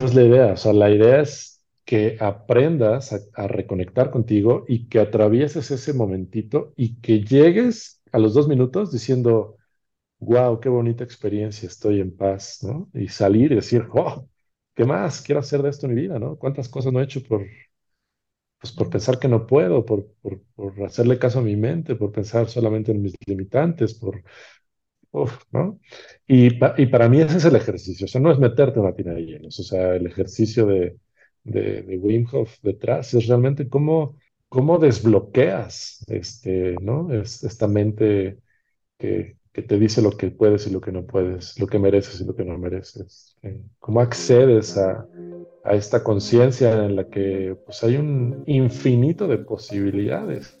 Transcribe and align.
es 0.00 0.14
la 0.14 0.22
idea. 0.24 0.52
O 0.52 0.56
sea, 0.56 0.72
la 0.72 0.90
idea 0.90 1.20
es 1.20 1.62
que 1.84 2.16
aprendas 2.20 3.12
a, 3.34 3.48
reconectar 3.48 4.10
contigo 4.10 4.64
y 4.68 4.88
que 4.88 5.00
atravieses 5.00 5.70
ese 5.70 5.92
momentito 5.92 6.72
y 6.76 7.00
que 7.00 7.20
llegues 7.24 8.00
a 8.12 8.18
los 8.18 8.34
dos 8.34 8.48
minutos 8.48 8.92
diciendo, 8.92 9.56
wow, 10.20 10.60
qué 10.60 10.68
bonita 10.68 11.04
experiencia, 11.04 11.66
estoy 11.66 12.00
en 12.00 12.16
paz, 12.16 12.60
¿no? 12.62 12.90
Y 12.94 13.08
salir 13.08 13.52
y 13.52 13.56
decir, 13.56 13.86
oh, 13.94 14.28
¿qué 14.74 14.84
más 14.84 15.22
quiero 15.22 15.40
hacer 15.40 15.62
de 15.62 15.70
esto 15.70 15.86
en 15.86 15.94
mi 15.94 16.02
vida, 16.02 16.18
¿no? 16.18 16.36
¿Cuántas 16.36 16.68
cosas 16.68 16.92
no 16.92 17.00
he 17.00 17.04
hecho 17.04 17.22
por, 17.22 17.46
pues, 18.60 18.72
por 18.72 18.90
pensar 18.90 19.18
que 19.18 19.28
no 19.28 19.46
puedo, 19.46 19.84
por, 19.84 20.06
por 20.22 20.84
hacerle 20.84 21.18
caso 21.18 21.40
a 21.40 21.42
mi 21.42 21.56
mente, 21.56 21.96
por 21.96 22.12
pensar 22.12 22.48
solamente 22.48 22.92
en 22.92 23.02
mis 23.02 23.14
limitantes, 23.26 23.94
por, 23.94 24.22
uf, 25.12 25.42
¿no? 25.52 25.78
Y, 26.26 26.50
pa- 26.58 26.74
y 26.78 26.86
para 26.86 27.08
mí 27.08 27.20
ese 27.20 27.38
es 27.38 27.44
el 27.44 27.56
ejercicio, 27.56 28.04
o 28.06 28.08
sea, 28.08 28.20
no 28.20 28.30
es 28.32 28.38
meterte 28.38 28.80
una 28.80 28.94
tina 28.94 29.12
de 29.14 29.26
hielos, 29.26 29.58
o 29.60 29.62
sea, 29.62 29.94
el 29.96 30.06
ejercicio 30.06 30.66
de, 30.66 30.98
de, 31.44 31.82
de 31.82 31.98
Wim 31.98 32.26
Hof 32.32 32.58
detrás 32.62 33.14
es 33.14 33.26
realmente 33.26 33.68
cómo, 33.68 34.16
cómo 34.48 34.78
desbloqueas 34.78 36.04
este, 36.08 36.78
¿no? 36.80 37.12
Es, 37.12 37.42
esta 37.44 37.66
mente 37.68 38.38
que, 38.98 39.38
que 39.52 39.62
te 39.62 39.78
dice 39.78 40.02
lo 40.02 40.12
que 40.16 40.30
puedes 40.30 40.66
y 40.66 40.70
lo 40.70 40.80
que 40.80 40.92
no 40.92 41.06
puedes, 41.06 41.58
lo 41.58 41.66
que 41.66 41.78
mereces 41.78 42.20
y 42.20 42.24
lo 42.24 42.34
que 42.36 42.44
no 42.44 42.58
mereces. 42.58 43.36
Eh, 43.42 43.62
¿Cómo 43.78 44.00
accedes 44.00 44.76
a, 44.76 45.08
a 45.62 45.74
esta 45.74 46.02
conciencia 46.04 46.84
en 46.86 46.96
la 46.96 47.08
que 47.08 47.56
pues, 47.64 47.82
hay 47.84 47.96
un 47.96 48.42
infinito 48.46 49.28
de 49.28 49.38
posibilidades? 49.38 50.60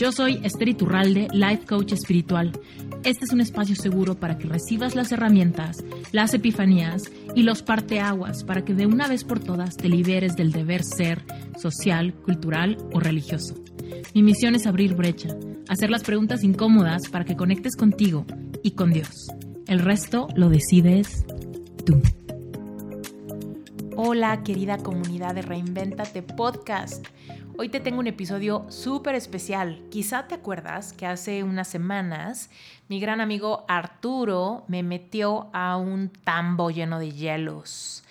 Yo 0.00 0.12
soy 0.12 0.40
Esther 0.42 0.70
Iturralde, 0.70 1.28
Life 1.30 1.66
Coach 1.66 1.92
Espiritual. 1.92 2.58
Este 3.04 3.26
es 3.26 3.34
un 3.34 3.42
espacio 3.42 3.76
seguro 3.76 4.14
para 4.14 4.38
que 4.38 4.48
recibas 4.48 4.94
las 4.94 5.12
herramientas, 5.12 5.84
las 6.10 6.32
epifanías 6.32 7.02
y 7.36 7.42
los 7.42 7.60
parteaguas 7.60 8.42
para 8.44 8.64
que 8.64 8.72
de 8.72 8.86
una 8.86 9.08
vez 9.08 9.24
por 9.24 9.40
todas 9.40 9.76
te 9.76 9.90
liberes 9.90 10.36
del 10.36 10.52
deber 10.52 10.84
ser 10.84 11.22
social, 11.58 12.14
cultural 12.14 12.78
o 12.94 12.98
religioso. 12.98 13.56
Mi 14.14 14.22
misión 14.22 14.54
es 14.54 14.66
abrir 14.66 14.94
brecha, 14.94 15.36
hacer 15.68 15.90
las 15.90 16.02
preguntas 16.02 16.44
incómodas 16.44 17.10
para 17.10 17.26
que 17.26 17.36
conectes 17.36 17.76
contigo 17.76 18.24
y 18.62 18.70
con 18.70 18.94
Dios. 18.94 19.26
El 19.66 19.80
resto 19.80 20.28
lo 20.34 20.48
decides 20.48 21.26
tú. 21.84 22.00
Hola 23.96 24.42
querida 24.44 24.78
comunidad 24.78 25.34
de 25.34 25.42
Reinvéntate 25.42 26.22
Podcast. 26.22 27.06
Hoy 27.62 27.68
te 27.68 27.80
tengo 27.80 27.98
un 27.98 28.06
episodio 28.06 28.64
súper 28.70 29.14
especial. 29.14 29.82
Quizá 29.90 30.26
te 30.26 30.34
acuerdas 30.34 30.94
que 30.94 31.04
hace 31.04 31.42
unas 31.42 31.68
semanas 31.68 32.48
mi 32.88 33.00
gran 33.00 33.20
amigo 33.20 33.66
Arturo 33.68 34.64
me 34.66 34.82
metió 34.82 35.50
a 35.52 35.76
un 35.76 36.08
tambo 36.08 36.70
lleno 36.70 36.98
de 36.98 37.12
hielos. 37.12 38.02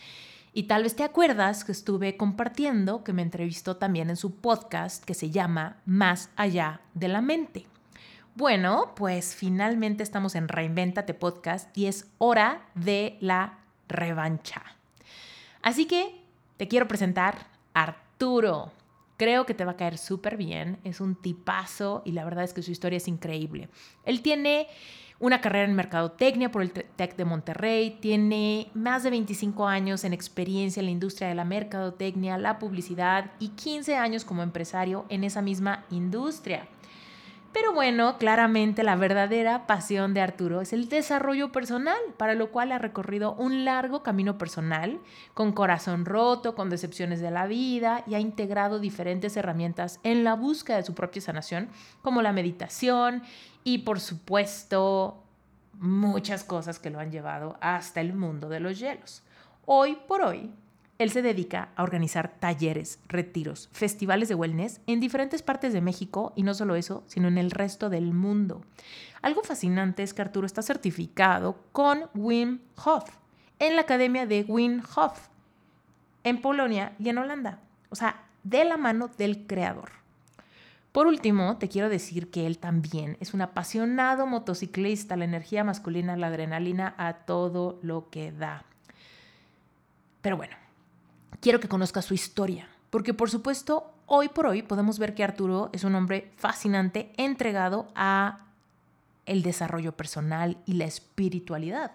Y 0.53 0.65
tal 0.65 0.83
vez 0.83 0.95
te 0.95 1.03
acuerdas 1.03 1.63
que 1.63 1.71
estuve 1.71 2.15
compartiendo 2.15 3.03
que 3.03 3.11
me 3.11 3.23
entrevistó 3.23 3.77
también 3.77 4.11
en 4.11 4.17
su 4.17 4.35
podcast 4.35 5.03
que 5.03 5.15
se 5.15 5.31
llama 5.31 5.77
Más 5.83 6.29
allá 6.35 6.81
de 6.93 7.07
la 7.07 7.21
mente. 7.21 7.65
Bueno, 8.35 8.93
pues 8.95 9.33
finalmente 9.33 10.03
estamos 10.03 10.35
en 10.35 10.47
Reinvéntate 10.47 11.15
Podcast 11.15 11.75
y 11.75 11.87
es 11.87 12.05
hora 12.19 12.67
de 12.75 13.17
la 13.19 13.57
revancha. 13.87 14.61
Así 15.63 15.87
que 15.87 16.23
te 16.57 16.67
quiero 16.67 16.87
presentar 16.87 17.47
a 17.73 17.81
Arturo. 17.81 18.73
Creo 19.19 19.45
que 19.45 19.53
te 19.53 19.65
va 19.65 19.73
a 19.73 19.75
caer 19.75 19.97
súper 19.97 20.37
bien, 20.37 20.79
es 20.85 21.01
un 21.01 21.13
tipazo 21.13 22.03
y 22.05 22.13
la 22.13 22.23
verdad 22.23 22.45
es 22.45 22.53
que 22.53 22.61
su 22.61 22.71
historia 22.71 22.95
es 22.95 23.09
increíble. 23.09 23.67
Él 24.05 24.21
tiene 24.21 24.67
una 25.19 25.41
carrera 25.41 25.65
en 25.65 25.75
mercadotecnia 25.75 26.53
por 26.53 26.61
el 26.61 26.71
TEC 26.71 27.17
de 27.17 27.25
Monterrey, 27.25 27.97
tiene 27.99 28.71
más 28.73 29.03
de 29.03 29.09
25 29.09 29.67
años 29.67 30.05
en 30.05 30.13
experiencia 30.13 30.79
en 30.79 30.85
la 30.85 30.93
industria 30.93 31.27
de 31.27 31.35
la 31.35 31.43
mercadotecnia, 31.43 32.37
la 32.37 32.59
publicidad 32.59 33.29
y 33.39 33.49
15 33.49 33.97
años 33.97 34.23
como 34.23 34.41
empresario 34.41 35.05
en 35.09 35.25
esa 35.25 35.41
misma 35.41 35.83
industria. 35.91 36.69
Pero 37.51 37.73
bueno, 37.73 38.17
claramente 38.19 38.83
la 38.83 38.95
verdadera 38.95 39.65
pasión 39.65 40.13
de 40.13 40.21
Arturo 40.21 40.61
es 40.61 40.71
el 40.71 40.87
desarrollo 40.87 41.51
personal, 41.51 41.97
para 42.17 42.35
lo 42.35 42.51
cual 42.51 42.71
ha 42.71 42.77
recorrido 42.77 43.33
un 43.33 43.65
largo 43.65 44.03
camino 44.03 44.37
personal, 44.37 44.99
con 45.33 45.51
corazón 45.51 46.05
roto, 46.05 46.53
con 46.53 46.69
decepciones 46.69 47.21
de 47.21 47.31
la 47.31 47.47
vida, 47.47 48.03
y 48.05 48.13
ha 48.13 48.19
integrado 48.19 48.79
diferentes 48.79 49.35
herramientas 49.35 49.99
en 50.03 50.23
la 50.23 50.35
búsqueda 50.35 50.77
de 50.77 50.83
su 50.83 50.93
propia 50.93 51.23
sanación, 51.23 51.69
como 52.03 52.21
la 52.21 52.33
meditación 52.33 53.23
y 53.63 53.79
por 53.79 53.99
supuesto 53.99 55.23
muchas 55.73 56.43
cosas 56.43 56.77
que 56.77 56.91
lo 56.91 56.99
han 56.99 57.11
llevado 57.11 57.57
hasta 57.61 57.99
el 57.99 58.13
mundo 58.13 58.49
de 58.49 58.59
los 58.59 58.77
hielos. 58.77 59.23
Hoy 59.65 59.97
por 60.07 60.21
hoy, 60.21 60.51
él 60.99 61.11
se 61.11 61.21
dedica 61.21 61.69
a 61.77 61.83
organizar 61.83 62.27
talleres, 62.39 62.99
retiros, 63.07 63.69
festivales 63.71 64.27
de 64.27 64.35
wellness 64.35 64.81
en 64.85 64.99
diferentes 64.99 65.41
partes 65.41 65.71
de 65.71 65.79
México 65.79 66.33
y 66.35 66.43
no 66.43 66.53
solo 66.53 66.75
eso, 66.75 67.03
sino 67.07 67.29
en 67.29 67.37
el 67.37 67.51
resto 67.51 67.89
del 67.89 68.13
mundo. 68.13 68.61
Algo 69.21 69.41
fascinante 69.41 70.03
es 70.03 70.13
que 70.13 70.21
Arturo 70.21 70.45
está 70.45 70.61
certificado 70.61 71.57
con 71.71 72.09
Wim 72.13 72.59
Hof 72.83 73.05
en 73.59 73.75
la 73.75 73.81
Academia 73.81 74.25
de 74.25 74.43
Wim 74.45 74.81
Hof 74.95 75.29
en 76.25 76.41
Polonia 76.41 76.93
y 76.99 77.07
en 77.07 77.17
Holanda. 77.17 77.59
O 77.89 77.95
sea, 77.95 78.25
de 78.43 78.65
la 78.65 78.75
mano 78.75 79.09
del 79.17 79.47
creador. 79.47 79.91
Por 80.91 81.07
último, 81.07 81.57
te 81.57 81.69
quiero 81.69 81.87
decir 81.87 82.29
que 82.29 82.45
él 82.45 82.57
también 82.57 83.15
es 83.21 83.33
un 83.33 83.41
apasionado 83.41 84.27
motociclista, 84.27 85.15
la 85.15 85.25
energía 85.25 85.63
masculina, 85.63 86.17
la 86.17 86.27
adrenalina 86.27 86.93
a 86.97 87.13
todo 87.13 87.79
lo 87.83 88.09
que 88.09 88.33
da. 88.33 88.65
Pero 90.21 90.35
bueno, 90.35 90.57
quiero 91.41 91.59
que 91.59 91.67
conozcas 91.67 92.05
su 92.05 92.13
historia, 92.13 92.67
porque 92.89 93.13
por 93.13 93.29
supuesto, 93.29 93.93
hoy 94.05 94.29
por 94.29 94.47
hoy 94.47 94.61
podemos 94.61 94.99
ver 94.99 95.13
que 95.13 95.23
Arturo 95.23 95.69
es 95.73 95.83
un 95.83 95.95
hombre 95.95 96.31
fascinante, 96.37 97.11
entregado 97.17 97.91
a 97.95 98.47
el 99.25 99.43
desarrollo 99.43 99.95
personal 99.95 100.57
y 100.65 100.73
la 100.73 100.85
espiritualidad. 100.85 101.91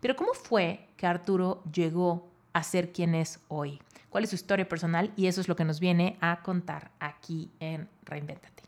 Pero 0.00 0.16
¿cómo 0.16 0.32
fue 0.32 0.88
que 0.96 1.06
Arturo 1.06 1.62
llegó 1.72 2.28
a 2.52 2.62
ser 2.62 2.92
quien 2.92 3.14
es 3.14 3.40
hoy? 3.48 3.80
¿Cuál 4.08 4.24
es 4.24 4.30
su 4.30 4.36
historia 4.36 4.68
personal? 4.68 5.12
Y 5.16 5.26
eso 5.26 5.40
es 5.40 5.48
lo 5.48 5.56
que 5.56 5.64
nos 5.64 5.80
viene 5.80 6.16
a 6.20 6.42
contar 6.42 6.90
aquí 6.98 7.50
en 7.60 7.88
Reinvéntate. 8.04 8.62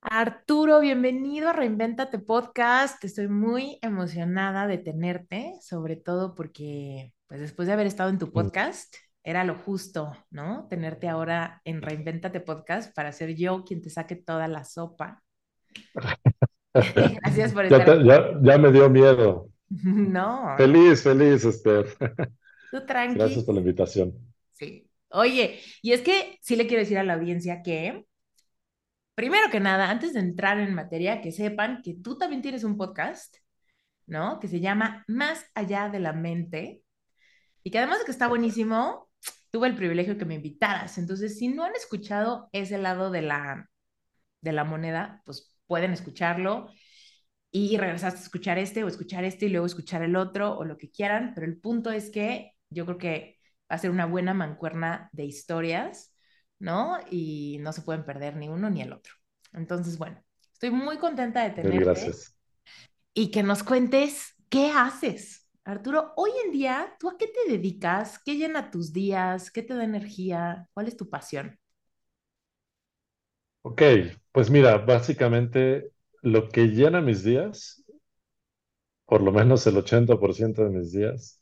Arturo, 0.00 0.80
bienvenido 0.80 1.48
a 1.48 1.52
Reinvéntate 1.52 2.18
Podcast. 2.18 3.04
Estoy 3.04 3.28
muy 3.28 3.78
emocionada 3.82 4.66
de 4.66 4.78
tenerte, 4.78 5.54
sobre 5.60 5.94
todo 5.94 6.34
porque 6.34 7.12
pues 7.32 7.40
después 7.40 7.66
de 7.66 7.72
haber 7.72 7.86
estado 7.86 8.10
en 8.10 8.18
tu 8.18 8.30
podcast, 8.30 8.94
era 9.24 9.42
lo 9.42 9.54
justo, 9.54 10.12
¿no? 10.30 10.66
Tenerte 10.68 11.08
ahora 11.08 11.62
en 11.64 11.80
Reinvéntate 11.80 12.40
Podcast 12.40 12.94
para 12.94 13.10
ser 13.10 13.34
yo 13.34 13.64
quien 13.64 13.80
te 13.80 13.88
saque 13.88 14.16
toda 14.16 14.48
la 14.48 14.64
sopa. 14.64 15.22
Gracias 16.74 17.54
por 17.54 17.66
Ya, 17.70 17.78
estar 17.78 17.98
te- 17.98 18.04
ya, 18.04 18.32
ya 18.42 18.58
me 18.58 18.70
dio 18.70 18.90
miedo. 18.90 19.48
No, 19.82 20.54
Feliz, 20.58 21.02
feliz, 21.02 21.42
Esther. 21.46 21.86
tú 21.96 22.80
Gracias 22.86 22.86
tranqui. 22.86 23.42
por 23.46 23.54
la 23.54 23.60
invitación. 23.62 24.12
Sí. 24.50 24.86
Oye, 25.08 25.58
y 25.80 25.92
es 25.92 26.02
que 26.02 26.38
sí 26.42 26.56
le 26.56 26.66
quiero 26.66 26.82
decir 26.82 26.98
a 26.98 27.02
la 27.02 27.14
audiencia 27.14 27.62
que, 27.62 28.04
primero 29.14 29.48
que 29.50 29.60
nada, 29.60 29.88
antes 29.88 30.12
de 30.12 30.20
entrar 30.20 30.60
en 30.60 30.74
materia, 30.74 31.22
que 31.22 31.32
sepan 31.32 31.80
que 31.80 31.94
tú 31.94 32.18
también 32.18 32.42
tienes 32.42 32.64
un 32.64 32.76
podcast, 32.76 33.34
¿no? 34.06 34.38
Que 34.38 34.48
se 34.48 34.60
llama 34.60 35.02
Más 35.08 35.42
allá 35.54 35.88
de 35.88 36.00
la 36.00 36.12
mente 36.12 36.82
y 37.62 37.70
que 37.70 37.78
además 37.78 38.00
de 38.00 38.04
que 38.04 38.10
está 38.10 38.28
buenísimo, 38.28 39.10
tuve 39.50 39.68
el 39.68 39.76
privilegio 39.76 40.18
que 40.18 40.24
me 40.24 40.34
invitaras. 40.34 40.98
Entonces, 40.98 41.38
si 41.38 41.48
no 41.48 41.64
han 41.64 41.74
escuchado 41.74 42.48
ese 42.52 42.78
lado 42.78 43.10
de 43.10 43.22
la, 43.22 43.70
de 44.40 44.52
la 44.52 44.64
moneda, 44.64 45.22
pues 45.24 45.56
pueden 45.66 45.92
escucharlo 45.92 46.70
y 47.50 47.76
regresar 47.76 48.12
a 48.12 48.16
escuchar 48.16 48.58
este 48.58 48.82
o 48.82 48.88
escuchar 48.88 49.24
este 49.24 49.46
y 49.46 49.48
luego 49.50 49.66
escuchar 49.66 50.02
el 50.02 50.16
otro 50.16 50.56
o 50.56 50.64
lo 50.64 50.78
que 50.78 50.90
quieran, 50.90 51.32
pero 51.34 51.46
el 51.46 51.58
punto 51.58 51.90
es 51.90 52.10
que 52.10 52.52
yo 52.70 52.86
creo 52.86 52.98
que 52.98 53.38
va 53.70 53.76
a 53.76 53.78
ser 53.78 53.90
una 53.90 54.06
buena 54.06 54.32
mancuerna 54.32 55.10
de 55.12 55.24
historias, 55.24 56.14
¿no? 56.58 56.98
Y 57.10 57.58
no 57.60 57.72
se 57.72 57.82
pueden 57.82 58.04
perder 58.04 58.36
ni 58.36 58.48
uno 58.48 58.70
ni 58.70 58.80
el 58.80 58.92
otro. 58.92 59.12
Entonces, 59.52 59.98
bueno, 59.98 60.22
estoy 60.52 60.70
muy 60.70 60.96
contenta 60.96 61.42
de 61.42 61.50
tenerte 61.50 61.84
gracias. 61.84 62.34
y 63.14 63.30
que 63.30 63.42
nos 63.42 63.62
cuentes 63.62 64.34
qué 64.48 64.70
haces. 64.70 65.41
Arturo, 65.64 66.12
hoy 66.16 66.30
en 66.44 66.52
día, 66.52 66.96
¿tú 67.00 67.08
a 67.08 67.18
qué 67.18 67.26
te 67.26 67.50
dedicas? 67.52 68.18
¿Qué 68.24 68.36
llena 68.36 68.70
tus 68.70 68.92
días? 68.92 69.50
¿Qué 69.50 69.62
te 69.64 69.74
da 69.74 69.82
energía? 69.84 70.68
¿Cuál 70.74 70.86
es 70.88 70.96
tu 70.96 71.08
pasión? 71.10 71.58
Ok, 73.62 73.82
pues 74.32 74.50
mira, 74.50 74.78
básicamente 74.78 75.90
lo 76.22 76.48
que 76.48 76.66
llena 76.68 77.00
mis 77.00 77.22
días 77.24 77.84
por 79.06 79.22
lo 79.22 79.32
menos 79.32 79.66
el 79.66 79.76
80% 79.76 80.64
de 80.64 80.70
mis 80.70 80.92
días, 80.92 81.40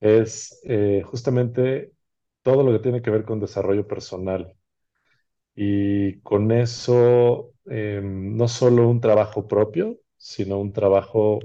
es 0.00 0.60
eh, 0.64 1.02
justamente 1.04 1.92
todo 2.42 2.62
lo 2.64 2.72
que 2.72 2.80
tiene 2.82 3.02
que 3.02 3.10
ver 3.10 3.24
con 3.24 3.40
desarrollo 3.40 3.86
personal. 3.88 4.54
Y 5.54 6.20
con 6.20 6.52
eso, 6.52 7.52
eh, 7.70 8.00
no 8.04 8.48
solo 8.48 8.88
un 8.88 9.00
trabajo 9.00 9.48
propio, 9.48 9.98
sino 10.16 10.58
un 10.60 10.72
trabajo 10.72 11.40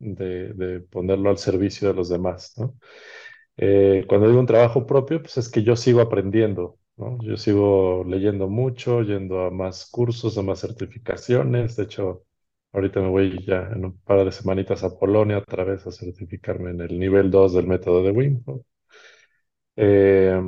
de, 0.00 0.54
de 0.54 0.80
ponerlo 0.82 1.30
al 1.30 1.38
servicio 1.38 1.88
de 1.88 1.94
los 1.94 2.10
demás, 2.10 2.54
¿no? 2.58 2.76
Eh, 3.56 4.04
cuando 4.08 4.28
digo 4.28 4.40
un 4.40 4.46
trabajo 4.46 4.86
propio, 4.86 5.20
pues 5.22 5.36
es 5.38 5.48
que 5.48 5.62
yo 5.62 5.76
sigo 5.76 6.00
aprendiendo, 6.00 6.78
¿no? 6.96 7.18
Yo 7.22 7.36
sigo 7.36 8.04
leyendo 8.06 8.48
mucho, 8.48 9.02
yendo 9.02 9.42
a 9.46 9.50
más 9.50 9.86
cursos, 9.90 10.38
a 10.38 10.42
más 10.42 10.60
certificaciones. 10.60 11.76
De 11.76 11.84
hecho, 11.84 12.24
ahorita 12.72 13.00
me 13.00 13.08
voy 13.08 13.44
ya 13.46 13.68
en 13.74 13.84
un 13.86 13.98
par 14.00 14.24
de 14.24 14.32
semanitas 14.32 14.82
a 14.84 14.98
Polonia 14.98 15.38
otra 15.38 15.64
vez 15.64 15.86
a 15.86 15.92
certificarme 15.92 16.70
en 16.70 16.80
el 16.82 16.98
nivel 16.98 17.30
2 17.30 17.54
del 17.54 17.66
método 17.66 18.02
de 18.02 18.10
Wim. 18.12 18.42
Eh, 19.76 20.38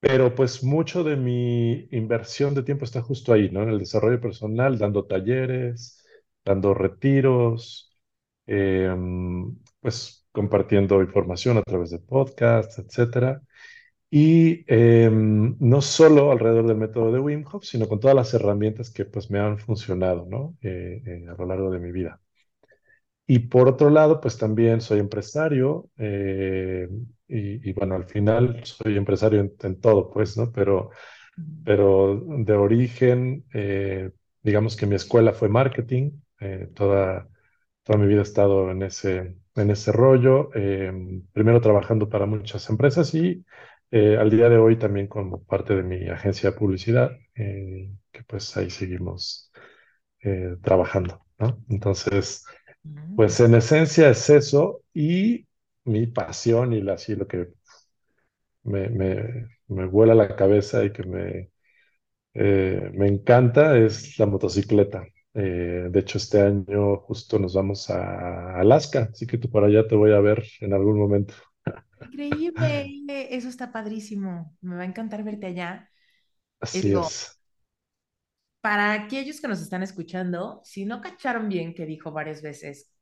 pero 0.00 0.34
pues 0.34 0.62
mucho 0.62 1.02
de 1.04 1.16
mi 1.16 1.88
inversión 1.90 2.54
de 2.54 2.62
tiempo 2.62 2.84
está 2.84 3.02
justo 3.02 3.32
ahí, 3.32 3.50
¿no? 3.50 3.62
En 3.62 3.70
el 3.70 3.78
desarrollo 3.80 4.20
personal, 4.20 4.78
dando 4.78 5.06
talleres, 5.06 6.04
dando 6.44 6.72
retiros, 6.74 7.87
eh, 8.48 8.94
pues 9.80 10.26
compartiendo 10.32 11.02
información 11.02 11.58
a 11.58 11.62
través 11.62 11.90
de 11.90 11.98
podcasts, 12.00 12.78
etcétera. 12.78 13.42
Y 14.10 14.64
eh, 14.68 15.10
no 15.12 15.82
solo 15.82 16.32
alrededor 16.32 16.66
del 16.68 16.78
método 16.78 17.12
de 17.12 17.20
Wim 17.20 17.44
Hof, 17.52 17.64
sino 17.64 17.88
con 17.88 18.00
todas 18.00 18.16
las 18.16 18.34
herramientas 18.34 18.90
que 18.90 19.04
pues 19.06 19.30
me 19.30 19.40
han 19.40 19.58
funcionado, 19.58 20.26
¿no? 20.30 20.56
Eh, 20.62 21.02
eh, 21.06 21.26
a 21.28 21.34
lo 21.36 21.46
largo 21.46 21.70
de 21.70 21.80
mi 21.80 21.92
vida. 21.92 22.20
Y 23.26 23.40
por 23.40 23.68
otro 23.68 23.90
lado, 23.90 24.20
pues 24.20 24.38
también 24.38 24.80
soy 24.80 25.00
empresario 25.00 25.90
eh, 25.98 26.88
y, 27.28 27.68
y, 27.70 27.72
bueno, 27.74 27.94
al 27.94 28.04
final 28.04 28.60
soy 28.64 28.96
empresario 28.96 29.40
en, 29.40 29.52
en 29.62 29.80
todo, 29.80 30.10
pues, 30.10 30.36
¿no? 30.38 30.50
Pero, 30.50 30.90
pero 31.64 32.22
de 32.26 32.54
origen, 32.54 33.44
eh, 33.54 34.10
digamos 34.42 34.76
que 34.76 34.86
mi 34.86 34.94
escuela 34.96 35.32
fue 35.34 35.48
marketing, 35.50 36.12
eh, 36.40 36.70
toda, 36.74 37.28
toda 37.88 37.98
mi 38.00 38.06
vida 38.06 38.18
he 38.20 38.22
estado 38.22 38.70
en 38.70 38.82
ese, 38.82 39.34
en 39.54 39.70
ese 39.70 39.92
rollo, 39.92 40.50
eh, 40.54 40.92
primero 41.32 41.58
trabajando 41.62 42.10
para 42.10 42.26
muchas 42.26 42.68
empresas 42.68 43.14
y 43.14 43.46
eh, 43.90 44.18
al 44.18 44.28
día 44.30 44.50
de 44.50 44.58
hoy 44.58 44.76
también 44.78 45.06
como 45.06 45.42
parte 45.44 45.74
de 45.74 45.82
mi 45.82 46.06
agencia 46.10 46.50
de 46.50 46.56
publicidad, 46.58 47.12
eh, 47.34 47.90
que 48.12 48.22
pues 48.24 48.54
ahí 48.58 48.68
seguimos 48.70 49.50
trabajando, 50.62 51.24
¿no? 51.38 51.62
Entonces... 51.68 52.44
Mm. 52.84 53.16
Pues 53.16 53.40
en 53.40 53.54
esencia 53.56 54.08
es 54.10 54.30
eso 54.30 54.82
y 54.94 55.46
mi 55.84 56.06
pasión 56.06 56.72
y 56.72 56.88
así 56.88 57.16
lo 57.16 57.26
que 57.26 57.48
me, 58.62 58.88
me, 58.88 59.46
me 59.68 59.86
vuela 59.86 60.14
la 60.14 60.36
cabeza 60.36 60.84
y 60.84 60.92
que 60.92 61.02
me, 61.04 61.50
me 62.34 63.08
encanta 63.08 63.76
es 63.78 64.18
la 64.18 64.26
motocicleta. 64.26 65.04
Eh, 65.40 65.88
de 65.90 66.00
hecho, 66.00 66.18
este 66.18 66.40
año 66.40 66.96
justo 66.96 67.38
nos 67.38 67.54
vamos 67.54 67.90
a 67.90 68.58
Alaska, 68.58 69.10
así 69.12 69.24
que 69.24 69.38
tú 69.38 69.48
por 69.48 69.62
allá 69.64 69.86
te 69.86 69.94
voy 69.94 70.12
a 70.12 70.18
ver 70.20 70.44
en 70.60 70.72
algún 70.72 70.98
momento. 70.98 71.34
Increíble, 72.00 73.34
eso 73.36 73.48
está 73.48 73.70
padrísimo. 73.70 74.56
Me 74.60 74.76
va 74.76 74.82
a 74.82 74.86
encantar 74.86 75.22
verte 75.22 75.46
allá. 75.46 75.90
Así 76.60 76.92
es. 76.92 77.38
para 78.60 78.92
aquellos 78.92 79.40
que 79.40 79.48
nos 79.48 79.60
están 79.60 79.82
escuchando, 79.82 80.60
si 80.64 80.84
no 80.84 81.00
cacharon 81.00 81.48
bien 81.48 81.74
que 81.74 81.86
dijo 81.86 82.10
varias 82.12 82.42
veces 82.42 82.92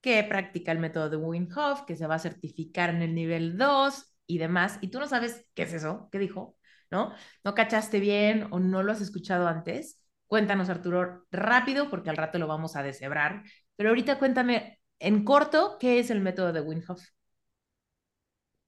que 0.00 0.22
practica 0.24 0.72
el 0.72 0.78
método 0.80 1.10
de 1.10 1.16
Wim 1.16 1.48
Hof, 1.56 1.82
que 1.86 1.96
se 1.96 2.06
va 2.06 2.16
a 2.16 2.18
certificar 2.18 2.90
en 2.90 3.02
el 3.02 3.14
nivel 3.14 3.56
2 3.58 4.16
y 4.26 4.38
demás, 4.38 4.78
y 4.80 4.88
tú 4.88 4.98
no 5.00 5.08
sabes 5.08 5.46
qué 5.54 5.62
es 5.64 5.72
eso, 5.74 6.08
qué 6.12 6.18
dijo, 6.18 6.56
¿no? 6.90 7.12
No 7.44 7.54
cachaste 7.54 8.00
bien 8.00 8.48
o 8.52 8.60
no 8.60 8.82
lo 8.82 8.92
has 8.92 9.00
escuchado 9.00 9.48
antes, 9.48 10.04
cuéntanos, 10.26 10.68
Arturo, 10.68 11.24
rápido, 11.30 11.90
porque 11.90 12.10
al 12.10 12.16
rato 12.16 12.38
lo 12.38 12.46
vamos 12.46 12.76
a 12.76 12.82
deshebrar, 12.82 13.42
pero 13.76 13.90
ahorita 13.90 14.18
cuéntame 14.18 14.80
en 14.98 15.24
corto 15.24 15.76
qué 15.78 15.98
es 15.98 16.10
el 16.10 16.20
método 16.20 16.52
de 16.52 16.60
Wim 16.60 16.82
Hof. 16.88 17.02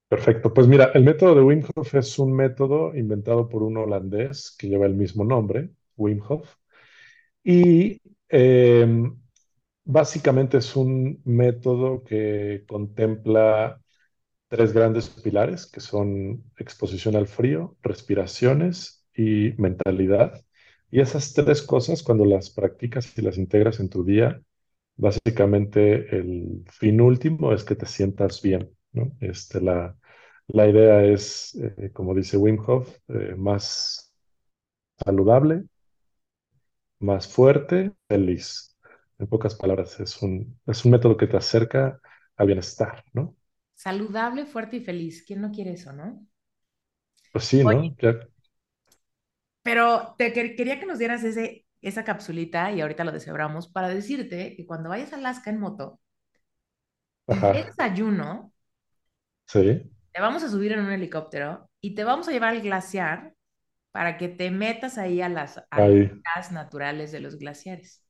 Perfecto. 0.07 0.53
Pues 0.53 0.67
mira, 0.67 0.91
el 0.95 1.03
método 1.03 1.35
de 1.35 1.41
Wim 1.41 1.63
es 1.93 2.19
un 2.19 2.33
método 2.33 2.95
inventado 2.95 3.47
por 3.47 3.61
un 3.63 3.77
holandés 3.77 4.55
que 4.57 4.67
lleva 4.67 4.87
el 4.87 4.95
mismo 4.95 5.23
nombre, 5.23 5.69
Wim. 5.97 6.21
Y 7.43 8.01
em, 8.29 9.15
Básicamente 9.91 10.59
es 10.59 10.75
un 10.75 11.19
método 11.25 12.03
que 12.03 12.63
contempla 12.67 13.81
tres 14.47 14.73
grandes 14.73 15.09
pilares, 15.09 15.65
que 15.67 15.79
son 15.81 16.43
exposición 16.57 17.15
al 17.15 17.27
frío, 17.27 17.77
respiraciones 17.81 19.05
y 19.15 19.53
mentalidad. 19.57 20.45
Y 20.91 21.01
esas 21.01 21.33
tres 21.33 21.61
cosas, 21.61 22.03
cuando 22.03 22.25
las 22.25 22.49
practicas 22.49 23.17
y 23.17 23.21
las 23.21 23.37
integras 23.37 23.79
en 23.79 23.89
tu 23.89 24.03
día, 24.03 24.41
básicamente 24.97 26.15
el 26.17 26.63
fin 26.71 27.01
último 27.01 27.53
es 27.53 27.63
que 27.63 27.75
te 27.75 27.85
sientas 27.85 28.41
bien, 28.41 28.71
¿no? 28.93 29.11
Este, 29.21 29.61
la, 29.61 29.97
la 30.47 30.67
idea 30.69 31.03
es, 31.05 31.55
eh, 31.55 31.91
como 31.93 32.15
dice 32.15 32.37
Wim 32.37 32.59
Hof, 32.67 32.97
eh, 33.09 33.35
más 33.37 34.13
saludable, 35.05 35.65
más 36.99 37.27
fuerte, 37.27 37.93
feliz. 38.07 38.75
En 39.19 39.27
pocas 39.27 39.55
palabras, 39.55 39.99
es 39.99 40.21
un, 40.21 40.59
es 40.65 40.85
un 40.85 40.91
método 40.91 41.17
que 41.17 41.27
te 41.27 41.37
acerca 41.37 41.99
al 42.37 42.47
bienestar, 42.47 43.03
¿no? 43.13 43.35
Saludable, 43.73 44.45
fuerte 44.45 44.77
y 44.77 44.79
feliz. 44.81 45.23
¿Quién 45.25 45.41
no 45.41 45.51
quiere 45.51 45.71
eso, 45.73 45.91
no? 45.91 46.23
Pues 47.31 47.45
sí, 47.45 47.63
Oye, 47.63 47.65
¿no? 47.65 47.95
Ya, 48.01 48.19
pero 49.69 50.15
te 50.17 50.33
quer- 50.33 50.55
quería 50.55 50.79
que 50.79 50.85
nos 50.87 50.99
dieras 50.99 51.23
ese, 51.23 51.65
esa 51.81 52.03
capsulita 52.03 52.71
y 52.71 52.81
ahorita 52.81 53.03
lo 53.03 53.11
deshebramos 53.11 53.67
para 53.69 53.89
decirte 53.89 54.55
que 54.55 54.65
cuando 54.67 54.89
vayas 54.89 55.13
a 55.13 55.17
Alaska 55.17 55.49
en 55.51 55.59
moto 55.59 55.99
de 57.31 57.47
ajá, 57.47 57.53
desayuno, 57.63 58.53
sí, 59.47 59.89
te 60.13 60.21
vamos 60.21 60.43
a 60.43 60.49
subir 60.49 60.71
en 60.71 60.79
un 60.81 60.91
helicóptero 60.91 61.69
y 61.81 61.95
te 61.95 62.03
vamos 62.03 62.27
a 62.27 62.31
llevar 62.31 62.49
al 62.55 62.61
glaciar 62.61 63.33
para 63.91 64.17
que 64.17 64.29
te 64.29 64.51
metas 64.51 64.97
ahí 64.97 65.21
a 65.21 65.29
las 65.29 65.61
ahí. 65.75 66.21
albercas 66.23 66.51
naturales 66.53 67.11
de 67.11 67.21
los 67.21 67.37
glaciares. 67.37 68.05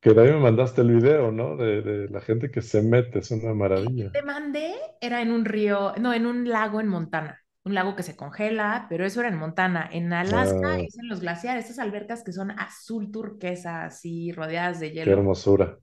Que 0.00 0.14
también 0.14 0.36
me 0.36 0.40
mandaste 0.44 0.80
el 0.80 0.90
video, 0.94 1.30
¿no? 1.30 1.54
De, 1.58 1.82
de 1.82 2.08
la 2.08 2.22
gente 2.22 2.50
que 2.50 2.62
se 2.62 2.80
mete, 2.80 3.18
es 3.18 3.30
una 3.30 3.52
El 3.74 3.94
que 3.94 4.04
maravilla. 4.04 4.12
te 4.12 4.22
mandé 4.22 4.74
era 5.00 5.22
en 5.22 5.30
un 5.32 5.44
río, 5.44 5.94
no, 5.98 6.12
en 6.12 6.26
un 6.26 6.48
lago 6.48 6.80
en 6.80 6.88
Montana, 6.88 7.44
un 7.66 7.74
lago 7.74 7.96
que 7.96 8.02
se 8.04 8.16
congela, 8.16 8.86
pero 8.90 9.06
eso 9.06 9.20
era 9.20 9.28
en 9.30 9.38
Montana. 9.38 9.88
En 9.92 10.12
Alaska 10.12 10.68
Ah, 10.68 10.86
es 10.86 10.98
en 10.98 11.08
los 11.08 11.20
glaciares, 11.20 11.64
estas 11.66 11.80
albercas 11.80 12.24
que 12.24 12.32
son 12.32 12.52
azul 12.52 13.12
turquesa, 13.12 13.84
así 13.86 14.32
rodeadas 14.32 14.80
de 14.80 14.92
qué 15.00 15.10
hielo. 15.10 15.12
hermosura. 15.12 15.78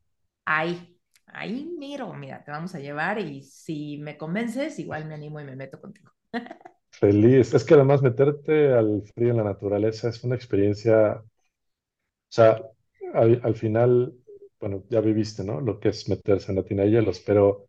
Ahí, 0.46 1.00
ahí 1.28 1.66
miro, 1.80 2.14
mira, 2.14 2.44
te 2.44 2.52
vamos 2.52 2.76
a 2.76 2.80
llevar 2.80 3.20
y 3.20 3.44
si 3.44 3.98
me 4.00 4.18
convences, 4.18 4.78
igual 4.80 5.06
me 5.06 5.16
animo 5.16 5.40
y 5.40 5.44
me 5.46 5.56
meto 5.56 5.80
contigo. 5.82 6.12
Feliz. 6.92 7.54
Es 7.54 7.66
que 7.66 7.74
además 7.74 8.02
meterte 8.02 8.72
al 8.74 9.04
frío 9.14 9.32
en 9.32 9.38
la 9.38 9.44
naturaleza 9.44 10.08
es 10.10 10.24
una 10.24 10.36
experiencia, 10.36 11.22
o 11.22 11.24
sea, 12.30 12.62
al, 13.14 13.40
al 13.44 13.56
final, 13.56 14.14
bueno, 14.60 14.84
ya 14.90 15.02
viviste, 15.02 15.44
¿no? 15.44 15.62
Lo 15.62 15.80
que 15.80 15.90
es 15.90 16.10
meterse 16.10 16.52
en 16.52 16.58
la 16.58 16.64
tina 16.66 16.84
de 16.84 16.92
hielos, 16.92 17.20
pero 17.26 17.68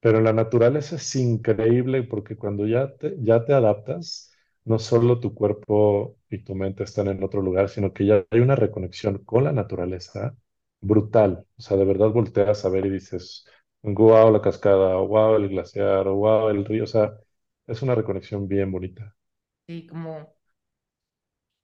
Pero 0.00 0.20
la 0.20 0.32
naturaleza 0.32 0.96
es 0.96 1.16
increíble 1.16 2.02
porque 2.04 2.36
cuando 2.36 2.66
ya 2.66 2.94
te, 2.96 3.16
ya 3.20 3.44
te 3.44 3.52
adaptas, 3.54 4.32
no 4.64 4.78
solo 4.78 5.20
tu 5.20 5.34
cuerpo 5.34 6.16
y 6.30 6.44
tu 6.44 6.54
mente 6.54 6.84
están 6.84 7.08
en 7.08 7.22
otro 7.24 7.42
lugar, 7.42 7.68
sino 7.68 7.92
que 7.92 8.06
ya 8.06 8.24
hay 8.30 8.40
una 8.40 8.56
reconexión 8.56 9.18
con 9.24 9.44
la 9.44 9.52
naturaleza 9.52 10.36
brutal. 10.80 11.46
O 11.58 11.62
sea, 11.62 11.76
de 11.76 11.84
verdad 11.84 12.10
volteas 12.10 12.64
a 12.64 12.68
ver 12.68 12.86
y 12.86 12.90
dices, 12.90 13.46
wow, 13.82 14.30
la 14.32 14.42
cascada, 14.42 14.96
wow, 14.96 15.36
el 15.36 15.48
glaciar, 15.48 16.06
wow, 16.08 16.48
el 16.50 16.64
río. 16.64 16.84
O 16.84 16.86
sea, 16.86 17.14
es 17.66 17.82
una 17.82 17.94
reconexión 17.94 18.46
bien 18.48 18.70
bonita. 18.72 19.16
Sí, 19.68 19.86
como, 19.86 20.34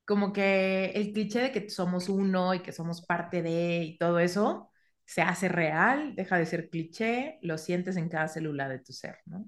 como 0.05 0.33
que 0.33 0.87
el 0.93 1.13
cliché 1.13 1.41
de 1.41 1.53
que 1.53 1.71
somos 1.71 2.09
uno 2.09 2.55
y 2.55 2.63
que 2.63 2.73
somos 2.73 3.03
parte 3.03 3.43
de 3.43 3.83
y 3.85 3.99
todo 3.99 4.19
eso 4.19 4.72
se 5.13 5.23
hace 5.23 5.49
real, 5.49 6.15
deja 6.17 6.39
de 6.39 6.47
ser 6.47 6.71
cliché, 6.71 7.39
lo 7.43 7.59
sientes 7.59 7.97
en 7.97 8.09
cada 8.09 8.29
célula 8.29 8.69
de 8.69 8.79
tu 8.81 8.93
ser, 8.93 9.19
¿no? 9.27 9.45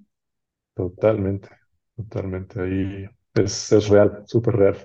Totalmente, 0.75 1.49
totalmente. 1.97 2.61
Ahí 2.61 3.07
es, 3.35 3.73
es 3.73 3.89
real, 3.89 4.23
súper 4.27 4.57
real. 4.57 4.77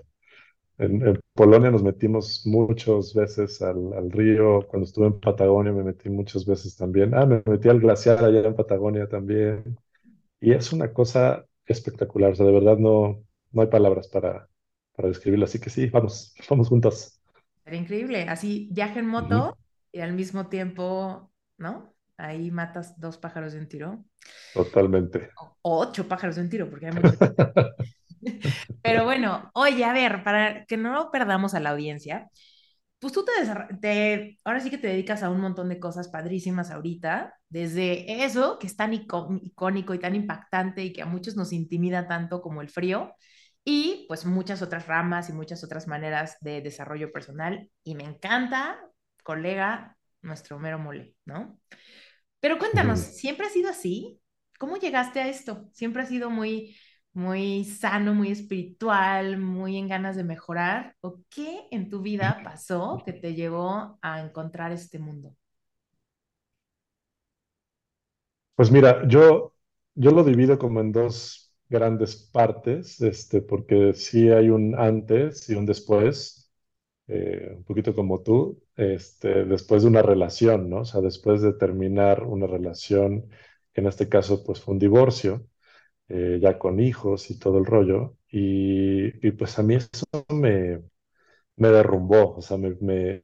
En, 0.80 1.08
en 1.08 1.20
Polonia 1.34 1.72
nos 1.72 1.84
metimos 1.84 2.44
muchas 2.46 3.14
veces 3.14 3.62
al, 3.62 3.94
al 3.94 4.12
río. 4.12 4.68
Cuando 4.70 4.86
estuve 4.88 5.08
en 5.08 5.20
Patagonia 5.20 5.74
me 5.74 5.84
metí 5.84 6.10
muchas 6.10 6.46
veces 6.46 6.76
también. 6.78 7.14
Ah, 7.16 7.26
me 7.26 7.44
metí 7.46 7.70
al 7.70 7.80
glaciar 7.82 8.24
allá 8.24 8.42
en 8.48 8.56
Patagonia 8.56 9.08
también. 9.10 9.78
Y 10.42 10.54
es 10.54 10.74
una 10.74 10.94
cosa 10.94 11.46
espectacular. 11.66 12.34
O 12.34 12.36
sea, 12.36 12.46
de 12.48 12.54
verdad 12.54 12.78
no, 12.78 13.24
no 13.52 13.62
hay 13.64 13.68
palabras 13.70 14.08
para, 14.10 14.50
para 14.96 15.10
describirlo. 15.10 15.46
Así 15.46 15.60
que 15.60 15.70
sí, 15.72 15.88
vamos, 15.90 16.36
vamos 16.50 16.70
juntos. 16.70 17.20
Sería 17.64 17.80
increíble, 17.80 18.24
así 18.28 18.70
viaje 18.72 19.00
en 19.00 19.08
moto 19.08 19.58
y 19.92 20.02
al 20.02 20.14
mismo 20.14 20.48
tiempo 20.48 21.30
¿no? 21.60 21.94
Ahí 22.18 22.50
matas 22.52 23.00
dos 23.00 23.18
pájaros 23.18 23.54
de 23.54 23.60
un 23.60 23.68
tiro. 23.68 24.04
Totalmente. 24.54 25.30
O 25.38 25.58
ocho 25.62 26.08
pájaros 26.08 26.36
de 26.38 26.42
un 26.42 26.50
tiro, 26.50 26.70
porque 26.70 26.88
hay 26.88 26.94
muchos. 26.94 27.18
Pero 28.82 29.06
bueno, 29.06 29.50
oye, 29.54 29.86
a 29.86 29.94
ver, 29.94 30.24
para 30.24 30.66
que 30.66 30.76
no 30.76 31.12
perdamos 31.12 31.54
a 31.54 31.60
la 31.60 31.70
audiencia, 31.70 32.28
pues 33.00 33.14
tú 33.14 33.24
te, 33.24 33.32
te, 33.80 34.38
ahora 34.44 34.60
sí 34.60 34.70
que 34.70 34.78
te 34.78 34.88
dedicas 34.88 35.24
a 35.24 35.30
un 35.30 35.40
montón 35.40 35.70
de 35.70 35.80
cosas 35.80 36.10
padrísimas 36.10 36.72
ahorita, 36.72 37.34
desde 37.48 38.26
eso 38.26 38.60
que 38.60 38.68
es 38.68 38.76
tan 38.76 38.94
icónico 38.94 39.94
y 39.94 40.00
tan 40.00 40.16
impactante 40.16 40.84
y 40.84 40.92
que 40.92 41.02
a 41.02 41.06
muchos 41.06 41.38
nos 41.38 41.54
intimida 41.54 42.08
tanto 42.08 42.42
como 42.42 42.62
el 42.62 42.70
frío, 42.70 43.14
y 43.64 44.06
pues 44.10 44.26
muchas 44.26 44.62
otras 44.62 44.88
ramas 44.88 45.30
y 45.30 45.34
muchas 45.34 45.64
otras 45.64 45.88
maneras 45.88 46.38
de 46.42 46.62
desarrollo 46.62 47.12
personal. 47.12 47.70
Y 47.84 47.96
me 47.96 48.04
encanta, 48.04 48.80
colega, 49.30 49.98
nuestro 50.22 50.60
mero 50.60 50.80
mole, 50.80 51.16
¿no? 51.26 51.60
Pero 52.40 52.58
cuéntanos, 52.58 53.00
¿siempre 53.00 53.48
ha 53.48 53.50
sido 53.50 53.70
así? 53.70 54.22
¿Cómo 54.60 54.78
llegaste 54.78 55.20
a 55.22 55.28
esto? 55.30 55.70
¿Siempre 55.74 56.04
ha 56.04 56.06
sido 56.06 56.30
muy 56.30 56.76
muy 57.14 57.66
sano, 57.66 58.14
muy 58.14 58.32
espiritual, 58.32 59.38
muy 59.40 59.78
en 59.78 59.88
ganas 59.90 60.16
de 60.16 60.24
mejorar? 60.24 60.96
¿O 61.02 61.20
qué 61.30 61.68
en 61.72 61.90
tu 61.90 62.02
vida 62.02 62.42
pasó 62.44 63.04
que 63.06 63.14
te 63.14 63.36
llevó 63.36 63.98
a 64.02 64.22
encontrar 64.22 64.72
este 64.72 65.00
mundo? 65.00 65.36
Pues 68.56 68.72
mira, 68.72 69.08
yo, 69.08 69.54
yo 69.96 70.12
lo 70.12 70.24
divido 70.24 70.58
como 70.60 70.82
en 70.82 70.92
dos 70.92 71.54
grandes 71.70 72.16
partes, 72.16 73.00
este, 73.02 73.42
porque 73.42 73.94
sí 73.94 74.30
hay 74.30 74.50
un 74.50 74.76
antes 74.78 75.50
y 75.50 75.56
un 75.56 75.66
después, 75.66 76.39
eh, 77.10 77.54
un 77.58 77.64
poquito 77.64 77.96
como 77.96 78.22
tú, 78.22 78.62
este, 78.76 79.46
después 79.46 79.82
de 79.84 79.90
una 79.90 80.04
relación, 80.04 80.70
¿no? 80.70 80.82
O 80.82 80.86
sea, 80.86 81.02
después 81.02 81.42
de 81.42 81.54
terminar 81.54 82.24
una 82.24 82.48
relación, 82.48 83.30
en 83.74 83.88
este 83.88 84.10
caso 84.10 84.44
pues 84.44 84.62
fue 84.62 84.74
un 84.76 84.80
divorcio, 84.80 85.48
eh, 86.10 86.40
ya 86.42 86.60
con 86.60 86.80
hijos 86.80 87.32
y 87.32 87.40
todo 87.40 87.60
el 87.60 87.66
rollo. 87.66 88.18
Y, 88.32 89.32
pues 89.34 89.60
a 89.60 89.64
mí 89.64 89.76
eso 89.76 90.06
me, 90.30 90.82
me 91.58 91.70
derrumbó, 91.70 92.36
o 92.38 92.42
sea, 92.42 92.58
me, 92.58 92.76
me, 92.82 93.24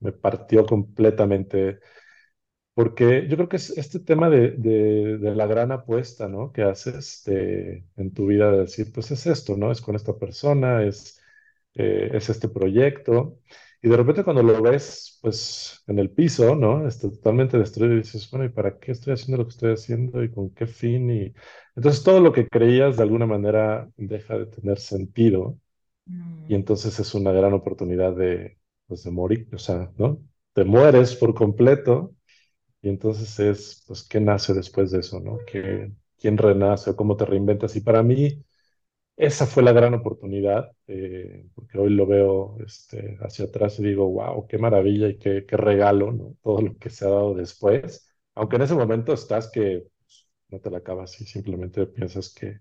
me, 0.00 0.12
partió 0.12 0.66
completamente. 0.66 1.80
Porque 2.74 3.26
yo 3.28 3.36
creo 3.36 3.48
que 3.48 3.56
es 3.56 3.70
este 3.76 4.00
tema 4.00 4.30
de, 4.30 4.52
de, 4.52 5.18
la 5.34 5.46
gran 5.46 5.72
apuesta, 5.72 6.28
¿no? 6.28 6.52
Que 6.52 6.62
haces 6.62 7.22
de, 7.26 7.84
en 7.96 8.12
tu 8.14 8.26
vida 8.26 8.52
de 8.52 8.60
decir, 8.60 8.92
pues 8.92 9.10
es 9.10 9.26
esto, 9.26 9.56
¿no? 9.56 9.72
Es 9.72 9.80
con 9.80 9.96
esta 9.96 10.16
persona, 10.16 10.84
es, 10.84 11.20
eh, 11.78 12.10
es 12.14 12.30
este 12.30 12.48
proyecto. 12.50 13.40
Y 13.82 13.88
de 13.88 13.96
repente 13.96 14.24
cuando 14.24 14.42
lo 14.42 14.60
ves, 14.62 15.18
pues, 15.22 15.82
en 15.88 15.98
el 16.00 16.10
piso, 16.10 16.56
¿no? 16.56 16.86
Está 16.88 17.10
totalmente 17.10 17.58
destruido 17.58 17.94
y 17.94 17.98
dices, 17.98 18.28
bueno, 18.30 18.46
¿y 18.46 18.50
para 18.50 18.78
qué 18.78 18.92
estoy 18.92 19.14
haciendo 19.14 19.38
lo 19.38 19.44
que 19.46 19.52
estoy 19.52 19.72
haciendo 19.72 20.22
y 20.24 20.30
con 20.32 20.50
qué 20.50 20.66
fin? 20.66 21.10
Y 21.10 21.34
entonces 21.76 22.02
todo 22.04 22.20
lo 22.20 22.32
que 22.32 22.48
creías 22.48 22.96
de 22.98 23.04
alguna 23.04 23.26
manera 23.26 23.88
deja 23.96 24.38
de 24.38 24.46
tener 24.46 24.78
sentido 24.80 25.58
y 26.46 26.54
Mm. 26.54 26.54
entonces 26.54 26.98
es 27.00 27.14
una 27.14 27.32
gran 27.32 27.52
oportunidad 27.54 28.14
de, 28.16 28.58
pues, 28.86 29.02
de 29.04 29.10
morir, 29.10 29.48
o 29.54 29.58
sea, 29.58 29.92
¿no? 29.98 30.20
Te 30.52 30.64
mueres 30.64 31.14
por 31.16 31.34
completo 31.34 32.14
y 32.82 32.88
entonces 32.90 33.38
es, 33.40 33.84
pues, 33.86 34.04
¿qué 34.08 34.20
nace 34.20 34.54
después 34.54 34.90
de 34.92 35.00
eso, 35.00 35.20
¿no? 35.20 35.44
¿Qué, 35.46 35.92
quién 36.18 36.38
renace 36.38 36.90
o 36.90 36.96
cómo 36.96 37.16
te 37.16 37.26
reinventas? 37.26 37.76
Y 37.76 37.80
para 37.82 38.02
mí 38.02 38.44
esa 39.18 39.46
fue 39.46 39.64
la 39.64 39.72
gran 39.72 39.94
oportunidad, 39.94 40.72
eh, 40.88 41.46
porque 41.54 41.78
hoy 41.78 41.90
lo 41.90 42.06
veo 42.06 42.58
este, 42.66 43.18
hacia 43.22 43.46
atrás 43.46 43.78
y 43.80 43.84
digo, 43.84 44.08
wow, 44.10 44.48
qué 44.48 44.58
maravilla 44.58 45.08
y 45.08 45.18
qué, 45.18 45.46
qué 45.46 45.58
regalo, 45.58 46.12
¿no? 46.12 46.36
Todo 46.42 46.62
lo 46.62 46.78
que 46.78 46.90
se 46.90 47.06
ha 47.06 47.10
dado 47.10 47.34
después, 47.34 48.08
aunque 48.36 48.56
en 48.56 48.62
ese 48.64 48.74
momento 48.76 49.12
estás 49.14 49.50
que 49.52 49.88
pues, 50.06 50.28
no 50.50 50.60
te 50.60 50.70
la 50.70 50.78
acabas 50.78 51.20
y 51.20 51.26
simplemente 51.26 51.86
piensas 51.88 52.34
que, 52.34 52.60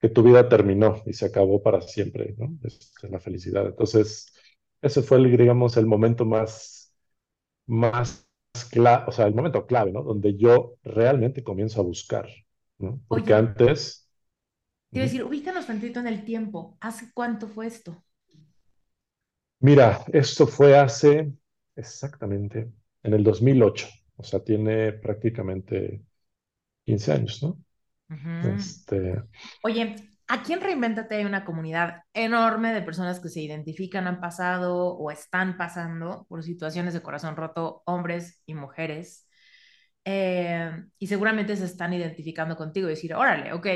que 0.00 0.08
tu 0.08 0.22
vida 0.22 0.48
terminó 0.48 1.02
y 1.06 1.12
se 1.14 1.26
acabó 1.26 1.62
para 1.62 1.80
siempre, 1.82 2.34
¿no? 2.38 2.58
Es, 2.64 2.92
es 3.02 3.10
la 3.10 3.20
felicidad. 3.20 3.66
Entonces, 3.66 4.32
ese 4.82 5.02
fue, 5.02 5.18
el, 5.18 5.36
digamos, 5.36 5.76
el 5.76 5.86
momento 5.86 6.24
más, 6.24 6.94
más 7.66 8.28
clave, 8.70 9.04
o 9.08 9.12
sea, 9.12 9.26
el 9.26 9.34
momento 9.34 9.66
clave, 9.66 9.92
¿no? 9.92 10.02
Donde 10.04 10.36
yo 10.36 10.76
realmente 10.84 11.44
comienzo 11.44 11.80
a 11.80 11.84
buscar, 11.84 12.28
¿no? 12.78 13.00
Porque 13.08 13.34
Oye, 13.34 13.34
antes... 13.34 14.09
te 14.92 14.98
iba 15.00 15.04
a 15.04 15.08
decir, 15.08 15.24
ubícanos 15.24 15.66
tantito 15.66 16.00
en 16.00 16.06
el 16.06 16.24
tiempo. 16.24 16.76
¿Hace 16.80 17.10
cuánto 17.14 17.48
fue 17.48 17.66
esto? 17.66 18.04
Mira, 19.60 20.04
esto 20.12 20.46
fue 20.46 20.76
hace 20.78 21.32
exactamente 21.76 22.72
en 23.02 23.14
el 23.14 23.22
2008, 23.24 23.88
o 24.16 24.22
sea, 24.24 24.42
tiene 24.42 24.92
prácticamente 24.92 26.02
15 26.84 27.12
años, 27.12 27.42
¿no? 27.42 27.62
Ujú. 28.10 28.30
Este, 28.54 29.22
Oye, 29.62 29.96
aquí 30.28 30.52
en 30.52 30.60
Reinvéntate 30.60 31.16
hay 31.16 31.24
una 31.24 31.44
comunidad 31.44 32.02
enorme 32.14 32.72
de 32.74 32.82
personas 32.82 33.20
que 33.20 33.28
se 33.28 33.40
identifican, 33.42 34.06
han 34.06 34.20
pasado 34.20 34.94
o 34.96 35.10
están 35.10 35.56
pasando 35.56 36.26
por 36.28 36.42
situaciones 36.44 36.94
de 36.94 37.02
corazón 37.02 37.36
roto, 37.36 37.82
hombres 37.86 38.42
y 38.46 38.54
mujeres, 38.54 39.28
eh, 40.04 40.72
y 40.98 41.06
seguramente 41.08 41.56
se 41.56 41.66
están 41.66 41.92
identificando 41.94 42.56
contigo 42.56 42.88
y 42.88 42.92
decir, 42.92 43.14
órale, 43.14 43.52
ok, 43.52 43.66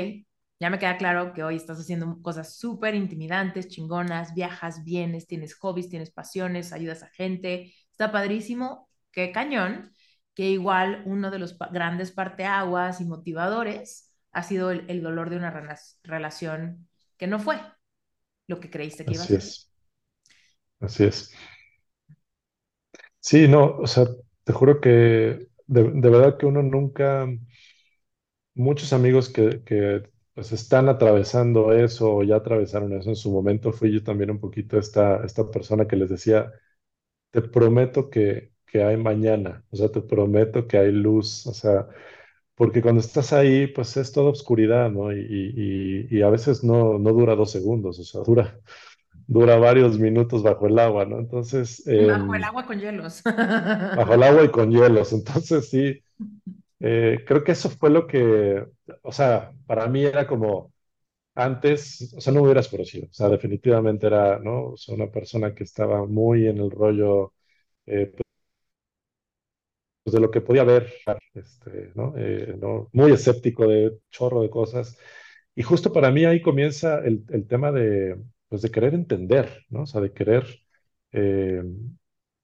ya 0.59 0.69
me 0.69 0.79
queda 0.79 0.97
claro 0.97 1.33
que 1.33 1.43
hoy 1.43 1.55
estás 1.57 1.79
haciendo 1.79 2.21
cosas 2.21 2.57
súper 2.57 2.95
intimidantes, 2.95 3.67
chingonas, 3.67 4.33
viajas, 4.33 4.83
vienes, 4.83 5.27
tienes 5.27 5.55
hobbies, 5.55 5.89
tienes 5.89 6.11
pasiones, 6.11 6.73
ayudas 6.73 7.03
a 7.03 7.09
gente, 7.09 7.73
está 7.91 8.11
padrísimo, 8.11 8.89
qué 9.11 9.31
cañón, 9.31 9.91
que 10.33 10.49
igual 10.51 11.03
uno 11.05 11.31
de 11.31 11.39
los 11.39 11.53
pa- 11.53 11.67
grandes 11.71 12.11
parteaguas 12.11 13.01
y 13.01 13.05
motivadores 13.05 14.11
ha 14.31 14.43
sido 14.43 14.71
el, 14.71 14.85
el 14.89 15.01
dolor 15.03 15.29
de 15.29 15.37
una 15.37 15.51
rela- 15.53 15.79
relación 16.03 16.87
que 17.17 17.27
no 17.27 17.39
fue 17.39 17.59
lo 18.47 18.59
que 18.59 18.69
creíste 18.71 19.05
que 19.05 19.15
iba 19.15 19.25
a 19.25 19.27
así 19.27 19.35
ser. 19.35 19.43
es, 19.43 19.69
así 20.79 21.03
es. 21.05 21.31
Sí, 23.19 23.47
no, 23.47 23.77
o 23.77 23.87
sea, 23.87 24.05
te 24.43 24.53
juro 24.53 24.79
que 24.81 24.89
de, 25.67 25.83
de 25.83 26.09
verdad 26.09 26.37
que 26.37 26.45
uno 26.45 26.61
nunca, 26.63 27.27
muchos 28.55 28.93
amigos 28.93 29.29
que, 29.29 29.63
que 29.63 30.03
pues 30.35 30.53
están 30.53 30.89
atravesando 30.89 31.73
eso 31.73 32.13
o 32.17 32.23
ya 32.23 32.37
atravesaron 32.37 32.93
eso 32.93 33.09
en 33.11 33.17
su 33.17 33.31
momento, 33.31 33.73
fui 33.73 33.93
yo 33.93 34.03
también 34.03 34.31
un 34.31 34.39
poquito 34.41 34.79
esta, 34.79 35.25
esta 35.25 35.49
persona 35.51 35.87
que 35.87 35.97
les 35.97 36.09
decía, 36.11 36.53
te 37.31 37.41
prometo 37.41 38.09
que, 38.09 38.53
que 38.65 38.83
hay 38.83 38.97
mañana, 38.97 39.65
o 39.71 39.75
sea, 39.77 39.89
te 39.91 40.01
prometo 40.01 40.67
que 40.67 40.77
hay 40.77 40.91
luz, 40.91 41.45
o 41.47 41.53
sea, 41.53 41.87
porque 42.55 42.81
cuando 42.81 43.01
estás 43.01 43.33
ahí, 43.33 43.67
pues 43.67 43.97
es 43.97 44.11
toda 44.13 44.31
oscuridad, 44.31 44.91
¿no? 44.91 45.11
Y, 45.13 45.19
y- 45.21 46.07
y- 46.19 46.21
a 46.23 46.29
veces 46.29 46.63
no, 46.63 46.99
no 46.99 47.11
dura 47.13 47.35
dos 47.35 47.51
segundos, 47.51 47.99
o 47.99 48.03
sea, 48.03 48.21
dura, 48.23 48.59
dura 49.27 49.57
varios 49.57 49.99
minutos 49.99 50.43
bajo 50.43 50.67
el 50.67 50.79
agua, 50.79 51.05
¿no? 51.05 51.19
Entonces, 51.19 51.83
Bajo 51.97 52.35
el 52.35 52.43
em, 52.43 52.43
agua 52.43 52.65
con 52.65 52.79
hielos. 52.79 53.21
bajo 53.93 54.13
el 54.13 54.23
agua 54.23 54.43
y 54.43 54.51
con 54.51 54.69
hielos, 54.71 55.11
entonces 55.13 55.69
sí, 55.69 56.03
eh, 56.79 57.23
creo 57.27 57.43
que 57.43 57.53
eso 57.53 57.69
fue 57.69 57.89
lo 57.89 58.07
que, 58.07 58.65
o 59.03 59.11
sea, 59.11 59.51
para 59.67 59.87
mí 59.87 60.03
era 60.05 60.27
como 60.27 60.73
antes, 61.35 62.13
o 62.17 62.21
sea, 62.21 62.33
no 62.33 62.41
me 62.41 62.47
hubieras 62.47 62.69
conocido, 62.69 63.07
o 63.09 63.13
sea, 63.13 63.29
definitivamente 63.29 64.07
era, 64.07 64.39
¿no? 64.39 64.71
O 64.73 64.77
sea, 64.77 64.95
una 64.95 65.11
persona 65.11 65.55
que 65.55 65.63
estaba 65.65 66.05
muy 66.07 66.47
en 66.47 66.59
el 66.59 66.71
rollo. 66.71 67.33
eh, 67.87 68.13
pues, 70.03 70.13
de 70.13 70.19
lo 70.19 70.31
que 70.31 70.41
podía 70.41 70.63
ver, 70.63 70.93
este, 71.33 71.91
¿no? 71.95 72.13
Eh, 72.17 72.55
¿no? 72.59 72.89
Muy 72.93 73.11
escéptico 73.11 73.67
de 73.67 73.97
chorro 74.11 74.41
de 74.41 74.49
cosas. 74.49 74.97
Y 75.55 75.63
justo 75.63 75.91
para 75.93 76.11
mí 76.11 76.25
ahí 76.25 76.41
comienza 76.41 76.99
el, 76.99 77.23
el 77.29 77.47
tema 77.47 77.71
de, 77.71 78.17
pues 78.49 78.61
de 78.61 78.71
querer 78.71 78.93
entender, 78.93 79.65
¿no? 79.69 79.83
O 79.83 79.85
sea, 79.87 80.01
de 80.01 80.13
querer 80.13 80.45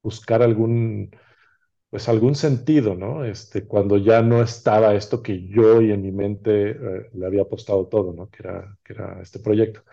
buscar 0.03 0.41
algún, 0.41 1.11
pues 1.91 2.09
algún 2.09 2.35
sentido, 2.35 2.95
¿no? 2.95 3.25
Este, 3.25 3.67
cuando 3.67 3.97
ya 3.99 4.23
no 4.23 4.43
estaba 4.43 4.95
esto 4.95 5.23
que 5.23 5.47
yo 5.49 5.81
y 5.83 5.91
en 5.93 6.03
mi 6.03 6.11
mente 6.13 6.71
eh, 6.71 7.11
le 7.13 7.27
había 7.27 7.43
apostado 7.43 7.87
todo, 7.89 8.13
¿no? 8.13 8.31
Que 8.31 8.43
era, 8.43 8.77
que 8.85 8.93
era 8.95 9.21
este 9.23 9.39
proyecto. 9.41 9.83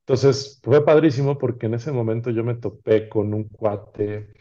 Entonces, 0.00 0.60
fue 0.62 0.84
padrísimo 0.84 1.38
porque 1.38 1.66
en 1.66 1.74
ese 1.74 1.92
momento 1.92 2.30
yo 2.30 2.44
me 2.44 2.54
topé 2.56 3.08
con 3.08 3.34
un 3.34 3.44
cuate 3.48 4.34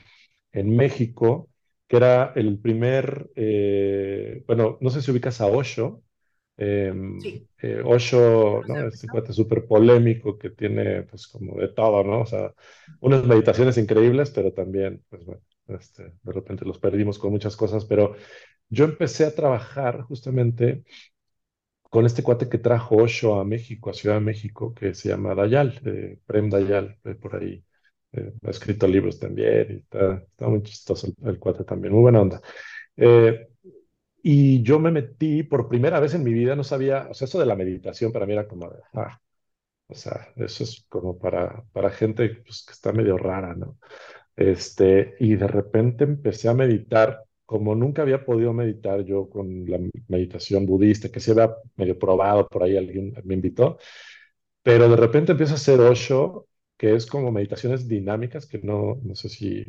en 0.54 0.76
México, 0.76 1.50
que 1.88 1.98
era 1.98 2.34
el 2.36 2.60
primer, 2.60 3.32
eh, 3.36 4.44
bueno, 4.48 4.78
no 4.82 4.90
sé 4.92 5.02
si 5.02 5.12
ubicas 5.12 5.42
a 5.42 5.48
Osho. 5.48 6.04
eh, 6.58 6.94
Sí, 7.18 7.48
Osho, 7.86 8.64
¿no 8.68 8.88
Este 8.88 9.10
cuate 9.10 9.34
súper 9.34 9.68
polémico 9.68 10.38
que 10.38 10.50
tiene, 10.52 11.04
pues, 11.04 11.28
como 11.28 11.60
de 11.60 11.70
todo, 11.70 12.04
¿no? 12.04 12.22
O 12.22 12.26
sea, 12.26 12.54
unas 13.02 13.24
meditaciones 13.26 13.78
increíbles, 13.78 14.32
pero 14.32 14.54
también, 14.54 15.04
pues, 15.10 15.26
bueno, 15.26 15.42
este, 15.80 16.14
de 16.24 16.32
repente 16.34 16.66
los 16.66 16.80
perdimos 16.80 17.20
con 17.20 17.32
muchas 17.32 17.56
cosas, 17.58 17.86
pero 17.86 18.16
yo 18.70 18.86
empecé 18.86 19.26
a 19.26 19.36
trabajar 19.36 20.02
justamente 20.04 20.84
con 21.90 22.06
este 22.06 22.24
cuate 22.24 22.48
que 22.50 22.58
trajo 22.58 22.96
Osho 22.98 23.40
a 23.40 23.44
México, 23.46 23.90
a 23.90 23.94
Ciudad 23.94 24.16
de 24.16 24.22
México, 24.22 24.74
que 24.74 24.94
se 24.94 25.10
llama 25.10 25.36
Dayal, 25.36 25.80
eh, 25.86 26.20
Prem 26.26 26.50
Dayal, 26.50 26.98
eh, 27.04 27.16
por 27.16 27.36
ahí. 27.36 27.64
eh, 28.14 28.34
ha 28.46 28.50
escrito 28.50 28.88
libros 28.88 29.20
también 29.20 29.68
y 29.72 29.74
está, 29.78 30.16
está 30.18 30.48
muy 30.48 30.62
chistoso 30.64 31.08
el, 31.08 31.30
el 31.30 31.40
cuate 31.40 31.64
también, 31.64 31.94
muy 31.94 32.02
buena 32.04 32.22
onda. 32.22 32.42
Eh, 32.98 33.48
y 34.24 34.64
yo 34.64 34.80
me 34.80 34.92
metí 34.92 35.44
por 35.44 35.70
primera 35.70 36.00
vez 36.02 36.14
en 36.16 36.24
mi 36.24 36.34
vida, 36.34 36.56
no 36.56 36.64
sabía, 36.66 37.08
o 37.12 37.14
sea, 37.16 37.26
eso 37.28 37.40
de 37.40 37.46
la 37.48 37.56
meditación 37.56 38.12
para 38.14 38.26
mí 38.28 38.34
era 38.34 38.48
como, 38.48 38.72
ah, 38.96 39.20
o 39.88 39.96
sea, 39.96 40.30
eso 40.38 40.64
es 40.66 40.86
como 40.90 41.20
para, 41.20 41.64
para 41.74 41.92
gente 41.92 42.30
pues, 42.46 42.64
que 42.66 42.74
está 42.74 42.94
medio 42.94 43.18
rara, 43.18 43.56
¿no? 43.56 43.78
Este, 44.36 45.16
y 45.20 45.36
de 45.36 45.48
repente 45.48 46.04
empecé 46.06 46.50
a 46.50 46.54
meditar 46.54 47.24
como 47.46 47.76
nunca 47.76 48.02
había 48.04 48.24
podido 48.26 48.54
meditar 48.54 49.04
yo 49.04 49.30
con 49.30 49.66
la 49.70 49.78
meditación 50.08 50.66
budista, 50.66 51.10
que 51.10 51.20
se 51.20 51.32
había 51.32 51.54
medio 51.76 52.00
probado 52.00 52.48
por 52.48 52.64
ahí, 52.64 52.78
alguien 52.78 53.14
me 53.26 53.34
invitó, 53.36 53.78
pero 54.64 54.90
de 54.90 54.96
repente 54.96 55.32
empiezo 55.34 55.54
a 55.54 55.56
hacer 55.58 55.80
Osho, 55.80 56.48
que 56.78 56.96
es 56.96 57.06
como 57.06 57.32
meditaciones 57.32 57.88
dinámicas, 57.88 58.46
que 58.46 58.60
no, 58.60 59.00
no 59.04 59.16
sé 59.16 59.30
si, 59.30 59.66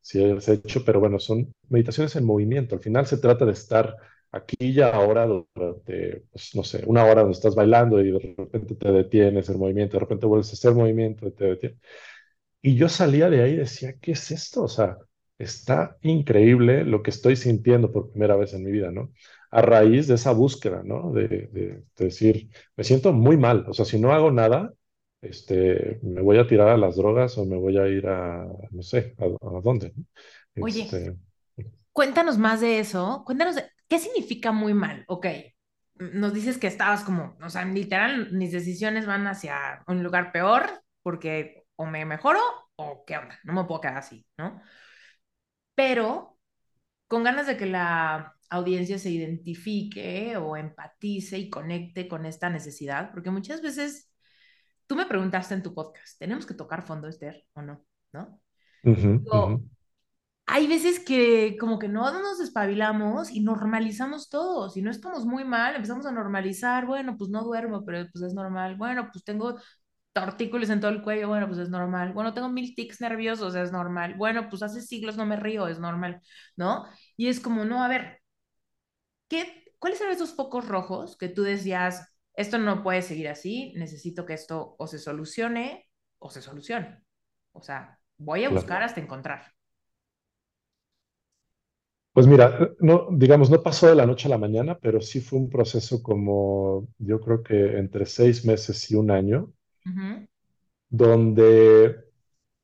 si 0.00 0.22
has 0.24 0.48
hecho, 0.48 0.84
pero 0.84 1.00
bueno, 1.00 1.18
son 1.18 1.52
meditaciones 1.68 2.16
en 2.16 2.24
movimiento. 2.24 2.74
Al 2.74 2.80
final 2.82 3.06
se 3.06 3.18
trata 3.18 3.44
de 3.46 3.52
estar 3.52 3.96
aquí 4.32 4.56
y 4.60 4.80
ahora 4.80 5.26
durante, 5.26 6.24
pues, 6.32 6.54
no 6.54 6.64
sé, 6.64 6.82
una 6.86 7.04
hora 7.04 7.22
donde 7.22 7.32
estás 7.36 7.54
bailando 7.54 8.00
y 8.00 8.10
de 8.12 8.34
repente 8.36 8.74
te 8.74 8.92
detienes 8.92 9.48
el 9.48 9.58
movimiento, 9.58 9.94
de 9.96 10.00
repente 10.00 10.26
vuelves 10.26 10.50
a 10.50 10.52
hacer 10.54 10.74
movimiento 10.74 11.26
y 11.28 11.32
te 11.32 11.44
detienes. 11.46 11.78
Y 12.64 12.76
yo 12.76 12.88
salía 12.90 13.30
de 13.30 13.42
ahí 13.42 13.52
y 13.54 13.56
decía, 13.58 13.94
¿qué 14.00 14.12
es 14.14 14.32
esto? 14.32 14.64
O 14.64 14.68
sea, 14.68 14.98
está 15.38 15.98
increíble 16.02 16.84
lo 16.84 17.02
que 17.04 17.10
estoy 17.12 17.36
sintiendo 17.36 17.92
por 17.92 18.10
primera 18.12 18.36
vez 18.36 18.54
en 18.54 18.64
mi 18.64 18.72
vida, 18.72 18.92
¿no? 18.92 19.12
A 19.52 19.62
raíz 19.62 20.08
de 20.08 20.16
esa 20.16 20.32
búsqueda, 20.32 20.82
¿no? 20.84 21.12
De, 21.12 21.28
de- 21.28 21.48
de 21.52 21.84
decir, 22.06 22.50
me 22.76 22.84
siento 22.84 23.12
muy 23.14 23.36
mal, 23.38 23.66
o 23.68 23.74
sea, 23.74 23.86
si 23.86 24.00
no 24.00 24.12
hago 24.14 24.32
nada, 24.32 24.74
este, 25.22 26.00
me 26.04 26.22
voy 26.22 26.38
a 26.38 26.48
tirar 26.48 26.68
a 26.70 26.78
las 26.78 26.96
drogas 26.96 27.38
o 27.38 27.46
me 27.46 27.56
voy 27.58 27.78
a 27.78 27.88
ir 27.88 28.08
a, 28.08 28.46
no 28.72 28.82
sé, 28.82 29.14
a, 29.20 29.24
a 29.26 29.60
dónde, 29.62 29.92
¿no? 29.96 30.04
Oye, 30.58 30.96
Este, 30.96 31.16
cuéntanos 31.92 32.38
más 32.38 32.60
de 32.60 32.80
eso. 32.80 33.22
Cuéntanos, 33.26 33.56
de- 33.56 33.70
¿qué 33.88 33.98
significa 33.98 34.52
muy 34.52 34.74
mal? 34.74 35.04
Ok, 35.08 35.26
nos 35.96 36.34
dices 36.34 36.58
que 36.58 36.66
estabas 36.68 37.04
como, 37.04 37.36
o 37.42 37.50
sea, 37.50 37.64
literal, 37.66 38.32
mis 38.32 38.52
decisiones 38.52 39.06
van 39.06 39.26
hacia 39.26 39.84
un 39.88 40.02
lugar 40.02 40.32
peor 40.32 40.82
porque 41.02 41.63
o 41.76 41.86
me 41.86 42.04
mejoro 42.04 42.40
o 42.76 43.04
qué 43.04 43.18
onda, 43.18 43.38
no 43.44 43.52
me 43.52 43.64
puedo 43.64 43.80
quedar 43.80 43.98
así, 43.98 44.26
¿no? 44.38 44.60
Pero 45.74 46.38
con 47.08 47.24
ganas 47.24 47.46
de 47.46 47.56
que 47.56 47.66
la 47.66 48.34
audiencia 48.50 48.98
se 48.98 49.10
identifique 49.10 50.36
o 50.36 50.56
empatice 50.56 51.38
y 51.38 51.50
conecte 51.50 52.08
con 52.08 52.26
esta 52.26 52.50
necesidad, 52.50 53.10
porque 53.12 53.30
muchas 53.30 53.62
veces 53.62 54.10
tú 54.86 54.96
me 54.96 55.06
preguntaste 55.06 55.54
en 55.54 55.62
tu 55.62 55.74
podcast, 55.74 56.18
¿tenemos 56.18 56.46
que 56.46 56.54
tocar 56.54 56.82
fondo, 56.82 57.08
Esther, 57.08 57.44
o 57.54 57.62
no? 57.62 57.84
¿No? 58.12 58.40
Digo, 58.82 59.60
hay 60.46 60.66
veces 60.66 61.00
que 61.00 61.56
como 61.58 61.78
que 61.78 61.88
no 61.88 62.12
nos 62.20 62.38
despabilamos 62.38 63.30
y 63.30 63.40
normalizamos 63.40 64.28
todo. 64.28 64.68
Si 64.68 64.82
no 64.82 64.90
estamos 64.90 65.24
muy 65.24 65.44
mal, 65.44 65.74
empezamos 65.74 66.06
a 66.06 66.12
normalizar, 66.12 66.86
bueno, 66.86 67.16
pues 67.16 67.30
no 67.30 67.42
duermo, 67.42 67.84
pero 67.84 68.06
pues 68.12 68.24
es 68.24 68.34
normal. 68.34 68.76
Bueno, 68.76 69.08
pues 69.10 69.24
tengo 69.24 69.58
tortícolis 70.14 70.70
en 70.70 70.80
todo 70.80 70.92
el 70.92 71.02
cuello, 71.02 71.28
bueno, 71.28 71.46
pues 71.48 71.58
es 71.58 71.68
normal. 71.70 72.14
Bueno, 72.14 72.32
tengo 72.34 72.48
mil 72.48 72.74
tics 72.74 73.00
nerviosos, 73.02 73.54
es 73.56 73.72
normal. 73.72 74.14
Bueno, 74.16 74.48
pues 74.48 74.62
hace 74.62 74.80
siglos 74.80 75.16
no 75.18 75.26
me 75.26 75.36
río, 75.36 75.68
es 75.68 75.78
normal, 75.80 76.22
¿no? 76.56 76.86
Y 77.16 77.28
es 77.28 77.40
como, 77.40 77.64
no, 77.66 77.84
a 77.84 77.88
ver, 77.88 78.22
¿qué, 79.28 79.74
cuáles 79.78 80.00
eran 80.00 80.14
esos 80.14 80.34
focos 80.34 80.68
rojos 80.68 81.16
que 81.18 81.28
tú 81.28 81.42
decías, 81.42 82.16
esto 82.34 82.58
no 82.58 82.82
puede 82.82 83.02
seguir 83.02 83.28
así, 83.28 83.72
necesito 83.76 84.24
que 84.26 84.34
esto 84.34 84.76
o 84.78 84.86
se 84.86 84.98
solucione 84.98 85.88
o 86.18 86.30
se 86.30 86.42
solucione? 86.42 87.02
O 87.52 87.62
sea, 87.62 87.98
voy 88.16 88.44
a 88.44 88.50
buscar 88.50 88.82
hasta 88.82 89.00
encontrar. 89.00 89.52
Pues 92.12 92.28
mira, 92.28 92.72
no, 92.78 93.08
digamos, 93.10 93.50
no 93.50 93.60
pasó 93.62 93.88
de 93.88 93.96
la 93.96 94.06
noche 94.06 94.28
a 94.28 94.30
la 94.30 94.38
mañana, 94.38 94.78
pero 94.78 95.00
sí 95.00 95.20
fue 95.20 95.38
un 95.40 95.50
proceso 95.50 96.00
como, 96.02 96.86
yo 96.98 97.20
creo 97.20 97.42
que 97.42 97.76
entre 97.78 98.06
seis 98.06 98.44
meses 98.44 98.88
y 98.90 98.94
un 98.94 99.10
año, 99.10 99.52
Donde 100.88 102.04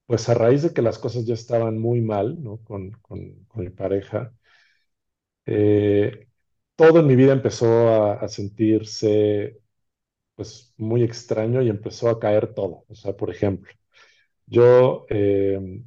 pues 0.07 0.29
a 0.29 0.35
raíz 0.35 0.63
de 0.63 0.75
que 0.75 0.83
las 0.83 0.99
cosas 0.99 1.27
ya 1.27 1.35
estaban 1.35 1.79
muy 1.79 2.01
mal, 2.03 2.43
¿no? 2.43 2.59
Con, 2.65 2.93
con, 3.03 3.47
mi 3.55 3.71
pareja, 3.71 4.35
eh, 5.47 6.29
todo 6.77 7.01
en 7.01 7.07
mi 7.07 7.17
vida 7.17 7.33
empezó 7.33 8.13
a, 8.21 8.29
sentirse 8.29 9.61
pues 10.37 10.75
muy 10.79 11.03
extraño 11.05 11.63
y 11.63 11.71
empezó 11.71 12.11
a 12.11 12.21
caer 12.21 12.55
todo. 12.55 12.85
O 12.89 12.95
sea, 12.95 13.17
por 13.17 13.31
ejemplo, 13.31 13.73
yo 14.47 15.07
eh, 15.11 15.83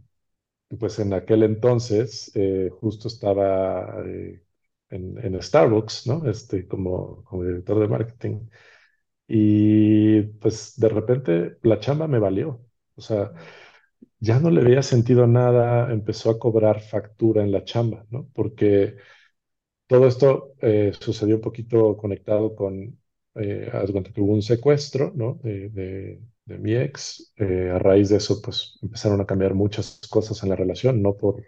pues 0.79 0.99
en 0.99 1.13
aquel 1.13 1.43
entonces 1.43 2.31
eh, 2.35 2.69
justo 2.79 3.07
estaba 3.07 4.03
eh, 4.05 4.43
en, 4.89 5.17
en 5.25 5.41
Starbucks, 5.41 6.07
¿no? 6.07 6.29
Este, 6.29 6.67
como, 6.67 7.23
como 7.25 7.43
director 7.43 7.79
de 7.79 7.87
marketing. 7.87 8.47
Y 9.27 10.21
pues 10.23 10.75
de 10.79 10.89
repente 10.89 11.57
la 11.63 11.79
chamba 11.79 12.07
me 12.07 12.19
valió. 12.19 12.65
O 12.95 13.01
sea, 13.01 13.31
ya 14.19 14.39
no 14.39 14.49
le 14.51 14.63
veía 14.63 14.83
sentido 14.83 15.23
a 15.25 15.27
nada, 15.27 15.91
empezó 15.93 16.29
a 16.31 16.39
cobrar 16.39 16.81
factura 16.81 17.43
en 17.43 17.51
la 17.51 17.63
chamba, 17.65 18.05
¿no? 18.11 18.29
Porque 18.33 18.97
todo 19.87 20.07
esto 20.07 20.53
eh, 20.61 20.93
sucedió 20.99 21.35
un 21.35 21.41
poquito 21.41 21.97
conectado 21.97 22.55
con, 22.55 22.99
eh, 23.35 23.69
haz 23.73 23.87
de 23.87 23.91
cuenta 23.93 24.11
que 24.13 24.21
hubo 24.21 24.33
un 24.33 24.41
secuestro, 24.41 25.11
¿no? 25.15 25.35
De, 25.43 25.69
de- 25.69 26.21
de 26.45 26.57
mi 26.59 26.75
ex. 26.75 27.33
Eh, 27.37 27.69
a 27.73 27.79
raíz 27.79 28.09
de 28.09 28.17
eso, 28.17 28.41
pues 28.41 28.77
empezaron 28.81 29.21
a 29.21 29.25
cambiar 29.25 29.53
muchas 29.53 29.99
cosas 30.09 30.41
en 30.43 30.49
la 30.49 30.55
relación, 30.57 31.01
no 31.01 31.15
por, 31.17 31.43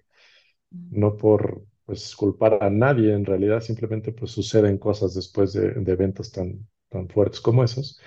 no 0.71 1.17
por, 1.17 1.65
pues, 1.85 2.15
culpar 2.15 2.59
a 2.63 2.69
nadie, 2.69 3.13
en 3.13 3.25
realidad 3.25 3.61
simplemente, 3.61 4.11
pues, 4.13 4.31
suceden 4.31 4.77
cosas 4.77 5.13
después 5.15 5.53
de, 5.53 5.71
de 5.73 5.91
eventos 5.93 6.31
tan, 6.31 6.67
tan 6.95 7.09
fuertes 7.09 7.41
como 7.41 7.63
esos. 7.63 7.99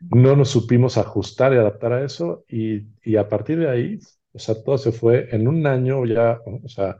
No 0.00 0.36
nos 0.36 0.50
supimos 0.50 0.98
ajustar 0.98 1.52
y 1.52 1.56
adaptar 1.56 1.92
a 1.94 2.04
eso 2.04 2.44
y, 2.48 2.82
y 3.02 3.16
a 3.16 3.28
partir 3.28 3.58
de 3.58 3.70
ahí, 3.70 3.98
o 4.32 4.38
sea, 4.38 4.62
todo 4.62 4.78
se 4.78 4.92
fue 4.92 5.28
en 5.34 5.48
un 5.48 5.66
año 5.66 6.04
ya, 6.06 6.40
o 6.46 6.68
sea, 6.68 6.98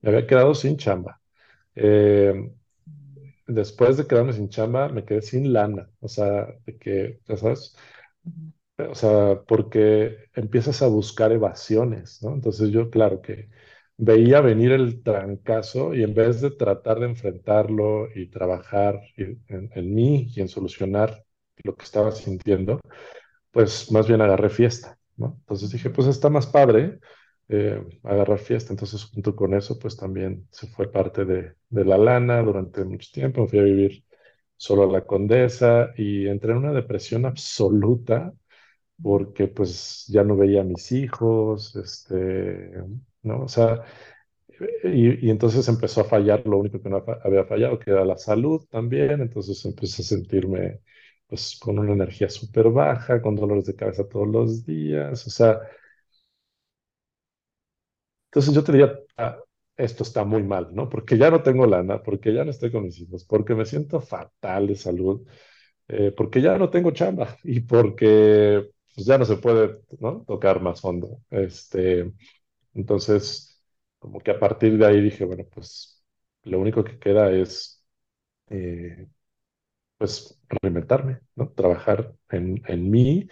me 0.00 0.10
había 0.10 0.26
quedado 0.26 0.54
sin 0.54 0.76
chamba. 0.76 1.20
Eh, 1.76 2.34
después 3.46 3.96
de 3.96 4.06
quedarme 4.06 4.32
sin 4.32 4.48
chamba, 4.48 4.88
me 4.88 5.04
quedé 5.04 5.22
sin 5.22 5.52
lana, 5.52 5.90
o 6.00 6.08
sea, 6.08 6.46
de 6.66 6.78
que, 6.78 7.20
ya 7.28 7.36
sabes, 7.36 7.76
o 8.78 8.94
sea, 8.94 9.42
porque 9.46 10.16
empiezas 10.34 10.82
a 10.82 10.86
buscar 10.88 11.32
evasiones, 11.32 12.22
¿no? 12.22 12.34
Entonces 12.34 12.70
yo, 12.70 12.90
claro 12.90 13.20
que 13.20 13.48
veía 14.00 14.40
venir 14.40 14.72
el 14.72 15.02
trancazo 15.02 15.94
y 15.94 16.02
en 16.02 16.14
vez 16.14 16.40
de 16.40 16.50
tratar 16.52 17.00
de 17.00 17.06
enfrentarlo 17.06 18.08
y 18.14 18.28
trabajar 18.30 19.00
en, 19.16 19.42
en 19.74 19.94
mí 19.94 20.28
y 20.34 20.40
en 20.40 20.48
solucionar 20.48 21.24
lo 21.64 21.76
que 21.76 21.84
estaba 21.84 22.12
sintiendo, 22.12 22.80
pues 23.50 23.90
más 23.92 24.06
bien 24.08 24.20
agarré 24.20 24.48
fiesta, 24.50 24.98
¿no? 25.16 25.36
Entonces 25.40 25.70
dije, 25.70 25.90
pues 25.90 26.08
está 26.08 26.30
más 26.30 26.46
padre 26.46 27.00
eh, 27.48 27.82
agarrar 28.04 28.38
fiesta. 28.38 28.72
Entonces, 28.72 29.04
junto 29.04 29.34
con 29.36 29.54
eso, 29.54 29.78
pues 29.78 29.96
también 29.96 30.46
se 30.50 30.66
fue 30.68 30.90
parte 30.90 31.24
de, 31.24 31.54
de 31.68 31.84
la 31.84 31.98
lana 31.98 32.42
durante 32.42 32.84
mucho 32.84 33.10
tiempo. 33.12 33.46
Fui 33.48 33.58
a 33.58 33.62
vivir 33.62 34.04
solo 34.56 34.84
a 34.84 34.92
la 34.92 35.06
Condesa 35.06 35.92
y 35.96 36.28
entré 36.28 36.52
en 36.52 36.58
una 36.58 36.72
depresión 36.72 37.26
absoluta 37.26 38.32
porque 39.02 39.48
pues 39.48 40.04
ya 40.08 40.24
no 40.24 40.36
veía 40.36 40.60
a 40.62 40.64
mis 40.64 40.92
hijos, 40.92 41.74
este, 41.76 42.72
¿no? 43.22 43.42
O 43.44 43.48
sea, 43.48 43.84
y, 44.84 45.26
y 45.26 45.30
entonces 45.30 45.66
empezó 45.68 46.02
a 46.02 46.04
fallar 46.04 46.46
lo 46.46 46.58
único 46.58 46.80
que 46.82 46.88
no 46.88 47.04
había 47.24 47.44
fallado, 47.44 47.78
que 47.78 47.90
era 47.90 48.04
la 48.04 48.16
salud 48.16 48.64
también. 48.70 49.20
Entonces 49.20 49.64
empecé 49.64 50.02
a 50.02 50.04
sentirme 50.06 50.80
pues 51.26 51.58
con 51.60 51.78
una 51.78 51.92
energía 51.92 52.28
súper 52.28 52.70
baja, 52.70 53.22
con 53.22 53.36
dolores 53.36 53.66
de 53.66 53.76
cabeza 53.76 54.08
todos 54.08 54.28
los 54.28 54.64
días. 54.66 55.26
O 55.26 55.30
sea, 55.30 55.60
entonces 58.26 58.54
yo 58.54 58.62
te 58.64 58.72
diría, 58.72 58.92
ah, 59.16 59.38
esto 59.76 60.02
está 60.02 60.24
muy 60.24 60.42
mal, 60.42 60.74
¿no? 60.74 60.88
Porque 60.88 61.16
ya 61.18 61.30
no 61.30 61.42
tengo 61.42 61.66
lana, 61.66 62.02
porque 62.02 62.32
ya 62.34 62.44
no 62.44 62.50
estoy 62.50 62.70
con 62.70 62.84
mis 62.84 62.98
hijos, 63.00 63.24
porque 63.24 63.54
me 63.54 63.64
siento 63.66 64.00
fatal 64.00 64.66
de 64.68 64.76
salud, 64.76 65.26
eh, 65.88 66.12
porque 66.16 66.42
ya 66.42 66.58
no 66.58 66.70
tengo 66.70 66.90
chamba 66.92 67.38
y 67.44 67.60
porque 67.60 68.70
pues, 68.94 69.06
ya 69.06 69.18
no 69.18 69.24
se 69.24 69.36
puede, 69.38 69.80
¿no? 70.00 70.24
Tocar 70.26 70.60
más 70.62 70.80
fondo. 70.80 71.20
Este, 71.30 72.12
entonces, 72.80 73.62
como 73.98 74.20
que 74.20 74.30
a 74.32 74.40
partir 74.40 74.78
de 74.78 74.86
ahí 74.86 75.00
dije, 75.00 75.24
bueno, 75.24 75.44
pues 75.52 76.02
lo 76.44 76.60
único 76.60 76.84
que 76.84 76.98
queda 76.98 77.30
es, 77.32 77.84
eh, 78.50 79.08
pues, 79.98 80.40
reinventarme, 80.62 81.20
¿no? 81.36 81.50
Trabajar 81.52 82.14
en, 82.30 82.62
en 82.66 82.90
mí, 82.90 83.28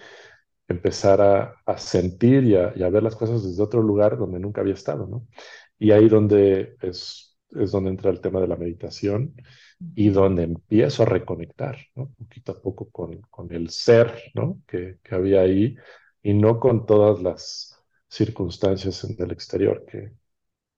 empezar 0.68 1.20
a, 1.22 1.56
a 1.66 1.78
sentir 1.78 2.44
y 2.44 2.56
a, 2.56 2.72
y 2.76 2.82
a 2.82 2.90
ver 2.90 3.02
las 3.02 3.16
cosas 3.16 3.42
desde 3.44 3.62
otro 3.62 3.82
lugar 3.82 4.18
donde 4.18 4.40
nunca 4.40 4.60
había 4.60 4.74
estado, 4.74 5.06
¿no? 5.06 5.26
Y 5.78 5.92
ahí 5.92 6.08
donde 6.08 6.76
es, 6.82 7.38
es 7.50 7.72
donde 7.72 7.90
entra 7.90 8.10
el 8.10 8.20
tema 8.20 8.40
de 8.40 8.48
la 8.48 8.56
meditación 8.56 9.34
y 9.94 10.10
donde 10.10 10.42
empiezo 10.44 11.02
a 11.04 11.06
reconectar, 11.06 11.78
¿no? 11.94 12.10
Poquito 12.18 12.52
a 12.52 12.60
poco 12.62 12.90
con, 12.90 13.20
con 13.30 13.52
el 13.54 13.70
ser, 13.70 14.14
¿no? 14.34 14.60
Que, 14.66 14.98
que 15.02 15.14
había 15.14 15.40
ahí 15.42 15.76
y 16.22 16.34
no 16.34 16.58
con 16.60 16.86
todas 16.86 17.22
las 17.22 17.77
circunstancias 18.08 19.04
en 19.04 19.16
el 19.22 19.32
exterior 19.32 19.84
que, 19.86 20.12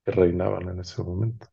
que 0.05 0.13
reinaban 0.13 0.69
en 0.71 0.81
ese 0.81 1.03
momento. 1.03 1.49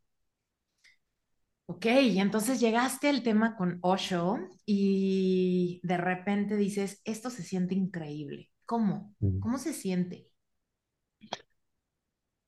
Ok, 1.70 1.86
y 1.86 2.20
entonces 2.20 2.60
llegaste 2.62 3.10
al 3.10 3.24
tema 3.24 3.58
con 3.58 3.80
Osho 3.82 4.40
y 4.66 5.82
de 5.84 5.98
repente 5.98 6.56
dices, 6.56 7.02
esto 7.04 7.30
se 7.30 7.44
siente 7.44 7.76
increíble. 7.76 8.50
¿Cómo? 8.66 9.14
Mm. 9.20 9.40
¿Cómo 9.40 9.58
se 9.58 9.74
siente? 9.74 10.30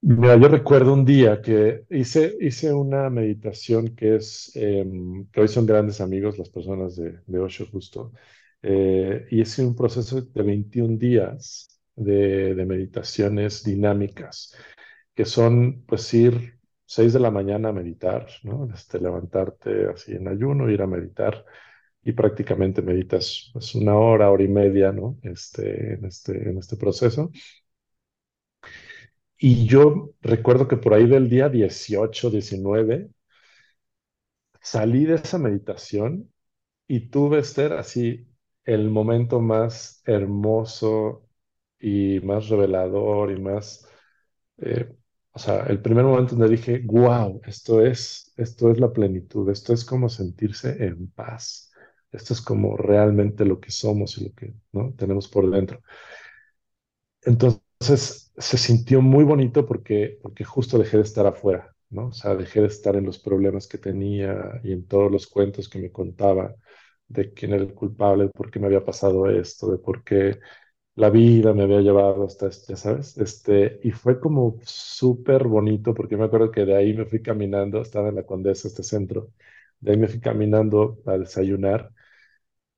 Mira, 0.01 0.37
yo 0.37 0.47
recuerdo 0.47 0.93
un 0.93 1.03
día 1.03 1.41
que 1.41 1.83
hice, 1.89 2.35
hice 2.39 2.73
una 2.73 3.09
meditación 3.09 3.95
que 3.95 4.15
es, 4.15 4.49
em, 4.55 5.27
que 5.29 5.41
hoy 5.41 5.47
son 5.49 5.65
grandes 5.65 5.99
amigos 5.99 6.37
las 6.37 6.49
personas 6.49 6.95
de, 6.95 7.19
de 7.27 7.39
Osho 7.39 7.65
justo, 7.67 8.13
eh, 8.61 9.25
y 9.29 9.41
hice 9.41 9.65
un 9.65 9.75
proceso 9.75 10.21
de 10.21 10.43
21 10.43 10.97
días 10.97 11.78
de, 11.99 12.65
meditaciones 12.65 13.63
dinámicas, 13.63 14.55
que 15.15 15.25
son 15.25 15.83
pues 15.85 16.13
ir 16.13 16.59
6 16.85 17.13
de 17.13 17.19
la 17.19 17.31
mañana 17.31 17.69
a 17.69 17.73
meditar, 17.73 18.27
¿no? 18.43 18.69
Este, 18.73 18.99
levantarte 18.99 19.87
así 19.89 20.13
en 20.13 20.27
ayuno, 20.27 20.69
ir 20.69 20.81
a 20.81 20.87
meditar 20.87 21.45
y 22.03 22.13
prácticamente 22.13 22.81
meditas 22.81 23.51
pues, 23.53 23.75
una 23.75 23.95
hora, 23.95 24.31
hora 24.31 24.43
y 24.43 24.47
media, 24.47 24.91
¿no? 24.91 25.17
Este, 25.23 25.93
en 25.95 26.05
este, 26.05 26.49
en 26.49 26.57
este 26.57 26.77
proceso. 26.77 27.31
Y 29.37 29.65
yo 29.67 30.11
recuerdo 30.21 30.67
que 30.67 30.77
por 30.77 30.93
ahí 30.93 31.07
del 31.07 31.29
día 31.29 31.49
18, 31.49 32.29
19, 32.29 33.09
salí 34.61 35.05
de 35.05 35.15
esa 35.15 35.37
meditación 35.37 36.31
y 36.87 37.09
tuve, 37.09 37.39
Esther, 37.39 37.73
así 37.73 38.27
el 38.65 38.89
momento 38.89 39.39
más 39.41 40.01
hermoso 40.05 41.28
y 41.79 42.19
más 42.21 42.49
revelador 42.49 43.31
y 43.31 43.39
más, 43.41 43.87
eh, 44.57 44.91
o 45.33 45.39
sea, 45.39 45.61
el 45.67 45.81
primer 45.81 46.05
momento 46.05 46.35
donde 46.35 46.55
dije, 46.55 46.81
wow, 46.85 47.41
esto 47.45 47.81
es, 47.85 48.33
esto 48.37 48.71
es 48.71 48.79
la 48.79 48.91
plenitud, 48.93 49.49
esto 49.49 49.73
es 49.73 49.85
como 49.85 50.09
sentirse 50.09 50.83
en 50.85 51.09
paz, 51.11 51.71
esto 52.11 52.33
es 52.33 52.41
como 52.41 52.77
realmente 52.77 53.45
lo 53.45 53.59
que 53.59 53.71
somos 53.71 54.17
y 54.17 54.25
lo 54.29 54.35
que 54.35 54.53
¿no? 54.73 54.93
tenemos 54.97 55.27
por 55.29 55.49
dentro. 55.49 55.81
Entonces 57.21 58.31
se 58.37 58.57
sintió 58.57 59.01
muy 59.01 59.23
bonito 59.23 59.65
porque, 59.65 60.17
porque 60.21 60.43
justo 60.43 60.77
dejé 60.77 60.97
de 60.97 61.03
estar 61.03 61.25
afuera, 61.27 61.75
¿no? 61.89 62.07
O 62.07 62.11
sea, 62.11 62.35
dejé 62.35 62.61
de 62.61 62.67
estar 62.67 62.95
en 62.95 63.05
los 63.05 63.19
problemas 63.19 63.67
que 63.67 63.77
tenía 63.77 64.59
y 64.63 64.71
en 64.73 64.87
todos 64.87 65.11
los 65.11 65.27
cuentos 65.27 65.69
que 65.69 65.79
me 65.79 65.91
contaba 65.91 66.55
de 67.07 67.33
quién 67.33 67.53
era 67.53 67.63
el 67.63 67.73
culpable, 67.73 68.25
de 68.25 68.29
por 68.31 68.51
qué 68.51 68.59
me 68.59 68.67
había 68.67 68.85
pasado 68.85 69.29
esto, 69.29 69.71
de 69.71 69.77
por 69.79 70.03
qué 70.03 70.39
la 70.99 71.09
vida 71.09 71.53
me 71.53 71.63
había 71.63 71.81
llevado 71.81 72.25
hasta 72.25 72.49
ya 72.49 72.75
sabes. 72.75 73.17
Este, 73.17 73.79
y 73.83 73.91
fue 73.91 74.19
como 74.19 74.57
súper 74.63 75.47
bonito 75.47 75.93
porque 75.93 76.17
me 76.17 76.25
acuerdo 76.25 76.51
que 76.51 76.65
de 76.65 76.75
ahí 76.75 76.93
me 76.93 77.05
fui 77.05 77.21
caminando, 77.21 77.81
estaba 77.81 78.09
en 78.09 78.15
la 78.15 78.25
Condesa, 78.25 78.67
este 78.67 78.83
centro, 78.83 79.31
de 79.79 79.91
ahí 79.91 79.97
me 79.97 80.07
fui 80.07 80.19
caminando 80.19 80.99
a 81.05 81.17
desayunar. 81.17 81.91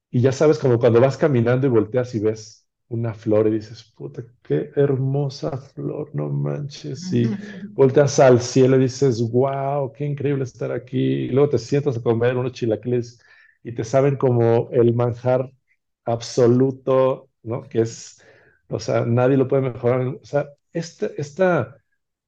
Y 0.09 0.21
ya 0.21 0.31
sabes, 0.33 0.59
como 0.59 0.79
cuando 0.79 0.99
vas 1.01 1.17
caminando 1.17 1.67
y 1.67 1.69
volteas 1.69 2.13
y 2.15 2.19
ves 2.19 2.67
una 2.89 3.13
flor 3.13 3.47
y 3.47 3.51
dices, 3.51 3.83
puta, 3.95 4.23
qué 4.43 4.71
hermosa 4.75 5.57
flor, 5.57 6.11
no 6.15 6.29
manches. 6.29 7.11
Y 7.13 7.37
volteas 7.75 8.19
al 8.19 8.41
cielo 8.41 8.77
y 8.77 8.81
dices, 8.81 9.21
wow, 9.31 9.91
qué 9.93 10.05
increíble 10.05 10.43
estar 10.43 10.71
aquí. 10.71 10.97
Y 10.99 11.29
luego 11.29 11.49
te 11.51 11.57
sientas 11.59 11.97
a 11.97 12.01
comer 12.03 12.35
unos 12.37 12.51
chilaquiles 12.53 13.21
y 13.63 13.73
te 13.73 13.83
saben 13.85 14.17
como 14.17 14.69
el 14.71 14.93
manjar 14.93 15.51
absoluto, 16.05 17.30
¿no? 17.43 17.63
Que 17.63 17.81
es, 17.81 18.21
o 18.69 18.79
sea, 18.79 19.05
nadie 19.05 19.37
lo 19.37 19.47
puede 19.47 19.63
mejorar. 19.63 20.01
O 20.07 20.25
sea, 20.25 20.49
esta, 20.73 21.07
esta 21.17 21.77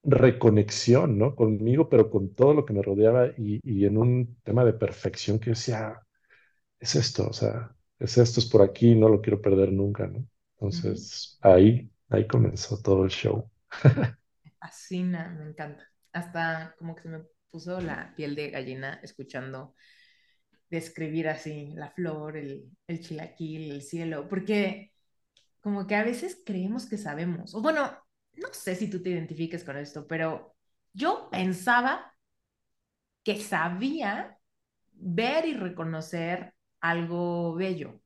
reconexión, 0.04 1.18
¿no? 1.18 1.36
Conmigo, 1.36 1.90
pero 1.90 2.10
con 2.10 2.34
todo 2.36 2.54
lo 2.54 2.66
que 2.66 2.74
me 2.74 2.82
rodeaba 2.82 3.28
y, 3.38 3.60
y 3.64 3.86
en 3.86 3.98
un 3.98 4.38
tema 4.44 4.66
de 4.66 4.74
perfección 4.74 5.40
que 5.40 5.52
decía, 5.52 6.02
es 6.80 6.96
esto, 6.96 7.28
o 7.30 7.34
sea, 7.34 7.76
es 8.00 8.18
esto, 8.18 8.40
es 8.40 8.46
por 8.48 8.62
aquí, 8.62 8.96
no 8.96 9.10
lo 9.10 9.22
quiero 9.22 9.42
perder 9.42 9.72
nunca, 9.74 10.08
¿no? 10.08 10.26
Entonces, 10.56 11.38
ahí, 11.42 11.92
ahí 12.10 12.28
comenzó 12.28 12.82
todo 12.82 13.04
el 13.06 13.10
show. 13.12 13.50
Fascina, 14.60 15.30
me 15.38 15.46
encanta. 15.50 15.84
Hasta 16.14 16.76
como 16.78 16.96
que 16.96 17.02
se 17.04 17.10
me 17.10 17.22
puso 17.52 17.80
la 17.82 18.14
piel 18.16 18.36
de 18.36 18.50
gallina 18.52 19.00
escuchando 19.04 19.76
describir 20.70 21.30
así 21.30 21.72
la 21.76 21.92
flor, 21.92 22.38
el, 22.38 22.72
el 22.88 23.02
chilaquil, 23.02 23.72
el 23.72 23.84
cielo, 23.84 24.30
porque 24.30 24.93
como 25.64 25.88
que 25.88 25.96
a 25.98 26.04
veces 26.06 26.44
creemos 26.46 26.88
que 26.88 27.00
sabemos, 27.00 27.56
o 27.56 27.62
bueno, 27.64 27.92
no 28.36 28.50
sé 28.54 28.76
si 28.76 28.90
tú 28.92 29.04
te 29.04 29.12
identifiques 29.12 29.66
con 29.66 29.78
esto, 29.78 30.08
pero 30.08 30.56
yo 30.94 31.30
pensaba 31.32 32.14
que 33.24 33.40
sabía 33.42 34.38
ver 34.94 35.46
y 35.48 35.54
reconocer 35.56 36.54
algo 36.82 37.56
bello. 37.56 38.02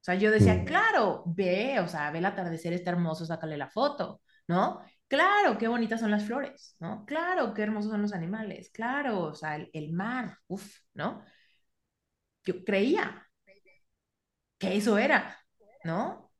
O 0.00 0.04
sea, 0.08 0.14
yo 0.14 0.30
decía, 0.30 0.54
Mm, 0.54 0.64
claro, 0.64 1.22
ve, 1.26 1.80
o 1.80 1.88
sea, 1.88 2.10
ve 2.10 2.18
el 2.18 2.24
atardecer, 2.26 2.72
está 2.72 2.90
hermoso, 2.90 3.26
sácale 3.26 3.56
la 3.56 3.68
foto, 3.68 4.22
¿no? 4.46 4.80
Claro, 5.08 5.58
qué 5.58 5.68
bonitas 5.68 6.00
son 6.00 6.10
las 6.10 6.24
flores, 6.24 6.76
¿no? 6.80 7.04
Claro, 7.06 7.52
qué 7.54 7.62
hermosos 7.62 7.90
son 7.90 8.02
los 8.02 8.12
animales, 8.12 8.70
claro, 8.70 9.20
o 9.22 9.34
sea, 9.34 9.56
el, 9.56 9.70
el 9.72 9.92
mar, 9.92 10.38
uff, 10.48 10.66
¿no? 10.94 11.22
Yo 12.44 12.64
creía 12.64 13.28
que 14.58 14.76
eso 14.76 14.98
era, 14.98 15.36
¿no? 15.84 16.30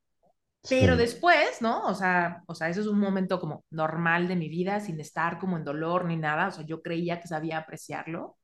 Pero 0.69 0.97
sí, 0.97 0.99
después, 0.99 1.63
¿no? 1.63 1.87
O 1.89 1.95
sea, 1.95 2.43
o 2.47 2.55
sea, 2.55 2.69
eso 2.69 2.81
es 2.83 2.87
un 2.89 3.01
momento 3.01 3.41
como 3.41 3.65
normal 3.71 4.29
de 4.29 4.37
mi 4.37 4.49
vida, 4.49 4.81
sin 4.81 5.01
estar 5.01 5.39
como 5.39 5.57
en 5.57 5.65
dolor 5.65 6.05
ni 6.07 6.17
nada, 6.17 6.49
o 6.49 6.53
sea, 6.53 6.65
yo 6.67 6.83
creía 6.83 7.21
que 7.21 7.29
sabía 7.29 7.59
apreciarlo. 7.59 8.39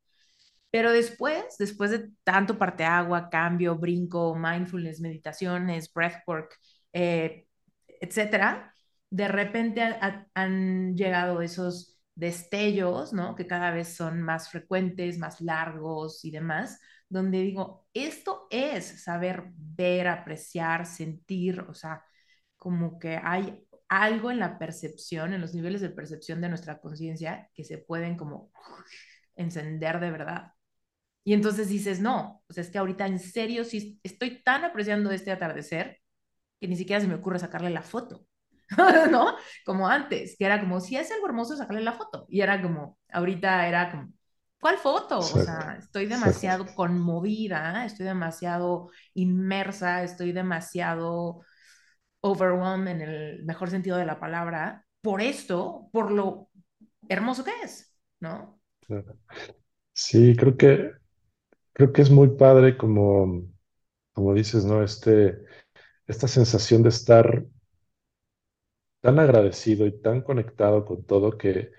Pero 0.70 0.92
después, 0.92 1.57
después 1.59 1.90
de 1.92 2.11
tanto 2.24 2.59
parteagua, 2.59 3.30
cambio, 3.30 3.76
brinco, 3.76 4.35
mindfulness, 4.37 5.00
meditaciones, 5.00 5.92
breathwork, 5.92 6.57
eh, 6.92 7.46
etcétera, 8.00 8.74
de 9.11 9.28
repente 9.28 9.83
ha- 9.83 10.26
han 10.35 10.96
llegado 10.96 11.42
esos 11.42 11.98
destellos, 12.16 13.12
¿no? 13.12 13.35
Que 13.37 13.46
cada 13.46 13.70
vez 13.70 13.96
son 13.96 14.22
más 14.22 14.50
frecuentes, 14.50 15.18
más 15.18 15.40
largos 15.40 16.24
y 16.24 16.30
demás, 16.33 16.80
donde 17.14 17.42
digo, 17.42 17.87
esto 17.94 18.48
es 18.50 19.05
saber 19.05 19.44
ver, 19.55 20.09
apreciar, 20.09 20.85
sentir, 20.85 21.61
o 21.61 21.74
sea, 21.74 22.05
como 22.57 22.98
que 22.98 23.20
hay 23.22 23.64
algo 23.88 24.31
en 24.31 24.40
la 24.40 24.59
percepción, 24.59 25.33
en 25.33 25.40
los 25.40 25.55
niveles 25.55 25.81
de 25.81 25.90
percepción 25.90 26.40
de 26.40 26.48
nuestra 26.48 26.81
conciencia 26.81 27.48
que 27.55 27.64
se 27.64 27.79
pueden 27.79 28.16
como 28.16 28.50
encender 29.37 30.00
de 30.00 30.11
verdad. 30.11 30.53
Y 31.24 31.35
entonces 31.35 31.68
dices, 31.68 32.00
no, 32.00 32.42
pues 32.46 32.59
es 32.59 32.70
que 32.70 32.79
ahorita 32.79 33.07
en 33.07 33.18
serio 33.20 33.64
sí 33.64 34.00
estoy 34.03 34.42
tan 34.42 34.64
apreciando 34.64 35.11
este 35.12 35.31
atardecer 35.33 36.00
que 36.61 36.68
ni 36.68 36.77
siquiera 36.77 37.00
se 37.00 37.09
me 37.09 37.14
ocurre 37.14 37.38
sacarle 37.38 37.70
la 37.70 37.83
foto, 37.83 38.27
¿no? 39.11 39.37
Como 39.64 39.88
antes, 39.88 40.37
que 40.37 40.46
era 40.46 40.61
como, 40.61 40.81
si 40.81 40.96
es 40.96 41.12
algo 41.12 41.27
hermoso, 41.27 41.57
sacarle 41.57 41.83
la 41.83 41.92
foto. 41.92 42.27
Y 42.29 42.40
era 42.40 42.61
como, 42.61 42.98
ahorita 43.12 43.68
era 43.68 43.90
como, 43.92 44.12
¿cuál 44.64 44.79
foto? 44.79 45.18
O 45.18 45.22
sea, 45.22 45.77
estoy 45.79 46.07
demasiado 46.07 46.64
conmovida, 46.74 47.85
estoy 47.85 48.07
demasiado 48.07 48.88
inmersa, 49.12 50.03
estoy 50.03 50.33
demasiado 50.33 51.42
overwhelmed 52.22 52.88
en 52.88 53.00
el 53.03 53.44
mejor 53.44 53.68
sentido 53.68 53.98
de 53.98 54.07
la 54.07 54.18
palabra, 54.18 54.87
por 55.03 55.20
esto, 55.20 55.90
por 55.92 56.11
lo 56.11 56.48
hermoso 57.11 57.44
que 57.44 57.50
es, 57.62 57.94
¿no? 58.20 58.59
Sí, 59.92 60.35
creo 60.35 60.57
que, 60.57 60.92
creo 61.74 61.92
que 61.92 62.00
es 62.00 62.11
muy 62.11 62.29
padre 62.37 62.79
como, 62.79 63.44
como 64.14 64.35
dices, 64.35 64.64
¿no? 64.64 64.83
Este, 64.83 65.38
esta 66.07 66.29
sensación 66.29 66.83
de 66.83 66.90
estar 66.90 67.44
tan 69.03 69.18
agradecido 69.18 69.87
y 69.87 70.00
tan 70.00 70.22
conectado 70.22 70.85
con 70.85 71.05
todo 71.05 71.37
que, 71.37 71.72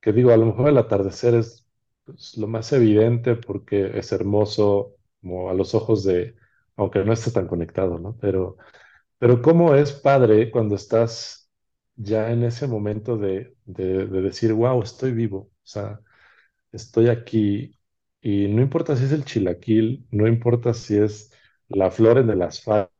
que 0.00 0.12
digo, 0.12 0.32
a 0.32 0.36
lo 0.38 0.46
mejor 0.46 0.68
el 0.70 0.78
atardecer 0.78 1.34
es 1.34 1.61
pues, 2.04 2.36
lo 2.36 2.46
más 2.48 2.72
evidente 2.72 3.36
porque 3.36 3.98
es 3.98 4.12
hermoso 4.12 4.96
como 5.20 5.50
a 5.50 5.54
los 5.54 5.74
ojos 5.74 6.04
de, 6.04 6.36
aunque 6.76 7.04
no 7.04 7.12
esté 7.12 7.30
tan 7.30 7.46
conectado, 7.46 7.98
¿no? 7.98 8.16
Pero, 8.20 8.56
pero 9.18 9.42
cómo 9.42 9.74
es 9.74 9.92
padre 9.92 10.50
cuando 10.50 10.76
estás 10.76 11.50
ya 11.96 12.30
en 12.32 12.44
ese 12.44 12.66
momento 12.68 13.16
de, 13.18 13.56
de, 13.66 14.06
de 14.06 14.22
decir, 14.22 14.52
wow, 14.54 14.82
estoy 14.82 15.12
vivo, 15.12 15.38
o 15.38 15.52
sea, 15.64 16.00
estoy 16.72 17.08
aquí 17.08 17.78
y 18.20 18.48
no 18.48 18.62
importa 18.62 18.96
si 18.96 19.04
es 19.04 19.12
el 19.12 19.24
chilaquil, 19.24 20.06
no 20.10 20.28
importa 20.28 20.74
si 20.74 20.96
es 20.98 21.32
la 21.68 21.90
flor 21.90 22.18
en 22.18 22.30
el 22.30 22.42
asfalto, 22.42 22.92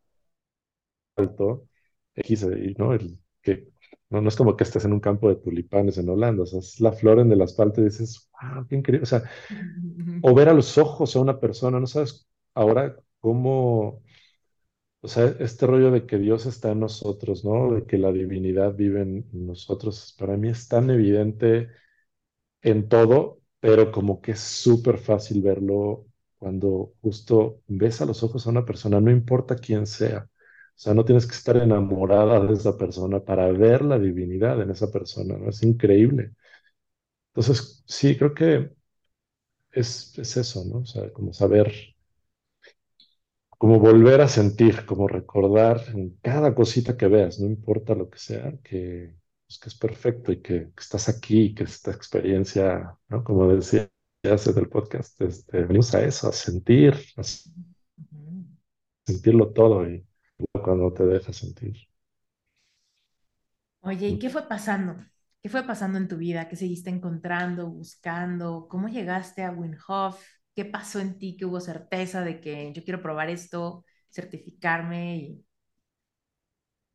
X, 2.14 2.46
¿no? 2.78 2.94
El, 2.94 3.18
que, 3.42 3.71
no, 4.12 4.20
no 4.22 4.28
es 4.28 4.36
como 4.36 4.56
que 4.56 4.64
estés 4.64 4.84
en 4.86 4.92
un 4.94 5.00
campo 5.00 5.28
de 5.30 5.36
tulipanes 5.36 5.98
en 5.98 6.08
Holanda, 6.10 6.44
o 6.44 6.46
sea, 6.46 6.60
es 6.60 6.80
la 6.80 6.92
flor 6.92 7.20
en 7.20 7.32
el 7.32 7.42
asfalto 7.42 7.80
y 7.80 7.84
dices, 7.86 8.30
wow, 8.42 8.66
qué 8.68 8.76
increíble, 8.76 9.04
o 9.04 9.06
sea, 9.06 9.24
o 10.20 10.34
ver 10.34 10.48
a 10.48 10.54
los 10.54 10.78
ojos 10.78 11.16
a 11.16 11.20
una 11.20 11.40
persona, 11.40 11.80
no 11.80 11.86
sabes 11.86 12.28
ahora 12.54 12.96
cómo, 13.20 14.02
O 15.00 15.08
sea, 15.08 15.26
este 15.40 15.66
rollo 15.66 15.90
de 15.90 16.06
que 16.06 16.18
Dios 16.18 16.46
está 16.46 16.70
en 16.72 16.80
nosotros, 16.80 17.44
¿no? 17.44 17.72
De 17.74 17.86
que 17.86 17.98
la 17.98 18.12
divinidad 18.12 18.74
vive 18.74 19.02
en 19.02 19.26
nosotros, 19.32 20.14
para 20.18 20.36
mí 20.36 20.48
es 20.48 20.68
tan 20.68 20.90
evidente 20.90 21.68
en 22.62 22.88
todo, 22.88 23.40
pero 23.60 23.92
como 23.92 24.22
que 24.22 24.32
es 24.32 24.40
súper 24.40 24.98
fácil 24.98 25.42
verlo 25.42 26.06
cuando 26.38 26.94
justo 27.02 27.62
ves 27.68 28.00
a 28.02 28.06
los 28.06 28.22
ojos 28.24 28.46
a 28.46 28.50
una 28.50 28.66
persona, 28.66 29.00
no 29.00 29.10
importa 29.12 29.56
quién 29.56 29.86
sea. 29.86 30.28
O 30.76 30.78
sea, 30.82 30.94
no 30.94 31.04
tienes 31.04 31.26
que 31.26 31.34
estar 31.34 31.56
enamorada 31.56 32.40
de 32.40 32.54
esa 32.54 32.76
persona 32.76 33.20
para 33.20 33.50
ver 33.52 33.82
la 33.84 33.98
divinidad 33.98 34.60
en 34.62 34.70
esa 34.70 34.90
persona, 34.90 35.36
¿no? 35.38 35.48
Es 35.50 35.62
increíble. 35.62 36.32
Entonces, 37.34 37.82
sí, 37.86 38.16
creo 38.18 38.34
que 38.34 38.70
es, 39.72 40.16
es 40.18 40.36
eso, 40.36 40.64
¿no? 40.64 40.78
O 40.80 40.86
sea, 40.86 41.12
como 41.12 41.32
saber, 41.32 41.72
como 43.58 43.78
volver 43.78 44.20
a 44.20 44.28
sentir, 44.28 44.84
como 44.86 45.06
recordar 45.08 45.80
en 45.94 46.16
cada 46.22 46.54
cosita 46.54 46.96
que 46.96 47.06
veas, 47.08 47.38
no 47.40 47.46
importa 47.46 47.94
lo 47.94 48.10
que 48.10 48.18
sea, 48.18 48.52
que, 48.62 49.14
pues, 49.46 49.58
que 49.58 49.68
es 49.68 49.74
perfecto 49.76 50.32
y 50.32 50.42
que, 50.42 50.70
que 50.74 50.80
estás 50.80 51.08
aquí, 51.08 51.54
que 51.54 51.64
esta 51.64 51.92
experiencia, 51.92 52.96
¿no? 53.08 53.22
Como 53.24 53.48
decía 53.54 53.88
hace 54.24 54.52
del 54.52 54.68
podcast, 54.68 55.20
este, 55.22 55.62
venimos 55.64 55.94
a 55.94 56.04
eso, 56.04 56.28
a 56.28 56.32
sentir, 56.32 56.94
a 57.16 57.22
sentirlo 59.06 59.52
todo 59.52 59.88
y 59.88 60.04
cuando 60.62 60.92
te 60.92 61.04
dejas 61.06 61.36
sentir. 61.36 61.76
Oye, 63.80 64.08
¿y 64.08 64.18
qué 64.18 64.30
fue 64.30 64.48
pasando? 64.48 64.96
¿Qué 65.42 65.48
fue 65.48 65.64
pasando 65.66 65.98
en 65.98 66.08
tu 66.08 66.16
vida? 66.16 66.48
¿Qué 66.48 66.56
seguiste 66.56 66.88
encontrando, 66.90 67.68
buscando? 67.68 68.68
¿Cómo 68.68 68.88
llegaste 68.88 69.42
a 69.42 69.50
Wim 69.50 69.76
Hof? 69.88 70.22
¿Qué 70.54 70.64
pasó 70.64 71.00
en 71.00 71.18
ti 71.18 71.36
que 71.36 71.44
hubo 71.46 71.60
certeza 71.60 72.22
de 72.22 72.40
que 72.40 72.72
yo 72.72 72.84
quiero 72.84 73.02
probar 73.02 73.28
esto, 73.30 73.84
certificarme 74.10 75.16
y 75.16 75.44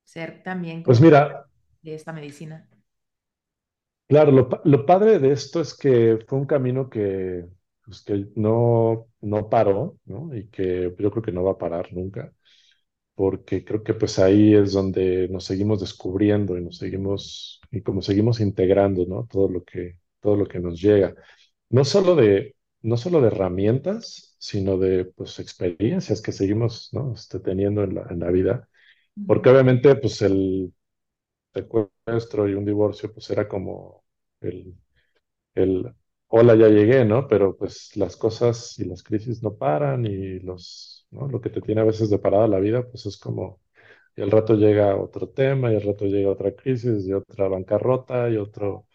ser 0.05 0.41
también 0.43 0.83
Pues 0.83 0.99
mira, 1.01 1.47
de 1.81 1.95
esta 1.95 2.13
medicina? 2.13 2.69
claro, 4.07 4.31
lo, 4.31 4.49
pa- 4.49 4.61
lo 4.65 4.85
padre 4.85 5.19
de 5.19 5.31
esto 5.31 5.61
es 5.61 5.73
que 5.77 6.19
fue 6.27 6.39
un 6.39 6.45
camino 6.45 6.89
que, 6.89 7.47
pues, 7.85 8.01
que 8.03 8.27
no, 8.35 9.07
no 9.21 9.49
paró, 9.49 9.97
¿no? 10.05 10.33
Y 10.35 10.47
que 10.49 10.93
yo 10.99 11.11
creo 11.11 11.23
que 11.23 11.31
no 11.31 11.43
va 11.43 11.51
a 11.53 11.57
parar 11.57 11.93
nunca. 11.93 12.33
Porque 13.17 13.65
creo 13.65 13.83
que 13.83 13.95
pues 13.95 14.19
ahí 14.19 14.55
es 14.55 14.73
donde 14.73 15.27
nos 15.29 15.45
seguimos 15.45 15.81
descubriendo 15.81 16.57
y 16.57 16.63
nos 16.63 16.77
seguimos, 16.77 17.61
y 17.71 17.81
como 17.83 18.03
seguimos 18.03 18.41
integrando, 18.41 19.05
¿no? 19.07 19.27
Todo 19.31 19.49
lo 19.49 19.65
que, 19.65 19.99
todo 20.21 20.37
lo 20.37 20.47
que 20.47 20.61
nos 20.61 20.81
llega. 20.81 21.15
No 21.69 21.85
solo 21.85 22.15
de, 22.15 22.55
no 22.83 22.97
solo 22.97 23.21
de 23.21 23.27
herramientas, 23.29 24.35
sino 24.39 24.77
de 24.77 25.05
pues 25.05 25.39
experiencias 25.39 26.21
que 26.21 26.31
seguimos, 26.33 26.89
¿no? 26.93 27.13
Este, 27.15 27.39
teniendo 27.41 27.83
en 27.83 27.95
la, 27.95 28.07
en 28.11 28.19
la 28.21 28.31
vida. 28.31 28.69
Porque 29.27 29.49
obviamente 29.49 29.95
pues 29.97 30.21
el 30.23 30.73
secuestro 31.53 32.47
y 32.49 32.53
un 32.53 32.65
divorcio 32.65 33.13
pues 33.13 33.29
era 33.29 33.47
como 33.47 34.03
el, 34.41 34.75
el 35.55 35.93
hola, 36.27 36.55
ya 36.55 36.67
llegué, 36.69 37.05
¿no? 37.05 37.27
Pero 37.27 37.55
pues 37.57 37.95
las 37.97 38.15
cosas 38.17 38.77
y 38.79 38.85
las 38.85 39.03
crisis 39.03 39.43
no 39.43 39.55
paran 39.57 40.05
y 40.05 40.39
los, 40.39 40.96
¿no? 41.11 41.27
Lo 41.27 41.41
que 41.41 41.49
te 41.49 41.61
tiene 41.61 41.81
a 41.81 41.83
veces 41.85 42.09
de 42.09 42.19
parada 42.19 42.47
la 42.47 42.59
vida 42.59 42.83
pues 42.89 43.05
es 43.05 43.17
como 43.17 43.61
y 44.15 44.21
al 44.23 44.31
rato 44.31 44.55
llega 44.55 44.97
otro 44.97 45.29
tema, 45.29 45.71
y 45.73 45.77
al 45.77 45.83
rato 45.83 46.05
llega 46.05 46.29
otra 46.31 46.53
crisis, 46.55 47.07
y 47.07 47.13
otra 47.13 47.47
bancarrota, 47.49 48.29
y 48.29 48.37
otro, 48.37 48.87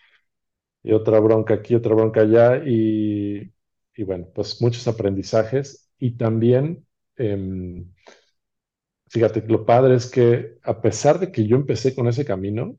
y 0.82 0.92
otra 0.92 1.20
bronca 1.20 1.54
aquí, 1.54 1.74
otra 1.74 1.94
bronca 1.94 2.22
allá, 2.22 2.62
y, 2.66 3.52
y 3.96 4.02
bueno, 4.04 4.28
pues 4.34 4.60
muchos 4.62 4.88
aprendizajes. 4.88 5.90
Y 5.98 6.12
también, 6.18 6.86
em, 7.16 7.92
fíjate, 9.08 9.42
lo 9.46 9.64
padre 9.66 9.94
es 9.96 10.10
que 10.10 10.58
a 10.62 10.80
pesar 10.80 11.18
de 11.20 11.30
que 11.32 11.46
yo 11.46 11.56
empecé 11.56 11.94
con 11.94 12.08
ese 12.08 12.24
camino, 12.24 12.78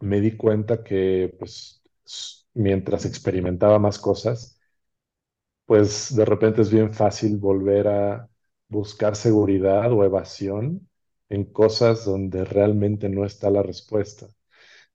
me 0.00 0.20
di 0.20 0.36
cuenta 0.36 0.82
que 0.84 1.34
pues 1.38 1.82
mientras 2.54 3.04
experimentaba 3.06 3.78
más 3.78 3.98
cosas, 3.98 4.55
pues 5.66 6.14
de 6.16 6.24
repente 6.24 6.62
es 6.62 6.70
bien 6.70 6.94
fácil 6.94 7.38
volver 7.38 7.88
a 7.88 8.28
buscar 8.68 9.16
seguridad 9.16 9.92
o 9.92 10.04
evasión 10.04 10.88
en 11.28 11.44
cosas 11.46 12.04
donde 12.04 12.44
realmente 12.44 13.08
no 13.08 13.24
está 13.26 13.50
la 13.50 13.62
respuesta. 13.62 14.28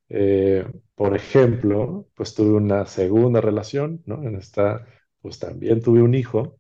Eh, 0.10 0.66
por 0.96 1.16
ejemplo, 1.16 2.08
pues 2.16 2.36
tuve 2.36 2.52
una 2.54 2.86
segunda 2.86 3.42
relación, 3.42 4.04
¿no? 4.06 4.24
En 4.24 4.36
esta, 4.36 4.88
pues 5.22 5.40
también 5.40 5.82
tuve 5.82 6.02
un 6.04 6.16
hijo. 6.16 6.60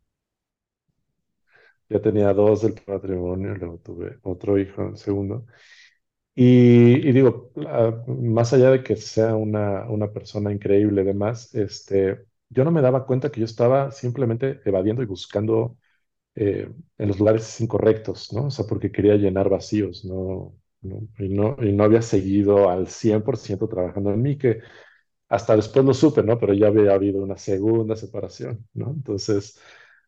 Ya 1.90 2.02
tenía 2.02 2.34
dos 2.34 2.62
del 2.62 2.76
matrimonio, 2.88 3.56
luego 3.56 3.78
tuve 3.80 4.18
otro 4.24 4.58
hijo, 4.58 4.84
el 4.90 4.98
segundo. 4.98 5.46
Y, 6.36 7.08
y 7.10 7.14
digo, 7.14 7.52
ah, 7.68 8.04
más 8.08 8.54
allá 8.54 8.72
de 8.72 8.84
que 8.84 8.96
sea 8.98 9.36
una, 9.36 9.90
una 9.90 10.12
persona 10.14 10.52
increíble, 10.54 11.04
demás, 11.04 11.54
este, 11.56 12.26
yo 12.52 12.66
no 12.66 12.72
me 12.72 12.82
daba 12.84 13.06
cuenta 13.08 13.32
que 13.32 13.42
yo 13.42 13.46
estaba 13.48 13.92
simplemente 13.92 14.62
evadiendo 14.66 15.04
y 15.04 15.08
buscando 15.08 15.78
eh, 16.36 16.70
en 16.98 17.08
los 17.10 17.20
lugares 17.20 17.62
incorrectos, 17.62 18.34
¿no? 18.34 18.48
O 18.48 18.52
sea, 18.52 18.66
porque 18.68 18.92
quería 18.92 19.16
llenar 19.16 19.50
vacíos, 19.50 20.06
¿no? 20.06 20.56
¿no? 20.82 21.08
Y 21.20 21.30
no, 21.30 21.58
y 21.62 21.72
no 21.74 21.84
había 21.86 22.02
seguido 22.04 22.70
al 22.70 22.88
100% 22.90 23.68
trabajando 23.70 24.12
en 24.14 24.22
mí, 24.22 24.38
que 24.38 24.62
hasta 25.30 25.56
después 25.56 25.86
lo 25.86 25.94
supe, 25.94 26.24
¿no? 26.24 26.40
Pero 26.40 26.54
ya 26.54 26.68
había 26.68 26.94
habido 26.94 27.24
una 27.24 27.38
segunda 27.38 27.96
separación, 27.96 28.68
¿no? 28.74 28.92
Entonces, 28.92 29.60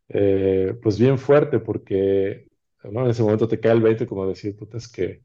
eh, 0.10 0.78
pues 0.84 1.00
bien 1.00 1.18
fuerte, 1.20 1.60
porque, 1.60 2.48
¿no? 2.84 3.06
En 3.06 3.12
ese 3.12 3.24
momento 3.24 3.48
te 3.48 3.60
cae 3.60 3.74
el 3.74 3.82
20 3.82 4.08
como 4.08 4.28
decir, 4.28 4.56
puta, 4.58 4.78
es 4.78 4.88
que, 4.90 5.24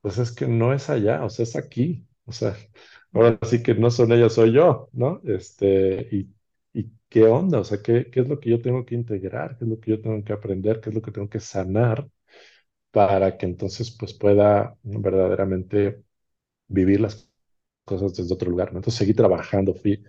pues 0.00 0.18
es 0.18 0.32
que 0.32 0.46
no 0.46 0.72
es 0.72 0.90
allá, 0.90 1.24
o 1.24 1.30
sea, 1.30 1.42
es 1.44 1.56
aquí, 1.56 2.06
o 2.24 2.32
sea, 2.32 2.56
ahora 3.12 3.38
sí 3.42 3.62
que 3.62 3.74
no 3.74 3.90
son 3.90 4.12
ellos, 4.12 4.34
soy 4.34 4.52
yo, 4.52 4.88
¿no? 4.92 5.20
Este, 5.24 6.08
y, 6.12 6.28
y 6.72 6.90
qué 7.08 7.24
onda, 7.24 7.60
o 7.60 7.64
sea, 7.64 7.82
¿qué, 7.82 8.10
qué 8.10 8.20
es 8.20 8.28
lo 8.28 8.40
que 8.40 8.50
yo 8.50 8.60
tengo 8.62 8.84
que 8.84 8.94
integrar? 8.94 9.56
¿Qué 9.58 9.64
es 9.64 9.70
lo 9.70 9.80
que 9.80 9.90
yo 9.92 10.00
tengo 10.00 10.22
que 10.24 10.32
aprender? 10.32 10.80
¿Qué 10.80 10.90
es 10.90 10.94
lo 10.94 11.02
que 11.02 11.12
tengo 11.12 11.28
que 11.28 11.40
sanar 11.40 12.08
para 12.90 13.36
que 13.36 13.46
entonces, 13.46 13.90
pues, 13.98 14.14
pueda 14.14 14.76
verdaderamente 14.82 16.02
vivir 16.68 17.00
las 17.00 17.30
cosas 17.84 18.14
desde 18.16 18.34
otro 18.34 18.50
lugar, 18.50 18.72
¿no? 18.72 18.78
Entonces 18.80 18.98
seguí 18.98 19.14
trabajando, 19.14 19.74
fui 19.74 20.04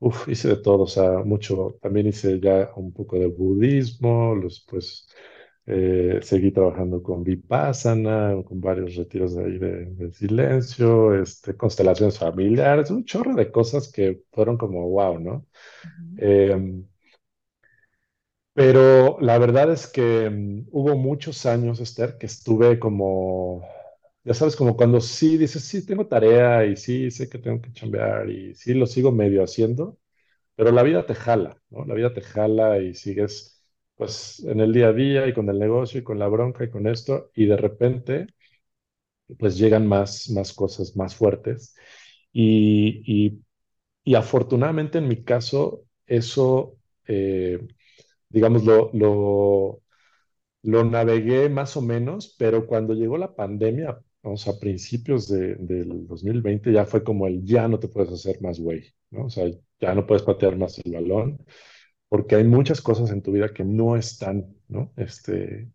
Uf, 0.00 0.28
hice 0.28 0.48
de 0.48 0.56
todo, 0.56 0.84
o 0.84 0.86
sea, 0.88 1.20
mucho. 1.24 1.78
También 1.82 2.08
hice 2.08 2.40
ya 2.40 2.70
un 2.76 2.92
poco 2.92 3.18
de 3.18 3.26
budismo, 3.28 4.34
los, 4.34 4.64
pues 4.68 5.08
eh, 5.66 6.20
seguí 6.22 6.50
trabajando 6.52 7.02
con 7.02 7.22
Vipassana, 7.24 8.34
con 8.44 8.60
varios 8.60 8.96
retiros 8.96 9.34
de 9.36 9.44
ahí 9.44 9.58
de, 9.58 9.84
de 9.86 10.12
silencio, 10.12 11.14
este, 11.20 11.56
constelaciones 11.56 12.18
familiares, 12.18 12.90
un 12.90 13.04
chorro 13.04 13.34
de 13.34 13.50
cosas 13.52 13.90
que 13.92 14.22
fueron 14.32 14.56
como 14.58 14.88
wow, 14.90 15.18
¿no? 15.20 15.46
ujú, 15.84 16.16
Eh, 16.16 16.82
pero 18.54 19.18
la 19.20 19.38
verdad 19.38 19.72
es 19.72 19.86
que 19.86 20.28
mm, 20.30 20.68
hubo 20.72 20.96
muchos 20.96 21.46
años, 21.46 21.80
Esther, 21.80 22.18
que 22.18 22.26
estuve 22.26 22.78
como, 22.78 23.62
ya 24.24 24.34
sabes, 24.34 24.56
como 24.56 24.76
cuando 24.76 25.00
sí 25.00 25.38
dices, 25.38 25.64
sí, 25.64 25.86
tengo 25.86 26.06
tarea 26.06 26.64
y 26.66 26.76
sí, 26.76 27.10
sé 27.10 27.28
que 27.28 27.38
tengo 27.38 27.60
que 27.62 27.72
chambear 27.72 28.28
y 28.30 28.54
sí, 28.54 28.74
lo 28.74 28.86
sigo 28.86 29.12
medio 29.12 29.42
haciendo 29.44 29.98
pero 30.56 30.72
la 30.72 30.82
vida 30.84 31.06
te 31.06 31.14
jala, 31.14 31.60
¿no? 31.70 31.84
La 31.86 31.94
vida 31.94 32.14
te 32.14 32.20
jala 32.22 32.78
y 32.80 32.94
sigues 32.94 33.51
pues 33.96 34.40
en 34.40 34.60
el 34.60 34.72
día 34.72 34.88
a 34.88 34.92
día 34.92 35.26
y 35.28 35.34
con 35.34 35.48
el 35.48 35.58
negocio 35.58 36.00
y 36.00 36.04
con 36.04 36.18
la 36.18 36.28
bronca 36.28 36.64
y 36.64 36.70
con 36.70 36.86
esto 36.86 37.30
y 37.34 37.46
de 37.46 37.56
repente 37.56 38.26
pues 39.38 39.56
llegan 39.58 39.86
más, 39.86 40.30
más 40.30 40.52
cosas 40.52 40.96
más 40.96 41.14
fuertes 41.14 41.74
y, 42.32 43.02
y, 43.06 43.42
y 44.04 44.14
afortunadamente 44.14 44.98
en 44.98 45.08
mi 45.08 45.24
caso 45.24 45.84
eso, 46.06 46.76
eh, 47.06 47.60
digamos, 48.28 48.64
lo, 48.64 48.90
lo, 48.94 49.82
lo 50.62 50.84
navegué 50.84 51.48
más 51.50 51.76
o 51.76 51.82
menos, 51.82 52.36
pero 52.38 52.66
cuando 52.66 52.94
llegó 52.94 53.18
la 53.18 53.34
pandemia, 53.36 54.00
vamos 54.22 54.48
a 54.48 54.58
principios 54.60 55.28
de, 55.28 55.56
del 55.56 56.06
2020 56.06 56.72
ya 56.72 56.86
fue 56.86 57.04
como 57.04 57.26
el 57.28 57.44
ya 57.44 57.68
no 57.68 57.78
te 57.80 57.88
puedes 57.88 58.12
hacer 58.12 58.40
más 58.42 58.60
güey, 58.60 58.84
¿no? 59.10 59.26
O 59.26 59.30
sea, 59.30 59.46
ya 59.80 59.94
no 59.94 60.06
puedes 60.06 60.22
patear 60.24 60.56
más 60.58 60.78
el 60.84 60.92
balón 60.92 61.38
porque 62.12 62.36
hay 62.36 62.44
muchas 62.44 62.82
cosas 62.82 63.10
en 63.10 63.22
tu 63.22 63.32
vida 63.32 63.54
que 63.54 63.64
no 63.64 63.96
están, 63.96 64.54
¿no? 64.68 64.92
Este, 64.98 65.72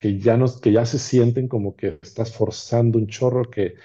que 0.00 0.18
ya, 0.18 0.36
no, 0.36 0.46
que 0.60 0.72
ya 0.72 0.86
se 0.86 0.98
sienten 0.98 1.48
como 1.48 1.76
que 1.76 1.98
estás 2.02 2.34
forzando 2.34 2.98
un 2.98 3.08
chorro, 3.08 3.50
que, 3.50 3.76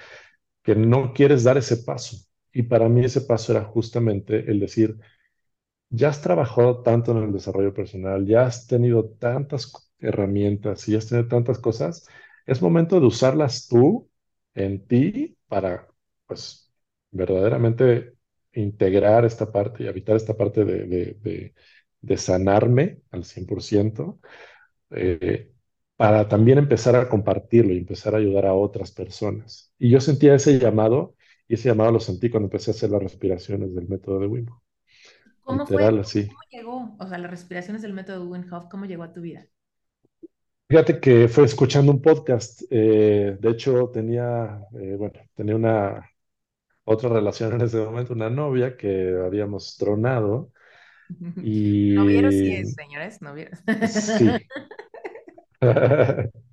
que 0.64 0.76
no 0.76 1.14
quieres 1.14 1.44
dar 1.44 1.58
ese 1.58 1.78
paso. 1.78 2.18
Y 2.54 2.64
para 2.64 2.90
mí 2.90 3.06
ese 3.06 3.22
paso 3.22 3.54
era 3.54 3.64
justamente 3.66 4.52
el 4.52 4.60
decir, 4.62 4.98
ya 5.90 6.10
has 6.10 6.22
trabajado 6.22 6.82
tanto 6.84 7.12
en 7.12 7.24
el 7.24 7.34
desarrollo 7.34 7.74
personal, 7.74 8.26
ya 8.26 8.46
has 8.46 8.68
tenido 8.68 9.10
tantas 9.20 9.72
herramientas 10.00 10.88
y 10.90 10.96
has 10.96 11.08
tenido 11.08 11.28
tantas 11.28 11.60
cosas, 11.60 12.08
es 12.46 12.62
momento 12.62 13.00
de 13.00 13.06
usarlas 13.08 13.68
tú 13.68 14.10
en 14.56 14.86
ti 14.88 15.38
para, 15.48 15.88
pues, 16.28 16.72
verdaderamente 17.12 18.14
integrar 18.54 19.26
esta 19.26 19.52
parte 19.52 19.84
y 19.84 19.88
habitar 19.88 20.16
esta 20.16 20.36
parte 20.36 20.66
de, 20.66 20.86
de, 20.86 21.06
de- 21.22 21.54
de 22.04 22.18
sanarme 22.18 23.00
al 23.12 23.24
100%, 23.24 24.20
eh, 24.92 25.52
para 25.96 26.28
también 26.28 26.58
empezar 26.60 26.96
a 26.96 27.10
compartirlo 27.10 27.74
y 27.74 27.78
empezar 27.80 28.14
a 28.16 28.18
ayudar 28.20 28.46
a 28.46 28.54
otras 28.54 28.92
personas. 28.92 29.74
Y 29.80 29.90
yo 29.90 30.02
sentía 30.02 30.36
ese 30.36 30.60
llamado, 30.60 31.16
y 31.48 31.56
ese 31.56 31.70
llamado 31.70 31.94
lo 31.94 32.00
sentí 32.02 32.30
cuando 32.30 32.48
empecé 32.48 32.72
a 32.72 32.74
hacer 32.74 32.90
las 32.92 33.02
respiraciones 33.02 33.74
del 33.74 33.88
método 33.88 34.20
de 34.20 34.28
Wim 34.28 34.48
Hof. 34.50 34.62
¿Cómo 35.44 35.66
fue? 35.66 35.78
Literal, 35.78 36.00
así. 36.00 36.28
¿Cómo 36.28 36.40
llegó? 36.52 36.96
O 37.00 37.08
sea, 37.08 37.18
las 37.18 37.32
respiraciones 37.32 37.82
del 37.82 37.94
método 37.94 38.28
Wim 38.28 38.52
Hof, 38.54 38.66
¿cómo 38.70 38.86
llegó 38.86 39.04
a 39.04 39.14
tu 39.14 39.22
vida? 39.22 39.48
Fíjate 40.68 41.00
que 41.00 41.28
fue 41.28 41.46
escuchando 41.46 41.92
un 41.92 42.02
podcast. 42.02 42.64
eh, 42.70 43.38
de 43.40 43.50
hecho, 43.50 43.90
tenía, 43.94 44.62
eh, 44.74 44.96
bueno, 44.98 45.14
tenía 45.36 45.56
una 45.56 46.10
otra 46.86 47.10
relación 47.10 47.54
en 47.54 47.62
ese 47.62 47.78
momento, 47.78 48.14
una 48.14 48.30
novia 48.30 48.76
que 48.78 49.16
habíamos 49.26 49.78
tronado 49.78 50.52
Novieros 51.88 52.36
sí 52.36 52.52
y 52.52 52.54
es, 52.54 52.74
señores, 52.74 53.22
novieros. 53.22 53.60
sí. 53.82 54.40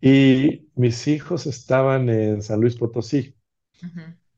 Y 0.00 0.68
mis 0.74 1.06
hijos 1.08 1.46
estaban 1.46 2.08
en 2.08 2.42
San 2.42 2.60
Luis 2.60 2.76
Potosí 2.76 3.34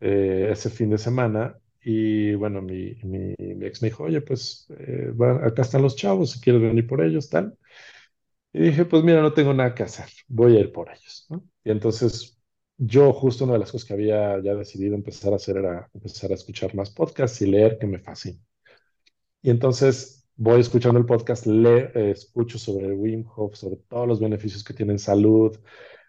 eh, 0.01 0.49
ese 0.53 0.71
fin 0.71 0.91
de 0.91 0.99
semana 0.99 1.59
y 1.83 2.35
bueno, 2.35 2.61
mi, 2.63 2.95
mi, 3.05 3.35
mi 3.39 3.67
ex 3.67 3.83
me 3.83 3.89
dijo, 3.89 4.05
oye, 4.05 4.21
pues 4.21 4.67
eh, 4.79 5.11
va- 5.13 5.47
acá 5.47 5.63
están 5.63 5.83
los 5.83 5.97
chavos, 5.97 6.33
si 6.33 6.41
quieres 6.41 6.61
venir 6.63 6.87
por 6.87 7.03
ellos, 7.03 7.29
tal. 7.31 7.57
Y 8.53 8.61
dije, 8.65 8.85
pues 8.87 9.05
mira, 9.05 9.23
no 9.23 9.35
tengo 9.35 9.55
nada 9.55 9.75
que 9.75 9.85
hacer, 9.85 10.07
voy 10.29 10.57
a 10.57 10.61
ir 10.61 10.73
por 10.73 10.91
ellos, 10.91 11.27
¿no? 11.31 11.45
Y 11.65 11.71
entonces 11.73 12.39
yo 12.79 13.13
justo 13.13 13.45
una 13.45 13.55
de 13.55 13.61
las 13.61 13.73
cosas 13.73 13.87
que 13.89 13.95
había 13.95 14.41
ya 14.43 14.55
decidido 14.55 14.95
empezar 14.97 15.33
a 15.33 15.37
hacer 15.37 15.59
era 15.59 15.91
empezar 15.95 16.33
a 16.33 16.35
escuchar 16.35 16.75
más 16.75 16.91
podcasts 16.91 17.43
y 17.43 17.47
leer, 17.49 17.79
que 17.79 17.87
me 17.87 17.99
fascina. 18.01 18.41
Y 19.43 19.51
entonces 19.51 20.27
voy 20.37 20.61
escuchando 20.61 20.99
el 20.99 21.07
podcast, 21.07 21.47
le, 21.47 21.91
eh, 21.95 22.11
escucho 22.13 22.59
sobre 22.59 22.93
Wim 22.95 23.25
Hof, 23.37 23.57
sobre 23.57 23.77
todos 23.77 24.07
los 24.09 24.21
beneficios 24.21 24.65
que 24.65 24.75
tiene 24.75 24.93
en 24.93 24.99
salud, 24.99 25.57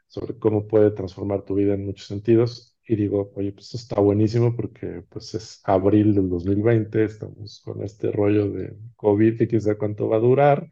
sobre 0.08 0.38
cómo 0.40 0.68
puede 0.68 0.92
transformar 0.92 1.44
tu 1.46 1.56
vida 1.56 1.74
en 1.76 1.86
muchos 1.86 2.08
sentidos. 2.08 2.78
Y 2.88 2.96
digo, 2.96 3.32
oye, 3.36 3.52
pues 3.52 3.68
esto 3.68 3.78
está 3.78 4.02
buenísimo 4.02 4.56
porque 4.56 5.04
pues 5.10 5.36
es 5.36 5.62
abril 5.64 6.16
del 6.16 6.28
2020, 6.30 7.04
estamos 7.04 7.62
con 7.64 7.84
este 7.84 8.12
rollo 8.12 8.50
de 8.52 8.76
COVID 8.96 9.42
y 9.42 9.48
quién 9.48 9.62
sabe 9.62 9.78
cuánto 9.78 10.10
va 10.10 10.18
a 10.18 10.20
durar. 10.20 10.70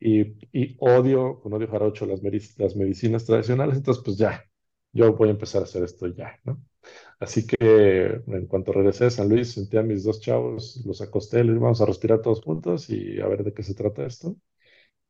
Y, 0.00 0.36
y 0.52 0.76
odio, 0.80 1.40
con 1.40 1.52
odio 1.54 1.68
jarocho, 1.68 2.06
las, 2.06 2.20
las 2.58 2.76
medicinas 2.76 3.24
tradicionales, 3.24 3.76
entonces 3.78 4.04
pues 4.04 4.18
ya, 4.18 4.44
yo 4.92 5.14
voy 5.14 5.28
a 5.28 5.32
empezar 5.32 5.62
a 5.62 5.64
hacer 5.64 5.84
esto 5.84 6.06
ya, 6.08 6.38
¿no? 6.44 6.62
Así 7.18 7.46
que 7.46 7.56
en 8.26 8.46
cuanto 8.46 8.72
regresé 8.72 9.04
de 9.04 9.10
San 9.10 9.28
Luis, 9.28 9.52
senté 9.52 9.78
a 9.78 9.82
mis 9.82 10.04
dos 10.04 10.20
chavos, 10.20 10.82
los 10.84 11.00
acosté, 11.00 11.44
les 11.44 11.58
vamos 11.58 11.80
a 11.80 11.86
respirar 11.86 12.20
todos 12.22 12.42
juntos 12.42 12.90
y 12.90 13.20
a 13.20 13.26
ver 13.28 13.42
de 13.44 13.54
qué 13.54 13.62
se 13.62 13.74
trata 13.74 14.04
esto. 14.06 14.36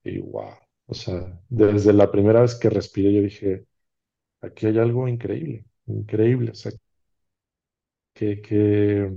Y 0.05 0.21
wow, 0.21 0.51
o 0.87 0.95
sea, 0.95 1.41
desde 1.49 1.93
la 1.95 2.11
primera 2.13 2.43
vez 2.43 2.55
que 2.57 2.71
respiré, 2.71 3.15
yo 3.15 3.23
dije, 3.23 3.67
aquí 4.43 4.67
hay 4.67 4.79
algo 4.79 5.09
increíble, 5.09 5.67
increíble, 5.87 6.53
o 6.53 6.55
sea, 6.55 6.73
que, 8.15 8.41
que 8.43 9.17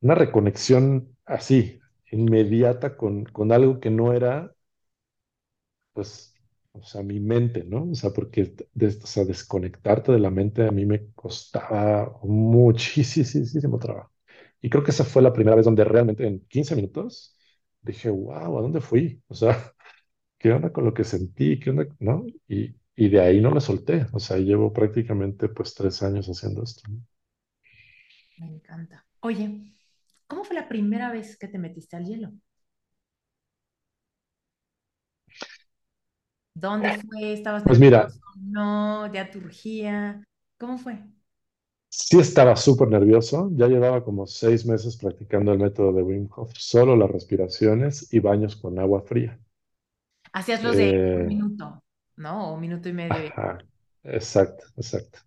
una 0.00 0.14
reconexión 0.14 1.16
así, 1.26 1.80
inmediata 2.10 2.96
con, 2.96 3.24
con 3.26 3.52
algo 3.52 3.80
que 3.80 3.90
no 3.90 4.12
era, 4.14 4.54
pues, 5.92 6.33
o 6.74 6.82
sea, 6.84 7.02
mi 7.02 7.20
mente, 7.20 7.64
¿no? 7.64 7.90
O 7.90 7.96
sea, 7.96 8.10
porque 8.12 8.54
des- 8.74 9.02
o 9.04 9.06
sea, 9.08 9.24
desconectarte 9.24 10.12
de 10.12 10.18
la 10.20 10.30
mente 10.30 10.66
a 10.66 10.72
mí 10.72 10.86
me 10.86 11.12
costaba 11.14 12.18
muchísimo 12.24 13.78
trabajo. 13.78 14.12
Y 14.62 14.70
creo 14.70 14.82
que 14.84 14.92
esa 14.92 15.04
fue 15.04 15.22
la 15.22 15.32
primera 15.32 15.56
vez 15.56 15.66
donde 15.66 15.84
realmente 15.84 16.26
en 16.26 16.40
15 16.48 16.76
minutos 16.76 17.36
dije, 17.82 18.10
wow, 18.10 18.58
¿a 18.58 18.62
dónde 18.62 18.80
fui? 18.80 19.22
O 19.28 19.34
sea, 19.34 19.56
¿qué 20.38 20.52
onda 20.52 20.72
con 20.72 20.84
lo 20.86 20.94
que 20.94 21.04
sentí? 21.04 21.60
¿Qué 21.60 21.70
onda? 21.70 21.86
¿No? 22.00 22.26
Y, 22.48 22.76
y 22.96 23.10
de 23.10 23.20
ahí 23.20 23.40
no 23.42 23.50
la 23.52 23.60
solté. 23.60 24.06
O 24.14 24.20
sea, 24.20 24.38
llevo 24.38 24.72
prácticamente 24.72 25.48
pues 25.50 25.74
tres 25.74 26.02
años 26.04 26.28
haciendo 26.28 26.62
esto. 26.64 26.82
¿no? 26.90 27.00
Me 28.36 28.46
encanta. 28.46 29.04
Oye, 29.20 29.74
¿cómo 30.28 30.44
fue 30.44 30.56
la 30.56 30.68
primera 30.68 31.12
vez 31.12 31.36
que 31.38 31.48
te 31.48 31.58
metiste 31.58 31.96
al 31.96 32.06
hielo? 32.06 32.32
¿Dónde 36.54 36.92
fue? 36.92 37.32
¿Estabas 37.32 37.64
Pues 37.64 37.78
mira, 37.78 38.08
nervioso? 38.08 38.20
No, 38.36 39.12
ya 39.12 39.30
te 39.30 39.38
urgía. 39.38 40.22
¿Cómo 40.58 40.78
fue? 40.78 41.02
sí 41.88 42.18
estaba 42.20 42.56
súper 42.56 42.88
nervioso. 42.88 43.48
Ya 43.54 43.68
llevaba 43.68 44.04
como 44.04 44.26
seis 44.26 44.66
meses 44.66 44.98
practicando 44.98 45.50
el 45.52 45.58
método 45.60 45.94
de 45.94 46.02
Wim 46.02 46.28
Hof, 46.36 46.52
solo 46.58 46.94
las 46.94 47.10
respiraciones 47.10 48.12
y 48.12 48.18
baños 48.18 48.54
con 48.56 48.78
agua 48.78 49.00
fría. 49.02 49.40
Hacías 50.32 50.62
los 50.62 50.76
de 50.76 51.00
un 51.14 51.24
Eh, 51.24 51.28
minuto, 51.28 51.82
¿no? 52.16 52.50
O 52.50 52.54
un 52.54 52.60
minuto 52.60 52.88
y 52.88 52.92
medio. 52.92 53.32
ajá, 53.36 53.58
exacto, 54.02 54.66
exacto. 54.76 55.20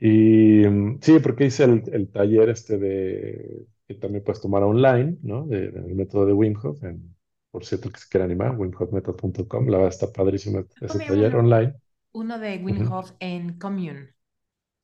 Y 0.00 0.66
mm, 0.68 1.00
sí, 1.02 1.18
porque 1.20 1.46
hice 1.46 1.64
el, 1.64 1.84
el 1.92 2.10
taller 2.12 2.50
este 2.50 2.78
de 2.78 3.66
que 3.88 3.94
también 3.96 4.24
puedes 4.24 4.40
tomar 4.42 4.62
online, 4.64 5.18
¿no? 5.22 5.46
De- 5.46 5.70
del 5.70 5.94
método 5.96 6.26
de 6.26 6.32
Wim 6.34 6.56
Hof. 6.62 6.82
en- 6.84 7.13
por 7.54 7.64
cierto, 7.64 7.90
que 7.90 8.00
se 8.00 8.08
quiere 8.10 8.24
animar, 8.24 8.56
wimhofmethod.com. 8.58 9.68
La 9.68 9.78
verdad 9.78 9.90
está 9.94 10.12
padrísimo 10.12 10.64
ese 10.80 11.00
taller 11.02 11.36
uno, 11.36 11.38
online. 11.38 11.74
uno 12.12 12.38
de 12.38 12.58
Wim 12.58 12.82
Ujú. 12.82 12.92
Hof 12.92 13.12
en 13.20 13.58
Commune. 13.58 14.14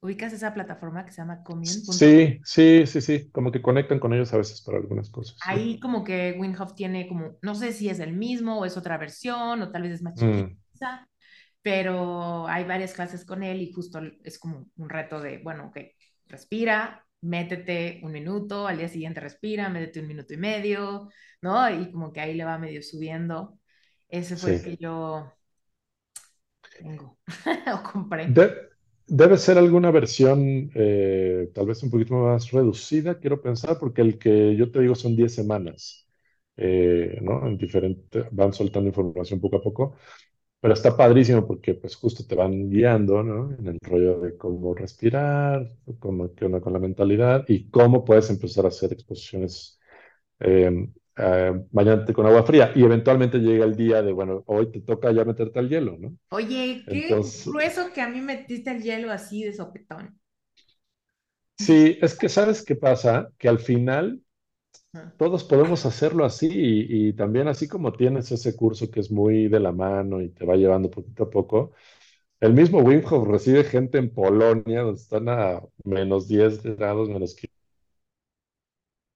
¿Ubicas 0.03 0.33
esa 0.35 0.55
plataforma 0.55 1.05
que 1.07 1.13
se 1.13 1.19
llama 1.23 1.43
commune.com? 1.45 2.23
Sí, 2.23 2.41
sí, 2.45 2.87
sí, 2.87 3.01
sí. 3.01 3.31
Como 3.31 3.51
que 3.53 3.63
conectan 3.63 3.99
con 4.01 4.13
ellos 4.15 4.33
a 4.33 4.39
veces 4.39 4.61
para 4.63 4.79
algunas 4.79 5.11
cosas, 5.11 5.41
sí. 5.43 5.57
Ahí 5.57 5.81
como 5.81 6.05
que 6.05 6.37
Wim 6.39 6.55
Hof 6.61 6.75
tiene 6.75 7.09
como, 7.09 7.39
no 7.43 7.55
sé 7.55 7.73
si 7.73 7.89
es 7.89 7.99
el 8.01 8.13
mismo 8.13 8.59
o 8.59 8.65
es 8.67 8.77
otra 8.77 8.99
versión 8.99 9.63
o 9.63 9.71
tal 9.73 9.83
vez 9.83 9.93
es 9.93 10.03
más 10.03 10.15
chiquita, 10.17 10.17
Mm, 10.17 10.61
pero 11.63 12.47
hay 12.49 12.65
varias 12.65 12.95
clases 12.95 13.25
con 13.25 13.43
él 13.43 13.63
y 13.63 13.73
justo 13.73 14.01
es 14.25 14.39
como 14.39 14.69
un 14.77 14.89
reto 14.91 15.21
de, 15.21 15.39
bueno, 15.39 15.67
ok, 15.69 15.79
respira, 16.27 17.07
métete 17.23 18.01
un 18.03 18.13
minuto, 18.13 18.67
al 18.67 18.79
día 18.79 18.89
siguiente 18.89 19.21
respira, 19.21 19.69
métete 19.69 20.01
un 20.01 20.09
minuto 20.09 20.35
y 20.35 20.37
medio, 20.39 21.09
¿no? 21.43 21.69
Y 21.71 21.91
como 21.93 22.13
que 22.13 22.21
ahí 22.21 22.35
le 22.35 22.45
va 22.45 22.59
medio 22.59 22.83
subiendo. 22.83 23.59
Ese 24.09 24.37
fue 24.37 24.51
el 24.51 24.61
sí. 24.61 24.63
que 24.63 24.77
yo 24.77 25.33
tengo 26.79 27.19
o 27.75 27.83
compré. 27.93 28.25
De- 28.25 28.53
debe 29.07 29.37
ser 29.39 29.59
alguna 29.59 29.91
versión 29.91 30.71
eh, 30.75 31.51
tal 31.55 31.67
vez 31.67 31.83
un 31.83 31.91
poquito 31.91 32.15
más 32.15 32.51
reducida, 32.53 33.19
quiero 33.19 33.41
pensar, 33.43 33.79
porque 33.79 34.03
el 34.03 34.19
que 34.19 34.55
yo 34.57 34.71
te 34.71 34.81
digo 34.81 34.95
son 34.95 35.17
10 35.17 35.35
semanas, 35.35 36.07
eh, 36.57 37.19
¿no? 37.23 37.47
En 37.47 37.57
diferente, 37.59 38.27
van 38.31 38.53
soltando 38.53 38.89
información 38.89 39.41
poco 39.41 39.57
a 39.57 39.63
poco, 39.63 39.97
pero 40.61 40.75
está 40.75 40.97
padrísimo 40.97 41.47
porque 41.47 41.75
pues 41.75 41.97
justo 41.97 42.25
te 42.27 42.35
van 42.35 42.69
guiando, 42.71 43.23
¿no? 43.23 43.53
En 43.59 43.67
el 43.69 43.79
rollo 43.83 44.21
de 44.21 44.37
cómo 44.37 44.75
respirar, 44.75 45.67
cómo, 45.99 46.35
qué 46.35 46.45
onda 46.47 46.61
con 46.61 46.73
la 46.75 46.79
mentalidad 46.79 47.45
y 47.49 47.71
cómo 47.71 48.05
puedes 48.05 48.31
empezar 48.31 48.65
a 48.67 48.69
hacer 48.69 48.93
exposiciones 48.93 49.79
eh, 50.41 50.89
eh, 51.19 51.55
con 52.15 52.27
agua 52.27 52.45
fría 52.45 52.73
y 52.75 52.85
eventualmente 52.85 53.39
llega 53.39 53.65
el 53.65 53.77
día 53.77 54.03
de, 54.03 54.13
bueno, 54.13 54.45
hoy 54.47 54.71
te 54.73 54.81
toca 54.83 55.13
ya 55.13 55.25
meterte 55.25 55.59
al 55.61 55.69
hielo, 55.69 55.97
¿no? 55.99 56.17
Oye, 56.31 56.89
qué 56.91 57.15
Entonces, 57.15 57.47
grueso 57.47 57.93
que 57.93 58.01
a 58.01 58.09
mí 58.09 58.21
metiste 58.21 58.71
el 58.73 58.83
hielo 58.83 59.13
así 59.13 59.45
de 59.45 59.53
sopetón. 59.53 60.21
Sí, 61.59 61.99
es 62.01 62.17
que 62.19 62.29
sabes 62.29 62.65
qué 62.65 62.75
pasa, 62.77 63.31
que 63.39 63.49
al 63.49 63.59
final. 63.59 64.21
Todos 65.19 65.45
podemos 65.45 65.87
hacerlo 65.87 66.25
así 66.25 66.49
y, 66.53 67.13
también 67.15 67.49
así 67.49 67.69
como 67.69 67.93
tienes 67.93 68.31
ese 68.33 68.57
curso 68.57 68.91
que 68.91 69.01
es 69.01 69.11
muy 69.11 69.49
de 69.49 69.61
la 69.61 69.73
mano 69.73 70.21
y 70.21 70.31
te 70.31 70.45
va 70.45 70.57
llevando 70.57 70.91
poquito 70.91 71.25
a 71.25 71.31
poco, 71.31 71.73
el 72.41 72.55
mismo 72.55 72.81
Wim 72.81 73.03
Hof 73.11 73.29
recibe 73.29 73.65
gente 73.65 73.99
en 73.99 74.13
Polonia 74.15 74.83
donde 74.83 75.01
están 75.03 75.29
a 75.31 75.63
menos 75.85 76.29
10 76.29 76.63
grados, 76.65 77.09
menos 77.11 77.37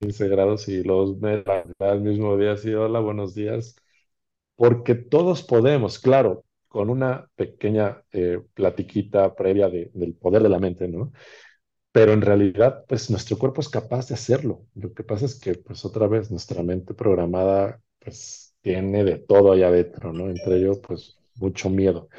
15 0.01 0.29
grados 0.29 0.69
y 0.69 0.83
los 0.83 1.19
me 1.19 1.43
el 1.79 2.01
mismo 2.01 2.37
día 2.37 2.53
así, 2.53 2.73
hola, 2.75 3.01
buenos 3.01 3.35
días, 3.35 3.77
porque 4.57 4.95
todos 4.97 5.43
podemos, 5.45 5.99
claro, 6.01 6.45
con 6.69 6.91
una 6.91 7.29
pequeña 7.37 8.03
eh, 8.13 8.41
platiquita 8.55 9.35
previa 9.37 9.69
de- 9.71 9.91
del 9.95 10.15
poder 10.17 10.43
de 10.45 10.49
la 10.51 10.59
mente, 10.61 10.89
¿no? 10.89 11.13
Pero 11.95 12.13
en 12.15 12.23
realidad, 12.23 12.87
pues 12.89 13.11
nuestro 13.11 13.39
cuerpo 13.39 13.63
es 13.63 13.71
capaz 13.71 14.09
de 14.09 14.17
hacerlo. 14.17 14.67
Lo 14.77 14.95
que 14.95 15.05
pasa 15.05 15.27
es 15.27 15.37
que, 15.41 15.55
pues 15.57 15.85
otra 15.87 16.09
vez, 16.09 16.31
nuestra 16.31 16.63
mente 16.65 16.95
programada, 16.95 17.83
pues 18.01 18.57
tiene 18.63 19.05
de 19.05 19.19
todo 19.21 19.53
allá 19.53 19.69
adentro, 19.69 20.13
¿no? 20.13 20.31
Entre 20.31 20.57
ello, 20.59 20.81
pues 20.83 21.19
mucho 21.37 21.71
miedo. 21.71 22.11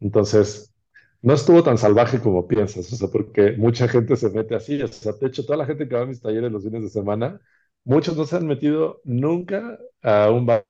Entonces, 0.00 0.74
no 1.22 1.34
estuvo 1.34 1.62
tan 1.64 1.78
salvaje 1.78 2.20
como 2.20 2.48
piensas, 2.48 2.92
o 2.92 2.96
sea, 2.96 3.08
porque 3.08 3.52
mucha 3.58 3.88
gente 3.88 4.16
se 4.16 4.30
mete 4.30 4.54
así. 4.56 4.82
O 4.82 4.88
sea, 4.88 5.12
de 5.14 5.26
hecho, 5.28 5.44
toda 5.46 5.58
la 5.58 5.66
gente 5.66 5.88
que 5.88 5.94
va 5.96 6.02
a 6.02 6.06
mis 6.06 6.20
talleres 6.22 6.52
los 6.52 6.64
fines 6.64 6.82
de 6.84 6.90
semana, 6.90 7.40
muchos 7.84 8.16
no 8.16 8.24
se 8.26 8.36
han 8.36 8.46
metido 8.46 9.00
nunca 9.04 9.78
a 10.02 10.30
un 10.30 10.46
ba- 10.46 10.66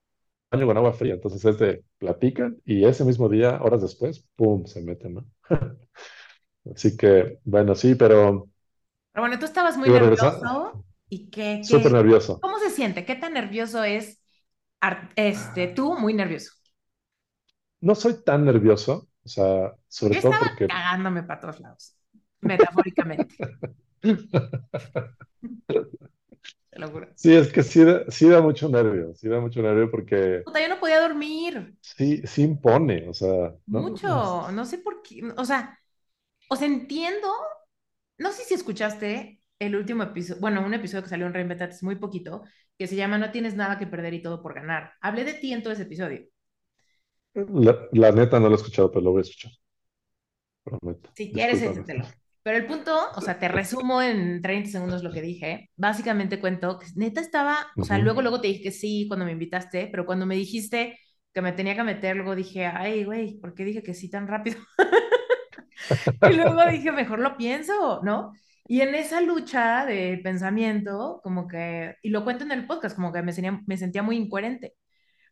baño 0.53 0.67
con 0.67 0.77
agua 0.79 0.93
fría. 0.95 1.15
Entonces, 1.15 1.45
es 1.47 1.59
de 1.59 1.85
platican 1.99 2.59
y 2.67 2.85
ese 2.87 3.05
mismo 3.05 3.29
día, 3.31 3.61
horas 3.63 3.83
después, 3.83 4.27
¡pum!, 4.37 4.67
se 4.67 4.83
meten, 4.83 5.15
¿no? 5.15 5.27
Así 6.75 6.97
que, 6.97 7.39
bueno, 7.45 7.75
sí, 7.75 7.95
pero 7.95 8.49
Pero 9.13 9.23
bueno, 9.23 9.39
tú 9.39 9.47
estabas 9.47 9.77
muy 9.77 9.91
nervioso 9.91 10.81
y 11.09 11.31
qué, 11.31 11.67
Súper 11.71 11.93
qué, 11.97 11.99
nervioso. 11.99 12.35
¿cómo 12.41 12.59
se 12.59 12.71
siente? 12.71 13.05
¿Qué 13.05 13.17
tan 13.17 13.33
nervioso 13.35 13.83
es 13.85 14.21
este, 15.17 15.69
tú 15.69 15.99
muy 15.99 16.15
nervioso? 16.15 16.53
no 17.81 17.95
soy 17.95 18.23
tan 18.25 18.45
nervioso, 18.45 19.09
o 19.25 19.29
sea, 19.29 19.75
sobre 19.89 20.15
Yo 20.15 20.19
todo 20.19 20.39
estaba 20.39 20.39
porque 20.39 20.69
cagándome 20.69 21.23
para 21.23 21.41
todos 21.41 21.61
lados, 21.61 21.97
metafóricamente, 22.41 23.37
te 26.71 26.79
lo 26.79 26.91
juro. 26.91 27.09
sí, 27.15 27.35
es 27.35 27.53
que 27.53 27.63
sí 27.63 27.85
da, 27.85 28.05
sí 28.11 28.29
da 28.29 28.41
mucho 28.41 28.69
nervio, 28.69 29.15
sí 29.15 29.29
da 29.29 29.41
mucho 29.41 29.63
nervio 29.63 29.91
porque 29.91 30.45
Puta, 30.45 30.61
yo 30.63 30.69
no 30.69 30.81
podía 30.81 31.01
dormir 31.03 31.77
sí, 31.81 32.23
sí 32.27 32.43
impone, 32.43 33.09
o 33.09 33.15
sea, 33.15 33.55
¿no? 33.71 33.91
mucho, 33.91 34.51
no 34.53 34.65
sé 34.65 34.79
por 34.79 35.03
qué, 35.03 35.23
o 35.37 35.45
sea, 35.45 35.79
o 36.49 36.57
sea, 36.57 36.67
entiendo, 36.69 37.29
no 38.19 38.33
sé 38.33 38.45
si 38.45 38.55
escuchaste 38.55 39.43
el 39.59 39.77
último 39.77 40.03
episodio, 40.05 40.41
bueno, 40.41 40.65
un 40.65 40.75
episodio 40.75 41.03
que 41.05 41.11
salió 41.11 41.27
en 41.27 41.35
Reinventate 41.35 41.75
es 41.75 41.83
muy 41.83 41.97
poquito, 41.97 42.45
que 42.79 42.87
se 42.87 42.97
llama 42.97 43.19
No 43.19 43.31
tienes 43.33 43.57
nada 43.57 43.79
que 43.79 43.87
perder 43.87 44.15
y 44.15 44.23
todo 44.23 44.43
por 44.43 44.55
ganar. 44.55 44.93
Hablé 45.01 45.25
de 45.25 45.35
ti 45.35 45.53
en 45.53 45.63
todo 45.63 45.73
ese 45.75 45.83
episodio. 45.85 46.27
La, 47.67 47.75
la 47.93 48.11
neta 48.11 48.41
no 48.41 48.49
lo 48.49 48.55
he 48.55 48.59
escuchado, 48.59 48.91
pero 48.91 49.05
lo 49.05 49.13
voy 49.13 49.21
a 49.21 49.23
escuchar, 49.23 49.53
prometo. 50.65 51.11
Si 51.15 51.33
quieres, 51.33 51.63
échatelo. 51.63 52.05
Pero 52.43 52.59
el 52.59 52.67
punto, 52.67 52.97
o 53.17 53.21
sea, 53.21 53.39
te 53.39 53.49
resumo 53.49 54.03
en 54.03 54.41
30 54.43 54.71
segundos 54.71 55.03
lo 55.03 55.13
que 55.13 55.23
dije. 55.23 55.71
Básicamente 55.77 56.39
cuento 56.41 56.79
que 56.79 56.87
neta 56.95 57.21
estaba, 57.21 57.67
o 57.81 57.85
sea, 57.85 57.99
Ujú. 57.99 57.99
luego, 57.99 58.23
luego 58.23 58.41
te 58.41 58.49
dije 58.49 58.63
que 58.63 58.71
sí 58.71 59.07
cuando 59.09 59.25
me 59.27 59.33
invitaste, 59.33 59.89
pero 59.91 60.07
cuando 60.07 60.27
me 60.27 60.37
dijiste 60.37 60.99
que 61.33 61.43
me 61.43 61.53
tenía 61.53 61.75
que 61.75 61.83
meter, 61.85 62.17
luego 62.17 62.37
dije, 62.37 62.67
ay, 62.67 63.05
güey, 63.05 63.39
¿por 63.41 63.55
qué 63.55 63.65
dije 63.65 63.83
que 63.83 63.95
sí 63.95 64.09
tan 64.11 64.29
rápido? 64.29 64.59
Y 66.23 66.33
luego 66.35 66.65
dije, 66.67 66.93
mejor 66.93 67.19
lo 67.21 67.37
pienso, 67.37 68.01
¿no? 68.05 68.33
Y 68.67 68.81
en 68.81 68.95
esa 68.95 69.21
lucha 69.21 69.87
de 69.87 70.21
pensamiento, 70.25 71.21
como 71.23 71.47
que, 71.49 71.97
y 72.03 72.11
lo 72.11 72.25
cuento 72.25 72.45
en 72.45 72.53
el 72.53 72.67
podcast, 72.67 72.97
como 72.97 73.13
que 73.13 73.23
me 73.23 73.33
sentía, 73.33 73.61
me 73.67 73.77
sentía 73.77 74.03
muy 74.03 74.17
incoherente, 74.17 74.75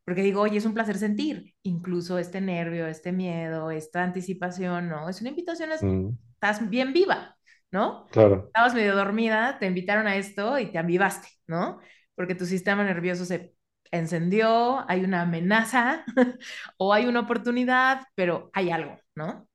porque 0.04 0.22
digo, 0.22 0.42
oye, 0.42 0.58
es 0.58 0.66
un 0.66 0.74
placer 0.74 0.98
sentir, 0.98 1.54
incluso 1.62 2.18
este 2.18 2.40
nervio, 2.40 2.86
este 2.86 3.12
miedo, 3.12 3.70
esta 3.70 4.02
anticipación, 4.04 4.88
¿no? 4.88 5.08
Es 5.08 5.20
una 5.20 5.30
invitación, 5.30 5.72
a- 5.72 5.76
Mm, 5.80 6.16
estás 6.34 6.68
bien 6.70 6.92
viva, 6.92 7.36
¿no? 7.72 8.06
claro. 8.10 8.54
Estabas 8.54 8.74
medio 8.74 8.94
dormida, 8.96 9.58
te 9.58 9.66
invitaron 9.66 10.06
a 10.06 10.16
esto 10.16 10.58
y 10.58 10.66
te 10.70 10.78
avivaste, 10.78 11.28
¿no? 11.46 11.80
Porque 12.14 12.34
tu 12.36 12.46
sistema 12.46 12.84
nervioso 12.84 13.24
se 13.24 13.54
encendió, 13.90 14.88
hay 14.90 15.04
una 15.04 15.22
amenaza 15.22 16.04
o 16.78 16.92
hay 16.92 17.06
una 17.06 17.20
oportunidad, 17.20 18.02
pero 18.14 18.50
hay 18.52 18.70
algo, 18.70 18.98
¿no? 19.16 19.48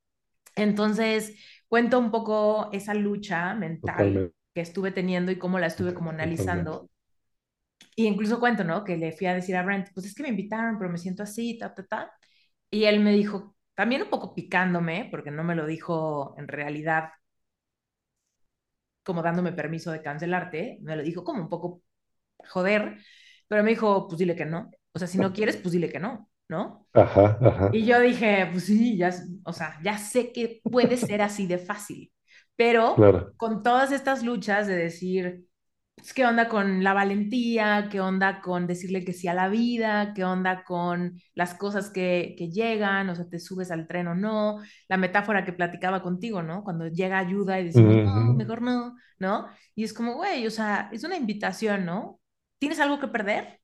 Entonces, 0.60 1.36
cuento 1.68 1.98
un 1.98 2.10
poco 2.10 2.70
esa 2.72 2.94
lucha 2.94 3.54
mental 3.54 4.22
Totalmente, 4.22 4.34
que 4.54 4.60
estuve 4.60 4.92
teniendo 4.92 5.32
y 5.32 5.38
cómo 5.38 5.58
la 5.58 5.66
estuve 5.68 5.94
como 5.94 6.10
totalmente. 6.18 6.20
analizando. 6.20 6.90
Y 7.96 8.06
incluso 8.06 8.40
cuento, 8.40 8.64
¿no? 8.64 8.84
Que 8.84 8.96
le 8.96 9.12
fui 9.12 9.26
a 9.26 9.34
decir 9.34 9.56
a 9.56 9.62
Brent, 9.62 9.88
pues 9.94 10.06
es 10.06 10.14
que 10.14 10.22
me 10.22 10.28
invitaron, 10.30 10.78
pero 10.78 10.90
me 10.90 10.98
siento 10.98 11.22
así, 11.22 11.58
ta, 11.58 11.74
ta, 11.74 11.84
ta. 11.86 12.12
Y 12.70 12.84
él 12.84 13.00
me 13.00 13.12
dijo, 13.12 13.56
también 13.74 14.02
un 14.02 14.10
poco 14.10 14.34
picándome, 14.34 15.08
porque 15.10 15.30
no 15.30 15.44
me 15.44 15.54
lo 15.56 15.66
dijo 15.66 16.34
en 16.38 16.48
realidad 16.48 17.10
como 19.02 19.22
dándome 19.22 19.52
permiso 19.52 19.90
de 19.92 20.02
cancelarte, 20.02 20.78
me 20.82 20.96
lo 20.96 21.02
dijo 21.02 21.24
como 21.24 21.42
un 21.42 21.48
poco 21.48 21.82
joder, 22.50 22.98
pero 23.48 23.64
me 23.64 23.72
dijo, 23.72 24.08
pues 24.08 24.18
dile 24.20 24.36
que 24.36 24.46
no. 24.46 24.70
O 24.94 25.00
sea, 25.00 25.08
si 25.08 25.18
no 25.18 25.34
quieres, 25.34 25.58
pues 25.58 25.72
dile 25.72 25.90
que 25.90 26.00
no, 26.00 26.29
¿no? 26.50 26.88
Ajá, 26.92 27.36
ajá, 27.40 27.68
Y 27.70 27.84
yo 27.86 28.00
dije, 28.00 28.48
pues 28.52 28.66
sí, 28.66 28.96
ya, 28.96 29.12
o 29.44 29.52
sea, 29.52 29.78
ya 29.82 29.98
sé 29.98 30.32
que 30.32 30.62
puede 30.70 30.96
ser 30.96 31.22
así 31.22 31.46
de 31.46 31.58
fácil, 31.58 32.12
pero 32.56 33.08
claro. 33.10 33.34
con 33.36 33.62
todas 33.62 33.92
estas 33.92 34.22
luchas 34.24 34.66
de 34.66 34.76
decir, 34.76 35.46
pues, 35.96 36.14
¿qué 36.14 36.26
onda 36.26 36.48
con 36.48 36.82
la 36.84 36.94
valentía? 36.94 37.88
¿Qué 37.90 38.00
onda 38.00 38.40
con 38.40 38.66
decirle 38.66 39.04
que 39.04 39.12
sí 39.12 39.28
a 39.28 39.34
la 39.34 39.48
vida? 39.48 40.14
¿Qué 40.14 40.24
onda 40.24 40.64
con 40.64 41.20
las 41.34 41.54
cosas 41.54 41.90
que, 41.90 42.34
que 42.38 42.50
llegan? 42.50 43.10
O 43.10 43.14
sea, 43.16 43.28
te 43.28 43.38
subes 43.38 43.70
al 43.70 43.86
tren 43.86 44.08
o 44.08 44.14
no. 44.14 44.60
La 44.88 44.96
metáfora 44.96 45.44
que 45.44 45.52
platicaba 45.52 46.02
contigo, 46.02 46.42
¿no? 46.42 46.64
Cuando 46.64 46.88
llega 46.88 47.18
ayuda 47.18 47.60
y 47.60 47.64
decimos, 47.66 47.98
no, 48.02 48.34
Ujú. 48.34 48.36
mejor 48.36 48.62
no, 48.62 48.96
¿no? 49.18 49.48
Y 49.74 49.84
es 49.84 49.92
como, 49.94 50.14
güey, 50.14 50.46
o 50.46 50.50
sea, 50.50 50.88
es 50.92 51.04
una 51.04 51.16
invitación, 51.16 51.84
¿no? 51.84 52.20
¿Tienes 52.58 52.80
algo 52.80 52.98
que 53.00 53.08
perder? 53.08 53.59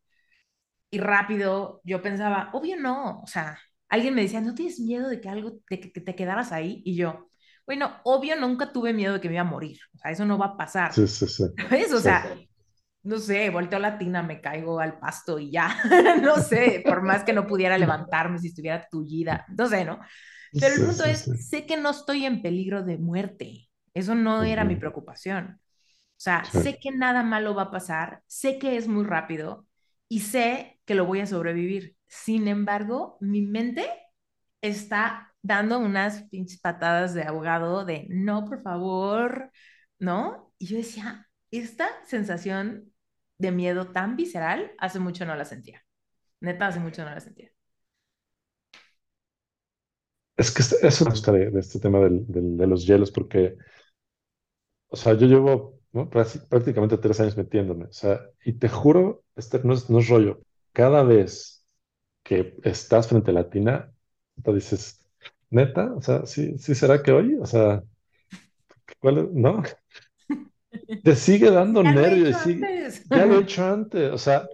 Y 0.90 0.98
rápido 0.98 1.80
yo 1.84 2.02
pensaba, 2.02 2.50
obvio 2.52 2.76
no, 2.78 3.20
o 3.22 3.26
sea, 3.26 3.58
alguien 3.88 4.14
me 4.14 4.22
decía, 4.22 4.40
¿no 4.40 4.54
tienes 4.54 4.80
miedo 4.80 5.08
de 5.08 5.20
que 5.20 5.28
algo, 5.28 5.52
de 5.70 5.80
que, 5.80 6.00
te 6.00 6.14
quedaras 6.14 6.52
ahí? 6.52 6.82
Y 6.84 6.96
yo, 6.96 7.30
bueno, 7.66 7.96
obvio 8.04 8.36
nunca 8.36 8.72
tuve 8.72 8.92
miedo 8.92 9.14
de 9.14 9.20
que 9.20 9.28
me 9.28 9.34
iba 9.34 9.42
a 9.42 9.44
morir, 9.44 9.78
o 9.94 9.98
sea, 9.98 10.10
eso 10.12 10.24
no 10.24 10.38
va 10.38 10.46
a 10.46 10.56
pasar, 10.56 10.94
Sí, 10.94 11.06
sí, 11.08 11.26
sí, 11.28 11.44
¿sabes? 11.70 11.92
O 11.92 12.00
sí. 12.00 12.00
sea, 12.00 12.38
no 13.02 13.18
sé, 13.18 13.50
volteo 13.50 13.78
la 13.78 13.98
tina, 13.98 14.22
me 14.22 14.40
caigo 14.40 14.80
al 14.80 14.98
pasto 14.98 15.38
y 15.38 15.50
ya, 15.52 15.76
no 16.22 16.38
sé, 16.40 16.82
por 16.86 17.02
más 17.02 17.24
que 17.24 17.32
no 17.32 17.46
pudiera 17.46 17.78
levantarme 17.78 18.38
si 18.38 18.48
estuviera 18.48 18.86
tullida, 18.90 19.46
no 19.56 19.68
sé, 19.68 19.84
¿no? 19.84 20.00
Pero 20.58 20.74
el 20.76 20.82
Sí, 20.82 20.84
punto 20.84 21.04
sí, 21.04 21.04
es, 21.04 21.20
sí. 21.24 21.32
sé 21.36 21.66
que 21.66 21.76
no 21.76 21.90
estoy 21.90 22.24
en 22.26 22.42
peligro 22.42 22.82
de 22.84 22.98
muerte, 22.98 23.68
eso 23.94 24.14
no 24.14 24.42
era 24.44 24.64
mi 24.64 24.76
preocupación. 24.76 25.60
O 26.18 26.20
sea, 26.22 26.50
Sí. 26.52 26.58
sé 26.62 26.78
que 26.80 26.90
nada 26.92 27.22
malo 27.22 27.54
va 27.54 27.64
a 27.64 27.70
pasar, 27.70 28.22
sé 28.26 28.58
que 28.58 28.76
es 28.76 28.88
muy 28.88 29.04
rápido 29.04 29.66
y 30.08 30.20
sé 30.20 30.80
que 30.84 30.94
lo 30.94 31.06
voy 31.06 31.20
a 31.20 31.26
sobrevivir. 31.26 31.96
Sin 32.08 32.48
embargo, 32.48 33.18
mi 33.20 33.42
mente 33.42 33.88
está 34.60 35.34
dando 35.42 35.78
unas 35.78 36.24
pinches 36.30 36.60
patadas 36.60 37.14
de 37.14 37.22
abogado 37.24 37.84
de 37.84 38.06
no, 38.10 38.44
por 38.46 38.62
favor, 38.62 39.50
¿no? 39.98 40.52
Y 40.58 40.66
yo 40.66 40.76
decía, 40.78 41.28
esta 41.50 41.88
sensación 42.06 42.92
de 43.38 43.52
miedo 43.52 43.92
tan 43.92 44.16
visceral, 44.16 44.72
hace 44.78 44.98
mucho 45.00 45.26
no 45.26 45.36
la 45.36 45.44
sentía. 45.44 45.82
Neta, 46.40 46.68
hace 46.68 46.80
mucho 46.80 47.04
no 47.04 47.10
la 47.10 47.20
sentía. 47.20 47.50
Es 50.36 50.50
que 50.50 50.62
eso 50.86 51.04
me 51.04 51.10
gusta 51.10 51.32
de, 51.32 51.50
de 51.50 51.60
este 51.60 51.78
tema 51.80 51.98
del- 52.00 52.26
del- 52.26 52.56
de 52.56 52.66
los 52.66 52.86
hielos, 52.86 53.10
porque, 53.10 53.56
o 54.88 54.96
sea, 54.96 55.14
yo 55.14 55.26
llevo, 55.26 55.75
¿no? 55.96 56.10
Prácti- 56.10 56.40
prácticamente 56.48 56.98
tres 56.98 57.20
años 57.20 57.36
metiéndome, 57.38 57.86
o 57.86 57.92
sea, 57.94 58.20
y 58.44 58.54
te 58.54 58.68
juro, 58.70 59.24
este 59.36 59.60
no 59.64 59.74
es, 59.74 59.90
no 59.90 60.00
es 60.00 60.08
rollo. 60.08 60.42
Cada 60.74 61.04
vez 61.04 61.66
que 62.24 62.56
estás 62.64 63.08
frente 63.08 63.30
a 63.32 63.34
la 63.34 63.50
tina, 63.50 63.92
te 64.44 64.54
dices, 64.54 65.00
neta, 65.50 65.92
o 65.94 66.02
sea, 66.02 66.26
sí, 66.26 66.58
sí 66.58 66.74
será 66.76 67.02
que 67.02 67.12
hoy, 67.12 67.36
o 67.40 67.46
sea, 67.46 67.82
¿cuál 69.00 69.18
es? 69.18 69.32
¿No? 69.32 69.62
Te 71.02 71.14
sigue 71.16 71.50
dando 71.50 71.82
Ya 72.00 72.08
lo 72.08 72.14
he 72.14 72.14
nervio 72.14 72.28
y 72.28 72.34
hecho 72.34 72.34
sigue, 72.34 72.70
antes. 72.74 73.04
ya 73.04 73.26
lo 73.26 73.36
he 73.36 73.40
hecho 73.42 73.64
antes, 73.64 74.12
o 74.12 74.18
sea, 74.18 74.48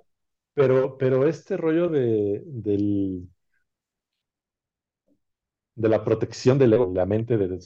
pero, 0.55 0.99
pero 0.99 1.27
este 1.29 1.57
rollo 1.57 1.89
de, 1.89 2.43
del 2.47 3.29
de 5.75 5.89
la 5.89 6.05
protección 6.05 6.59
de 6.59 6.69
la, 6.69 7.07
mente, 7.07 7.37
de, 7.39 7.59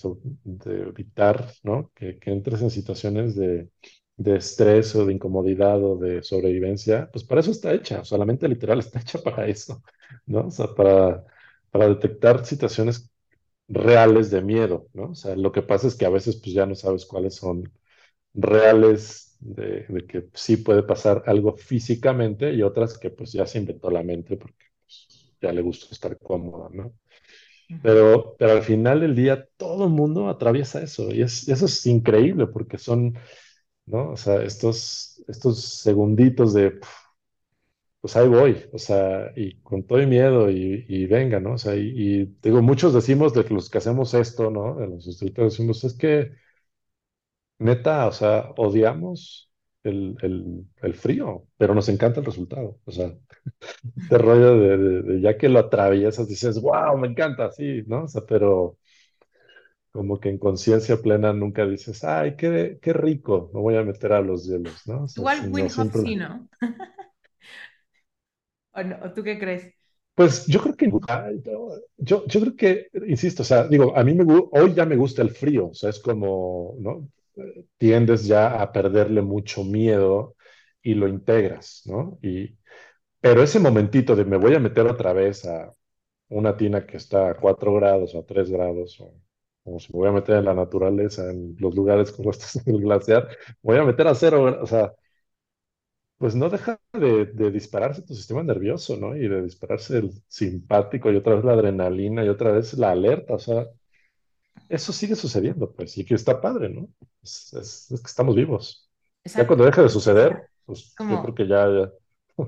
evitar. 0.65 1.53
Que, 1.95 2.19
entres 2.27 2.63
en 2.63 2.71
situaciones 2.71 3.35
de, 3.37 3.69
estrés 4.19 4.95
o 4.95 5.05
de 5.07 5.13
incomodidad 5.13 5.83
o 5.83 5.97
de 5.97 6.23
sobrevivencia, 6.23 7.09
pues 7.13 7.25
para 7.25 7.41
eso 7.41 7.51
está 7.51 7.73
hecha, 7.75 8.01
o 8.01 8.05
sea, 8.05 8.19
la 8.19 8.25
mente 8.25 8.49
literal 8.49 8.79
está 8.79 9.01
hecha 9.01 9.21
para 9.23 9.47
eso, 9.47 9.83
¿no? 10.27 10.47
O 10.49 10.51
sea, 10.51 10.69
para, 10.75 11.25
detectar 11.73 12.45
situaciones 12.47 13.11
reales 13.69 14.31
de 14.31 14.43
miedo, 14.43 14.89
¿no? 14.95 15.11
O 15.11 15.15
sea, 15.15 15.37
lo 15.37 15.53
que 15.53 15.63
pasa 15.63 15.89
es 15.89 15.95
que 15.97 16.07
a 16.07 16.11
veces 16.11 16.37
pues 16.37 16.55
ya 16.55 16.67
no 16.67 16.75
sabes 16.75 17.07
cuáles 17.07 17.35
son 17.37 17.71
reales 18.35 19.37
de, 19.41 19.87
de 19.89 20.07
que 20.07 20.29
sí 20.35 20.59
puede 20.59 20.83
pasar 20.83 21.23
algo 21.27 21.57
físicamente 21.57 22.53
y 22.55 22.63
otras 22.63 22.99
que 22.99 23.11
pues 23.11 23.33
ya 23.33 23.47
se 23.47 23.59
inventó 23.59 23.91
la 23.91 24.03
mente 24.03 24.37
porque 24.37 24.67
pues, 24.85 25.35
ya 25.41 25.53
le 25.53 25.63
gusta 25.63 25.89
estar 25.93 26.19
cómoda, 26.19 26.69
¿no? 26.73 26.95
Pero, 27.83 28.37
pero 28.39 28.53
al 28.53 28.63
final 28.63 29.01
del 29.01 29.15
día 29.17 29.49
todo 29.57 29.85
el 29.85 29.91
mundo 29.91 30.29
atraviesa 30.29 30.83
eso 30.83 31.11
y 31.15 31.23
es, 31.23 31.49
eso 31.49 31.67
es 31.67 31.87
increíble 31.87 32.47
porque 32.49 32.79
son, 32.79 33.15
¿no? 33.87 34.13
O 34.13 34.17
sea, 34.19 34.43
estos, 34.45 35.23
estos 35.29 35.63
segunditos 35.83 36.55
de, 36.55 36.81
pues 38.01 38.17
ahí 38.17 38.29
voy, 38.29 38.65
o 38.73 38.79
sea, 38.79 39.33
y 39.37 39.61
con 39.63 39.83
todo 39.85 39.99
el 39.99 40.07
miedo 40.07 40.51
y, 40.51 40.85
y 40.89 41.07
venga, 41.07 41.41
¿no? 41.41 41.55
O 41.55 41.59
sea, 41.59 41.75
y, 41.77 41.81
y 42.23 42.25
digo, 42.43 42.63
muchos 42.63 42.95
decimos 42.95 43.35
de 43.35 43.43
los 43.51 43.69
que 43.71 43.79
hacemos 43.79 44.15
esto, 44.15 44.51
¿no? 44.51 44.77
De 44.77 44.87
los 44.87 45.07
instructores 45.07 45.53
decimos, 45.55 45.83
es 45.85 45.95
que 45.95 46.33
neta, 47.59 48.07
o 48.07 48.13
sea, 48.13 48.53
odiamos 48.57 49.46
el, 49.87 50.17
el, 50.23 50.65
el 50.83 50.95
frío, 50.95 51.47
pero 51.57 51.75
nos 51.75 51.89
encanta 51.89 52.21
el 52.21 52.27
resultado, 52.27 52.81
o 52.85 52.91
sea, 52.93 53.13
este 53.97 54.19
rollo 54.19 54.59
de, 54.61 54.79
de- 54.79 55.03
de 55.03 55.21
ya 55.23 55.39
que 55.39 55.49
lo 55.49 55.61
atraviesas 55.61 56.29
dices, 56.29 56.61
wow, 56.61 56.97
me 56.99 57.09
encanta, 57.09 57.51
sí, 57.53 57.83
¿no? 57.87 58.05
O 58.05 58.09
sea, 58.09 58.23
pero... 58.27 58.79
Como 59.93 60.21
que 60.21 60.29
en 60.29 60.39
conciencia 60.39 60.99
plena 61.03 61.33
nunca 61.33 61.67
dices, 61.67 62.05
ay, 62.05 62.37
qué, 62.37 62.79
qué 62.83 62.93
rico, 62.93 63.51
me 63.55 63.61
voy 63.61 63.77
a 63.77 63.83
meter 63.83 64.13
a 64.13 64.21
los 64.21 64.45
hielos, 64.47 64.87
¿no? 64.87 65.05
O 65.05 65.09
sea, 65.09 65.25
Igual 65.25 65.49
Win 65.51 65.69
siempre. 65.71 66.03
sí, 66.03 66.15
¿no? 66.17 66.49
¿O 68.73 68.83
no? 68.83 68.97
¿O 69.05 69.13
tú 69.13 69.23
qué 69.25 69.39
crees? 69.39 69.75
Pues 70.15 70.47
yo 70.47 70.61
creo 70.63 70.77
que, 70.77 70.89
no, 70.89 71.01
yo, 71.99 72.25
yo 72.27 72.41
creo 72.41 72.57
que, 72.57 72.87
insisto, 73.07 73.43
o 73.43 73.45
sea, 73.45 73.69
digo, 73.69 73.95
a 73.97 74.03
mí 74.03 74.15
me, 74.15 74.25
hoy 74.53 74.73
ya 74.75 74.87
me 74.87 74.97
gusta 74.97 75.21
el 75.23 75.31
frío, 75.31 75.69
o 75.69 75.75
sea, 75.75 75.91
es 75.91 75.99
como, 76.01 76.75
¿no? 76.81 77.09
Tiendes 77.79 78.27
ya 78.27 78.61
a 78.63 78.73
perderle 78.73 79.23
mucho 79.23 79.65
miedo 79.65 80.37
y 80.83 80.95
lo 80.95 81.09
integras, 81.09 81.83
¿no? 81.87 82.19
Y, 82.23 82.57
pero 83.21 83.43
ese 83.43 83.61
momentito 83.61 84.17
de 84.17 84.25
me 84.25 84.37
voy 84.39 84.55
a 84.55 84.61
meter 84.61 84.87
otra 84.87 85.13
vez 85.13 85.45
a 85.47 85.75
una 86.31 86.57
tina 86.57 86.87
que 86.87 86.97
está 86.99 87.31
a 87.31 87.35
4 87.37 87.75
grados 87.75 88.15
o 88.15 88.21
a 88.21 88.27
3 88.27 88.51
grados, 88.51 89.01
o 89.01 89.15
como 89.65 89.81
si 89.81 89.93
me 89.93 89.99
voy 90.01 90.09
a 90.11 90.13
meter 90.13 90.37
en 90.39 90.47
la 90.47 90.55
naturaleza, 90.55 91.31
en 91.31 91.57
los 91.61 91.75
lugares 91.77 92.13
como 92.13 92.31
estos 92.33 92.57
en 92.67 92.77
el 92.77 92.83
glaciar, 92.83 93.29
voy 93.63 93.79
a 93.79 93.85
meter 93.85 94.09
a 94.09 94.15
cero, 94.15 94.59
o 94.63 94.67
sea, 94.67 94.93
pues 96.19 96.35
no 96.35 96.49
deja 96.49 96.81
de, 96.93 97.27
de 97.27 97.51
dispararse 97.51 98.03
tu 98.03 98.15
sistema 98.15 98.43
nervioso, 98.43 98.97
¿no? 98.97 99.15
Y 99.17 99.29
de 99.29 99.43
dispararse 99.43 99.99
el 99.99 100.13
simpático 100.29 101.11
y 101.13 101.17
otra 101.17 101.35
vez 101.37 101.45
la 101.45 101.53
adrenalina 101.53 102.25
y 102.25 102.29
otra 102.29 102.53
vez 102.53 102.75
la 102.75 102.91
alerta, 102.93 103.35
o 103.35 103.39
sea, 103.39 103.67
eso 104.69 104.93
sigue 104.93 105.15
sucediendo, 105.17 105.73
pues, 105.75 105.97
y 105.99 106.05
que 106.05 106.15
está 106.15 106.41
padre, 106.41 106.69
¿no? 106.71 106.89
Es, 107.23 107.53
es- 107.55 107.91
es 107.91 108.01
que 108.01 108.07
estamos 108.09 108.35
vivos. 108.37 108.91
Ya 109.35 109.47
Exacto. 109.47 109.47
cuando 109.47 109.65
deje 109.65 109.83
de 109.83 109.89
suceder, 109.89 110.51
pues 110.65 111.01
yo 111.07 111.19
creo 111.21 111.35
que 111.35 111.47
ya, 111.49 111.69
ya. 111.71 111.93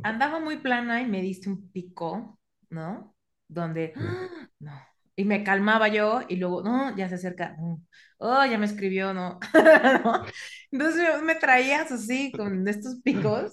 andaba 0.03 0.41
muy 0.41 0.59
plana 0.59 1.01
y 1.03 1.07
me 1.07 1.23
diste 1.23 1.49
un 1.49 1.71
pico, 1.71 2.39
¿no? 2.71 3.15
Donde, 3.49 3.95
¡ah! 3.97 4.49
no. 4.61 4.73
Y 5.17 5.25
me 5.25 5.43
calmaba 5.45 5.89
yo 5.89 6.21
y 6.29 6.37
luego, 6.37 6.63
no, 6.63 6.97
ya 6.97 7.09
se 7.09 7.17
acerca, 7.17 7.57
oh, 8.19 8.45
ya 8.47 8.57
me 8.59 8.67
escribió, 8.67 9.13
no. 9.15 9.39
¿No? 10.05 10.25
Entonces 10.71 11.03
me, 11.21 11.23
me 11.23 11.35
traías 11.37 11.91
así 11.93 12.35
con 12.37 12.67
estos 12.69 13.01
picos 13.03 13.53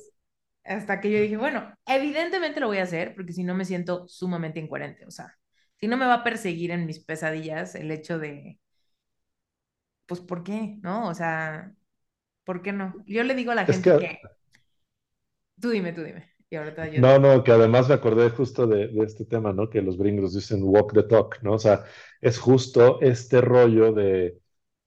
hasta 0.64 1.02
que 1.02 1.12
yo 1.12 1.20
dije, 1.20 1.38
bueno, 1.38 1.74
evidentemente 1.86 2.60
lo 2.60 2.68
voy 2.68 2.80
a 2.80 2.84
hacer 2.84 3.16
porque 3.16 3.34
si 3.34 3.44
no 3.44 3.56
me 3.56 3.66
siento 3.66 4.08
sumamente 4.08 4.60
incoherente, 4.60 5.06
o 5.06 5.12
sea, 5.12 5.36
si 5.86 5.90
no 5.90 5.98
me 5.98 6.06
va 6.08 6.16
a 6.16 6.24
perseguir 6.24 6.72
en 6.72 6.86
mis 6.88 7.00
pesadillas 7.00 7.76
el 7.76 7.92
hecho 7.92 8.20
de, 8.20 8.60
pues, 10.06 10.22
¿por 10.22 10.44
qué? 10.44 10.78
¿No? 10.82 11.08
O 11.10 11.14
sea, 11.14 11.76
¿por 12.46 12.62
qué 12.62 12.74
no? 12.74 13.04
Yo 13.08 13.24
le 13.24 13.36
digo 13.36 13.52
a 13.52 13.56
la 13.56 13.68
Es 13.68 13.80
gente 13.80 13.98
que, 13.98 14.00
que, 14.00 14.20
tú 15.60 15.70
dime, 15.70 15.94
tú 15.94 16.04
dime, 16.04 16.32
y 16.50 16.56
ahorita 16.56 16.88
yo 16.90 17.04
no, 17.04 17.20
no, 17.20 17.44
que 17.44 17.52
además 17.52 17.88
me 17.90 17.96
acordé 17.96 18.30
justo 18.30 18.68
de, 18.68 18.88
de 18.88 19.04
este 19.06 19.26
tema, 19.26 19.52
¿no? 19.54 19.70
Que 19.70 19.82
los 19.82 19.98
gringos 19.98 20.34
dicen 20.34 20.62
walk 20.64 20.94
the 20.94 21.04
talk, 21.04 21.40
¿no? 21.42 21.54
O 21.54 21.60
sea, 21.60 21.84
es 22.22 22.40
justo 22.40 23.02
este 23.02 23.42
rollo 23.42 23.92
de, 23.94 24.40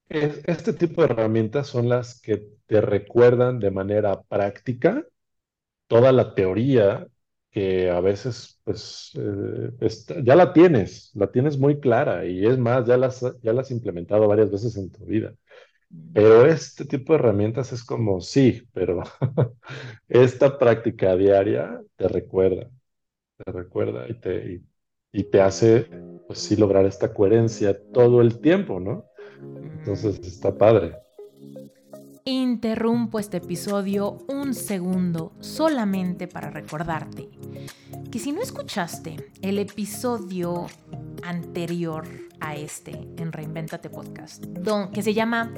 es- 0.09 0.42
este 0.46 0.72
tipo 0.74 1.03
de 1.03 1.09
herramientas 1.12 1.68
son 1.68 1.88
las 1.88 2.20
que 2.20 2.46
te 2.66 2.80
recuerdan 2.80 3.61
de 3.61 3.70
manera 3.70 4.22
práctica 4.24 5.07
toda 5.88 6.12
la 6.12 6.34
teoría 6.34 7.09
que 7.51 7.90
a 7.90 8.01
veces, 8.01 8.61
pues, 8.64 9.12
eh, 9.16 9.70
está- 9.80 10.22
ya 10.22 10.36
la 10.36 10.53
tienes, 10.53 11.11
la 11.14 11.30
tienes 11.30 11.59
muy 11.59 11.80
clara 11.80 12.24
y 12.26 12.46
es 12.46 12.59
más, 12.59 12.86
ya 12.86 12.96
las, 12.96 13.20
ya 13.42 13.53
las 13.53 13.66
has 13.66 13.70
implementado 13.72 14.28
varias 14.28 14.51
veces 14.51 14.76
en 14.76 14.90
tu 14.90 15.05
vida. 15.07 15.34
Pero 16.12 16.46
este 16.46 16.84
tipo 16.86 17.12
de 17.12 17.20
herramientas 17.20 17.72
es 17.72 17.84
como, 17.84 18.20
sí, 18.20 18.62
pero 18.72 19.03
esta 20.09 20.59
práctica 20.59 21.16
diaria 21.16 21.80
te 21.96 22.09
recuerda, 22.09 22.70
te 23.38 23.53
recuerda 23.53 24.09
y 24.09 24.14
te, 24.20 24.53
y, 24.55 24.66
y 25.20 25.24
te 25.24 25.40
hace, 25.42 25.90
pues 26.26 26.40
sí, 26.40 26.57
lograr 26.57 26.86
esta 26.86 27.14
coherencia 27.14 27.78
todo 27.92 28.20
el 28.22 28.40
tiempo, 28.40 28.80
¿no? 28.80 29.09
Entonces 29.62 30.18
está 30.22 30.57
padre. 30.59 30.99
Interrumpo 32.29 33.18
este 33.18 33.39
episodio 33.39 34.18
un 34.29 34.53
segundo 34.53 35.33
solamente 35.41 36.29
para 36.29 36.51
recordarte 36.51 37.31
que 38.12 38.18
si 38.18 38.33
no 38.33 38.43
escuchaste 38.43 39.31
el 39.41 39.59
episodio 39.59 40.66
anterior 41.22 42.07
a 42.39 42.55
este 42.55 43.09
en 43.16 43.33
Reinventate 43.33 43.89
Podcast, 43.89 44.45
don, 44.45 44.91
que 44.91 45.03
se 45.03 45.14
llama 45.14 45.55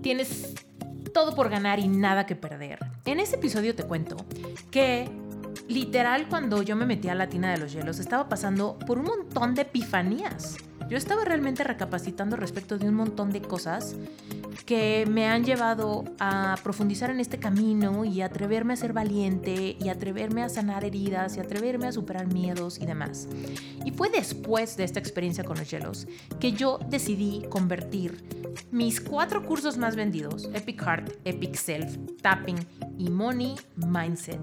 Tienes 0.00 0.54
todo 1.12 1.34
por 1.34 1.50
ganar 1.50 1.80
y 1.80 1.88
nada 1.88 2.24
que 2.24 2.34
perder, 2.34 2.78
en 3.04 3.20
ese 3.20 3.36
episodio 3.36 3.74
te 3.74 3.84
cuento 3.84 4.16
que 4.70 5.10
literal 5.68 6.30
cuando 6.30 6.62
yo 6.62 6.76
me 6.76 6.86
metí 6.86 7.10
a 7.10 7.14
la 7.14 7.28
tina 7.28 7.52
de 7.52 7.58
los 7.58 7.74
hielos 7.74 7.98
estaba 7.98 8.26
pasando 8.26 8.78
por 8.86 8.98
un 8.98 9.04
montón 9.04 9.54
de 9.54 9.62
epifanías. 9.62 10.56
Yo 10.88 10.96
estaba 10.96 11.24
realmente 11.24 11.64
recapacitando 11.64 12.36
respecto 12.36 12.78
de 12.78 12.88
un 12.88 12.94
montón 12.94 13.30
de 13.30 13.42
cosas 13.42 13.96
que 14.64 15.04
me 15.08 15.26
han 15.26 15.44
llevado 15.44 16.04
a 16.18 16.56
profundizar 16.62 17.10
en 17.10 17.20
este 17.20 17.38
camino 17.38 18.04
y 18.04 18.22
atreverme 18.22 18.72
a 18.72 18.76
ser 18.76 18.92
valiente 18.92 19.76
y 19.80 19.88
atreverme 19.88 20.42
a 20.42 20.48
sanar 20.48 20.84
heridas 20.84 21.36
y 21.36 21.40
atreverme 21.40 21.86
a 21.86 21.92
superar 21.92 22.32
miedos 22.32 22.78
y 22.80 22.86
demás. 22.86 23.28
Y 23.84 23.92
fue 23.92 24.10
después 24.10 24.76
de 24.76 24.84
esta 24.84 24.98
experiencia 24.98 25.44
con 25.44 25.58
los 25.58 25.70
hielos 25.70 26.06
que 26.40 26.52
yo 26.52 26.78
decidí 26.88 27.44
convertir 27.48 28.24
mis 28.70 29.00
cuatro 29.00 29.44
cursos 29.44 29.76
más 29.76 29.96
vendidos, 29.96 30.48
Epic 30.54 30.82
Heart, 30.82 31.12
Epic 31.24 31.54
Self, 31.54 31.96
Tapping 32.22 32.58
y 32.98 33.10
Money 33.10 33.54
Mindset, 33.76 34.40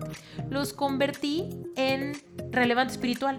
los 0.49 0.73
convertí 0.73 1.49
en 1.75 2.13
relevante 2.51 2.93
espiritual. 2.93 3.37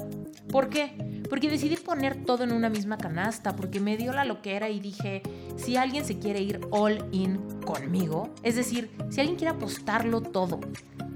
¿Por 0.51 0.69
qué? 0.69 1.23
Porque 1.31 1.49
decidí 1.49 1.77
poner 1.77 2.25
todo 2.25 2.45
en 2.45 2.53
una 2.53 2.69
misma 2.69 2.94
canasta, 2.99 3.57
porque 3.57 3.81
me 3.81 3.97
dio 3.97 4.13
la 4.13 4.25
loquera 4.25 4.69
y 4.69 4.81
dije, 4.81 5.23
si 5.57 5.77
alguien 5.77 6.05
se 6.05 6.19
quiere 6.19 6.41
ir 6.41 6.61
all 6.71 7.05
in 7.13 7.39
conmigo, 7.65 8.31
es 8.43 8.57
decir, 8.57 8.91
si 9.11 9.21
alguien 9.21 9.37
quiere 9.37 9.55
apostarlo 9.55 10.21
todo 10.21 10.61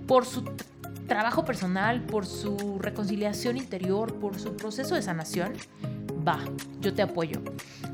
por 0.07 0.25
su 0.25 0.45
trabajo 1.07 1.45
personal, 1.45 2.03
por 2.03 2.27
su 2.27 2.79
reconciliación 2.79 3.57
interior, 3.57 4.15
por 4.15 4.39
su 4.39 4.57
proceso 4.57 4.95
de 4.95 5.03
sanación, 5.03 5.55
va, 6.27 6.39
yo 6.81 6.95
te 6.95 7.03
apoyo. 7.03 7.41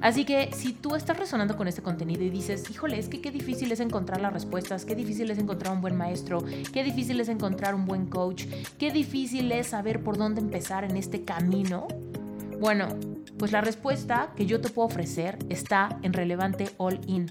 Así 0.00 0.24
que 0.24 0.50
si 0.52 0.72
tú 0.72 0.96
estás 0.96 1.16
resonando 1.16 1.56
con 1.56 1.68
este 1.68 1.82
contenido 1.82 2.22
y 2.22 2.30
dices, 2.30 2.68
híjole, 2.70 2.98
es 2.98 3.08
que 3.08 3.20
qué 3.20 3.30
difícil 3.30 3.72
es 3.72 3.80
encontrar 3.80 4.20
las 4.20 4.32
respuestas, 4.32 4.84
qué 4.84 4.94
difícil 4.94 5.30
es 5.30 5.38
encontrar 5.38 5.72
un 5.72 5.80
buen 5.80 5.96
maestro, 5.96 6.44
qué 6.72 6.84
difícil 6.84 7.20
es 7.20 7.28
encontrar 7.28 7.74
un 7.74 7.86
buen 7.86 8.06
coach, 8.06 8.44
qué 8.78 8.92
difícil 8.92 9.50
es 9.52 9.68
saber 9.68 10.02
por 10.02 10.18
dónde 10.18 10.40
empezar 10.40 10.84
en 10.84 10.96
este 10.96 11.24
camino, 11.24 11.86
bueno, 12.60 12.88
pues 13.38 13.52
la 13.52 13.60
respuesta 13.60 14.32
que 14.36 14.46
yo 14.46 14.60
te 14.60 14.68
puedo 14.68 14.86
ofrecer 14.86 15.38
está 15.48 15.98
en 16.02 16.12
Relevante 16.12 16.70
All 16.78 17.00
In. 17.06 17.30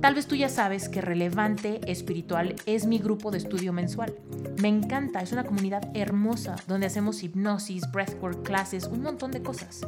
Tal 0.00 0.14
vez 0.14 0.26
tú 0.26 0.36
ya 0.36 0.48
sabes 0.48 0.88
que 0.88 1.00
Relevante 1.00 1.80
Espiritual 1.90 2.54
es 2.66 2.86
mi 2.86 2.98
grupo 2.98 3.30
de 3.30 3.38
estudio 3.38 3.72
mensual. 3.72 4.14
Me 4.60 4.68
encanta, 4.68 5.20
es 5.20 5.32
una 5.32 5.44
comunidad 5.44 5.90
hermosa 5.94 6.56
donde 6.68 6.86
hacemos 6.86 7.22
hipnosis, 7.22 7.90
breathwork, 7.90 8.42
clases, 8.42 8.86
un 8.86 9.02
montón 9.02 9.32
de 9.32 9.42
cosas. 9.42 9.86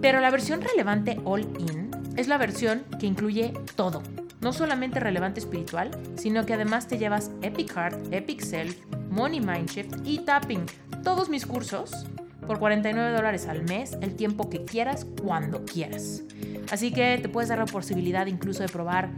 Pero 0.00 0.20
la 0.20 0.30
versión 0.30 0.60
Relevante 0.60 1.20
All 1.24 1.48
In 1.58 1.90
es 2.16 2.28
la 2.28 2.38
versión 2.38 2.84
que 2.98 3.06
incluye 3.06 3.52
todo. 3.74 4.02
No 4.40 4.52
solamente 4.52 5.00
relevante 5.00 5.40
espiritual, 5.40 5.90
sino 6.16 6.44
que 6.44 6.54
además 6.54 6.86
te 6.86 6.98
llevas 6.98 7.30
Epic 7.42 7.72
Heart, 7.74 8.12
Epic 8.12 8.42
Self, 8.42 8.76
Money 9.10 9.40
Mindshift 9.40 9.94
y 10.04 10.18
Tapping. 10.18 10.66
Todos 11.02 11.30
mis 11.30 11.46
cursos 11.46 12.06
por 12.46 12.58
49 12.58 13.12
dólares 13.14 13.46
al 13.46 13.64
mes, 13.64 13.96
el 14.00 14.14
tiempo 14.14 14.48
que 14.48 14.64
quieras, 14.64 15.06
cuando 15.22 15.64
quieras. 15.64 16.22
Así 16.70 16.92
que 16.92 17.18
te 17.18 17.28
puedes 17.28 17.48
dar 17.48 17.58
la 17.58 17.66
posibilidad 17.66 18.26
incluso 18.26 18.62
de 18.62 18.68
probar 18.68 19.10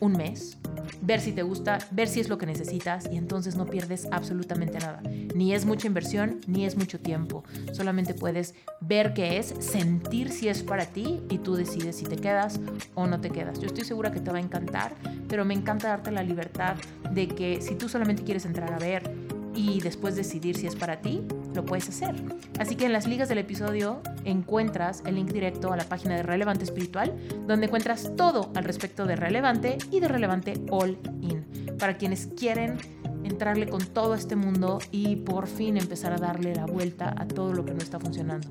un 0.00 0.12
mes, 0.12 0.58
ver 1.00 1.20
si 1.20 1.32
te 1.32 1.42
gusta, 1.42 1.78
ver 1.90 2.08
si 2.08 2.20
es 2.20 2.28
lo 2.28 2.38
que 2.38 2.46
necesitas 2.46 3.08
y 3.10 3.16
entonces 3.16 3.56
no 3.56 3.66
pierdes 3.66 4.06
absolutamente 4.10 4.78
nada. 4.78 5.00
Ni 5.34 5.54
es 5.54 5.64
mucha 5.64 5.86
inversión, 5.86 6.40
ni 6.46 6.64
es 6.64 6.76
mucho 6.76 7.00
tiempo. 7.00 7.44
Solamente 7.72 8.14
puedes 8.14 8.54
ver 8.80 9.14
qué 9.14 9.38
es, 9.38 9.54
sentir 9.60 10.30
si 10.30 10.48
es 10.48 10.62
para 10.62 10.86
ti 10.86 11.20
y 11.28 11.38
tú 11.38 11.54
decides 11.54 11.96
si 11.96 12.04
te 12.04 12.16
quedas 12.16 12.60
o 12.94 13.06
no 13.06 13.20
te 13.20 13.30
quedas. 13.30 13.60
Yo 13.60 13.66
estoy 13.66 13.84
segura 13.84 14.10
que 14.10 14.20
te 14.20 14.30
va 14.30 14.38
a 14.38 14.42
encantar, 14.42 14.94
pero 15.28 15.44
me 15.44 15.54
encanta 15.54 15.88
darte 15.88 16.10
la 16.10 16.22
libertad 16.22 16.76
de 17.10 17.28
que 17.28 17.60
si 17.60 17.74
tú 17.74 17.88
solamente 17.88 18.22
quieres 18.22 18.44
entrar 18.44 18.72
a 18.72 18.78
ver 18.78 19.10
y 19.54 19.80
después 19.80 20.14
decidir 20.14 20.56
si 20.56 20.66
es 20.66 20.76
para 20.76 21.00
ti, 21.00 21.22
lo 21.54 21.64
puedes 21.64 21.88
hacer. 21.88 22.14
Así 22.58 22.76
que 22.76 22.86
en 22.86 22.92
las 22.92 23.06
ligas 23.06 23.28
del 23.28 23.38
episodio 23.38 24.02
encuentras 24.24 25.02
el 25.06 25.16
link 25.16 25.32
directo 25.32 25.72
a 25.72 25.76
la 25.76 25.84
página 25.84 26.16
de 26.16 26.22
Relevante 26.22 26.64
Espiritual, 26.64 27.14
donde 27.46 27.66
encuentras 27.66 28.14
todo 28.16 28.50
al 28.54 28.64
respecto 28.64 29.06
de 29.06 29.16
Relevante 29.16 29.78
y 29.90 30.00
de 30.00 30.08
Relevante 30.08 30.54
All 30.70 30.98
In, 31.20 31.76
para 31.78 31.96
quienes 31.96 32.28
quieren 32.28 32.78
entrarle 33.24 33.68
con 33.68 33.84
todo 33.86 34.14
este 34.14 34.36
mundo 34.36 34.78
y 34.90 35.16
por 35.16 35.46
fin 35.46 35.76
empezar 35.76 36.12
a 36.12 36.16
darle 36.18 36.54
la 36.54 36.66
vuelta 36.66 37.14
a 37.16 37.26
todo 37.26 37.52
lo 37.52 37.64
que 37.64 37.72
no 37.72 37.78
está 37.78 37.98
funcionando. 38.00 38.48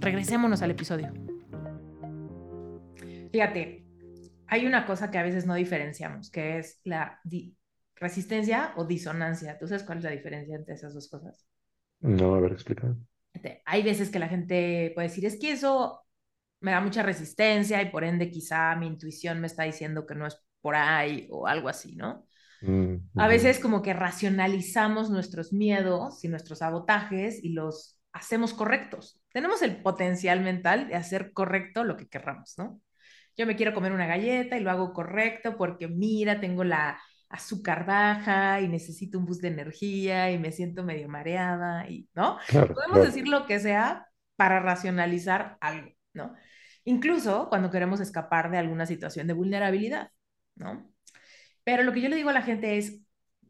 Regresémonos 0.00 0.62
al 0.62 0.70
episodio. 0.72 1.12
Fíjate, 3.32 3.84
hay 4.46 4.66
una 4.66 4.86
cosa 4.86 5.10
que 5.10 5.18
a 5.18 5.22
veces 5.22 5.46
no 5.46 5.54
diferenciamos, 5.54 6.30
que 6.30 6.58
es 6.58 6.80
la 6.84 7.20
resistencia 7.96 8.72
o 8.76 8.84
disonancia. 8.84 9.58
¿Tú 9.58 9.66
sabes 9.66 9.82
cuál 9.82 9.98
es 9.98 10.04
la 10.04 10.10
diferencia 10.10 10.56
entre 10.56 10.74
esas 10.74 10.94
dos 10.94 11.08
cosas? 11.08 11.46
No, 12.00 12.34
a 12.34 12.40
ver, 12.40 12.52
explica. 12.52 12.96
Hay 13.64 13.82
veces 13.82 14.10
que 14.10 14.18
la 14.18 14.28
gente 14.28 14.92
puede 14.94 15.08
decir, 15.08 15.24
es 15.26 15.38
que 15.38 15.52
eso 15.52 16.02
me 16.60 16.72
da 16.72 16.80
mucha 16.80 17.02
resistencia 17.02 17.82
y 17.82 17.90
por 17.90 18.04
ende 18.04 18.30
quizá 18.30 18.74
mi 18.76 18.86
intuición 18.86 19.40
me 19.40 19.46
está 19.46 19.64
diciendo 19.64 20.06
que 20.06 20.14
no 20.14 20.26
es 20.26 20.38
por 20.60 20.74
ahí 20.76 21.28
o 21.30 21.46
algo 21.46 21.68
así, 21.68 21.96
¿no? 21.96 22.26
Mm, 22.62 23.00
A 23.16 23.28
veces 23.28 23.60
como 23.60 23.82
que 23.82 23.94
racionalizamos 23.94 25.10
nuestros 25.10 25.52
miedos 25.52 26.24
y 26.24 26.28
nuestros 26.28 26.60
sabotajes 26.60 27.42
y 27.44 27.50
los 27.54 28.00
hacemos 28.12 28.54
correctos. 28.54 29.20
Tenemos 29.32 29.62
el 29.62 29.82
potencial 29.82 30.40
mental 30.42 30.88
de 30.88 30.96
hacer 30.96 31.32
correcto 31.32 31.84
lo 31.84 31.96
que 31.96 32.08
querramos, 32.08 32.54
¿no? 32.58 32.80
Yo 33.36 33.46
me 33.46 33.56
quiero 33.56 33.74
comer 33.74 33.92
una 33.92 34.06
galleta 34.06 34.56
y 34.58 34.60
lo 34.62 34.70
hago 34.70 34.92
correcto 34.92 35.56
porque 35.56 35.88
mira, 35.88 36.40
tengo 36.40 36.64
la 36.64 36.98
azúcar 37.28 37.86
baja 37.86 38.60
y 38.60 38.68
necesito 38.68 39.18
un 39.18 39.26
boost 39.26 39.42
de 39.42 39.48
energía 39.48 40.30
y 40.30 40.38
me 40.38 40.52
siento 40.52 40.84
medio 40.84 41.08
mareada 41.08 41.88
y, 41.88 42.08
¿no? 42.14 42.38
Claro, 42.46 42.74
Podemos 42.74 43.00
claro. 43.00 43.06
decir 43.06 43.28
lo 43.28 43.46
que 43.46 43.60
sea, 43.60 44.08
para 44.36 44.60
racionalizar 44.60 45.56
algo, 45.60 45.90
¿no? 46.12 46.34
Incluso 46.84 47.48
cuando 47.48 47.70
queremos 47.70 48.00
escapar 48.00 48.50
de 48.50 48.58
alguna 48.58 48.86
situación 48.86 49.26
de 49.26 49.34
vulnerabilidad, 49.34 50.10
¿no? 50.54 50.90
Pero 51.64 51.82
lo 51.82 51.92
que 51.92 52.00
yo 52.00 52.08
le 52.08 52.16
digo 52.16 52.30
a 52.30 52.32
la 52.32 52.42
gente 52.42 52.78
es, 52.78 53.02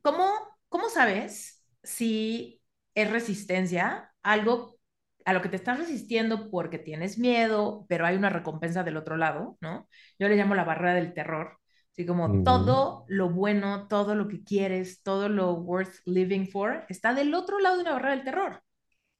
¿cómo, 0.02 0.30
cómo 0.68 0.88
sabes 0.88 1.64
si 1.82 2.62
es 2.94 3.10
resistencia, 3.10 4.12
algo 4.22 4.78
a 5.24 5.32
lo 5.32 5.42
que 5.42 5.48
te 5.48 5.56
estás 5.56 5.78
resistiendo 5.78 6.50
porque 6.50 6.78
tienes 6.78 7.18
miedo, 7.18 7.84
pero 7.88 8.06
hay 8.06 8.16
una 8.16 8.30
recompensa 8.30 8.84
del 8.84 8.96
otro 8.96 9.16
lado, 9.16 9.58
¿no? 9.60 9.88
Yo 10.18 10.28
le 10.28 10.36
llamo 10.36 10.54
la 10.54 10.64
barrera 10.64 10.94
del 10.94 11.14
terror. 11.14 11.58
Así 11.96 12.04
como 12.04 12.42
todo 12.42 13.06
lo 13.08 13.30
bueno, 13.30 13.88
todo 13.88 14.14
lo 14.14 14.28
que 14.28 14.44
quieres, 14.44 15.02
todo 15.02 15.30
lo 15.30 15.54
worth 15.54 15.94
living 16.04 16.46
for, 16.46 16.84
está 16.90 17.14
del 17.14 17.32
otro 17.32 17.58
lado 17.58 17.76
de 17.76 17.82
una 17.82 17.92
barrera 17.92 18.16
del 18.16 18.24
terror. 18.24 18.62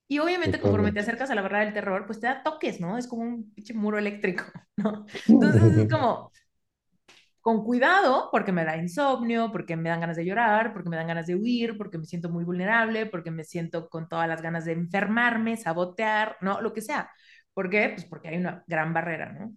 Y 0.09 0.19
obviamente 0.19 0.61
conforme 0.61 0.93
te 0.93 1.01
acercas 1.01 1.31
a 1.31 1.35
la 1.35 1.41
barrera 1.41 1.65
del 1.65 1.73
terror, 1.73 2.05
pues 2.05 2.21
te 2.21 2.27
da 2.27 2.43
toques, 2.43 2.79
¿no? 2.79 2.99
Es 2.99 3.07
como 3.07 3.23
un 3.23 3.51
pinche 3.55 3.73
muro 3.73 3.97
eléctrico, 3.97 4.45
¿no? 4.77 5.07
Entonces 5.27 5.63
es 5.79 5.89
como, 5.91 6.31
con 7.41 7.65
cuidado, 7.65 8.29
porque 8.31 8.53
me 8.53 8.67
da 8.67 8.77
insomnio, 8.77 9.51
porque 9.51 9.75
me 9.75 9.89
dan 9.89 10.01
ganas 10.01 10.19
de 10.19 10.27
llorar, 10.27 10.75
porque 10.75 10.91
me 10.91 10.97
dan 10.97 11.07
ganas 11.07 11.27
de 11.27 11.35
huir, 11.35 11.79
porque 11.79 11.97
me 11.97 12.05
siento 12.05 12.29
muy 12.29 12.45
vulnerable, 12.45 13.07
porque 13.07 13.31
me 13.31 13.45
siento 13.45 13.89
con 13.89 14.07
todas 14.07 14.29
las 14.29 14.43
ganas 14.43 14.67
de 14.67 14.73
enfermarme, 14.73 15.57
sabotear, 15.57 16.37
¿no? 16.43 16.61
Lo 16.61 16.75
que 16.75 16.83
sea. 16.83 17.11
¿Por 17.55 17.71
qué? 17.71 17.89
Pues 17.95 18.05
porque 18.05 18.29
hay 18.29 18.37
una 18.37 18.63
gran 18.67 18.93
barrera, 18.93 19.33
¿no? 19.33 19.55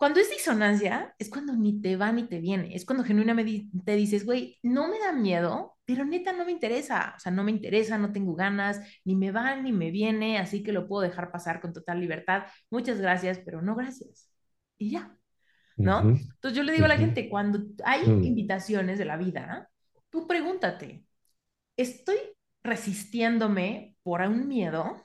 Cuando 0.00 0.18
es 0.18 0.30
disonancia, 0.30 1.14
es 1.18 1.28
cuando 1.28 1.54
ni 1.54 1.78
te 1.82 1.94
va 1.94 2.10
ni 2.10 2.22
te 2.22 2.40
viene. 2.40 2.74
Es 2.74 2.86
cuando 2.86 3.04
genuinamente 3.04 3.66
te 3.84 3.96
dices, 3.96 4.24
güey, 4.24 4.58
no 4.62 4.88
me 4.88 4.98
da 4.98 5.12
miedo, 5.12 5.76
pero 5.84 6.06
neta 6.06 6.32
no 6.32 6.46
me 6.46 6.52
interesa. 6.52 7.12
O 7.18 7.20
sea, 7.20 7.30
no 7.30 7.44
me 7.44 7.50
interesa, 7.50 7.98
no 7.98 8.10
tengo 8.10 8.34
ganas, 8.34 8.80
ni 9.04 9.14
me 9.14 9.30
va 9.30 9.56
ni 9.56 9.72
me 9.72 9.90
viene, 9.90 10.38
así 10.38 10.62
que 10.62 10.72
lo 10.72 10.88
puedo 10.88 11.02
dejar 11.02 11.30
pasar 11.30 11.60
con 11.60 11.74
total 11.74 12.00
libertad. 12.00 12.44
Muchas 12.70 12.98
gracias, 12.98 13.40
pero 13.44 13.60
no 13.60 13.76
gracias. 13.76 14.30
Y 14.78 14.92
ya. 14.92 15.14
¿no? 15.76 16.00
Entonces 16.00 16.54
yo 16.54 16.62
le 16.62 16.72
digo 16.72 16.86
a 16.86 16.88
la 16.88 16.96
gente, 16.96 17.28
cuando 17.28 17.60
hay 17.84 18.06
mm. 18.06 18.24
invitaciones 18.24 18.98
de 18.98 19.04
la 19.04 19.18
vida, 19.18 19.68
tú 20.08 20.26
pregúntate, 20.26 21.04
¿estoy 21.76 22.16
resistiéndome 22.62 23.96
por 24.02 24.22
un 24.22 24.48
miedo? 24.48 24.96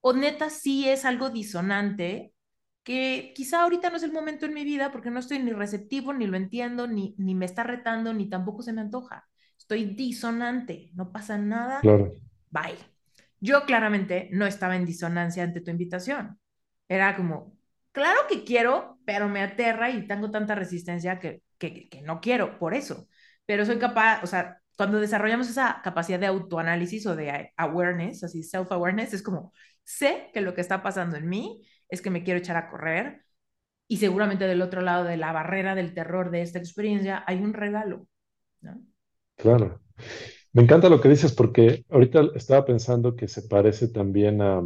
¿O 0.00 0.12
neta 0.12 0.50
sí 0.50 0.88
es 0.88 1.04
algo 1.04 1.30
disonante 1.30 2.29
que 2.82 3.32
quizá 3.34 3.62
ahorita 3.62 3.90
no 3.90 3.96
es 3.96 4.02
el 4.02 4.12
momento 4.12 4.46
en 4.46 4.54
mi 4.54 4.64
vida 4.64 4.90
porque 4.90 5.10
no 5.10 5.20
estoy 5.20 5.38
ni 5.38 5.52
receptivo, 5.52 6.12
ni 6.12 6.26
lo 6.26 6.36
entiendo, 6.36 6.86
ni, 6.86 7.14
ni 7.18 7.34
me 7.34 7.44
está 7.44 7.62
retando, 7.62 8.12
ni 8.14 8.28
tampoco 8.28 8.62
se 8.62 8.72
me 8.72 8.80
antoja? 8.80 9.28
Estoy 9.58 9.84
disonante, 9.94 10.90
no 10.94 11.12
pasa 11.12 11.38
nada. 11.38 11.80
Bye. 12.50 12.78
Yo 13.38 13.64
claramente 13.64 14.28
no 14.32 14.46
estaba 14.46 14.76
en 14.76 14.84
disonancia 14.84 15.42
ante 15.42 15.60
tu 15.60 15.70
invitación. 15.70 16.38
Era 16.88 17.16
como, 17.16 17.56
claro 17.92 18.20
que 18.28 18.44
quiero, 18.44 18.98
pero 19.04 19.28
me 19.28 19.42
aterra 19.42 19.90
y 19.90 20.06
tengo 20.06 20.30
tanta 20.30 20.54
resistencia 20.54 21.18
que, 21.18 21.42
que, 21.58 21.88
que 21.88 22.02
no 22.02 22.20
quiero, 22.20 22.58
por 22.58 22.74
eso. 22.74 23.08
Pero 23.46 23.64
soy 23.64 23.78
capaz, 23.78 24.22
o 24.22 24.26
sea, 24.26 24.60
cuando 24.76 24.98
desarrollamos 24.98 25.48
esa 25.48 25.80
capacidad 25.84 26.18
de 26.18 26.26
autoanálisis 26.26 27.06
o 27.06 27.14
de 27.14 27.52
awareness, 27.56 28.24
así 28.24 28.42
self-awareness, 28.42 29.12
es 29.12 29.22
como, 29.22 29.52
sé 29.84 30.30
que 30.32 30.40
lo 30.40 30.54
que 30.54 30.62
está 30.62 30.82
pasando 30.82 31.16
en 31.16 31.28
mí 31.28 31.62
es 31.90 32.02
que 32.02 32.10
me 32.10 32.22
quiero 32.22 32.38
echar 32.38 32.56
a 32.56 32.70
correr 32.70 33.24
y 33.88 33.96
seguramente 33.96 34.46
del 34.46 34.62
otro 34.62 34.80
lado 34.82 35.04
de 35.04 35.16
la 35.16 35.32
barrera 35.32 35.74
del 35.74 35.94
terror 35.94 36.30
de 36.30 36.42
esta 36.42 36.58
experiencia 36.58 37.24
hay 37.26 37.38
un 37.38 37.52
regalo, 37.52 38.06
¿no? 38.60 38.80
Claro. 39.36 39.80
Me 40.52 40.62
encanta 40.62 40.88
lo 40.88 41.00
que 41.00 41.08
dices 41.08 41.32
porque 41.32 41.84
ahorita 41.90 42.30
estaba 42.34 42.64
pensando 42.64 43.16
que 43.16 43.28
se 43.28 43.42
parece 43.42 43.88
también 43.88 44.42
a, 44.42 44.62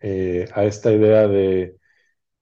eh, 0.00 0.48
a 0.54 0.64
esta 0.64 0.92
idea 0.92 1.26
de 1.26 1.76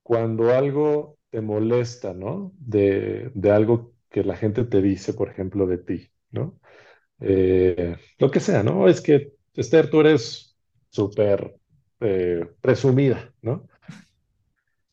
cuando 0.03 0.53
algo 0.55 1.19
te 1.31 1.41
molesta, 1.41 2.15
¿no? 2.15 2.53
De, 2.59 3.33
algo 3.53 3.93
que 4.11 4.25
la 4.25 4.37
gente 4.37 4.65
te 4.65 4.81
dice, 4.83 5.13
por 5.15 5.29
ejemplo, 5.29 5.67
de 5.67 5.79
ti, 5.79 6.11
¿no? 6.31 6.59
Eh, 7.21 7.97
lo 8.19 8.31
que 8.31 8.41
sea, 8.41 8.63
¿no? 8.63 8.89
Es 8.89 9.01
que, 9.01 9.35
Esther, 9.55 9.91
tú 9.91 10.01
eres 10.01 10.57
súper 10.91 11.57
eh, 12.01 12.47
presumida, 12.61 13.33
¿no? 13.43 13.69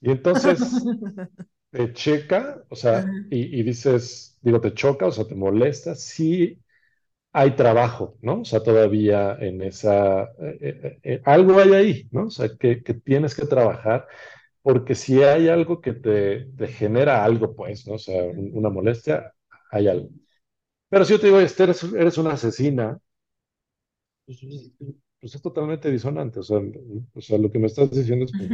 Y 0.04 0.12
entonces 0.12 0.60
te 1.72 1.94
checa, 1.94 2.64
o 2.70 2.76
sea, 2.76 3.06
y, 3.32 3.64
dices, 3.64 4.38
digo, 4.42 4.62
te 4.62 4.74
choca, 4.74 5.08
o 5.08 5.12
sea, 5.12 5.26
te 5.26 5.34
molesta, 5.34 5.96
sí 5.96 6.60
hay 7.32 7.56
trabajo, 7.56 8.18
¿no? 8.22 8.42
O 8.42 8.46
sea, 8.46 8.62
todavía 8.62 9.38
en 9.40 9.64
esa, 9.64 10.30
eh, 10.62 11.22
algo 11.26 11.58
hay 11.60 11.74
ahí, 11.74 12.08
¿no? 12.12 12.26
O 12.26 12.30
sea, 12.30 12.50
que, 12.60 12.84
que 12.84 12.94
tienes 12.94 13.34
que 13.34 13.48
trabajar 13.48 14.08
porque 14.62 14.96
si 14.96 15.22
hay 15.24 15.50
algo 15.50 15.82
que 15.82 15.94
te, 15.94 16.48
genera 16.68 17.24
algo, 17.24 17.56
pues, 17.56 17.88
¿no? 17.88 17.96
O 17.96 18.00
sea, 18.00 18.24
una 18.26 18.70
molestia, 18.70 19.34
hay 19.72 19.88
algo. 19.88 20.10
Pero 20.90 21.06
si 21.06 21.14
yo 21.14 21.20
te 21.20 21.28
digo, 21.28 21.40
Esther, 21.40 21.76
eres, 21.98 22.18
una 22.18 22.34
asesina, 22.34 23.00
pues, 24.26 24.40
pues, 25.20 25.36
es 25.36 25.42
totalmente 25.42 25.92
disonante. 25.92 26.40
O 26.40 26.44
sea, 26.44 26.60
o 27.14 27.22
sea, 27.22 27.38
lo 27.38 27.52
que 27.52 27.60
me 27.60 27.68
estás 27.68 27.92
diciendo 27.92 28.26
es 28.26 28.32
que 28.40 28.50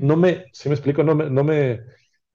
no 0.00 0.16
me, 0.16 0.46
si 0.52 0.68
me 0.68 0.74
explico, 0.74 1.02
no 1.02 1.14
me, 1.14 1.30
no 1.30 1.44
me, 1.44 1.80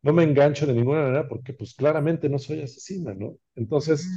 no 0.01 0.13
me 0.13 0.23
engancho 0.23 0.65
de 0.67 0.73
ninguna 0.73 1.01
manera 1.03 1.27
porque 1.27 1.53
pues 1.53 1.73
claramente 1.75 2.29
no 2.29 2.39
soy 2.39 2.61
asesina, 2.61 3.13
¿no? 3.13 3.37
Entonces, 3.55 4.07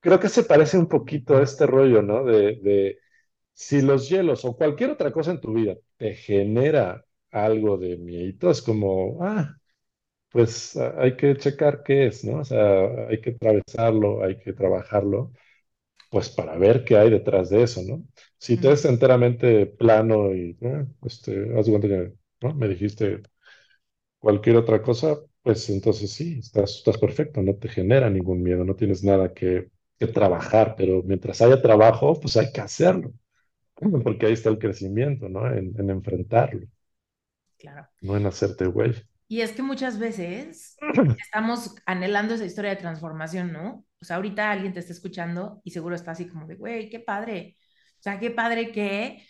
creo 0.00 0.20
que 0.20 0.28
se 0.28 0.44
parece 0.44 0.78
un 0.78 0.88
poquito 0.88 1.36
a 1.36 1.42
este 1.42 1.66
rollo, 1.66 2.02
¿no? 2.02 2.24
de 2.24 2.98
si 3.54 3.82
los 3.82 4.08
hielos 4.08 4.44
o 4.44 4.56
cualquier 4.56 4.90
otra 4.90 5.12
cosa 5.12 5.32
en 5.32 5.40
tu 5.40 5.52
vida 5.54 5.76
te 5.96 6.14
genera 6.14 7.04
algo 7.30 7.78
de 7.78 7.96
miedo, 7.98 8.50
es 8.50 8.62
como, 8.62 9.18
ah, 9.24 9.56
pues 10.30 10.76
hay 10.76 11.16
que 11.16 11.36
checar 11.36 11.82
qué 11.84 12.06
es, 12.08 12.24
¿no? 12.24 12.38
O 12.40 12.44
sea, 12.44 13.06
hay 13.08 13.20
que 13.20 13.30
atravesarlo, 13.30 14.24
hay 14.24 14.38
que 14.38 14.52
trabajarlo, 14.52 15.32
pues 16.10 16.28
para 16.30 16.56
ver 16.58 16.84
qué 16.84 16.96
hay 16.98 17.10
detrás 17.10 17.50
de 17.50 17.62
eso, 17.64 17.82
¿no? 17.86 18.04
Si 18.38 18.56
te 18.58 18.72
es 18.72 18.84
enteramente 18.86 19.66
plano 19.66 20.34
y, 20.34 20.56
eh, 20.60 20.86
este, 21.04 21.58
haz 21.58 21.68
cuenta 21.68 21.88
que, 21.88 22.14
¿no? 22.44 22.54
Me 22.54 22.68
dijiste 22.68 23.22
cualquier 24.18 24.56
otra 24.56 24.82
cosa, 24.82 25.16
pues 25.42 25.68
entonces 25.70 26.12
sí, 26.12 26.38
estás, 26.38 26.76
estás 26.76 26.98
perfecto, 26.98 27.42
no 27.42 27.56
te 27.56 27.68
genera 27.68 28.10
ningún 28.10 28.42
miedo, 28.42 28.64
no 28.64 28.76
tienes 28.76 29.04
nada 29.04 29.34
que, 29.34 29.70
que 29.98 30.06
trabajar, 30.06 30.74
pero 30.76 31.02
mientras 31.02 31.40
haya 31.42 31.60
trabajo, 31.62 32.18
pues 32.20 32.36
hay 32.36 32.52
que 32.52 32.60
hacerlo 32.60 33.12
porque 33.74 34.26
ahí 34.26 34.32
está 34.32 34.50
el 34.50 34.58
crecimiento, 34.58 35.28
¿no? 35.28 35.52
En, 35.52 35.90
enfrentarlo. 35.90 36.66
Claro. 37.58 37.88
No 38.00 38.16
en 38.16 38.26
hacerte 38.26 38.66
güey. 38.66 38.94
Y 39.26 39.40
es 39.40 39.52
que 39.52 39.62
muchas 39.62 39.98
veces 39.98 40.76
estamos 41.18 41.74
anhelando 41.86 42.34
esa 42.34 42.44
historia 42.44 42.70
de 42.70 42.76
transformación, 42.76 43.52
¿no? 43.52 43.84
O 44.00 44.04
sea, 44.04 44.16
ahorita 44.16 44.50
alguien 44.50 44.72
te 44.72 44.80
está 44.80 44.92
escuchando 44.92 45.60
y 45.64 45.70
seguro 45.70 45.94
está 45.94 46.12
así 46.12 46.28
como 46.28 46.46
de, 46.46 46.56
güey, 46.56 46.90
qué 46.90 47.00
padre. 47.00 47.56
O 47.98 48.02
sea, 48.02 48.18
qué 48.20 48.30
padre 48.30 48.70
que, 48.70 49.26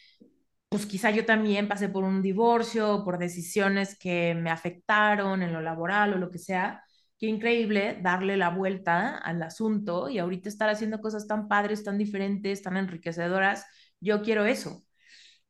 pues 0.75 0.87
quizá 0.87 1.13
yo 1.13 1.25
también 1.25 1.69
pasé 1.69 1.89
por 1.89 2.03
un 2.03 2.21
divorcio, 2.21 3.05
por 3.05 3.19
decisiones 3.19 3.97
que 3.97 4.35
me 4.35 4.51
afectaron 4.51 5.41
en 5.45 5.53
lo 5.53 5.61
laboral 5.61 6.15
o 6.15 6.19
lo 6.19 6.33
que 6.33 6.39
sea. 6.41 6.83
Qué 7.17 7.27
increíble 7.27 8.01
darle 8.03 8.37
la 8.37 8.51
vuelta 8.51 9.17
al 9.19 9.41
asunto 9.45 10.09
y 10.09 10.19
ahorita 10.19 10.49
estar 10.49 10.69
haciendo 10.69 11.01
cosas 11.01 11.29
tan 11.29 11.47
padres, 11.47 11.85
tan 11.85 11.97
diferentes, 11.97 12.61
tan 12.63 12.77
enriquecedoras 12.77 13.65
yo 14.01 14.23
quiero 14.23 14.47
eso. 14.47 14.83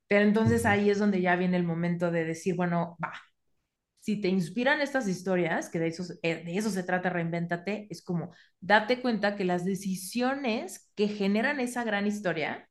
Pero 0.09 0.25
entonces 0.27 0.66
ahí 0.66 0.91
es 0.91 0.99
donde 0.99 1.20
ya 1.22 1.37
viene 1.37 1.57
el 1.57 1.64
momento 1.64 2.11
de 2.11 2.25
decir, 2.25 2.57
bueno, 2.57 2.99
va, 3.03 3.12
si 4.01 4.20
te 4.20 4.29
inspiran 4.29 4.83
estas 4.83 5.09
historias, 5.09 5.70
que 5.70 5.79
de 5.79 5.89
eso, 5.89 6.05
eh, 6.22 6.45
de 6.45 6.57
eso 6.59 6.70
se 6.70 6.83
trata, 6.85 7.11
reinvéntate, 7.11 7.87
es 7.91 8.03
como 8.05 8.33
date 8.61 9.01
cuenta 9.01 9.37
que 9.37 9.45
las 9.45 9.64
decisiones 9.64 10.91
que 10.97 11.09
generan 11.09 11.61
esa 11.61 11.85
gran 11.85 12.07
historia, 12.07 12.68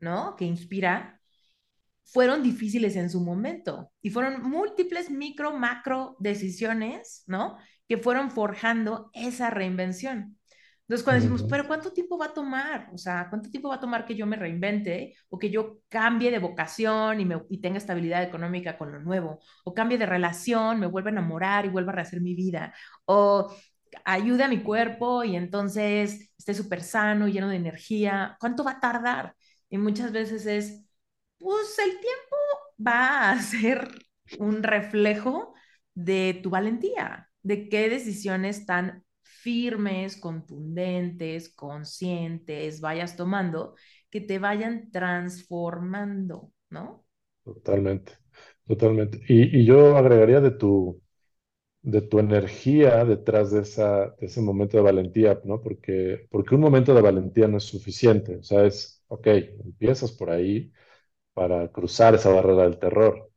¿no? 0.00 0.36
Que 0.36 0.44
inspira, 0.46 1.17
fueron 2.12 2.42
difíciles 2.42 2.96
en 2.96 3.10
su 3.10 3.20
momento 3.20 3.92
y 4.02 4.10
fueron 4.10 4.42
múltiples 4.42 5.10
micro, 5.10 5.52
macro 5.56 6.16
decisiones, 6.20 7.24
¿no? 7.26 7.56
Que 7.86 7.98
fueron 7.98 8.30
forjando 8.30 9.10
esa 9.12 9.50
reinvención. 9.50 10.38
Entonces, 10.82 11.04
cuando 11.04 11.20
decimos, 11.20 11.44
pero 11.50 11.66
¿cuánto 11.66 11.92
tiempo 11.92 12.16
va 12.16 12.26
a 12.26 12.32
tomar? 12.32 12.88
O 12.94 12.98
sea, 12.98 13.26
¿cuánto 13.28 13.50
tiempo 13.50 13.68
va 13.68 13.74
a 13.74 13.80
tomar 13.80 14.06
que 14.06 14.14
yo 14.14 14.24
me 14.24 14.36
reinvente 14.36 15.14
o 15.28 15.38
que 15.38 15.50
yo 15.50 15.80
cambie 15.90 16.30
de 16.30 16.38
vocación 16.38 17.20
y, 17.20 17.26
me, 17.26 17.42
y 17.50 17.60
tenga 17.60 17.76
estabilidad 17.76 18.22
económica 18.22 18.78
con 18.78 18.92
lo 18.92 18.98
nuevo? 19.00 19.40
O 19.64 19.74
cambie 19.74 19.98
de 19.98 20.06
relación, 20.06 20.80
me 20.80 20.86
vuelva 20.86 21.10
a 21.10 21.12
enamorar 21.12 21.66
y 21.66 21.68
vuelva 21.68 21.92
a 21.92 21.96
rehacer 21.96 22.22
mi 22.22 22.34
vida. 22.34 22.72
O 23.04 23.54
ayude 24.06 24.44
a 24.44 24.48
mi 24.48 24.62
cuerpo 24.62 25.24
y 25.24 25.36
entonces 25.36 26.30
esté 26.38 26.54
súper 26.54 26.82
sano 26.82 27.28
lleno 27.28 27.50
de 27.50 27.56
energía. 27.56 28.38
¿Cuánto 28.40 28.64
va 28.64 28.72
a 28.72 28.80
tardar? 28.80 29.34
Y 29.68 29.76
muchas 29.76 30.10
veces 30.10 30.46
es, 30.46 30.87
pues 31.38 31.78
el 31.78 31.90
tiempo 31.90 32.36
va 32.84 33.30
a 33.30 33.40
ser 33.40 33.88
un 34.38 34.62
reflejo 34.62 35.54
de 35.94 36.38
tu 36.42 36.50
valentía, 36.50 37.30
de 37.42 37.68
qué 37.68 37.88
decisiones 37.88 38.66
tan 38.66 39.04
firmes, 39.22 40.16
contundentes, 40.16 41.54
conscientes, 41.54 42.80
vayas 42.80 43.16
tomando, 43.16 43.74
que 44.10 44.20
te 44.20 44.38
vayan 44.38 44.90
transformando, 44.90 46.52
¿no? 46.70 47.04
Totalmente, 47.44 48.12
totalmente. 48.66 49.20
Y, 49.28 49.64
yo 49.64 49.96
agregaría 49.96 50.40
de 50.40 50.50
tu, 50.50 51.00
de 51.82 52.02
tu 52.02 52.18
energía 52.18 53.04
detrás 53.04 53.52
de, 53.52 53.62
esa, 53.62 54.10
de 54.20 54.26
ese 54.26 54.40
momento 54.40 54.76
de 54.76 54.82
valentía, 54.82 55.40
¿no? 55.44 55.60
Porque, 55.60 56.26
porque 56.30 56.54
un 56.54 56.60
momento 56.60 56.94
de 56.94 57.02
valentía 57.02 57.48
no 57.48 57.58
es 57.58 57.64
suficiente. 57.64 58.36
O 58.36 58.42
sea, 58.42 58.64
es, 58.66 59.02
ok, 59.08 59.26
empiezas 59.64 60.12
por 60.12 60.30
ahí 60.30 60.72
para 61.38 61.68
cruzar 61.72 62.14
esa 62.16 62.30
barrera 62.32 62.64
del 62.64 62.78
terror, 62.80 63.30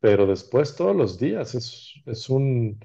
pero 0.00 0.26
después 0.26 0.76
todos 0.76 0.96
los 0.96 1.18
días 1.18 1.54
es, 1.54 1.94
es 2.06 2.28
un, 2.30 2.80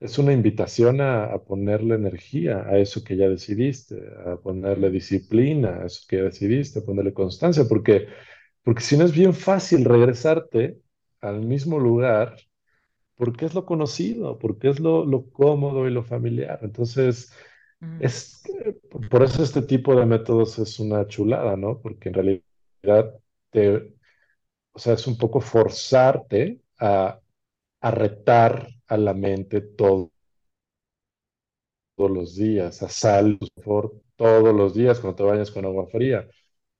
es 0.00 0.18
una 0.18 0.32
invitación 0.34 1.00
a, 1.02 1.26
a 1.26 1.44
ponerle 1.44 1.96
energía 1.96 2.64
a 2.68 2.78
eso 2.78 3.04
que 3.04 3.16
ya 3.16 3.28
decidiste, 3.30 3.96
a 4.26 4.36
ponerle 4.38 4.90
disciplina 4.90 5.82
a 5.82 5.86
eso 5.86 6.02
que 6.08 6.16
ya 6.18 6.24
decidiste, 6.24 6.80
a 6.80 6.84
ponerle 6.86 7.14
constancia, 7.14 7.64
porque, 7.68 8.08
porque 8.64 8.82
si 8.82 8.96
no 8.98 9.04
es 9.06 9.12
bien 9.12 9.34
fácil 9.34 9.84
regresarte 9.86 10.80
al 11.22 11.40
mismo 11.42 11.78
lugar 11.80 12.36
porque 13.16 13.46
es 13.46 13.54
lo 13.54 13.64
conocido, 13.66 14.38
porque 14.38 14.68
es 14.70 14.80
lo, 14.80 15.04
lo 15.06 15.30
cómodo 15.30 15.86
y 15.88 15.90
lo 15.92 16.02
familiar. 16.04 16.58
Entonces, 16.62 17.32
Mm, 17.82 18.00
es, 18.00 18.42
por 19.10 19.22
eso 19.22 19.42
este 19.42 19.62
tipo 19.62 19.94
de 19.96 20.06
métodos 20.06 20.58
es 20.58 20.78
una 20.80 21.06
chulada, 21.08 21.56
¿no? 21.56 21.80
Porque 21.80 22.08
en 22.10 22.14
realidad 22.14 23.20
o 24.72 24.78
sea, 24.78 24.94
es 24.94 25.06
un 25.06 25.16
poco 25.18 25.40
forzarte 25.40 26.60
a, 26.78 27.20
a 27.80 27.90
retar 27.90 28.68
a 28.88 28.96
la 28.96 29.14
mente 29.14 29.60
todo- 29.62 30.12
todos 31.96 32.10
los 32.10 32.34
días, 32.36 32.82
a 32.82 32.88
sal 32.88 33.38
por 33.64 33.92
todos 34.16 34.54
los 34.54 34.74
días 34.74 35.00
cuando 35.00 35.16
te 35.16 35.22
bañas 35.24 35.50
con 35.50 35.64
agua 35.64 35.86
fría 35.86 36.26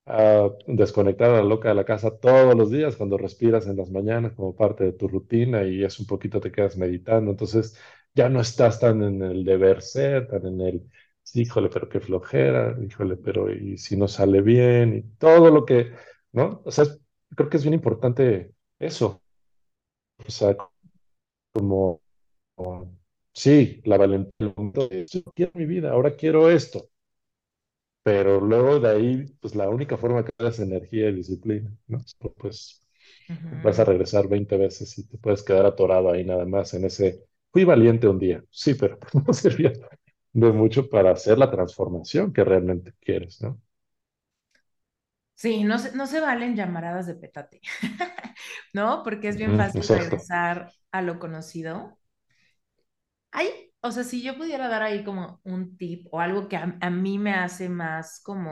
a 0.07 0.51
desconectar 0.69 1.31
a 1.31 1.39
la 1.39 1.45
loca 1.45 1.71
de 1.71 1.77
la 1.77 1.85
casa 1.85 2.17
todos 2.19 2.55
los 2.57 2.71
días 2.71 2.97
cuando 2.97 3.19
respiras 3.19 3.67
en 3.69 3.77
las 3.77 3.91
mañanas 3.91 4.35
como 4.35 4.57
parte 4.57 4.85
de 4.85 4.93
tu 4.95 5.09
rutina 5.09 5.65
y 5.65 5.85
es 5.85 6.01
un 6.01 6.07
poquito 6.07 6.41
te 6.41 6.53
quedas 6.53 6.77
meditando. 6.79 7.31
Entonces 7.33 7.79
ya 8.15 8.29
no 8.29 8.41
estás 8.41 8.81
tan 8.81 9.03
en 9.05 9.23
el 9.23 9.45
deber 9.45 9.83
ser, 9.83 10.29
tan 10.29 10.47
en 10.47 10.61
el, 10.63 10.91
híjole, 11.35 11.71
pero 11.71 11.89
qué 11.89 12.01
flojera, 12.01 12.77
híjole, 12.83 13.17
pero 13.17 13.53
y 13.53 13.79
si 13.79 13.97
no 13.97 14.09
sale 14.09 14.43
bien 14.43 14.97
y 14.97 15.03
todo 15.19 15.51
lo 15.51 15.65
que, 15.67 15.93
¿no? 16.37 16.63
O 16.67 16.73
sea, 16.73 16.85
es- 16.87 17.01
creo 17.37 17.51
que 17.51 17.59
es 17.59 17.65
bien 17.65 17.75
importante 17.75 18.55
eso. 18.81 19.23
O 20.27 20.31
sea, 20.31 20.57
como, 21.53 22.03
como, 22.57 22.99
sí, 23.35 23.81
la 23.85 23.99
valentía, 23.99 24.55
de, 24.91 25.07
"Sí, 25.09 25.25
quiero 25.35 25.53
mi 25.57 25.67
vida, 25.67 25.93
ahora 25.93 26.17
quiero 26.17 26.51
esto. 26.51 26.91
Pero 28.03 28.41
luego 28.41 28.79
de 28.81 28.89
ahí, 28.91 29.25
pues 29.41 29.55
la 29.57 29.69
única 29.69 29.97
forma 29.97 30.25
que 30.25 30.31
das 30.39 30.61
energía 30.61 31.09
y 31.11 31.15
disciplina, 31.15 31.73
¿no? 31.89 31.99
Pues 32.39 32.83
vas 33.63 33.79
a 33.81 33.85
regresar 33.85 34.29
20 34.29 34.57
veces 34.59 34.99
y 34.99 35.07
te 35.09 35.19
puedes 35.19 35.43
quedar 35.43 35.67
atorado 35.67 36.11
ahí 36.13 36.25
nada 36.25 36.47
más 36.47 36.75
en 36.75 36.85
ese, 36.87 37.25
fui 37.53 37.65
valiente 37.65 38.09
un 38.09 38.19
día, 38.19 38.45
sí, 38.51 38.75
pero 38.75 38.99
no 39.27 39.33
sirvió 39.35 39.73
de 40.35 40.53
mucho 40.53 40.89
para 40.91 41.13
hacer 41.13 41.39
la 41.39 41.51
transformación 41.51 42.33
que 42.33 42.45
realmente 42.45 42.95
quieres, 43.01 43.43
¿no? 43.43 43.61
Sí, 45.37 45.65
no 45.65 45.79
se, 45.79 45.95
no 45.95 46.07
se 46.07 46.21
valen 46.21 46.57
llamaradas 46.57 47.07
de 47.07 47.15
petate, 47.15 47.61
¿no? 48.73 49.03
Porque 49.03 49.29
es 49.29 49.37
bien 49.37 49.57
fácil 49.57 49.83
exacto. 49.83 50.05
regresar 50.05 50.73
a 50.91 51.03
lo 51.03 51.19
conocido. 51.19 51.99
Hay, 53.33 53.49
o 53.83 53.91
sea, 53.93 54.03
si 54.03 54.23
yo 54.23 54.39
pudiera 54.39 54.67
dar 54.69 54.83
ahí 54.83 55.05
como 55.05 55.41
un 55.45 55.77
tip 55.77 56.07
o 56.11 56.21
algo 56.21 56.49
que 56.49 56.57
a, 56.57 56.79
a 56.81 56.91
mí 56.91 57.19
me 57.19 57.35
hace 57.35 57.69
más 57.69 58.21
como, 58.23 58.51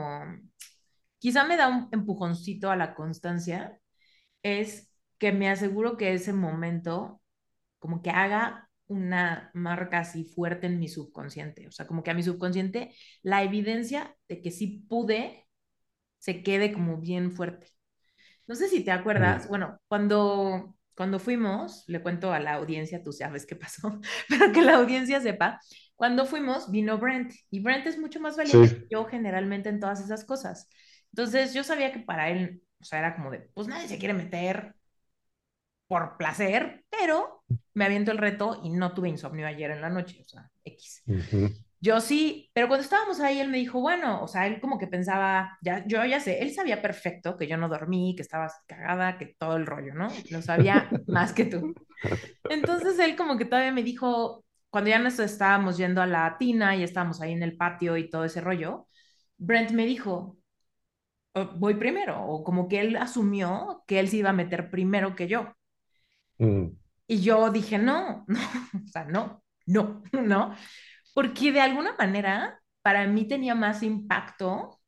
quizá 1.17 1.43
me 1.43 1.57
da 1.57 1.69
un 1.69 1.89
empujoncito 1.91 2.69
a 2.69 2.75
la 2.75 2.93
constancia, 2.93 3.79
es 4.43 4.95
que 5.17 5.31
me 5.31 5.49
aseguro 5.49 5.97
que 5.97 6.13
ese 6.13 6.33
momento 6.33 7.19
como 7.79 8.03
que 8.03 8.11
haga 8.11 8.69
una 8.87 9.49
marca 9.55 9.99
así 9.99 10.23
fuerte 10.25 10.67
en 10.67 10.79
mi 10.79 10.87
subconsciente, 10.87 11.67
o 11.67 11.71
sea, 11.71 11.87
como 11.87 12.03
que 12.03 12.11
a 12.11 12.13
mi 12.13 12.21
subconsciente 12.23 12.93
la 13.23 13.43
evidencia 13.43 14.15
de 14.27 14.41
que 14.41 14.51
sí 14.51 14.85
pude 14.87 15.44
se 16.25 16.43
quede 16.43 16.73
como 16.73 16.97
bien 16.99 17.31
fuerte. 17.31 17.67
No 18.47 18.55
sé 18.55 18.67
si 18.69 18.83
te 18.83 18.91
acuerdas, 18.91 19.47
Mm, 19.47 19.49
bueno, 19.49 19.79
cuando, 19.87 20.75
cuando 20.95 21.19
fuimos, 21.19 21.83
le 21.87 22.01
cuento 22.03 22.31
a 22.33 22.39
la 22.39 22.55
audiencia, 22.55 23.03
tú 23.03 23.11
sabes 23.13 23.45
qué 23.45 23.55
pasó, 23.55 23.99
pero 24.29 24.51
que 24.53 24.61
la 24.61 24.75
audiencia 24.77 25.21
sepa, 25.21 25.59
cuando 25.95 26.25
fuimos 26.25 26.71
vino 26.71 26.97
Brent 26.99 27.33
y 27.51 27.61
Brent 27.61 27.87
es 27.87 27.97
mucho 27.99 28.19
más 28.19 28.37
valiente 28.37 28.69
que 28.69 28.77
Sí. 28.77 28.89
yo 28.91 29.05
generalmente 29.05 29.69
en 29.69 29.79
todas 29.79 30.01
esas 30.01 30.25
cosas. 30.25 30.69
Entonces 31.11 31.53
yo 31.53 31.63
sabía 31.63 31.91
que 31.93 31.99
para 31.99 32.29
él, 32.29 32.61
o 32.81 32.83
sea, 32.85 32.99
era 32.99 33.15
como 33.15 33.31
de, 33.31 33.39
pues 33.53 33.67
nadie 33.67 33.87
se 33.87 33.97
quiere 33.99 34.13
meter 34.13 34.75
por 35.87 36.17
placer, 36.17 36.85
pero 36.89 37.43
me 37.73 37.85
aviento 37.85 38.11
el 38.11 38.17
reto 38.17 38.61
y 38.63 38.69
no 38.71 38.93
tuve 38.93 39.09
insomnio 39.09 39.47
ayer 39.47 39.71
en 39.71 39.81
la 39.81 39.89
noche, 39.89 40.21
o 40.21 40.29
sea, 40.29 40.49
X. 40.63 41.03
ujú, 41.07 41.49
Yo 41.81 42.01
sí, 42.01 42.49
pero 42.53 42.67
cuando 42.67 42.83
estábamos 42.83 43.19
ahí, 43.19 43.39
él 43.39 43.49
me 43.49 43.57
dijo, 43.57 43.79
bueno, 43.79 44.21
o 44.23 44.27
sea, 44.27 44.47
él 44.47 44.59
como 44.59 44.79
que 44.79 44.87
pensaba, 44.87 45.57
ya, 45.61 45.85
yo 45.87 46.03
ya 46.05 46.19
sé, 46.19 46.41
él 46.41 46.53
sabía 46.53 46.81
perfecto 46.81 47.37
que 47.37 47.47
yo 47.47 47.57
no 47.57 47.69
dormí, 47.69 48.15
que 48.15 48.23
estaba 48.23 48.51
cagada, 48.67 49.17
que 49.17 49.35
todo 49.37 49.55
el 49.57 49.65
rollo, 49.67 49.93
¿no? 49.93 50.25
Lo 50.29 50.41
sabía 50.41 50.91
más 51.07 51.33
que 51.33 51.45
tú. 51.45 51.73
Entonces 52.47 52.99
él 52.99 53.15
como 53.15 53.37
que 53.37 53.45
todavía 53.45 53.71
me 53.73 53.83
dijo, 53.83 54.45
cuando 54.69 54.89
ya 54.91 54.99
nos 54.99 55.19
estábamos 55.19 55.77
yendo 55.77 56.01
a 56.01 56.07
la 56.07 56.37
tina 56.39 56.75
y 56.75 56.83
estábamos 56.83 57.21
ahí 57.21 57.33
en 57.33 57.43
el 57.43 57.57
patio 57.57 57.97
y 57.97 58.09
todo 58.09 58.25
ese 58.25 58.41
rollo, 58.41 58.87
Brent 59.37 59.71
me 59.71 59.85
dijo, 59.85 60.37
"Oh, 61.33 61.45
voy 61.57 61.75
primero, 61.75 62.23
o 62.25 62.43
como 62.43 62.67
que 62.69 62.81
él 62.81 62.95
asumió 62.97 63.83
que 63.87 63.99
él 63.99 64.09
se 64.09 64.17
iba 64.17 64.31
a 64.31 64.33
meter 64.33 64.71
primero 64.71 65.15
que 65.15 65.27
yo. 65.27 65.53
mm, 66.39 66.75
Y 67.07 67.21
yo 67.21 67.49
dije, 67.51 67.77
no, 67.77 68.25
no, 68.27 68.39
o 68.85 68.87
sea, 68.87 69.05
no, 69.05 69.43
no, 69.67 70.03
no, 70.13 70.55
porque 71.15 71.53
de 71.53 71.61
alguna 71.61 71.95
manera 71.97 72.61
para 72.83 73.07
mí 73.07 73.27
tenía 73.27 73.55
más 73.55 73.83
impacto 73.83 74.81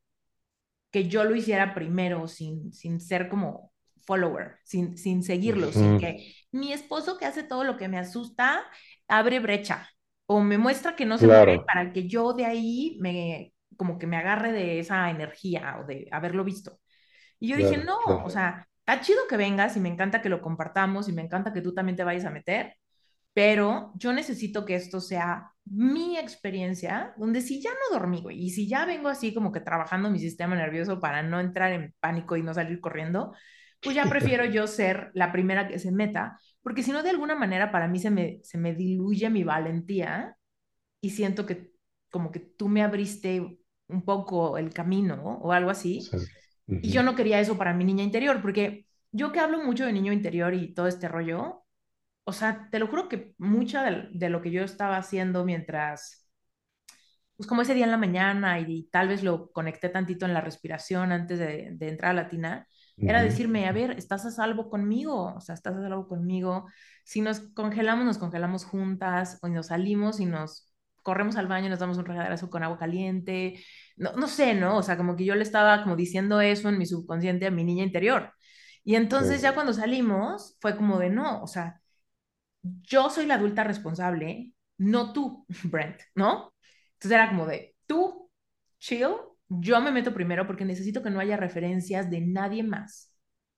que 0.90 1.08
yo 1.08 1.24
lo 1.24 1.34
hiciera 1.36 1.74
primero, 1.74 2.28
sin, 2.28 2.72
sin 2.72 3.00
ser 3.00 3.28
como 3.28 3.72
follower, 4.06 4.56
sin, 4.64 4.96
sin 4.96 5.22
seguirlo, 5.22 5.72
sin 5.72 5.96
que 5.98 6.34
mi 6.52 6.72
esposo 6.72 7.18
que 7.18 7.26
hace 7.26 7.42
todo 7.42 7.64
lo 7.64 7.76
que 7.76 7.88
me 7.88 7.98
asusta, 7.98 8.64
abre 9.08 9.40
brecha 9.40 9.88
o 10.26 10.40
me 10.40 10.58
muestra 10.58 10.96
que 10.96 11.06
no 11.06 11.18
se 11.18 11.28
muere 11.28 11.58
Claro, 11.58 11.66
para 11.66 11.92
que 11.92 12.08
yo 12.08 12.32
de 12.32 12.46
ahí 12.46 12.98
me, 13.00 13.54
como 13.76 13.98
que 13.98 14.06
me 14.06 14.16
agarre 14.16 14.52
de 14.52 14.80
esa 14.80 15.10
energía 15.10 15.78
o 15.80 15.86
de 15.86 16.08
haberlo 16.12 16.44
visto. 16.44 16.80
Y 17.40 17.48
yo 17.48 17.56
dije, 17.56 17.76
claro, 17.76 17.84
no, 17.84 17.96
o 18.24 18.30
claro. 18.30 18.30
sea, 18.30 18.68
está 18.80 19.00
chido 19.00 19.20
que 19.28 19.36
vengas 19.36 19.76
y 19.76 19.80
me 19.80 19.88
encanta 19.88 20.22
que 20.22 20.28
lo 20.28 20.40
compartamos 20.42 21.08
y 21.08 21.12
me 21.12 21.22
encanta 21.22 21.52
que 21.52 21.62
tú 21.62 21.74
también 21.74 21.96
te 21.96 22.04
vayas 22.04 22.24
a 22.24 22.30
meter, 22.30 22.76
pero 23.38 23.92
yo 23.94 24.12
necesito 24.12 24.64
que 24.64 24.74
esto 24.74 25.00
sea 25.00 25.52
mi 25.64 26.18
experiencia, 26.18 27.14
donde 27.18 27.40
si 27.40 27.62
ya 27.62 27.70
no 27.70 27.96
dormí, 27.96 28.20
güey, 28.20 28.36
y 28.42 28.50
si 28.50 28.66
ya 28.68 28.84
vengo 28.84 29.08
así 29.08 29.32
como 29.32 29.52
que 29.52 29.60
trabajando 29.60 30.10
mi 30.10 30.18
sistema 30.18 30.56
nervioso 30.56 30.98
para 30.98 31.22
no 31.22 31.38
entrar 31.38 31.70
en 31.70 31.94
pánico 32.00 32.36
y 32.36 32.42
no 32.42 32.52
salir 32.52 32.80
corriendo, 32.80 33.32
pues 33.80 33.94
ya 33.94 34.06
prefiero 34.06 34.44
yo 34.50 34.66
ser 34.66 35.12
la 35.14 35.30
primera 35.30 35.68
que 35.68 35.78
se 35.78 35.92
meta, 35.92 36.40
porque 36.64 36.82
si 36.82 36.90
no, 36.90 37.04
de 37.04 37.10
alguna 37.10 37.36
manera 37.36 37.70
para 37.70 37.86
mí 37.86 38.00
se 38.00 38.10
me, 38.10 38.40
se 38.42 38.58
me 38.58 38.74
diluye 38.74 39.30
mi 39.30 39.44
valentía 39.44 40.36
y 41.00 41.10
siento 41.10 41.46
que 41.46 41.70
como 42.10 42.32
que 42.32 42.40
tú 42.40 42.68
me 42.68 42.82
abriste 42.82 43.60
un 43.86 44.04
poco 44.04 44.58
el 44.58 44.70
camino 44.74 45.38
o 45.42 45.52
algo 45.52 45.70
así, 45.70 46.00
Sí. 46.66 46.80
y 46.82 46.90
yo 46.90 47.04
no 47.04 47.14
quería 47.14 47.38
eso 47.38 47.56
para 47.56 47.72
mi 47.72 47.84
niña 47.84 48.02
interior, 48.02 48.42
porque 48.42 48.84
yo 49.12 49.30
que 49.30 49.38
hablo 49.38 49.62
mucho 49.62 49.86
de 49.86 49.92
niño 49.92 50.12
interior 50.12 50.54
y 50.54 50.74
todo 50.74 50.88
este 50.88 51.06
rollo, 51.06 51.62
o 52.28 52.32
sea, 52.32 52.68
te 52.70 52.78
lo 52.78 52.86
juro 52.88 53.08
que 53.08 53.34
mucha 53.38 53.82
de, 53.84 54.08
de 54.12 54.28
lo 54.30 54.42
que 54.42 54.50
yo 54.50 54.62
estaba 54.62 54.96
haciendo 54.98 55.44
mientras, 55.44 56.28
pues 57.36 57.48
como 57.48 57.62
ese 57.62 57.74
día 57.74 57.84
en 57.84 57.90
la 57.92 57.96
mañana 57.98 58.58
y, 58.60 58.64
y 58.68 58.82
tal 58.90 59.08
vez 59.08 59.22
lo 59.22 59.52
conecté 59.52 59.88
tantito 59.88 60.26
en 60.26 60.34
la 60.34 60.40
respiración 60.40 61.12
antes 61.12 61.38
de, 61.38 61.70
de 61.72 61.88
entrar 61.88 62.10
a 62.12 62.14
la 62.14 62.28
tina, 62.28 62.66
era 63.04 63.22
ujú, 63.22 63.22
decirme, 63.22 63.68
a 63.68 63.72
ver, 63.72 63.92
estás 63.92 64.26
a 64.26 64.30
salvo 64.30 64.68
conmigo, 64.68 65.34
o 65.36 65.40
sea, 65.40 65.54
estás 65.54 65.76
a 65.76 65.82
salvo 65.82 66.08
conmigo. 66.08 66.66
Si 67.04 67.20
nos 67.22 67.40
congelamos, 67.54 68.04
nos 68.04 68.18
congelamos 68.18 68.64
juntas, 68.64 69.38
o 69.42 69.48
nos 69.48 69.68
salimos 69.68 70.20
y 70.20 70.26
nos 70.26 70.72
corremos 71.02 71.36
al 71.36 71.46
baño 71.46 71.70
nos 71.70 71.78
damos 71.78 71.96
un 71.96 72.04
regaderazo 72.04 72.50
con 72.50 72.62
agua 72.64 72.76
caliente. 72.78 73.64
No, 73.96 74.12
no 74.12 74.26
sé, 74.28 74.54
¿no? 74.54 74.76
O 74.76 74.82
sea, 74.82 74.96
como 74.98 75.16
que 75.16 75.24
yo 75.24 75.34
le 75.36 75.42
estaba 75.42 75.82
como 75.82 75.96
diciendo 75.96 76.40
eso 76.42 76.68
en 76.68 76.76
mi 76.78 76.84
subconsciente 76.86 77.46
a 77.46 77.50
mi 77.50 77.64
niña 77.64 77.84
interior. 77.84 78.32
Y 78.84 78.96
Sí. 79.08 79.24
entonces 79.24 79.40
ya 79.42 79.54
cuando 79.54 79.72
salimos 79.72 80.56
fue 80.60 80.76
como 80.76 80.98
de 80.98 81.10
no, 81.10 81.42
o 81.42 81.46
sea, 81.46 81.80
yo 82.82 83.10
soy 83.10 83.26
la 83.26 83.34
adulta 83.34 83.64
responsable, 83.64 84.52
no 84.78 85.12
tú, 85.12 85.46
Brent, 85.64 86.00
¿no? 86.14 86.54
Entonces 86.94 87.12
era 87.12 87.28
como 87.30 87.46
de, 87.46 87.74
tú, 87.86 88.30
chill, 88.78 89.08
yo 89.48 89.80
me 89.80 89.90
meto 89.92 90.12
primero 90.14 90.46
porque 90.46 90.64
necesito 90.64 91.02
que 91.02 91.10
no 91.10 91.20
haya 91.20 91.36
referencias 91.36 92.10
de 92.10 92.20
nadie 92.20 92.62
más, 92.62 93.14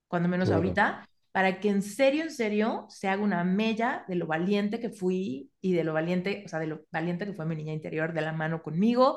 cuando 0.08 0.28
menos 0.28 0.50
Claro. 0.50 0.52
ahorita, 0.52 1.08
para 1.32 1.61
que 1.61 1.68
en 1.68 1.82
serio, 1.82 2.24
en 2.24 2.30
serio, 2.30 2.86
se 2.88 3.08
haga 3.08 3.22
una 3.22 3.44
mella 3.44 4.04
de 4.08 4.16
lo 4.16 4.26
valiente 4.26 4.80
que 4.80 4.90
fui 4.90 5.50
y 5.61 5.72
de 5.74 5.84
lo 5.84 5.92
valiente, 5.92 6.42
o 6.46 6.48
sea, 6.48 6.58
de 6.58 6.66
lo 6.66 6.82
valiente 6.90 7.24
que 7.26 7.34
fue 7.34 7.46
mi 7.46 7.56
niña 7.56 7.72
interior 7.72 8.12
de 8.12 8.20
la 8.22 8.32
mano 8.32 8.62
conmigo 8.62 9.16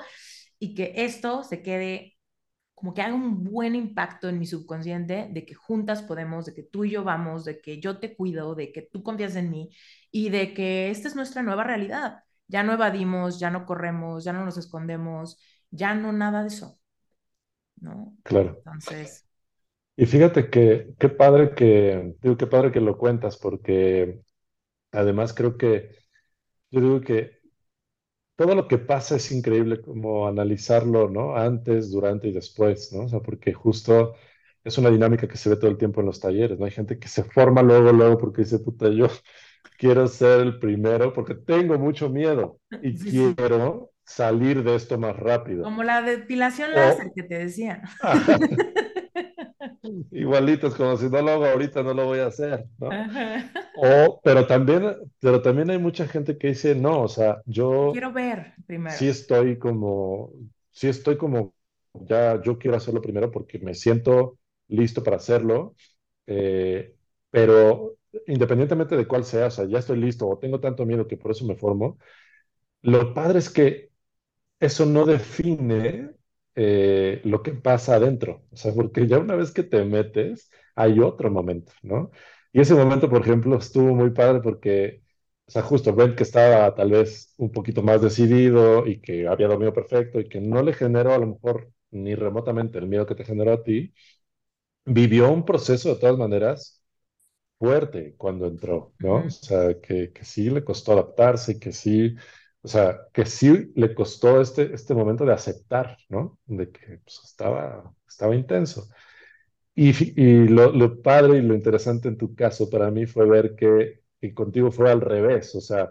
y 0.60 0.76
que 0.76 0.94
esto 0.98 1.44
se 1.44 1.62
quede 1.62 2.16
como 2.84 2.94
que 2.94 3.02
haga 3.02 3.16
un 3.16 3.46
buen 3.46 3.76
impacto 3.76 4.28
en 4.28 4.38
mi 4.38 4.46
subconsciente 4.46 5.30
de 5.32 5.46
que 5.46 5.54
juntas 5.54 6.02
podemos, 6.02 6.46
de 6.46 6.54
que 6.54 6.64
tú 6.64 6.84
y 6.84 6.92
yo 6.92 7.06
vamos, 7.06 7.46
de 7.46 7.62
que 7.62 7.80
yo 7.80 7.98
te 7.98 8.14
cuido, 8.14 8.56
de 8.56 8.74
que 8.74 8.82
tú 8.82 9.04
confías 9.04 9.38
en 9.38 9.50
mí 9.52 9.70
y 10.12 10.28
de 10.32 10.54
que 10.54 10.90
esta 10.90 11.08
es 11.08 11.16
nuestra 11.16 11.44
nueva 11.44 11.64
realidad. 11.64 12.26
Ya 12.50 12.62
no 12.62 12.74
evadimos, 12.74 13.40
ya 13.40 13.50
no 13.50 13.66
corremos, 13.66 14.26
ya 14.26 14.34
no 14.34 14.44
nos 14.44 14.58
escondemos, 14.58 15.42
ya 15.72 15.96
no 15.96 16.12
nada 16.12 16.42
de 16.42 16.50
eso. 16.50 16.78
¿No? 17.78 18.18
Claro. 18.22 18.58
Entonces. 18.58 19.30
Y 19.96 20.06
fíjate 20.06 20.50
que 20.50 20.94
qué 21.00 21.08
padre 21.08 21.56
que, 21.56 22.18
digo, 22.22 22.36
qué 22.36 22.48
padre 22.48 22.74
que 22.74 22.82
lo 22.82 22.98
cuentas, 22.98 23.38
porque 23.38 24.20
además 24.92 25.34
creo 25.34 25.58
que, 25.58 26.00
yo 26.70 26.82
digo 26.82 27.00
que 27.00 27.43
todo 28.36 28.56
lo 28.56 28.68
que 28.68 28.78
pasa 28.78 29.16
es 29.16 29.32
increíble 29.32 29.82
como 29.82 30.28
analizarlo, 30.28 31.10
¿no? 31.10 31.36
Antes, 31.36 31.92
durante 31.92 32.28
y 32.28 32.34
después, 32.34 32.92
¿no? 32.94 33.04
O 33.06 33.10
sea, 33.10 33.20
porque 33.20 33.54
justo 33.54 34.16
es 34.64 34.78
una 34.78 34.90
dinámica 34.90 35.28
que 35.28 35.38
se 35.38 35.50
ve 35.50 35.58
todo 35.58 35.70
el 35.70 35.78
tiempo 35.78 36.00
en 36.02 36.08
los 36.08 36.20
talleres, 36.20 36.58
¿no? 36.58 36.66
Hay 36.66 36.72
gente 36.72 36.98
que 36.98 37.08
se 37.08 37.24
forma 37.24 37.62
luego, 37.62 37.92
luego 37.92 38.18
porque 38.18 38.44
dice, 38.44 38.60
puta, 38.60 38.90
yo 38.90 39.08
quiero 39.78 40.08
ser 40.08 40.42
el 40.42 40.60
primero 40.60 41.14
porque 41.14 41.36
tengo 41.36 41.78
mucho 41.78 42.10
miedo 42.10 42.60
y 42.82 42.96
quiero 42.98 43.92
salir 44.06 44.64
de 44.64 44.76
esto 44.76 44.98
más 44.98 45.16
rápido. 45.16 45.64
Como 45.64 45.84
la 45.84 46.02
depilación 46.02 46.72
láser 46.72 47.12
que 47.16 47.24
te 47.24 47.38
decía. 47.40 47.82
Igualitos, 50.12 50.76
como 50.76 50.96
si 50.98 51.10
no 51.10 51.22
lo 51.22 51.32
hago 51.32 51.46
ahorita, 51.46 51.84
no 51.84 51.94
lo 51.94 52.06
voy 52.06 52.20
a 52.20 52.28
hacer, 52.28 52.66
¿no? 52.78 53.04
O, 53.74 54.22
pero 54.24 54.48
también, 54.48 54.96
pero 55.20 55.42
también 55.42 55.70
hay 55.72 55.78
mucha 55.80 56.08
gente 56.08 56.38
que 56.38 56.50
dice, 56.50 56.76
no, 56.76 57.02
o 57.04 57.08
sea, 57.08 57.42
yo 57.46 57.92
quiero 57.92 58.12
ver 58.14 58.54
primero. 58.66 58.98
Sí 58.98 59.08
estoy 59.10 59.60
como, 59.60 60.32
sí 60.72 60.88
estoy 60.90 61.18
como, 61.18 61.54
ya 61.94 62.42
yo 62.42 62.60
quiero 62.60 62.78
hacerlo 62.78 63.02
primero 63.02 63.32
porque 63.32 63.60
me 63.60 63.74
siento 63.76 64.40
listo 64.68 65.04
para 65.04 65.18
hacerlo, 65.18 65.76
eh, 66.28 66.96
pero 67.32 67.98
independientemente 68.28 68.96
de 68.98 69.08
cuál 69.08 69.26
sea, 69.26 69.48
o 69.48 69.52
sea, 69.52 69.66
ya 69.66 69.80
estoy 69.80 70.00
listo 70.00 70.28
o 70.30 70.38
tengo 70.40 70.60
tanto 70.60 70.86
miedo 70.86 71.08
que 71.08 71.18
por 71.18 71.32
eso 71.32 71.46
me 71.46 71.56
formo, 71.56 71.98
lo 72.82 73.14
padre 73.14 73.40
es 73.40 73.50
que 73.50 73.92
eso 74.60 74.86
no 74.86 75.06
define 75.06 76.12
eh, 76.56 77.22
lo 77.26 77.42
que 77.44 77.54
pasa 77.54 77.96
adentro. 77.96 78.44
O 78.52 78.56
sea, 78.58 78.74
porque 78.74 79.08
ya 79.08 79.20
una 79.20 79.36
vez 79.36 79.52
que 79.52 79.64
te 79.64 79.84
metes, 79.86 80.50
hay 80.76 81.00
otro 81.00 81.32
momento, 81.32 81.72
¿no? 81.82 82.12
Y 82.52 82.62
ese 82.62 82.76
momento, 82.76 83.10
por 83.10 83.22
ejemplo, 83.22 83.58
estuvo 83.58 83.96
muy 83.96 84.12
padre 84.12 84.42
porque, 84.42 85.04
o 85.48 85.52
sea, 85.52 85.62
justo 85.64 85.94
ven 85.96 86.16
que 86.16 86.24
estaba 86.24 86.74
tal 86.76 86.92
vez 86.92 87.34
un 87.38 87.52
poquito 87.52 87.82
más 87.84 88.02
decidido 88.02 88.86
y 88.88 89.02
que 89.02 89.28
había 89.28 89.48
dormido 89.48 89.74
perfecto 89.74 90.20
y 90.20 90.30
que 90.30 90.40
no 90.42 90.62
le 90.62 90.74
generó 90.74 91.14
a 91.14 91.18
lo 91.18 91.28
mejor 91.28 91.72
ni 91.92 92.16
remotamente 92.16 92.78
el 92.80 92.88
miedo 92.88 93.06
que 93.06 93.16
te 93.16 93.26
generó 93.26 93.54
a 93.54 93.64
ti, 93.64 93.94
vivió 94.86 95.32
un 95.32 95.46
proceso 95.46 95.90
de 95.94 96.00
todas 96.00 96.18
maneras 96.18 96.84
fuerte 97.60 98.16
cuando 98.18 98.48
entró, 98.48 98.96
¿no? 99.00 99.26
O 99.26 99.30
sea, 99.30 99.80
que, 99.82 100.12
que 100.14 100.26
sí 100.26 100.50
le 100.50 100.64
costó 100.64 100.94
adaptarse, 100.94 101.60
que 101.60 101.72
sí 101.74 102.16
o 102.64 102.68
sea, 102.68 103.08
que 103.14 103.26
sí 103.26 103.72
le 103.76 103.94
costó 103.94 104.40
este, 104.42 104.74
este 104.74 104.94
momento 104.94 105.26
de 105.26 105.34
aceptar, 105.34 105.98
¿no? 106.10 106.40
De 106.46 106.72
que 106.72 107.00
pues, 107.04 107.22
estaba, 107.26 107.94
estaba 108.08 108.36
intenso. 108.36 108.88
Y, 109.76 109.92
y 110.22 110.48
lo, 110.48 110.72
lo, 110.72 111.02
padre 111.02 111.40
y 111.40 111.42
lo 111.42 111.56
interesante 111.56 112.08
en 112.08 112.18
tu 112.18 112.36
caso 112.36 112.70
para 112.70 112.92
mí 112.92 113.06
fue 113.06 113.28
ver 113.28 113.56
que, 113.56 114.02
que 114.22 114.34
contigo 114.34 114.72
fue 114.72 114.92
al 114.92 115.02
revés, 115.02 115.56
o 115.56 115.62
sea, 115.62 115.86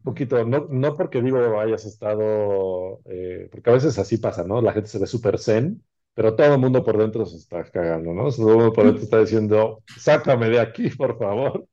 un 0.00 0.04
poquito, 0.04 0.44
no, 0.44 0.66
no 0.70 0.96
porque 0.96 1.22
digo 1.22 1.60
hayas 1.60 1.84
estado, 1.86 3.00
eh, 3.06 3.48
porque 3.50 3.70
a 3.70 3.74
veces 3.74 3.98
así 3.98 4.18
pasa, 4.18 4.44
¿no? 4.44 4.60
La 4.60 4.72
gente 4.72 4.88
se 4.88 4.98
ve 4.98 5.06
súper 5.06 5.38
zen, 5.38 5.82
pero 6.14 6.34
todo 6.36 6.54
el 6.54 6.60
mundo 6.60 6.84
por 6.84 6.98
dentro 6.98 7.24
se 7.26 7.36
está 7.36 7.64
cagando, 7.64 8.12
¿no? 8.12 8.30
Todo 8.30 8.50
el 8.50 8.56
mundo 8.56 8.72
por 8.72 8.84
dentro 8.86 9.02
está 9.04 9.20
diciendo, 9.20 9.82
sácame 9.98 10.50
de 10.50 10.60
aquí, 10.60 10.90
por 10.90 11.18
favor. 11.18 11.66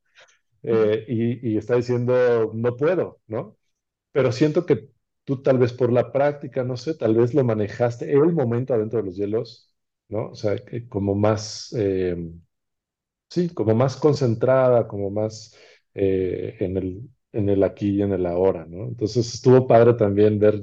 Eh, 0.62 1.04
y, 1.08 1.52
y, 1.54 1.56
está 1.58 1.76
diciendo, 1.76 2.50
no 2.54 2.76
puedo, 2.76 3.20
¿no? 3.26 3.56
Pero 4.12 4.32
siento 4.32 4.66
que 4.66 4.90
tú 5.24 5.42
tal 5.42 5.58
vez 5.58 5.72
por 5.72 5.92
la 5.92 6.12
práctica, 6.12 6.64
no 6.64 6.76
sé, 6.76 6.94
tal 6.94 7.14
vez 7.16 7.34
lo 7.34 7.44
manejaste, 7.44 8.12
el 8.12 8.32
momento 8.32 8.74
adentro 8.74 9.00
de 9.00 9.06
los 9.06 9.16
hielos, 9.16 9.72
¿no? 10.08 10.28
O 10.30 10.34
sea, 10.34 10.56
como 10.88 11.14
más, 11.14 11.74
eh, 11.78 12.16
sí, 13.28 13.48
como 13.54 13.74
más 13.74 13.96
concentrada, 13.96 14.86
como 14.88 15.10
más 15.10 15.54
eh, 15.94 16.56
en 16.60 16.76
el, 16.76 17.10
en 17.32 17.48
el 17.48 17.62
aquí 17.64 17.90
y 17.96 18.02
en 18.02 18.12
el 18.12 18.26
ahora, 18.26 18.66
¿no? 18.66 18.84
Entonces 18.86 19.32
estuvo 19.34 19.66
padre 19.66 19.94
también 19.94 20.38
ver, 20.38 20.60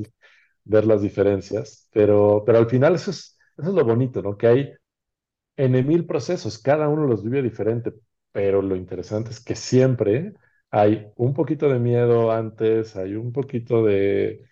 ver 0.64 0.86
las 0.86 1.02
diferencias, 1.02 1.90
pero, 1.94 2.44
pero 2.46 2.58
al 2.60 2.70
final 2.70 2.96
eso 2.96 3.12
es, 3.12 3.38
eso 3.58 3.70
es 3.70 3.76
lo 3.76 3.86
bonito, 3.86 4.22
¿no? 4.22 4.38
Que 4.38 4.48
hay 4.48 4.74
en 5.58 5.88
mil 5.88 6.06
procesos, 6.06 6.60
cada 6.60 6.90
uno 6.90 7.06
los 7.08 7.24
vive 7.24 7.42
diferente, 7.44 7.94
pero 8.32 8.62
lo 8.62 8.76
interesante 8.76 9.32
es 9.32 9.44
que 9.44 9.56
siempre 9.56 10.34
hay 10.72 11.12
un 11.18 11.34
poquito 11.34 11.70
de 11.70 11.80
miedo 11.80 12.32
antes, 12.32 12.96
hay 12.96 13.16
un 13.16 13.32
poquito 13.32 13.84
de, 13.86 14.46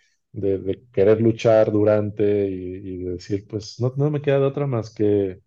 querer 0.91 1.21
luchar 1.21 1.71
durante 1.71 2.47
y, 2.49 2.97
decir, 3.03 3.47
pues 3.47 3.79
no, 3.79 3.93
no, 3.97 4.09
me 4.11 4.21
queda 4.21 4.39
de 4.39 4.45
otra 4.45 4.67
más 4.67 4.93
que, 4.93 5.41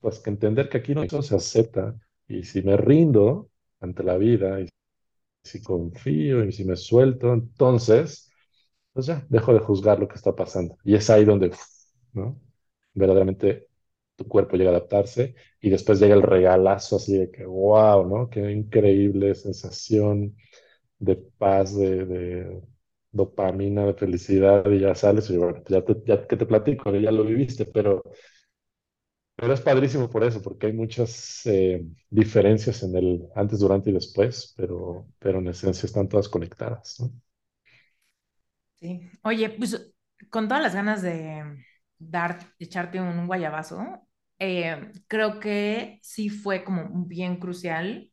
pues, 0.00 0.18
que 0.20 0.30
entender 0.30 0.68
que 0.68 0.78
aquí 0.78 0.94
no 0.94 1.06
se 1.08 1.34
acepta 1.36 1.94
y 2.28 2.44
si 2.44 2.62
me 2.62 2.76
rindo 2.76 3.50
ante 3.80 4.02
la 4.02 4.16
vida 4.16 4.60
y 4.60 4.68
si 5.44 5.62
confío 5.62 6.44
y 6.44 6.52
si 6.52 6.64
me 6.64 6.76
suelto, 6.76 7.32
entonces, 7.34 8.32
pues 8.92 9.06
ya, 9.06 9.26
dejo 9.30 9.54
de 9.54 9.60
juzgar 9.60 10.00
lo 10.00 10.08
que 10.08 10.16
está 10.16 10.34
pasando. 10.36 10.78
Y 10.84 10.94
es 10.96 11.10
ahí 11.10 11.24
donde, 11.24 11.52
¿no? 12.14 12.40
Verdaderamente 12.94 13.69
tu 14.20 14.28
cuerpo 14.28 14.56
llega 14.56 14.70
a 14.70 14.74
adaptarse 14.76 15.34
y 15.60 15.70
después 15.70 15.98
llega 16.00 16.14
el 16.14 16.22
regalazo 16.22 16.96
así 16.96 17.16
de 17.18 17.30
que, 17.30 17.46
wow, 17.46 18.06
¿no? 18.06 18.28
Qué 18.30 18.50
increíble 18.52 19.34
sensación 19.34 20.36
de 20.98 21.16
paz, 21.16 21.76
de, 21.76 22.60
dopamina, 23.12 23.86
de 23.86 23.94
felicidad 23.94 24.70
y 24.70 24.80
ya 24.80 24.94
sales 24.94 25.30
y 25.30 25.36
bueno, 25.38 25.62
ya, 25.68 25.82
ya 26.06 26.26
que 26.26 26.36
te 26.36 26.46
platico, 26.46 26.94
ya 26.96 27.10
lo 27.12 27.24
viviste, 27.24 27.64
pero, 27.66 28.02
pero 29.36 29.54
es 29.54 29.60
padrísimo 29.62 30.10
por 30.10 30.22
eso, 30.24 30.42
porque 30.42 30.66
hay 30.66 30.72
muchas 30.74 31.42
eh, 31.46 31.84
diferencias 32.10 32.82
en 32.82 32.96
el 32.96 33.28
antes, 33.34 33.60
durante 33.60 33.90
y 33.90 33.94
después, 33.94 34.52
pero, 34.56 35.06
pero 35.18 35.38
en 35.38 35.48
esencia 35.48 35.86
están 35.86 36.08
todas 36.08 36.28
conectadas, 36.28 37.00
¿no? 37.00 37.10
Sí. 38.76 39.10
Oye, 39.22 39.50
pues 39.50 39.92
con 40.30 40.48
todas 40.48 40.62
las 40.62 40.74
ganas 40.74 41.02
de 41.02 41.64
dar, 41.98 42.38
echarte 42.58 43.00
un 43.00 43.26
guayabazo, 43.26 44.06
eh, 44.40 44.92
creo 45.08 45.40
que 45.40 46.00
sí 46.02 46.30
fue 46.30 46.64
como 46.64 46.88
bien 47.06 47.38
crucial 47.38 48.10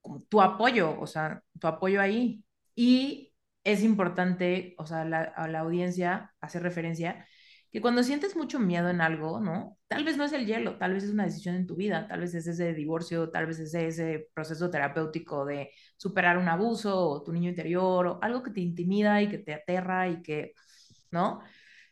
como 0.00 0.22
tu 0.22 0.40
apoyo, 0.40 0.98
o 1.00 1.06
sea, 1.06 1.42
tu 1.60 1.66
apoyo 1.66 2.00
ahí. 2.00 2.44
Y 2.74 3.32
es 3.64 3.82
importante, 3.82 4.74
o 4.78 4.86
sea, 4.86 5.02
a 5.02 5.48
la 5.48 5.58
audiencia 5.60 6.34
hacer 6.40 6.62
referencia 6.62 7.26
que 7.70 7.82
cuando 7.82 8.02
sientes 8.02 8.34
mucho 8.36 8.58
miedo 8.60 8.88
en 8.88 9.00
algo, 9.02 9.40
¿no? 9.40 9.76
Tal 9.88 10.02
vez 10.04 10.16
no 10.16 10.24
es 10.24 10.32
el 10.32 10.46
hielo, 10.46 10.78
tal 10.78 10.94
vez 10.94 11.04
es 11.04 11.10
una 11.10 11.24
decisión 11.26 11.54
en 11.54 11.66
tu 11.66 11.76
vida, 11.76 12.08
tal 12.08 12.20
vez 12.20 12.34
es 12.34 12.46
ese 12.46 12.72
divorcio, 12.72 13.30
tal 13.30 13.46
vez 13.46 13.58
es 13.58 13.74
ese 13.74 14.28
proceso 14.34 14.70
terapéutico 14.70 15.44
de 15.44 15.70
superar 15.98 16.38
un 16.38 16.48
abuso 16.48 16.96
o 16.98 17.22
tu 17.22 17.32
niño 17.32 17.50
interior 17.50 18.06
o 18.06 18.18
algo 18.22 18.42
que 18.42 18.52
te 18.52 18.60
intimida 18.62 19.20
y 19.20 19.28
que 19.28 19.38
te 19.38 19.52
aterra 19.54 20.08
y 20.08 20.22
que, 20.22 20.54
¿no? 21.10 21.40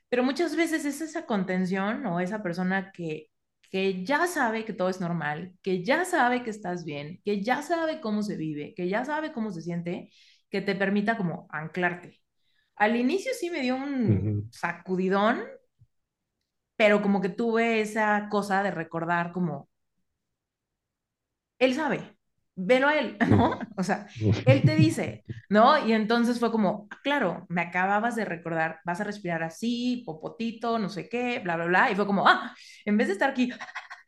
Pero 0.09 0.23
muchas 0.23 0.57
veces 0.57 0.85
es 0.85 1.01
esa 1.01 1.27
contención 1.27 2.07
o 2.07 2.21
esa 2.21 2.43
persona 2.43 2.93
que, 2.93 3.31
que 3.71 4.05
ya 4.05 4.27
sabe 4.27 4.65
que 4.65 4.73
todo 4.73 4.89
es 4.89 5.01
normal, 5.01 5.55
que 5.63 5.83
ya 5.85 6.05
sabe 6.05 6.43
que 6.45 6.51
estás 6.51 6.85
bien, 6.85 7.21
que 7.25 7.43
ya 7.43 7.63
sabe 7.63 8.01
cómo 8.01 8.23
se 8.23 8.37
vive, 8.37 8.75
que 8.77 8.89
ya 8.89 9.05
sabe 9.05 9.33
cómo 9.33 9.51
se 9.53 9.63
siente, 9.63 10.11
que 10.51 10.61
te 10.63 10.75
permita 10.77 11.17
como 11.17 11.47
anclarte. 11.51 12.21
Al 12.77 12.97
inicio 12.97 13.33
sí 13.39 13.51
me 13.51 13.63
dio 13.63 13.77
un 13.77 14.49
sacudidón, 14.53 15.43
pero 16.77 17.03
como 17.03 17.21
que 17.21 17.29
tuve 17.29 17.81
esa 17.81 18.29
cosa 18.31 18.63
de 18.63 18.71
recordar 18.71 19.33
como, 19.33 19.69
él 21.59 21.75
sabe, 21.75 22.16
velo 22.57 22.89
a 22.89 22.99
él, 22.99 23.17
¿no? 23.31 23.59
O 23.77 23.83
sea, 23.83 24.07
él 24.47 24.63
te 24.63 24.75
dice, 24.75 25.25
¿no? 25.49 25.87
Y 25.87 25.93
entonces 25.93 26.41
fue 26.41 26.51
como, 26.51 26.89
ah, 26.91 26.99
claro, 27.03 27.47
me 27.49 27.61
acababas 27.61 28.17
de 28.17 28.25
recordar, 28.25 28.81
vas 28.85 29.01
a 29.01 29.05
respirar 29.05 29.43
así, 29.43 30.03
popotito, 30.05 30.79
no 30.79 30.89
sé 30.89 31.09
qué, 31.09 31.39
bla, 31.39 31.57
bla, 31.57 31.67
bla. 31.67 31.91
Y 31.91 31.95
fue 31.95 32.07
como, 32.07 32.27
ah, 32.27 32.55
en 32.85 32.97
vez 32.97 33.09
de 33.09 33.13
estar 33.13 33.31
aquí, 33.31 33.51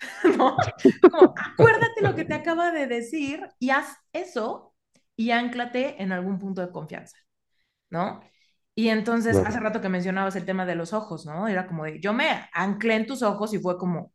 ¿no? 0.37 0.57
Como, 1.03 1.35
acuérdate 1.37 2.01
lo 2.03 2.15
que 2.15 2.25
te 2.25 2.35
acaba 2.35 2.73
de 2.73 2.87
decir 2.87 3.47
y 3.59 3.71
haz 3.71 3.97
eso 4.13 4.75
y 5.15 5.31
anclate 5.31 6.03
en 6.03 6.13
algún 6.13 6.39
punto 6.39 6.63
de 6.63 6.73
confianza, 6.73 7.19
¿no? 7.91 8.21
Y 8.75 8.91
entonces, 8.91 9.37
hace 9.37 9.59
rato 9.59 9.81
que 9.81 9.89
mencionabas 9.89 10.37
el 10.37 10.45
tema 10.45 10.65
de 10.65 10.77
los 10.77 10.93
ojos, 10.93 11.27
¿no? 11.27 11.49
Era 11.49 11.67
como 11.67 11.83
de, 11.83 11.99
yo 11.99 12.13
me 12.13 12.49
anclé 12.53 12.95
en 12.95 13.07
tus 13.07 13.23
ojos 13.23 13.53
y 13.53 13.59
fue 13.59 13.77
como, 13.77 14.13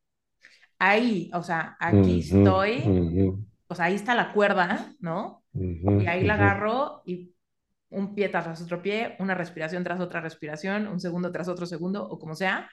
ahí, 0.79 1.29
o 1.33 1.43
sea, 1.43 1.75
aquí 1.81 2.21
estoy 2.21 3.43
sea, 3.75 3.85
ahí 3.85 3.95
está 3.95 4.15
la 4.15 4.33
cuerda, 4.33 4.93
¿no? 4.99 5.43
y 5.97 6.07
ahí 6.07 6.23
la 6.25 6.35
agarro 6.35 7.03
y 7.05 7.35
un 7.89 8.15
pie 8.15 8.29
tras 8.29 8.61
otro 8.61 8.81
pie, 8.81 9.15
una 9.19 9.35
respiración 9.35 9.83
tras 9.83 9.99
otra 10.01 10.21
respiración, 10.21 10.87
un 10.87 10.99
segundo 10.99 11.31
tras 11.31 11.47
otro 11.47 11.65
segundo 11.65 12.03
o 12.07 12.19
como 12.19 12.35
sea. 12.35 12.69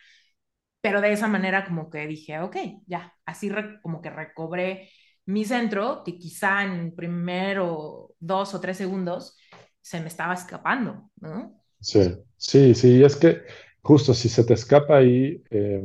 Pero 0.81 1.01
de 1.01 1.13
esa 1.13 1.29
manera 1.29 1.65
como 1.67 1.91
que 1.91 2.07
dije, 2.07 2.41
ok, 2.41 2.57
ya, 2.87 3.15
así 3.27 3.51
como 3.83 4.01
que 4.01 4.11
recobré 4.11 4.91
mi 5.27 5.45
centro, 5.45 6.03
que 6.05 6.19
quizá 6.19 6.65
en 6.65 6.95
primero 6.97 8.15
dos 8.19 8.55
o 8.55 8.61
tres 8.61 8.79
segundos 8.79 9.37
se 9.81 10.01
me 10.01 10.09
estaba 10.09 10.35
escapando, 10.35 11.11
¿no? 11.21 11.61
Sí, 11.81 12.01
sí, 12.37 12.75
sí, 12.75 13.03
es 13.05 13.17
que 13.17 13.43
justo 13.83 14.13
si 14.15 14.29
se 14.29 14.45
te 14.45 14.55
escapa 14.55 14.99
ahí, 14.99 15.43
eh, 15.51 15.83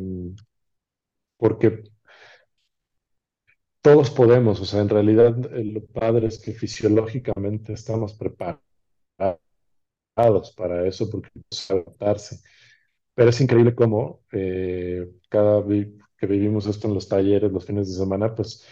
porque 1.38 1.84
todos 3.86 4.10
podemos, 4.10 4.60
o 4.60 4.66
sea, 4.66 4.82
en 4.82 4.90
realidad 4.90 5.38
eh, 5.54 5.64
lo 5.64 5.86
padre 5.86 6.26
es 6.26 6.40
que 6.40 6.54
fisiológicamente 6.54 7.74
estamos 7.74 8.16
preparados 8.16 8.60
para 10.58 10.88
eso, 10.88 11.08
porque 11.08 11.30
es 11.52 11.70
adaptarse. 11.70 12.40
Pero 13.14 13.30
es 13.30 13.40
increíble 13.42 13.76
cómo 13.76 14.24
eh, 14.32 15.08
cada 15.30 15.62
vez 15.62 15.90
que 16.18 16.26
vivimos 16.26 16.66
esto 16.66 16.88
en 16.88 16.96
los 16.96 17.08
talleres, 17.08 17.52
los 17.52 17.64
fines 17.64 17.88
de 17.88 17.94
semana, 17.94 18.34
pues 18.34 18.66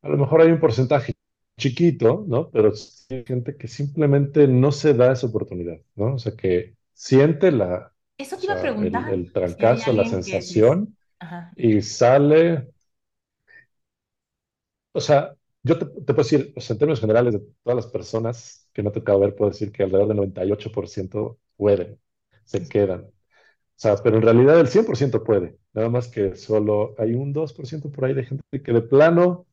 a 0.00 0.08
lo 0.08 0.16
mejor 0.16 0.40
hay 0.40 0.50
un 0.50 0.60
porcentaje 0.60 1.12
chiquito, 1.60 2.24
¿no? 2.26 2.48
Pero 2.48 2.72
hay 3.10 3.24
gente 3.26 3.58
que 3.58 3.68
simplemente 3.68 4.48
no 4.48 4.72
se 4.72 4.94
da 4.94 5.12
esa 5.12 5.26
oportunidad, 5.26 5.82
¿no? 5.96 6.14
O 6.14 6.18
sea, 6.18 6.34
que 6.34 6.76
siente 6.94 7.52
la, 7.52 7.92
Eso 8.16 8.38
te 8.38 8.46
iba 8.46 8.54
a 8.54 8.60
sea, 8.62 8.70
el, 8.70 8.76
preguntar, 8.76 9.12
el 9.12 9.20
hay 9.20 9.32
trancazo, 9.32 9.92
la 9.92 10.04
que 10.04 10.08
sensación 10.08 10.96
ajá, 11.18 11.52
y 11.56 11.82
sale, 11.82 12.70
o 14.96 15.00
sea, 15.00 15.34
yo 15.62 15.78
te, 15.78 15.86
te 15.86 16.14
puedo 16.14 16.18
decir, 16.18 16.52
o 16.56 16.60
sea, 16.60 16.74
en 16.74 16.78
términos 16.78 17.00
generales 17.00 17.34
de 17.34 17.40
todas 17.62 17.76
las 17.76 17.86
personas 17.88 18.68
que 18.72 18.82
me 18.82 18.90
ha 18.90 18.92
tocado 18.92 19.20
ver, 19.20 19.34
puedo 19.34 19.50
decir 19.50 19.72
que 19.72 19.82
alrededor 19.82 20.08
del 20.08 20.16
98% 20.18 21.38
pueden, 21.56 21.98
se 22.44 22.68
quedan. 22.68 23.02
O 23.02 23.12
sea, 23.76 23.96
pero 24.02 24.16
en 24.16 24.22
realidad 24.22 24.60
el 24.60 24.68
100% 24.68 25.24
puede, 25.24 25.58
nada 25.74 25.88
más 25.90 26.08
que 26.08 26.36
solo 26.36 26.94
hay 26.98 27.14
un 27.14 27.32
2% 27.32 27.90
por 27.90 28.06
ahí 28.06 28.14
de 28.14 28.24
gente 28.24 28.44
que 28.62 28.72
de 28.72 28.82
plano, 28.82 29.46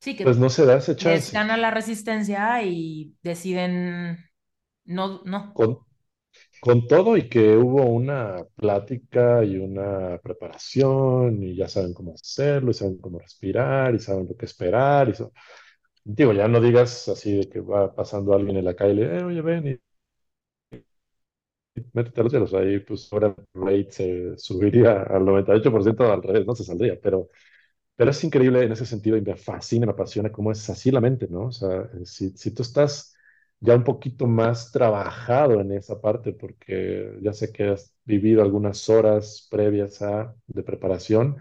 sí, 0.00 0.14
pues 0.22 0.38
no 0.38 0.50
se 0.50 0.66
da 0.66 0.78
ese 0.78 0.96
les 0.96 1.02
chance. 1.02 1.32
gana 1.32 1.56
la 1.56 1.70
resistencia 1.70 2.62
y 2.62 3.14
deciden 3.22 4.18
no, 4.84 5.22
no. 5.24 5.54
Con, 5.54 5.78
con 6.60 6.86
todo 6.86 7.16
y 7.16 7.28
que 7.28 7.56
hubo 7.56 7.84
una 7.86 8.44
plática 8.56 9.44
y 9.44 9.56
una 9.58 10.18
preparación 10.22 11.42
y 11.42 11.56
ya 11.56 11.68
saben 11.68 11.94
cómo 11.94 12.14
hacerlo 12.14 12.70
y 12.70 12.74
saben 12.74 12.98
cómo 12.98 13.18
respirar 13.20 13.94
y 13.94 13.98
saben 14.00 14.26
lo 14.28 14.36
que 14.36 14.46
esperar 14.46 15.08
y 15.08 15.14
so- 15.14 15.32
digo, 16.04 16.32
ya 16.34 16.48
no 16.48 16.60
digas 16.60 17.08
así 17.08 17.36
de 17.38 17.48
que 17.50 17.60
va 17.60 17.94
pasando 17.94 18.34
alguien 18.34 18.56
en 18.58 18.64
la 18.66 18.74
calle 18.76 18.92
y 18.94 18.96
le, 18.96 19.18
"Eh, 19.20 19.24
oye, 19.24 19.42
ven 19.42 19.68
y 19.68 19.80
métete 21.92 22.20
a 22.20 22.24
los 22.24 22.32
cielos. 22.32 22.54
Ahí 22.54 22.78
pues 22.80 23.08
ahora 23.12 23.28
el 23.36 23.44
rate 23.62 23.88
se 23.92 24.38
subiría 24.38 25.02
al 25.02 25.24
98% 25.24 26.10
al 26.12 26.22
revés, 26.22 26.46
no 26.46 26.54
se 26.54 26.64
saldría, 26.64 26.98
pero 27.00 27.28
Pero 27.96 28.12
es 28.12 28.24
increíble 28.24 28.64
en 28.64 28.72
ese 28.72 28.86
sentido 28.86 29.16
y 29.18 29.22
me 29.22 29.36
fascina, 29.36 29.86
me 29.86 29.92
apasiona 29.92 30.32
cómo 30.32 30.52
es 30.52 30.70
así 30.70 30.90
la 30.92 31.00
mente, 31.02 31.28
¿no? 31.30 31.46
O 31.48 31.52
sea, 31.52 31.90
si, 32.04 32.30
si 32.32 32.52
tú 32.54 32.62
estás 32.64 33.16
ya 33.60 33.74
un 33.76 33.84
poquito 33.84 34.26
más 34.26 34.72
trabajado 34.72 35.60
en 35.60 35.72
esa 35.72 36.00
parte, 36.00 36.32
porque 36.32 37.18
ya 37.22 37.32
sé 37.32 37.52
que 37.52 37.64
has 37.70 37.94
vivido 38.04 38.42
algunas 38.42 38.88
horas 38.88 39.48
previas 39.50 40.02
a 40.02 40.34
de 40.46 40.62
preparación, 40.62 41.36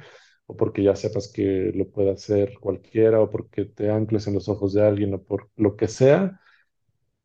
o 0.47 0.55
porque 0.57 0.83
ya 0.83 0.95
sepas 0.95 1.31
que 1.31 1.71
lo 1.75 1.89
puede 1.91 2.11
hacer 2.11 2.53
cualquiera, 2.59 3.21
o 3.21 3.29
porque 3.29 3.65
te 3.65 3.89
ancles 3.91 4.27
en 4.27 4.33
los 4.35 4.49
ojos 4.49 4.73
de 4.73 4.83
alguien, 4.87 5.13
o 5.13 5.23
por 5.23 5.49
lo 5.55 5.75
que 5.77 5.87
sea, 5.87 6.39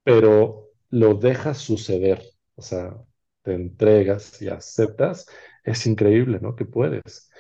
pero 0.05 0.70
lo 0.90 1.14
dejas 1.14 1.59
suceder, 1.59 2.22
o 2.57 2.62
sea, 2.62 2.97
te 3.43 3.55
entregas 3.55 4.40
y 4.43 4.49
aceptas, 4.49 5.26
es 5.64 5.86
increíble, 5.86 6.38
¿no? 6.40 6.57
Que 6.57 6.64
puedes. 6.64 7.30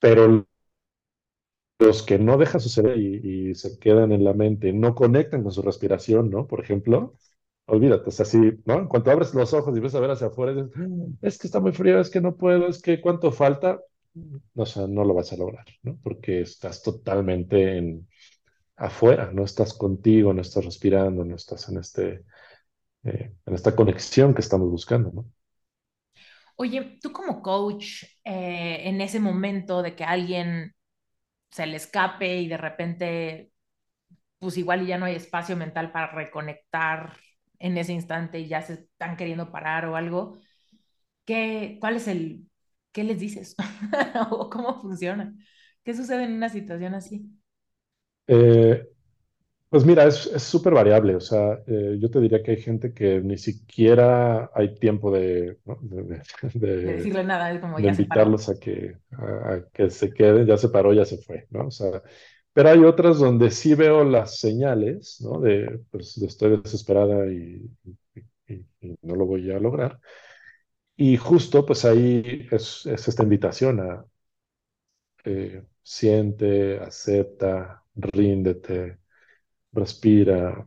Pero 0.00 0.46
los 1.78 2.02
que 2.02 2.18
no 2.18 2.36
dejan 2.38 2.60
suceder 2.60 2.98
y, 2.98 3.50
y 3.50 3.54
se 3.54 3.78
quedan 3.78 4.12
en 4.12 4.24
la 4.24 4.32
mente, 4.34 4.72
no 4.72 4.94
conectan 4.94 5.42
con 5.42 5.52
su 5.52 5.62
respiración, 5.62 6.30
¿no? 6.30 6.46
Por 6.46 6.60
ejemplo, 6.60 7.14
olvídate, 7.66 8.08
o 8.08 8.12
sea, 8.12 8.26
¿no? 8.66 8.78
En 8.80 8.88
cuanto 8.88 9.10
abres 9.10 9.34
los 9.34 9.54
ojos 9.54 9.76
y 9.76 9.80
ves 9.80 9.94
a 9.94 10.00
ver 10.00 10.10
hacia 10.10 10.28
afuera, 10.28 10.54
dices, 10.54 10.70
"Ah, 10.76 10.88
es 11.22 11.38
que 11.38 11.46
está 11.48 11.60
muy 11.60 11.72
frío, 11.72 12.00
es 12.00 12.10
que 12.10 12.20
no 12.20 12.36
puedo, 12.36 12.68
es 12.68 12.82
que 12.82 13.00
cuánto 13.00 13.32
falta, 13.32 13.80
o 14.56 14.66
sea, 14.66 14.86
no 14.88 15.04
lo 15.04 15.14
vas 15.14 15.32
a 15.32 15.36
lograr, 15.36 15.66
¿no? 15.82 15.98
Porque 16.02 16.42
estás 16.42 16.82
totalmente 16.82 17.78
en, 17.78 18.08
afuera, 18.76 19.30
no 19.32 19.44
estás 19.44 19.74
contigo, 19.74 20.32
no 20.34 20.42
estás 20.42 20.64
respirando, 20.64 21.24
no 21.24 21.36
estás 21.36 21.68
en 21.68 21.78
este, 21.78 22.24
eh, 23.04 23.34
en 23.46 23.54
esta 23.54 23.76
conexión 23.76 24.34
que 24.34 24.40
estamos 24.42 24.70
buscando, 24.70 25.12
¿no? 25.12 25.26
Oye, 26.56 26.98
tú 27.02 27.12
como 27.12 27.42
coach, 27.42 28.02
eh, 28.24 28.80
en 28.88 29.00
ese 29.00 29.20
momento 29.20 29.82
de 29.82 29.94
que 29.94 30.04
alguien 30.04 30.74
se 31.50 31.66
le 31.66 31.76
escape 31.76 32.38
y 32.40 32.48
de 32.48 32.56
repente, 32.56 33.52
pues 34.38 34.56
igual 34.58 34.86
ya 34.86 34.98
no 34.98 35.06
hay 35.06 35.16
espacio 35.16 35.56
mental 35.56 35.92
para 35.92 36.08
reconectar 36.12 37.14
en 37.58 37.78
ese 37.78 37.92
instante 37.92 38.40
y 38.40 38.48
ya 38.48 38.62
se 38.62 38.74
están 38.74 39.16
queriendo 39.16 39.52
parar 39.52 39.86
o 39.86 39.96
algo, 39.96 40.38
¿qué, 41.24 41.78
cuál 41.80 41.96
es 41.96 42.08
el, 42.08 42.50
qué 42.92 43.04
les 43.04 43.20
dices? 43.20 43.56
¿O 44.30 44.50
cómo 44.50 44.80
funciona? 44.80 45.34
¿Qué 45.84 45.94
sucede 45.94 46.24
en 46.24 46.34
una 46.34 46.48
situación 46.50 46.94
así? 46.94 47.30
Eh, 48.26 48.88
Pues 49.70 49.84
mira, 49.84 50.06
es 50.06 50.26
es 50.26 50.42
súper 50.44 50.72
variable. 50.74 51.14
O 51.16 51.20
sea, 51.20 51.60
eh, 51.66 51.98
yo 52.00 52.10
te 52.10 52.20
diría 52.20 52.42
que 52.42 52.52
hay 52.52 52.62
gente 52.62 52.92
que 52.94 53.20
ni 53.20 53.36
siquiera 53.36 54.50
hay 54.54 54.74
tiempo 54.76 55.10
de, 55.10 55.58
¿no? 55.66 55.78
de, 55.82 56.02
de- 56.04 56.22
De 56.80 56.92
de- 56.92 56.94
decirle 56.94 57.22
nada, 57.24 57.50
es 57.52 57.60
como 57.60 57.80
de 57.80 57.86
ya 57.86 57.94
se 57.94 58.04
paró. 58.04 58.28
invitarlos 58.28 58.48
a 58.48 58.58
que, 58.60 58.96
a, 59.12 59.54
a 59.54 59.68
que 59.72 59.90
se 59.90 60.12
queden. 60.12 60.46
Ya 60.46 60.56
se 60.58 60.68
paró, 60.70 60.94
ya 60.94 61.04
se 61.06 61.18
fue, 61.18 61.46
¿no? 61.50 61.68
O 61.68 61.70
sea, 61.70 62.02
pero 62.54 62.70
hay 62.70 62.84
otras 62.84 63.18
donde 63.20 63.50
sí 63.50 63.74
veo 63.74 64.04
las 64.04 64.38
señales, 64.40 65.18
¿no? 65.22 65.40
De, 65.40 65.80
pues, 65.90 66.18
estoy 66.18 66.60
desesperada 66.62 67.26
y, 67.32 67.70
y- 68.16 68.54
y- 68.54 68.66
y 68.82 68.96
no 69.02 69.16
lo 69.16 69.26
voy 69.26 69.50
a 69.52 69.58
lograr. 69.60 70.00
Y 70.96 71.16
justo, 71.18 71.66
pues 71.66 71.84
ahí 71.86 72.48
es, 72.52 72.86
es 72.86 73.08
esta 73.08 73.22
invitación 73.24 73.80
a 73.80 74.04
eh, 75.24 75.64
siente, 75.82 76.78
acepta, 76.80 77.84
ríndete, 77.94 78.98
respira 79.72 80.66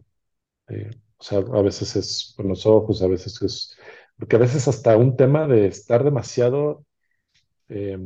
Eh, 0.70 0.90
o 1.20 1.24
sea, 1.24 1.40
a 1.40 1.62
veces 1.64 1.96
es 1.98 2.34
con 2.38 2.48
los 2.50 2.66
ojos, 2.66 3.02
a 3.04 3.08
veces 3.08 3.42
es... 3.44 3.78
Porque 4.18 4.36
a 4.38 4.40
veces 4.40 4.68
hasta 4.68 4.98
un 4.98 5.18
tema 5.18 5.48
de 5.48 5.68
estar 5.68 6.04
demasiado 6.04 6.86
eh, 7.70 7.98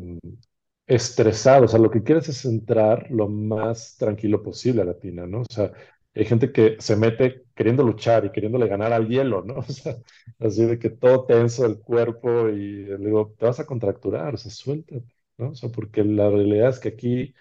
estresado, 0.87 1.65
o 1.65 1.67
sea, 1.67 1.79
lo 1.79 1.91
que 1.91 2.03
quieres 2.03 2.29
es 2.29 2.45
entrar 2.45 3.09
lo 3.11 3.27
más 3.29 3.97
tranquilo 3.97 4.43
posible 4.43 4.81
a 4.83 4.85
la 4.85 4.99
tina, 4.99 5.25
¿no? 5.27 5.41
O 5.41 5.45
sea, 5.49 5.71
hay 6.13 6.25
gente 6.25 6.51
que 6.51 6.77
se 6.79 6.95
mete 6.95 7.43
queriendo 7.55 7.83
luchar 7.83 8.25
y 8.25 8.31
queriéndole 8.31 8.67
ganar 8.67 8.93
al 8.93 9.07
hielo, 9.09 9.43
¿no? 9.43 9.55
O 9.59 9.63
sea, 9.63 9.97
así 10.39 10.65
de 10.65 10.77
que 10.79 10.89
todo 10.91 11.25
tenso 11.25 11.65
el 11.65 11.79
cuerpo 11.79 12.49
y 12.49 12.85
le 12.85 12.97
digo, 12.97 13.35
te 13.37 13.45
vas 13.45 13.59
a 13.59 13.65
contracturar, 13.65 14.35
o 14.35 14.37
sea, 14.37 14.51
suéltate, 14.51 15.05
¿no? 15.37 15.49
O 15.51 15.55
sea, 15.55 15.69
porque 15.69 16.03
la 16.03 16.29
realidad 16.29 16.69
es 16.69 16.79
que 16.79 16.89
aquí, 16.89 17.33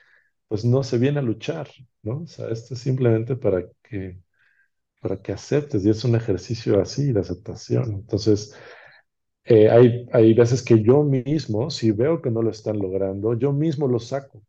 pues 0.55 0.65
no 0.65 0.85
se 0.85 0.99
viene 0.99 1.19
a 1.19 1.23
luchar, 1.23 1.69
¿no? 2.05 2.23
O 2.23 2.27
sea, 2.29 2.49
esto 2.51 2.75
es 2.75 2.81
simplemente 2.81 3.35
para 3.37 3.65
que 3.83 4.21
para 5.01 5.23
que 5.23 5.33
aceptes, 5.33 5.85
y 5.87 5.91
es 5.91 6.05
un 6.05 6.15
ejercicio 6.17 6.81
así 6.81 7.13
de 7.13 7.21
aceptación. 7.21 7.93
Entonces, 7.95 8.55
eh, 9.45 9.71
hay, 9.71 10.07
hay 10.13 10.35
veces 10.35 10.63
que 10.63 10.83
yo 10.83 11.03
mismo, 11.05 11.71
si 11.71 11.93
veo 11.93 12.23
que 12.23 12.31
no 12.31 12.43
lo 12.43 12.51
están 12.51 12.79
logrando, 12.79 13.35
yo 13.39 13.53
mismo 13.53 13.89
lo 13.89 14.01
saco, 14.01 14.43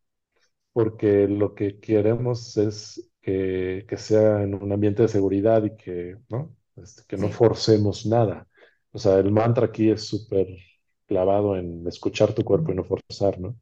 porque 0.73 1.27
lo 1.27 1.55
que 1.55 1.79
queremos 1.79 2.57
es 2.57 3.11
que, 3.21 3.85
que 3.87 3.97
sea 3.97 4.43
en 4.43 4.55
un 4.55 4.71
ambiente 4.73 5.03
de 5.03 5.09
seguridad 5.09 5.63
y 5.65 5.75
que, 5.77 6.17
¿no? 6.29 6.55
Este, 6.77 7.03
que 7.07 7.17
no 7.17 7.29
forcemos 7.29 8.05
nada. 8.05 8.47
O 8.91 8.99
sea, 8.99 9.19
el 9.19 9.31
mantra 9.31 9.67
aquí 9.67 9.89
es 9.91 10.03
súper 10.07 10.47
clavado 11.07 11.57
en 11.57 11.87
escuchar 11.87 12.33
tu 12.33 12.43
cuerpo 12.43 12.71
y 12.71 12.75
no 12.75 12.83
forzar, 12.83 13.39
¿no? 13.39 13.57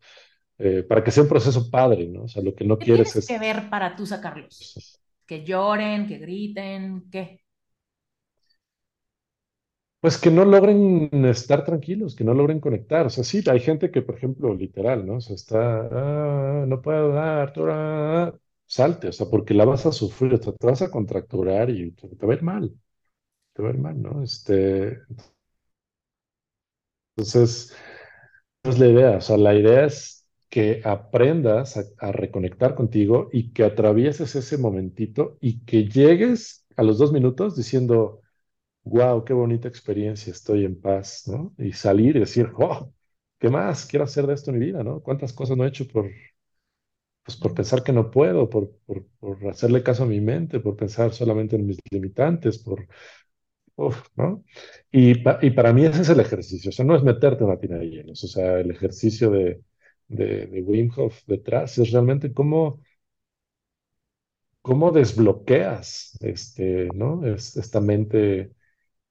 Eh, 0.59 0.83
para 0.83 1.03
que 1.03 1.11
sea 1.11 1.23
un 1.23 1.29
proceso 1.29 1.69
padre, 1.71 2.07
¿no? 2.07 2.23
O 2.23 2.27
sea, 2.27 2.43
lo 2.43 2.55
que 2.55 2.65
no 2.65 2.79
¿Qué 2.79 2.87
quieres 2.87 3.15
tienes 3.15 3.25
que 3.25 3.37
es 3.37 3.39
ver 3.39 3.69
para 3.69 3.95
tú 3.95 4.05
sacarlos? 4.05 4.55
Que 5.25 5.43
lloren, 5.45 6.07
que 6.07 6.17
griten, 6.19 7.09
¿qué? 7.11 7.41
Pues 9.99 10.17
que 10.17 10.29
no 10.31 10.43
logren 10.45 11.09
estar 11.25 11.63
tranquilos, 11.63 12.13
que 12.15 12.25
no 12.25 12.33
logren 12.33 12.59
conectar. 12.59 13.05
O 13.05 13.09
sea, 13.09 13.23
sí, 13.23 13.41
hay 13.49 13.59
gente 13.61 13.89
que, 13.89 14.01
por 14.01 14.15
ejemplo, 14.17 14.53
literal, 14.53 15.05
¿no? 15.05 15.15
O 15.17 15.21
sea, 15.21 15.35
está, 15.35 15.89
"Ah, 15.91 16.65
no 16.67 16.81
puedo 16.81 17.09
dar, 17.13 17.53
ah", 17.69 18.33
salte, 18.65 19.07
o 19.09 19.11
sea, 19.13 19.27
porque 19.29 19.53
la 19.53 19.63
vas 19.65 19.85
a 19.85 19.91
sufrir, 19.93 20.33
o 20.33 20.37
sea, 20.43 20.53
te 20.53 20.67
vas 20.67 20.81
a 20.81 20.91
contracturar 20.91 21.69
y 21.69 21.91
te, 21.93 22.09
te 22.09 22.25
va 22.25 22.33
a 22.33 22.35
ir 22.37 22.43
mal, 22.43 22.73
te 23.53 23.63
va 23.63 23.69
a 23.69 23.73
ir 23.73 23.79
mal, 23.79 24.01
¿no? 24.01 24.23
Este, 24.23 25.01
entonces, 27.15 27.73
no 28.63 28.71
es 28.71 28.79
la 28.79 28.87
idea, 28.87 29.17
o 29.17 29.21
sea, 29.21 29.37
la 29.37 29.55
idea 29.55 29.85
es 29.85 30.22
que 30.53 30.81
aprendas 30.85 31.77
a, 31.77 31.83
a 31.99 32.11
reconectar 32.11 32.75
contigo 32.75 33.29
y 33.33 33.51
que 33.53 33.63
atravieses 33.65 34.35
ese 34.35 34.57
momentito 34.59 35.37
y 35.41 35.61
que 35.65 35.85
llegues 35.89 36.65
a 36.77 36.83
los 36.83 36.97
dos 36.99 37.11
minutos 37.13 37.55
diciendo 37.57 38.21
wow, 38.85 39.23
qué 39.25 39.33
bonita 39.33 39.67
experiencia, 39.67 40.31
estoy 40.31 40.65
en 40.65 40.79
paz, 40.81 41.23
¿no? 41.27 41.53
Y 41.57 41.73
salir 41.73 42.15
y 42.17 42.21
decir, 42.21 42.51
oh, 42.57 42.91
¿qué 43.39 43.49
más 43.49 43.85
quiero 43.85 44.05
hacer 44.05 44.27
de 44.27 44.33
esto 44.35 44.51
en 44.51 44.59
mi 44.59 44.65
vida, 44.67 44.83
¿no? 44.83 45.01
¿Cuántas 45.01 45.33
cosas 45.33 45.57
no 45.57 45.65
he 45.65 45.69
hecho 45.69 45.87
por, 45.87 46.09
pues, 47.23 47.37
por 47.37 47.53
pensar 47.53 47.83
que 47.83 47.93
no 47.93 48.11
puedo, 48.11 48.49
por, 48.49 48.71
por, 48.85 49.05
por 49.19 49.47
hacerle 49.49 49.83
caso 49.83 50.03
a 50.03 50.05
mi 50.07 50.19
mente, 50.21 50.59
por 50.59 50.75
pensar 50.75 51.13
solamente 51.13 51.55
en 51.55 51.65
mis 51.67 51.79
limitantes, 51.91 52.57
por, 52.59 52.87
uf, 53.77 54.03
¿no? 54.15 54.43
Y, 54.91 55.15
pa- 55.23 55.39
y 55.41 55.51
para 55.51 55.73
mí 55.73 55.85
ese 55.85 56.03
es 56.03 56.09
el 56.09 56.19
ejercicio, 56.21 56.69
o 56.69 56.73
sea, 56.73 56.85
no 56.85 56.95
es 56.95 57.03
meterte 57.03 57.43
una 57.43 57.59
tina 57.59 57.77
de 57.77 57.89
hielos, 57.91 58.23
o 58.23 58.27
sea, 58.27 58.59
el 58.59 58.71
ejercicio 58.71 59.31
de, 59.31 59.61
de, 60.15 60.47
de 60.47 60.61
Wim 60.61 60.91
Hof 60.97 61.21
detrás 61.27 61.77
es 61.77 61.91
realmente 61.91 62.33
cómo 62.33 62.81
cómo 64.61 64.91
desbloqueas 64.91 66.17
este, 66.21 66.89
¿no? 66.93 67.25
Es, 67.25 67.57
esta 67.57 67.79
mente 67.81 68.53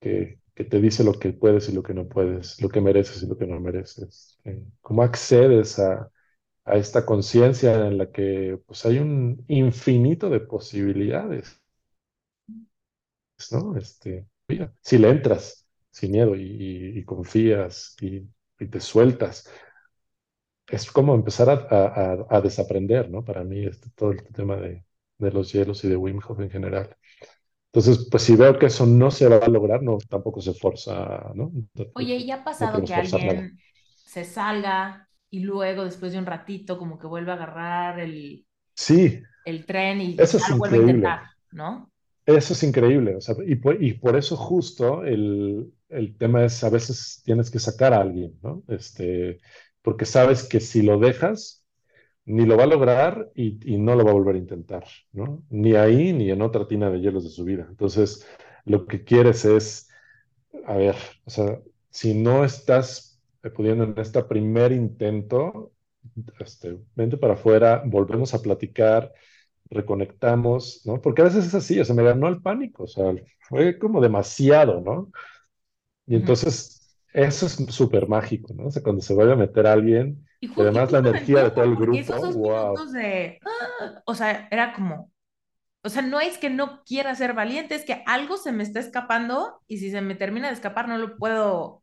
que, 0.01 0.41
que 0.55 0.65
te 0.65 0.81
dice 0.81 1.05
lo 1.05 1.15
que 1.15 1.33
puedes 1.33 1.69
y 1.69 1.73
lo 1.75 1.83
que 1.83 1.95
no 1.95 2.09
puedes, 2.09 2.61
lo 2.63 2.69
que 2.69 2.81
mereces 2.81 3.23
y 3.23 3.27
lo 3.27 3.37
que 3.39 3.47
no 3.47 3.61
mereces. 3.61 4.39
¿Cómo 4.83 5.03
accedes 5.03 5.79
a, 5.79 6.11
a 6.67 6.77
esta 6.79 7.07
conciencia 7.07 7.75
en 7.89 7.99
la 7.99 8.11
que 8.13 8.61
pues, 8.67 8.87
hay 8.87 8.99
un 9.01 9.45
infinito 9.49 10.31
de 10.31 10.41
posibilidades, 10.41 11.61
¿no? 13.51 13.77
Este, 13.77 14.27
si 14.83 14.99
le 14.99 15.11
entras 15.11 15.67
sin 15.91 16.13
miedo 16.13 16.35
y, 16.37 17.05
confías 17.05 17.97
y 18.01 18.23
te 18.69 18.81
sueltas, 18.81 19.49
es 20.73 20.91
como 20.93 21.15
empezar 21.15 21.51
a, 21.51 21.55
a- 21.55 22.27
a- 22.31 22.41
desaprender, 22.43 23.11
¿no? 23.11 23.25
Para 23.25 23.45
mí, 23.45 23.65
este, 23.67 23.91
todo 23.97 24.13
el 24.13 24.25
tema 24.33 24.57
de, 24.57 24.85
de 25.19 25.33
los 25.33 25.53
hielos 25.53 25.85
y 25.85 25.89
de 25.91 25.97
Wim 25.97 26.21
Hof 26.27 26.41
en 26.41 26.51
general. 26.51 26.97
Entonces, 27.73 28.09
pues 28.11 28.23
si 28.25 28.37
veo 28.37 28.59
que 28.59 28.67
eso 28.67 28.87
no 28.87 29.11
se 29.11 29.29
va 29.29 29.39
a 29.39 29.49
lograr, 29.49 29.83
no, 29.83 29.99
tampoco 30.09 30.41
se 30.43 30.55
forza, 30.55 31.33
¿no? 31.35 31.53
No, 31.75 31.87
Oye, 31.95 32.17
¿y 32.17 32.31
ha 32.31 32.45
pasado 32.45 32.85
que 32.85 32.95
nada. 32.95 32.95
alguien 32.95 33.59
se 34.05 34.25
salga 34.25 35.09
y 35.31 35.41
luego, 35.41 35.85
después 35.85 36.13
de 36.13 36.19
un 36.19 36.27
ratito, 36.27 36.79
como 36.79 36.99
que 36.99 37.07
vuelve 37.07 37.31
a 37.33 37.35
agarrar 37.35 38.01
el, 38.01 38.47
Sí, 38.77 39.23
el 39.45 39.67
tren 39.67 40.01
y 40.01 40.19
eso 40.19 40.37
es 40.39 40.51
vuelve 40.51 40.77
a 40.79 40.81
intentar, 40.81 41.23
¿no? 41.53 41.93
eso 42.27 42.53
es 42.53 42.63
increíble, 42.63 43.17
o 43.17 43.21
sea, 43.21 43.35
y 43.47 43.57
por, 43.57 43.83
y 43.83 43.95
por 43.95 44.17
eso 44.17 44.37
justo 44.37 45.05
el, 45.05 45.73
el 45.89 46.17
tema 46.17 46.45
es 46.45 46.63
a 46.65 46.71
veces 46.71 47.21
tienes 47.25 47.51
que 47.51 47.59
sacar 47.59 47.93
a 47.93 48.01
alguien, 48.01 48.39
¿no? 48.43 48.63
Este, 48.69 49.41
porque 49.83 50.05
sabes 50.07 50.45
que 50.49 50.61
si 50.61 50.83
lo 50.83 50.99
dejas, 50.99 51.65
ni 52.27 52.47
lo 52.47 52.57
va 52.59 52.65
a 52.65 52.67
lograr 52.69 53.31
y, 53.35 53.59
y 53.75 53.79
no 53.79 53.97
lo 53.97 54.05
va 54.05 54.13
a 54.13 54.15
volver 54.15 54.37
a 54.37 54.39
intentar, 54.39 54.85
¿no? 55.13 55.45
Ni 55.51 55.75
ahí 55.77 56.13
ni 56.13 56.31
en 56.31 56.43
otra 56.43 56.69
tina 56.69 56.91
de 56.91 57.01
hielos 57.01 57.25
de 57.25 57.31
su 57.31 57.45
vida. 57.45 57.67
Entonces, 57.71 58.27
lo 58.67 58.87
que 58.87 59.05
quieres 59.05 59.45
es 59.45 59.89
A 60.67 60.77
ver, 60.77 60.97
o 61.25 61.31
sea, 61.31 61.61
si 61.91 62.15
no 62.15 62.45
estás 62.45 63.21
eh, 63.43 63.51
pudiendo 63.51 63.85
en 63.85 63.99
este 63.99 64.23
primer 64.25 64.73
intento, 64.73 65.73
este, 66.41 66.79
vente 66.95 67.17
para 67.17 67.35
afuera, 67.35 67.83
volvemos 67.87 68.35
a 68.35 68.43
platicar, 68.43 69.13
reconectamos, 69.71 70.83
¿no? 70.87 71.01
Porque 71.01 71.23
a 71.23 71.27
veces 71.27 71.47
es 71.47 71.55
así, 71.55 71.81
o 71.81 71.85
sea, 71.85 71.95
me 71.97 72.05
ganó 72.05 72.29
el 72.29 72.43
pánico, 72.43 72.85
o 72.85 72.87
sea, 72.89 73.15
fue 73.49 73.79
como 73.79 74.01
demasiado, 74.01 74.81
¿no? 74.81 75.11
Y 76.07 76.17
entonces, 76.17 76.82
eso 77.13 77.47
es 77.47 77.53
súper 77.71 78.09
mágico, 78.09 78.55
¿no? 78.55 78.67
O 78.67 78.71
sea, 78.71 78.83
cuando 78.83 79.03
se 79.03 79.15
vuelve 79.15 79.33
a 79.35 79.37
meter 79.37 79.67
a 79.67 79.73
alguien, 79.73 80.27
Y, 80.41 80.49
además 80.61 80.93
la 80.93 80.99
energía 80.99 81.43
de 81.45 81.51
todo 81.51 81.65
el 81.65 81.77
porque 81.77 82.01
esos 82.01 82.21
grupo, 82.21 82.21
dos 82.21 82.35
wow, 82.35 82.77
de, 82.93 83.39
"Ah", 83.45 84.03
o 84.07 84.15
sea, 84.15 84.49
era 84.51 84.73
como, 84.73 85.11
o 85.85 85.89
sea, 85.91 86.03
no 86.03 86.21
es 86.21 86.39
que 86.39 86.51
no 86.51 86.83
quiera 86.85 87.15
ser 87.17 87.35
valiente, 87.35 87.75
es 87.77 87.85
que 87.85 88.03
algo 88.07 88.37
se 88.39 88.53
me 88.53 88.63
está 88.65 88.81
escapando 88.81 89.61
y 89.69 89.79
si 89.79 89.91
se 89.91 90.01
me 90.03 90.15
termina 90.17 90.49
de 90.49 90.55
escapar 90.55 90.89
no 90.89 90.99
lo 90.99 91.19
puedo 91.19 91.83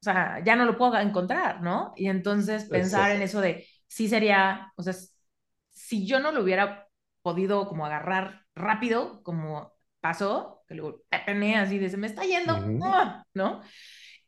o 0.00 0.04
sea, 0.04 0.42
ya 0.44 0.56
no 0.56 0.64
lo 0.64 0.76
puedo 0.78 0.96
encontrar, 0.98 1.62
¿no? 1.62 1.92
Y 1.96 2.08
entonces 2.08 2.64
pensar 2.66 3.10
en 3.10 3.22
eso 3.22 3.40
de, 3.40 3.66
sí 3.88 4.08
sería, 4.08 4.72
o 4.76 4.82
sea, 4.82 4.94
si 5.72 6.06
yo 6.06 6.20
no 6.20 6.32
lo 6.32 6.42
hubiera 6.42 6.88
podido 7.22 7.66
como 7.68 7.86
agarrar 7.86 8.46
rápido, 8.54 9.22
como 9.22 9.72
pasó, 10.00 10.62
que 10.68 10.74
luego 10.74 11.02
así 11.10 11.78
de, 11.78 11.90
se 11.90 11.96
me 11.96 12.06
está 12.06 12.24
yendo, 12.24 12.54
¡ah! 12.82 13.24
¿no? 13.34 13.62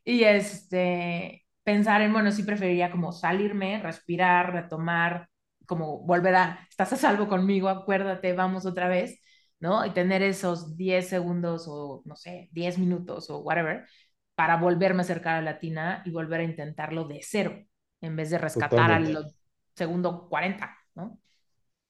Y 0.09 0.23
este, 0.23 1.45
pensar 1.63 2.01
en, 2.01 2.11
bueno, 2.11 2.31
sí 2.31 2.41
preferiría 2.41 2.89
como 2.89 3.11
salirme, 3.11 3.79
respirar, 3.79 4.51
retomar, 4.51 5.29
como 5.67 5.99
volver 5.99 6.33
a, 6.33 6.67
estás 6.67 6.93
a 6.93 6.95
salvo 6.95 7.27
conmigo, 7.27 7.69
acuérdate, 7.69 8.33
vamos 8.33 8.65
otra 8.65 8.87
vez, 8.87 9.21
¿no? 9.59 9.85
Y 9.85 9.91
tener 9.91 10.23
esos 10.23 10.75
10 10.75 11.07
segundos 11.07 11.65
o, 11.67 12.01
no 12.05 12.15
sé, 12.15 12.49
10 12.53 12.79
minutos 12.79 13.29
o 13.29 13.37
whatever, 13.41 13.85
para 14.33 14.57
volverme 14.57 15.01
a 15.01 15.03
acercar 15.03 15.35
a 15.35 15.41
la 15.43 15.59
tina 15.59 16.01
y 16.05 16.09
volver 16.09 16.39
a 16.39 16.43
intentarlo 16.43 17.03
de 17.07 17.19
cero, 17.21 17.63
en 18.01 18.15
vez 18.15 18.31
de 18.31 18.39
rescatar 18.39 18.91
al 18.91 19.31
segundo 19.75 20.27
40, 20.27 20.75
¿no? 20.95 21.19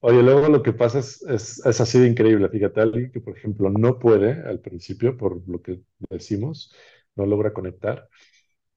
Oye, 0.00 0.22
luego 0.22 0.48
lo 0.48 0.62
que 0.62 0.74
pasa 0.74 0.98
es, 0.98 1.22
es, 1.22 1.64
es 1.64 1.80
así 1.80 1.98
de 1.98 2.08
increíble. 2.08 2.50
Fíjate, 2.50 2.80
alguien 2.80 3.10
que, 3.12 3.20
por 3.20 3.36
ejemplo, 3.36 3.70
no 3.70 3.98
puede 3.98 4.46
al 4.46 4.60
principio, 4.60 5.16
por 5.16 5.46
lo 5.48 5.62
que 5.62 5.80
decimos, 6.10 6.74
no 7.16 7.26
logra 7.26 7.52
conectar, 7.52 8.08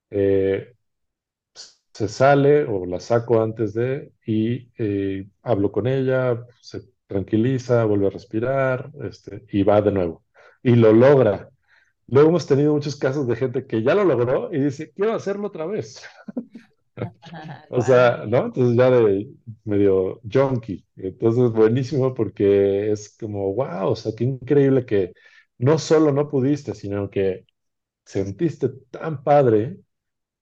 eh, 0.10 0.74
se 1.94 2.08
sale 2.08 2.64
o 2.66 2.86
la 2.86 3.00
saco 3.00 3.42
antes 3.42 3.74
de 3.74 4.12
y 4.26 4.70
eh, 4.78 5.28
hablo 5.44 5.72
con 5.72 5.88
ella, 5.88 6.46
se 6.62 6.82
tranquiliza, 7.08 7.86
vuelve 7.86 8.08
a 8.08 8.10
respirar, 8.10 8.92
este, 9.04 9.46
y 9.52 9.64
va 9.64 9.82
de 9.82 9.92
nuevo. 9.92 10.24
Y 10.64 10.76
lo 10.76 10.92
logra. 10.94 11.50
Luego 12.08 12.30
hemos 12.30 12.48
tenido 12.48 12.74
muchos 12.74 12.96
casos 12.96 13.28
de 13.28 13.36
gente 13.36 13.68
que 13.68 13.84
ya 13.84 13.96
lo 13.96 14.04
logró 14.06 14.54
y 14.54 14.60
dice, 14.60 14.92
quiero 14.94 15.14
hacerlo 15.14 15.48
otra 15.48 15.66
vez. 15.66 16.04
O 17.70 17.82
sea, 17.82 18.26
¿no? 18.28 18.46
Entonces 18.46 18.78
ya 18.78 18.90
de 18.92 19.28
medio 19.64 20.22
junkie. 20.32 20.86
Entonces, 20.96 21.52
buenísimo 21.52 22.14
porque 22.14 22.92
es 22.92 23.18
como, 23.18 23.54
wow, 23.56 23.90
o 23.90 23.96
sea, 23.96 24.12
qué 24.16 24.24
increíble 24.26 24.86
que 24.86 25.14
no 25.58 25.80
solo 25.80 26.12
no 26.12 26.30
pudiste, 26.30 26.76
sino 26.76 27.10
que 27.10 27.46
sentiste 28.06 28.70
tan 28.92 29.24
padre 29.24 29.80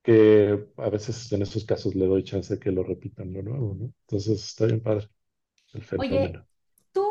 que 0.03 0.67
a 0.77 0.89
veces 0.89 1.31
en 1.33 1.43
esos 1.43 1.65
casos 1.65 1.95
le 1.95 2.07
doy 2.07 2.23
chance 2.23 2.55
de 2.55 2.59
que 2.61 2.71
lo 2.71 2.83
repitan 2.83 3.33
de 3.33 3.43
nuevo, 3.43 3.75
¿no? 3.75 3.93
Entonces, 4.07 4.43
está 4.45 4.65
bien 4.67 4.81
padre 4.83 5.09
el 5.73 5.83
Oye, 5.95 6.07
fenómeno. 6.07 6.47
¿tú 6.91 7.01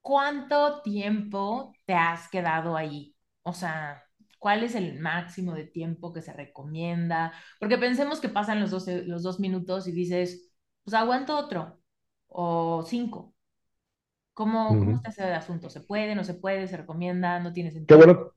¿Cuánto 0.00 0.82
tiempo 0.82 1.78
te 1.86 1.94
has 1.94 2.28
quedado 2.28 2.76
ahí? 2.76 3.14
O 3.42 3.52
sea, 3.52 4.02
¿cuál 4.38 4.64
es 4.64 4.74
el 4.74 4.98
máximo 5.00 5.54
de 5.54 5.64
tiempo 5.66 6.12
que 6.12 6.22
se 6.22 6.32
recomienda? 6.32 7.32
Porque 7.60 7.78
pensemos 7.78 8.20
que 8.20 8.28
pasan 8.28 8.60
los 8.60 8.70
dos, 8.70 8.86
los 8.88 9.22
dos 9.22 9.38
minutos 9.40 9.86
y 9.86 9.92
dices, 9.92 10.52
pues 10.84 10.94
aguanto 10.94 11.36
otro 11.38 11.80
o 12.28 12.82
cinco. 12.86 13.34
¿Cómo, 14.34 14.78
cómo 14.80 14.92
Ujú. 14.92 14.96
está 14.96 15.10
ese 15.10 15.24
asunto? 15.34 15.70
¿Se 15.70 15.80
puede, 15.80 16.14
no 16.14 16.24
se 16.24 16.34
puede, 16.34 16.66
se 16.68 16.76
recomienda, 16.78 17.40
no 17.40 17.52
tiene 17.52 17.70
Qué 17.86 17.94
sentido? 17.94 17.94
bueno, 17.94 18.32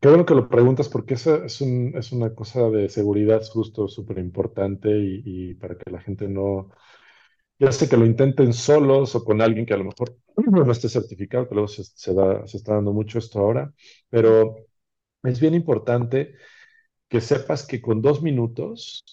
qué 0.00 0.08
bueno 0.08 0.24
que 0.26 0.34
lo 0.34 0.48
preguntas 0.48 0.88
porque 0.88 1.14
esa 1.14 1.44
es 1.44 1.60
un- 1.60 1.92
es 1.96 2.12
una 2.12 2.34
cosa 2.34 2.70
de 2.70 2.88
seguridad 2.88 3.42
justo 3.52 3.88
súper 3.88 4.18
importante 4.18 4.90
y, 4.98 5.54
para 5.54 5.76
que 5.76 5.90
la 5.90 6.00
gente 6.00 6.28
no 6.28 6.70
Ya 7.60 7.72
sé 7.72 7.88
que 7.88 7.96
lo 7.96 8.06
intenten 8.06 8.52
solos 8.54 9.14
o 9.16 9.24
con 9.24 9.40
alguien 9.42 9.66
que 9.66 9.74
a 9.74 9.78
lo 9.78 9.84
mejor 9.84 10.16
no 10.66 10.72
esté 10.72 10.88
certificado, 10.90 11.48
que 11.48 11.54
luego 11.56 11.68
se 11.68 12.14
da, 12.14 12.46
se 12.46 12.58
está 12.58 12.74
dando 12.76 12.92
mucho 12.92 13.18
esto 13.20 13.38
ahora, 13.40 13.72
pero 14.10 14.56
es 15.24 15.40
bien 15.40 15.54
importante 15.54 16.34
que 17.08 17.20
sepas 17.22 17.66
que 17.66 17.80
con 17.82 18.02
dos 18.02 18.22
minutos 18.22 19.04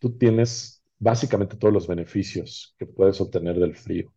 tú 0.00 0.18
tienes 0.18 0.82
básicamente 1.00 1.56
todos 1.58 1.74
los 1.74 1.88
beneficios 1.88 2.74
que 2.78 2.86
puedes 2.86 3.20
obtener 3.22 3.58
del 3.60 3.76
frío, 3.76 4.14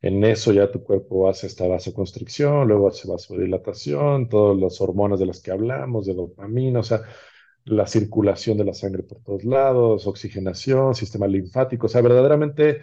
En 0.00 0.24
eso 0.24 0.52
ya 0.52 0.70
tu 0.70 0.82
cuerpo 0.82 1.28
hace 1.28 1.46
esta 1.46 1.66
vasoconstricción, 1.68 2.66
luego 2.68 2.88
hace 2.88 3.08
vasodilatación, 3.08 4.28
todas 4.28 4.58
las 4.58 4.80
hormonas 4.80 5.20
de 5.20 5.26
las 5.26 5.40
que 5.40 5.52
hablamos, 5.52 6.06
de 6.06 6.14
dopamina, 6.14 6.80
o 6.80 6.82
sea, 6.82 7.02
la 7.64 7.86
circulación 7.86 8.58
de 8.58 8.64
la 8.64 8.74
sangre 8.74 9.04
por 9.04 9.22
todos 9.22 9.44
lados, 9.44 10.06
oxigenación, 10.06 10.94
sistema 10.94 11.26
linfático, 11.28 11.86
o 11.86 11.88
sea, 11.88 12.00
verdaderamente 12.02 12.80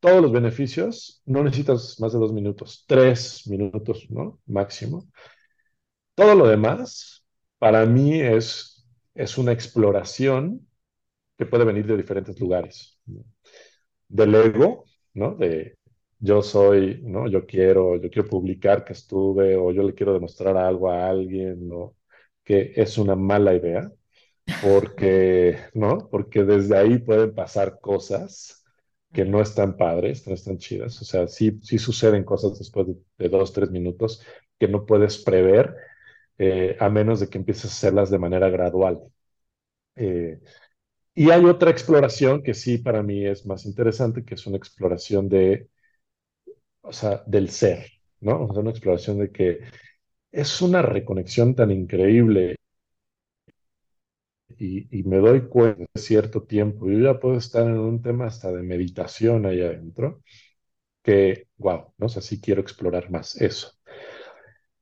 todos 0.00 0.22
los 0.22 0.32
beneficios, 0.32 1.22
no 1.26 1.44
necesitas 1.44 2.00
más 2.00 2.12
de 2.12 2.18
dos 2.18 2.32
minutos, 2.32 2.84
tres 2.88 3.46
minutos, 3.46 4.06
¿no? 4.10 4.40
Máximo. 4.46 5.06
Todo 6.14 6.34
lo 6.34 6.46
demás, 6.48 7.24
para 7.58 7.86
mí, 7.86 8.20
es, 8.20 8.86
es 9.14 9.38
una 9.38 9.52
exploración 9.52 10.66
que 11.38 11.46
puede 11.46 11.64
venir 11.64 11.86
de 11.86 11.96
diferentes 11.96 12.38
lugares. 12.40 12.98
Del 14.08 14.34
ego, 14.34 14.84
¿no? 15.14 15.34
De 15.34 15.76
yo 16.18 16.42
soy, 16.42 17.00
¿no? 17.02 17.28
Yo 17.28 17.46
quiero, 17.46 17.96
yo 17.96 18.10
quiero 18.10 18.28
publicar 18.28 18.84
que 18.84 18.92
estuve 18.92 19.56
o 19.56 19.72
yo 19.72 19.82
le 19.82 19.94
quiero 19.94 20.12
demostrar 20.14 20.56
algo 20.56 20.90
a 20.90 21.08
alguien, 21.08 21.68
¿no? 21.68 21.96
Que 22.44 22.72
es 22.76 22.98
una 22.98 23.16
mala 23.16 23.54
idea 23.54 23.90
porque, 24.58 25.58
¿no? 25.74 26.08
Porque 26.10 26.44
desde 26.44 26.76
ahí 26.76 26.98
pueden 26.98 27.34
pasar 27.34 27.80
cosas 27.80 28.64
que 29.12 29.24
no 29.24 29.40
están 29.42 29.76
padres, 29.76 30.26
no 30.26 30.34
están 30.34 30.58
chidas. 30.58 31.00
O 31.02 31.04
sea, 31.04 31.28
sí, 31.28 31.58
sí 31.62 31.78
suceden 31.78 32.24
cosas 32.24 32.58
después 32.58 32.86
de, 33.18 33.28
dos, 33.28 33.52
tres 33.52 33.70
minutos 33.70 34.22
que 34.58 34.68
no 34.68 34.86
puedes 34.86 35.18
prever. 35.22 35.74
eh, 36.38 36.76
a 36.80 36.90
menos 36.90 37.20
de 37.20 37.28
que 37.28 37.38
empieces 37.38 37.66
a 37.66 37.68
hacerlas 37.68 38.10
de 38.10 38.18
manera 38.18 38.48
gradual. 38.50 39.00
Eh, 39.96 40.40
y 41.14 41.30
hay 41.30 41.44
otra 41.44 41.70
exploración 41.70 42.42
que 42.42 42.54
sí 42.54 42.78
para 42.78 43.02
mí 43.02 43.26
es 43.26 43.46
más 43.46 43.66
interesante, 43.66 44.24
que 44.24 44.34
es 44.34 44.46
una 44.46 44.56
exploración 44.56 45.28
de, 45.28 45.68
o 46.82 46.92
sea, 46.92 47.22
del 47.26 47.48
ser, 47.50 47.86
¿no? 48.20 48.36
O 48.36 48.60
una 48.60 48.70
exploración 48.70 49.18
de 49.18 49.30
que 49.30 49.60
es 50.32 50.62
una 50.62 50.82
reconexión 50.82 51.54
tan 51.54 51.70
increíble 51.70 52.56
y, 54.58 55.02
me 55.04 55.18
doy 55.18 55.48
cuenta 55.48 55.84
de 55.94 56.00
cierto 56.00 56.42
tiempo, 56.44 56.88
yo 56.88 56.98
ya 56.98 57.18
puedo 57.20 57.36
estar 57.36 57.66
en 57.66 57.78
un 57.78 58.02
tema 58.02 58.26
hasta 58.26 58.52
de 58.52 58.62
meditación 58.62 59.46
ahí 59.46 59.60
adentro, 59.60 60.22
que, 61.02 61.48
wow, 61.58 61.94
¿no? 61.98 62.06
O 62.06 62.08
sí 62.08 62.40
quiero 62.40 62.60
explorar 62.62 63.10
más 63.10 63.40
eso. 63.40 63.72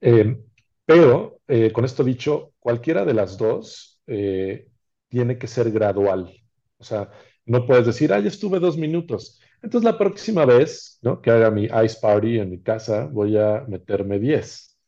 Eh, 0.01 0.37
pero, 0.85 1.41
eh, 1.49 1.73
con 1.73 1.85
esto 1.85 2.05
dicho, 2.05 2.53
cualquiera 2.59 3.05
de 3.05 3.15
las 3.15 3.39
dos 3.39 4.01
eh, 4.07 4.70
tiene 5.11 5.39
que 5.39 5.49
ser 5.49 5.71
gradual. 5.73 6.33
O 6.79 6.85
sea, 6.85 7.11
no 7.47 7.67
puedes 7.67 7.87
decir, 7.87 8.13
ah, 8.13 8.19
estuve 8.21 8.61
dos 8.61 8.79
minutos. 8.79 9.41
Entonces, 9.63 9.85
la 9.85 9.99
próxima 9.99 10.47
vez 10.47 10.99
¿no? 11.03 11.21
que 11.21 11.31
haga 11.31 11.51
mi 11.51 11.65
ice 11.65 11.99
party 12.01 12.39
en 12.41 12.51
mi 12.51 12.63
casa, 12.63 13.07
voy 13.07 13.37
a 13.37 13.65
meterme 13.69 14.19
10, 14.19 14.79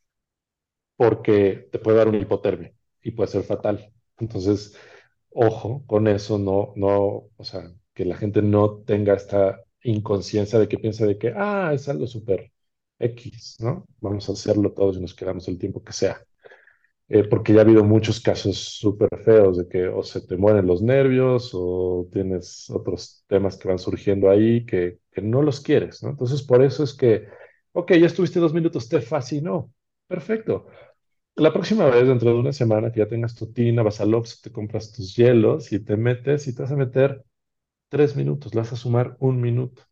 porque 0.97 1.69
te 1.73 1.79
puede 1.79 1.99
dar 1.99 2.09
una 2.09 2.19
hipotermia 2.19 2.73
y 3.03 3.11
puede 3.13 3.29
ser 3.31 3.43
fatal. 3.45 3.93
Entonces, 4.19 4.77
ojo 5.31 5.85
con 5.87 6.09
eso, 6.09 6.39
no, 6.39 6.73
no, 6.77 7.31
o 7.37 7.45
sea, 7.45 7.73
que 7.95 8.05
la 8.05 8.17
gente 8.17 8.43
no 8.43 8.79
tenga 8.87 9.15
esta 9.15 9.63
inconsciencia 9.83 10.59
de 10.59 10.69
que 10.69 10.79
piensa 10.79 11.07
de 11.07 11.19
que, 11.19 11.33
ah, 11.37 11.73
es 11.75 11.89
algo 11.89 12.07
súper 12.07 12.53
X, 12.99 13.57
¿no? 13.61 13.85
Vamos 14.01 14.29
a 14.29 14.33
hacerlo 14.33 14.73
todos 14.73 14.97
y 14.97 15.01
nos 15.01 15.15
quedamos 15.15 15.49
el 15.49 15.59
tiempo 15.59 15.83
que 15.83 15.93
sea. 15.93 16.25
Eh, 17.09 17.25
porque 17.25 17.53
ya 17.53 17.61
ha 17.61 17.63
habido 17.63 17.85
muchos 17.85 18.21
casos 18.21 18.57
súper 18.59 19.11
feos 19.25 19.59
de 19.59 19.69
que 19.69 19.89
o 19.89 20.03
se 20.03 20.23
te 20.23 20.37
mueren 20.37 20.67
los 20.67 20.81
nervios 20.83 21.51
o 21.53 22.09
tienes 22.11 22.71
otros 22.71 23.25
temas 23.27 23.59
que 23.59 23.69
van 23.69 23.79
surgiendo 23.79 24.31
ahí 24.31 24.65
que, 24.65 24.99
no 25.23 25.43
los 25.43 25.61
quieres, 25.61 26.03
¿no? 26.03 26.11
Entonces, 26.11 26.43
por 26.43 26.63
eso 26.63 26.83
es 26.85 26.95
que, 26.95 27.27
ok, 27.73 27.93
ya 27.95 28.07
estuviste 28.07 28.41
dos 28.41 28.55
minutos, 28.55 28.89
te 28.89 29.01
fascinó, 29.03 29.73
perfecto. 30.09 30.67
La 31.37 31.53
próxima 31.53 31.87
vez, 31.87 32.07
dentro 32.09 32.31
de 32.31 32.37
una 32.41 32.53
semana, 32.53 32.93
que 32.93 33.01
ya 33.01 33.09
tengas 33.09 33.35
tu 33.35 33.53
tina, 33.53 33.83
vas 33.83 34.01
al 34.01 34.13
te 34.43 34.53
compras 34.53 34.93
tus 34.93 35.17
hielos 35.17 35.73
y 35.73 35.81
te 35.85 35.97
metes 35.97 36.47
y 36.49 36.55
te 36.55 36.63
vas 36.63 36.73
a 36.73 36.77
meter 36.77 37.25
tres 37.89 38.17
minutos, 38.17 38.55
le 38.55 38.61
vas 38.63 38.73
a 38.73 38.77
sumar 38.77 39.17
un 39.21 39.41
minuto. 39.41 39.83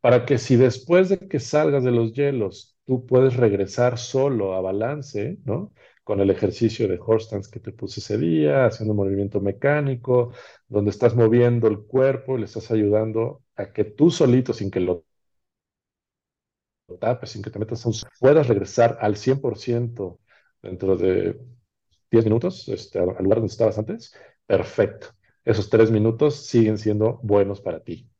Para 0.00 0.26
que 0.26 0.38
si 0.38 0.56
después 0.56 1.08
de 1.10 1.18
que 1.18 1.40
salgas 1.40 1.84
de 1.84 1.92
los 1.92 2.12
hielos, 2.14 2.76
tú 2.86 3.06
puedes 3.06 3.36
regresar 3.36 3.98
solo 3.98 4.54
a 4.54 4.60
balance, 4.60 5.38
¿no? 5.44 5.72
Con 6.10 6.20
el 6.20 6.30
ejercicio 6.30 6.88
de 6.88 6.98
horse 6.98 7.26
stance 7.26 7.52
que 7.52 7.60
te 7.60 7.70
puse 7.70 8.00
ese 8.00 8.18
día, 8.18 8.66
haciendo 8.66 8.94
movimiento 8.94 9.40
mecánico, 9.40 10.32
donde 10.66 10.90
estás 10.90 11.14
moviendo 11.14 11.68
el 11.68 11.82
cuerpo 11.86 12.36
y 12.36 12.40
le 12.40 12.46
estás 12.46 12.68
ayudando 12.72 13.44
a 13.54 13.72
que 13.72 13.84
tú 13.84 14.10
solito, 14.10 14.52
sin 14.52 14.72
que 14.72 14.80
lo 14.80 15.04
tapes, 16.98 17.30
sin 17.30 17.42
que 17.42 17.50
te 17.50 17.60
metas 17.60 17.86
a 17.86 17.90
un... 17.90 17.94
puedas 18.18 18.48
regresar 18.48 18.98
al 19.00 19.14
100% 19.14 20.18
dentro 20.60 20.96
de 20.96 21.38
10 22.10 22.24
minutos 22.24 22.68
este, 22.68 22.98
al 22.98 23.06
lugar 23.22 23.38
donde 23.38 23.52
estabas 23.52 23.78
antes, 23.78 24.12
perfecto. 24.46 25.10
Esos 25.44 25.70
tres 25.70 25.92
minutos 25.92 26.44
siguen 26.44 26.78
siendo 26.78 27.20
buenos 27.22 27.60
para 27.60 27.84
ti. 27.84 28.10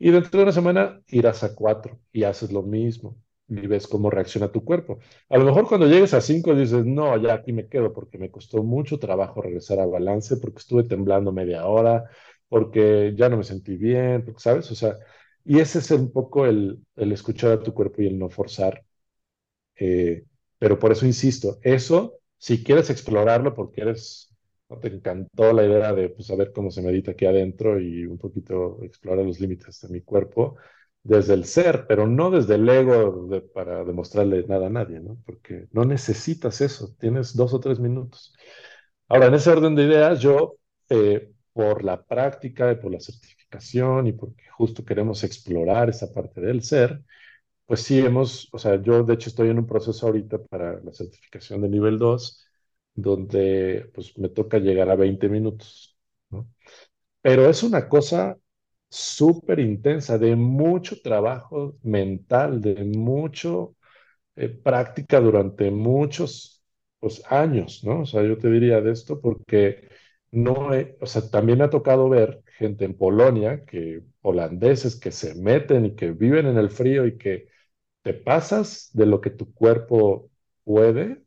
Y 0.00 0.10
dentro 0.10 0.36
de 0.36 0.42
una 0.42 0.52
semana 0.52 1.00
irás 1.06 1.44
a 1.44 1.54
cuatro 1.54 2.00
y 2.10 2.24
haces 2.24 2.50
lo 2.50 2.64
mismo 2.64 3.16
y 3.48 3.66
ves 3.66 3.86
cómo 3.86 4.10
reacciona 4.10 4.50
tu 4.50 4.64
cuerpo. 4.64 4.98
A 5.28 5.38
lo 5.38 5.44
mejor 5.44 5.68
cuando 5.68 5.86
llegues 5.86 6.14
a 6.14 6.20
cinco 6.20 6.54
dices, 6.54 6.84
no, 6.84 7.16
ya 7.18 7.34
aquí 7.34 7.52
me 7.52 7.68
quedo 7.68 7.92
porque 7.92 8.18
me 8.18 8.30
costó 8.30 8.62
mucho 8.62 8.98
trabajo 8.98 9.40
regresar 9.42 9.80
a 9.80 9.86
balance, 9.86 10.36
porque 10.38 10.58
estuve 10.58 10.84
temblando 10.84 11.32
media 11.32 11.66
hora, 11.66 12.04
porque 12.48 13.14
ya 13.16 13.28
no 13.28 13.36
me 13.38 13.44
sentí 13.44 13.76
bien, 13.76 14.24
porque, 14.24 14.40
¿sabes? 14.40 14.70
O 14.70 14.74
sea, 14.74 14.96
y 15.44 15.60
ese 15.60 15.78
es 15.78 15.90
un 15.92 16.12
poco 16.12 16.46
el, 16.46 16.84
el 16.96 17.12
escuchar 17.12 17.52
a 17.52 17.62
tu 17.62 17.72
cuerpo 17.74 18.02
y 18.02 18.06
el 18.08 18.18
no 18.18 18.28
forzar. 18.30 18.84
Eh, 19.76 20.24
pero 20.58 20.78
por 20.78 20.92
eso 20.92 21.06
insisto, 21.06 21.58
eso, 21.62 22.18
si 22.38 22.64
quieres 22.64 22.90
explorarlo 22.90 23.54
porque 23.54 23.82
eres, 23.82 24.34
¿no? 24.68 24.78
te 24.78 24.88
encantó 24.88 25.52
la 25.52 25.64
idea 25.64 25.92
de 25.92 26.08
pues, 26.10 26.26
saber 26.28 26.52
cómo 26.52 26.70
se 26.70 26.82
medita 26.82 27.12
aquí 27.12 27.26
adentro 27.26 27.78
y 27.80 28.06
un 28.06 28.18
poquito 28.18 28.82
explorar 28.82 29.24
los 29.26 29.40
límites 29.40 29.80
de 29.82 29.88
mi 29.90 30.00
cuerpo 30.02 30.56
desde 31.06 31.34
el 31.34 31.44
ser, 31.44 31.86
pero 31.86 32.06
no 32.06 32.30
desde 32.30 32.56
el 32.56 32.68
ego 32.68 33.28
para 33.54 33.84
demostrarle 33.84 34.44
nada 34.48 34.66
a 34.66 34.70
nadie, 34.70 35.00
¿no? 35.00 35.18
Porque 35.24 35.68
no 35.72 35.84
necesitas 35.84 36.60
eso, 36.60 36.94
tienes 36.98 37.36
dos 37.36 37.54
o 37.54 37.60
tres 37.60 37.78
minutos. 37.80 38.34
Ahora, 39.08 39.26
en 39.26 39.34
ese 39.34 39.50
orden 39.50 39.74
de 39.76 39.84
ideas, 39.84 40.20
yo, 40.20 40.56
eh, 40.90 41.32
por 41.52 41.84
la 41.84 42.02
práctica 42.04 42.72
y 42.72 42.76
por 42.76 42.92
la 42.92 43.00
certificación 43.00 44.06
y 44.08 44.12
porque 44.12 44.44
justo 44.50 44.84
queremos 44.84 45.24
explorar 45.24 45.90
esa 45.90 46.12
parte 46.12 46.40
del 46.40 46.62
ser, 46.62 47.02
pues 47.66 47.82
sí 47.82 47.98
hemos, 48.00 48.48
o 48.52 48.58
sea, 48.58 48.80
yo 48.82 49.02
de 49.04 49.14
hecho 49.14 49.30
estoy 49.30 49.50
en 49.50 49.58
un 49.58 49.66
proceso 49.66 50.06
ahorita 50.06 50.38
para 50.46 50.80
la 50.82 50.92
certificación 50.92 51.62
de 51.62 51.68
nivel 51.68 51.98
2, 51.98 52.44
donde 52.94 53.90
pues 53.94 54.16
me 54.18 54.28
toca 54.30 54.58
llegar 54.58 54.90
a 54.90 54.96
20 54.96 55.28
minutos, 55.28 55.96
¿no? 56.30 56.48
Pero 57.22 57.48
es 57.50 57.62
una 57.62 57.88
cosa 57.88 58.38
súper 58.88 59.60
intensa, 59.60 60.18
de 60.18 60.36
mucho 60.36 61.00
trabajo 61.02 61.76
mental, 61.82 62.60
de 62.60 62.84
mucho 62.84 63.76
eh, 64.36 64.48
práctica 64.48 65.20
durante 65.20 65.70
muchos 65.70 66.62
pues, 67.00 67.22
años, 67.30 67.82
¿no? 67.84 68.02
O 68.02 68.06
sea, 68.06 68.22
yo 68.22 68.38
te 68.38 68.50
diría 68.50 68.80
de 68.80 68.92
esto 68.92 69.20
porque 69.20 69.88
no, 70.30 70.74
he, 70.74 70.96
o 71.00 71.06
sea, 71.06 71.28
también 71.30 71.58
me 71.58 71.64
ha 71.64 71.70
tocado 71.70 72.08
ver 72.08 72.42
gente 72.58 72.84
en 72.84 72.96
Polonia, 72.96 73.64
que 73.64 74.02
holandeses 74.22 74.96
que 74.98 75.12
se 75.12 75.34
meten 75.34 75.86
y 75.86 75.96
que 75.96 76.12
viven 76.12 76.46
en 76.46 76.58
el 76.58 76.70
frío 76.70 77.06
y 77.06 77.16
que 77.18 77.48
te 78.02 78.14
pasas 78.14 78.90
de 78.94 79.06
lo 79.06 79.20
que 79.20 79.30
tu 79.30 79.52
cuerpo 79.54 80.30
puede, 80.64 81.24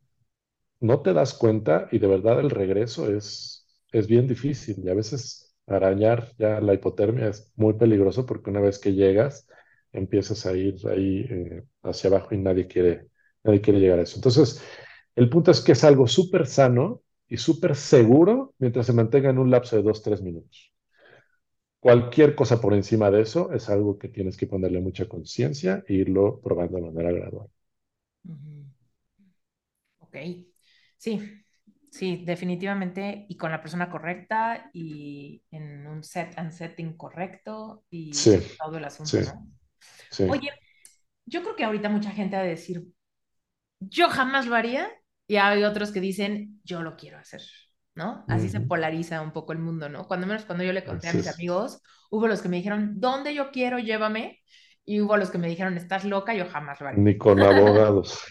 no 0.80 1.02
te 1.02 1.12
das 1.12 1.34
cuenta 1.34 1.88
y 1.92 1.98
de 1.98 2.06
verdad 2.06 2.40
el 2.40 2.50
regreso 2.50 3.14
es, 3.14 3.66
es 3.92 4.06
bien 4.06 4.26
difícil 4.26 4.76
y 4.84 4.88
a 4.88 4.94
veces 4.94 5.49
arañar 5.70 6.32
ya 6.38 6.60
la 6.60 6.74
hipotermia 6.74 7.28
es 7.28 7.52
muy 7.56 7.74
peligroso 7.74 8.26
porque 8.26 8.50
una 8.50 8.60
vez 8.60 8.78
que 8.78 8.94
llegas 8.94 9.46
empiezas 9.92 10.46
a 10.46 10.52
ir 10.56 10.76
ahí 10.88 11.26
eh, 11.30 11.64
hacia 11.82 12.10
abajo 12.10 12.34
y 12.34 12.38
nadie 12.38 12.66
quiere, 12.68 13.08
nadie 13.44 13.60
quiere 13.60 13.80
llegar 13.80 13.98
a 13.98 14.02
eso. 14.02 14.16
Entonces, 14.16 14.62
el 15.16 15.28
punto 15.30 15.50
es 15.50 15.60
que 15.60 15.72
es 15.72 15.84
algo 15.84 16.06
súper 16.06 16.46
sano 16.46 17.02
y 17.28 17.36
súper 17.38 17.76
seguro 17.76 18.54
mientras 18.58 18.86
se 18.86 18.92
mantenga 18.92 19.30
en 19.30 19.38
un 19.38 19.50
lapso 19.50 19.76
de 19.76 19.82
dos, 19.82 20.02
tres 20.02 20.22
minutos. 20.22 20.72
Cualquier 21.78 22.34
cosa 22.34 22.58
por 22.58 22.72
encima 22.72 23.10
de 23.10 23.20
eso 23.20 23.52
es 23.52 23.68
algo 23.68 23.98
que 23.98 24.08
tienes 24.08 24.38
que 24.38 24.46
ponerle 24.46 24.80
mucha 24.80 25.06
conciencia 25.06 25.84
e 25.86 25.92
irlo 25.94 26.40
probando 26.40 26.76
de 26.78 26.82
manera 26.90 27.12
gradual. 27.12 27.48
Ok, 29.98 30.16
sí, 30.98 31.39
sí, 31.90 32.22
definitivamente 32.24 33.26
y 33.28 33.36
con 33.36 33.50
la 33.50 33.60
persona 33.60 33.90
correcta 33.90 34.70
y 34.72 35.42
en 35.50 35.86
un 35.86 36.02
set 36.02 36.32
and 36.36 36.52
setting 36.52 36.96
correcto 36.96 37.84
y 37.90 38.10
todo 38.58 38.78
el 38.78 38.84
asunto, 38.84 39.18
¿no? 39.20 40.30
Oye, 40.30 40.50
yo 41.26 41.42
creo 41.42 41.56
que 41.56 41.64
ahorita 41.64 41.88
mucha 41.88 42.10
gente 42.10 42.36
va 42.36 42.42
a 42.42 42.46
decir, 42.46 42.84
yo 43.80 44.08
jamás 44.08 44.46
lo 44.46 44.56
haría 44.56 44.88
y 45.26 45.36
hay 45.36 45.64
otros 45.64 45.92
que 45.92 46.00
dicen, 46.00 46.60
yo 46.64 46.82
lo 46.82 46.96
quiero 46.96 47.18
hacer. 47.18 47.42
¿no? 47.94 48.24
Así 48.28 48.48
se 48.48 48.60
polariza 48.60 49.20
un 49.20 49.32
poco 49.32 49.52
el 49.52 49.58
mundo, 49.58 49.88
¿no? 49.88 50.06
Cuando 50.06 50.26
menos 50.26 50.44
cuando 50.44 50.64
yo 50.64 50.72
le 50.72 50.84
conté 50.84 51.08
a 51.08 51.12
mis 51.12 51.28
amigos, 51.28 51.82
hubo 52.10 52.26
los 52.28 52.40
que 52.40 52.48
me 52.48 52.56
dijeron, 52.56 52.94
¿dónde 52.98 53.34
yo 53.34 53.50
quiero? 53.50 53.78
Llévame. 53.78 54.38
Y 54.84 55.00
hubo 55.00 55.16
los 55.16 55.30
que 55.30 55.38
me 55.38 55.48
dijeron, 55.48 55.76
estás 55.76 56.04
loca, 56.04 56.34
yo 56.34 56.46
jamás 56.48 56.80
lo 56.80 56.88
haré. 56.88 56.98
Ni 56.98 57.18
con 57.18 57.40
abogados. 57.42 58.24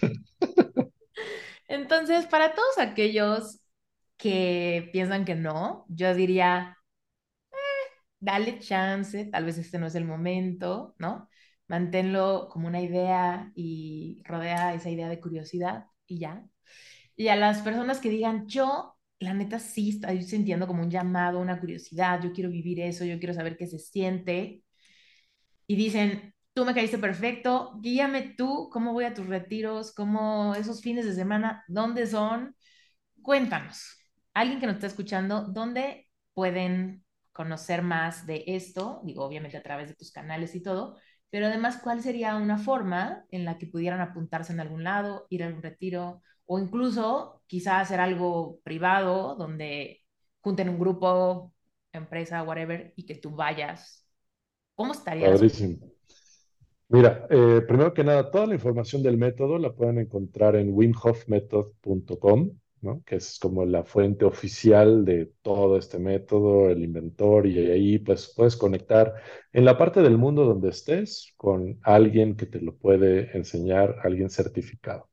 Entonces, 1.69 2.27
para 2.27 2.55
todos 2.55 2.79
aquellos 2.79 3.61
que 4.17 4.89
piensan 4.93 5.25
que 5.25 5.35
no, 5.35 5.85
yo 5.89 6.15
diría, 6.15 6.77
eh, 7.51 7.55
dale 8.19 8.59
chance, 8.59 9.25
tal 9.25 9.45
vez 9.45 9.57
este 9.57 9.79
no 9.79 9.87
es 9.87 9.95
el 9.95 10.05
momento, 10.05 10.95
¿no? 10.99 11.29
Manténlo 11.67 12.49
como 12.51 12.67
una 12.67 12.81
idea 12.81 13.51
y 13.55 14.21
rodea 14.25 14.73
esa 14.73 14.89
idea 14.89 15.09
de 15.09 15.19
curiosidad 15.21 15.85
y 16.07 16.19
ya. 16.19 16.45
Y 17.15 17.29
a 17.29 17.35
las 17.37 17.61
personas 17.63 17.99
que 18.01 18.09
digan, 18.09 18.47
yo 18.47 18.95
la 19.19 19.33
neta 19.33 19.59
sí 19.59 19.91
estoy 19.91 20.23
sintiendo 20.23 20.67
como 20.67 20.83
un 20.83 20.91
llamado, 20.91 21.39
una 21.39 21.59
curiosidad, 21.59 22.21
yo 22.23 22.33
quiero 22.33 22.49
vivir 22.51 22.79
eso, 22.81 23.05
yo 23.05 23.19
quiero 23.19 23.33
saber 23.35 23.57
qué 23.57 23.67
se 23.67 23.79
siente. 23.79 24.63
Y 25.67 25.75
dicen, 25.75 26.33
tú 26.59 26.65
me 26.65 26.73
caíste 26.73 26.97
perfecto, 26.97 27.79
guíame 27.79 28.33
tú, 28.37 28.69
cómo 28.69 28.91
voy 28.91 29.05
a 29.05 29.13
tus 29.13 29.27
retiros, 29.27 29.93
cómo 29.93 30.55
esos 30.55 30.81
fines 30.81 31.05
de 31.05 31.15
semana, 31.15 31.63
¿dónde 31.69 32.05
son? 32.05 32.53
Cuéntanos, 33.21 33.97
alguien 34.33 34.59
que 34.59 34.65
nos 34.65 34.75
está 34.75 34.87
escuchando, 34.87 35.43
¿dónde 35.43 36.09
pueden 36.33 37.05
conocer 37.31 37.81
más 37.81 38.27
de 38.27 38.43
esto? 38.45 38.99
Digo, 39.05 39.23
obviamente 39.23 39.55
a 39.55 39.63
través 39.63 39.87
de 39.87 39.95
tus 39.95 40.11
canales 40.11 40.53
y 40.53 40.61
todo, 40.61 40.97
pero 41.29 41.45
además, 41.47 41.79
¿cuál 41.81 42.01
sería 42.01 42.35
una 42.35 42.57
forma 42.57 43.23
en 43.31 43.45
la 43.45 43.57
que 43.57 43.67
pudieran 43.67 44.01
apuntarse 44.01 44.51
en 44.51 44.59
algún 44.59 44.83
lado, 44.83 45.27
ir 45.29 45.45
a 45.45 45.47
un 45.47 45.61
retiro 45.61 46.21
o 46.45 46.59
incluso 46.59 47.41
quizás 47.47 47.83
hacer 47.83 48.01
algo 48.01 48.59
privado 48.65 49.35
donde 49.35 50.01
junten 50.41 50.67
un 50.67 50.79
grupo, 50.79 51.53
empresa, 51.93 52.43
whatever, 52.43 52.91
y 52.97 53.05
que 53.05 53.15
tú 53.15 53.31
vayas? 53.31 54.05
¿Cómo 54.75 54.91
estaría? 54.91 55.39
Mira, 56.91 57.27
eh, 57.29 57.61
primero 57.67 57.93
que 57.93 58.03
nada, 58.03 58.31
toda 58.31 58.47
la 58.47 58.55
información 58.55 59.03
del 59.03 59.17
método 59.17 59.57
la 59.59 59.73
pueden 59.73 59.99
encontrar 59.99 60.55
en 60.55 60.73
wimhofmethod.com, 60.73 62.51
¿no? 62.81 63.03
que 63.05 63.17
es 63.17 63.37
como 63.39 63.63
la 63.65 63.83
fuente 63.83 64.25
oficial 64.25 65.05
de 65.05 65.31
todo 65.43 65.77
este 65.77 65.99
método, 65.99 66.69
el 66.69 66.83
inventor, 66.83 67.45
y 67.45 67.59
ahí 67.71 67.99
pues 67.99 68.33
puedes 68.35 68.55
conectar 68.57 69.13
en 69.53 69.65
la 69.65 69.77
parte 69.77 70.01
del 70.01 70.17
mundo 70.17 70.45
donde 70.45 70.69
estés 70.69 71.31
con 71.37 71.79
alguien 71.83 72.35
que 72.35 72.47
te 72.47 72.59
lo 72.61 72.75
puede 72.75 73.37
enseñar, 73.37 73.97
alguien 74.03 74.29
certificado. 74.31 75.09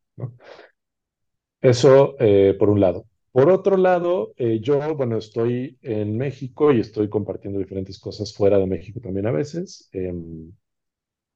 Eso 1.60 2.16
eh, 2.20 2.54
por 2.58 2.70
un 2.70 2.80
lado. 2.80 3.06
Por 3.32 3.50
otro 3.50 3.76
lado, 3.76 4.32
eh, 4.36 4.60
yo, 4.60 4.94
bueno, 4.96 5.18
estoy 5.18 5.78
en 5.82 6.16
México 6.16 6.72
y 6.72 6.80
estoy 6.80 7.08
compartiendo 7.08 7.58
diferentes 7.58 7.98
cosas 7.98 8.32
fuera 8.34 8.58
de 8.58 8.66
México 8.66 9.00
también 9.00 9.26
a 9.26 9.32
veces. 9.32 9.88
Em, 9.92 10.52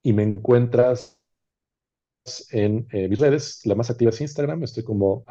y 0.02 0.12
me 0.12 0.22
encuentras 0.22 1.18
en 2.50 2.86
eh, 2.92 3.08
mis 3.08 3.18
redes, 3.18 3.60
la 3.64 3.74
más 3.74 3.90
activa 3.90 4.10
es 4.10 4.20
Instagram, 4.20 4.62
estoy 4.62 4.84
como 4.84 5.24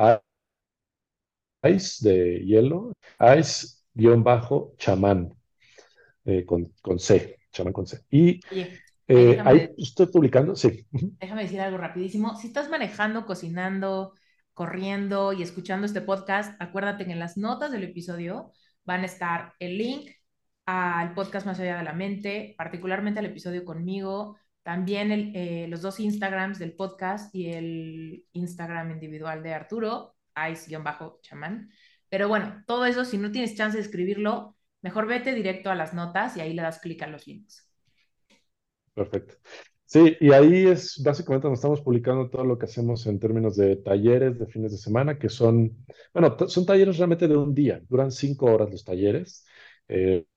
Ice 1.64 2.08
de 2.08 2.40
hielo, 2.46 2.94
Ice-chamán, 3.38 5.34
eh, 6.26 6.46
con, 6.46 6.74
con, 6.82 7.00
C, 7.00 7.38
chamán 7.52 7.74
con 7.74 7.86
C. 7.86 8.02
Y 8.10 8.40
eh, 9.08 9.40
ahí 9.44 9.70
estoy 9.78 10.08
publicando, 10.08 10.56
sí. 10.56 10.86
Déjame 10.92 11.44
decir 11.44 11.60
algo 11.62 11.78
rapidísimo. 11.78 12.36
Si 12.36 12.48
estás 12.48 12.70
manejando, 12.70 13.26
cocinando, 13.26 14.14
corriendo 14.54 15.34
y 15.34 15.42
escuchando 15.42 15.86
este 15.86 16.02
podcast, 16.02 16.56
acuérdate 16.62 17.06
que 17.06 17.12
en 17.12 17.20
las 17.20 17.38
notas 17.38 17.72
del 17.72 17.84
episodio 17.84 18.52
van 18.84 19.02
a 19.02 19.06
estar 19.06 19.54
el 19.60 19.78
link 19.78 20.10
al 20.66 21.14
podcast 21.16 21.48
Más 21.48 21.60
allá 21.60 21.78
de 21.78 21.84
la 21.84 21.94
mente, 21.94 22.54
particularmente 22.58 23.20
al 23.20 23.26
episodio 23.26 23.66
conmigo, 23.66 24.38
también 24.64 25.12
eh, 25.36 25.68
los 25.70 25.82
dos 25.82 26.00
Instagrams 26.00 26.60
del 26.60 26.76
podcast 26.76 27.34
y 27.34 27.52
el 27.52 28.26
Instagram 28.34 28.92
individual 28.92 29.42
de 29.44 29.54
Arturo, 29.54 30.16
ice-chamán. 30.52 31.70
Pero 32.10 32.28
bueno, 32.28 32.64
todo 32.68 32.86
eso, 32.86 33.06
si 33.06 33.18
no 33.18 33.32
tienes 33.32 33.56
chance 33.56 33.78
de 33.78 33.84
escribirlo, 33.84 34.58
mejor 34.82 35.08
vete 35.08 35.34
directo 35.34 35.70
a 35.70 35.76
las 35.76 35.94
notas 35.94 36.36
y 36.38 36.42
ahí 36.42 36.54
le 36.54 36.62
das 36.62 36.80
clic 36.80 37.02
a 37.04 37.08
los 37.08 37.28
links. 37.28 37.70
Perfecto. 38.94 39.36
Sí, 39.86 40.18
y 40.20 40.32
ahí 40.34 40.68
es 40.68 41.02
básicamente 41.04 41.44
donde 41.46 41.56
estamos 41.56 41.82
publicando 41.82 42.30
todo 42.30 42.44
lo 42.46 42.60
que 42.60 42.66
hacemos 42.66 43.08
en 43.08 43.20
términos 43.20 43.56
de 43.56 43.76
talleres 43.76 44.38
de 44.38 44.46
fines 44.46 44.72
de 44.72 44.78
semana, 44.78 45.18
que 45.18 45.30
son, 45.30 45.84
bueno, 46.14 46.38
son 46.48 46.66
talleres 46.66 46.98
realmente 46.98 47.28
de 47.28 47.36
un 47.36 47.56
día, 47.56 47.82
duran 47.90 48.12
cinco 48.12 48.46
horas 48.46 48.70
los 48.70 48.86
talleres. 48.86 49.48
Eh, 49.88 50.28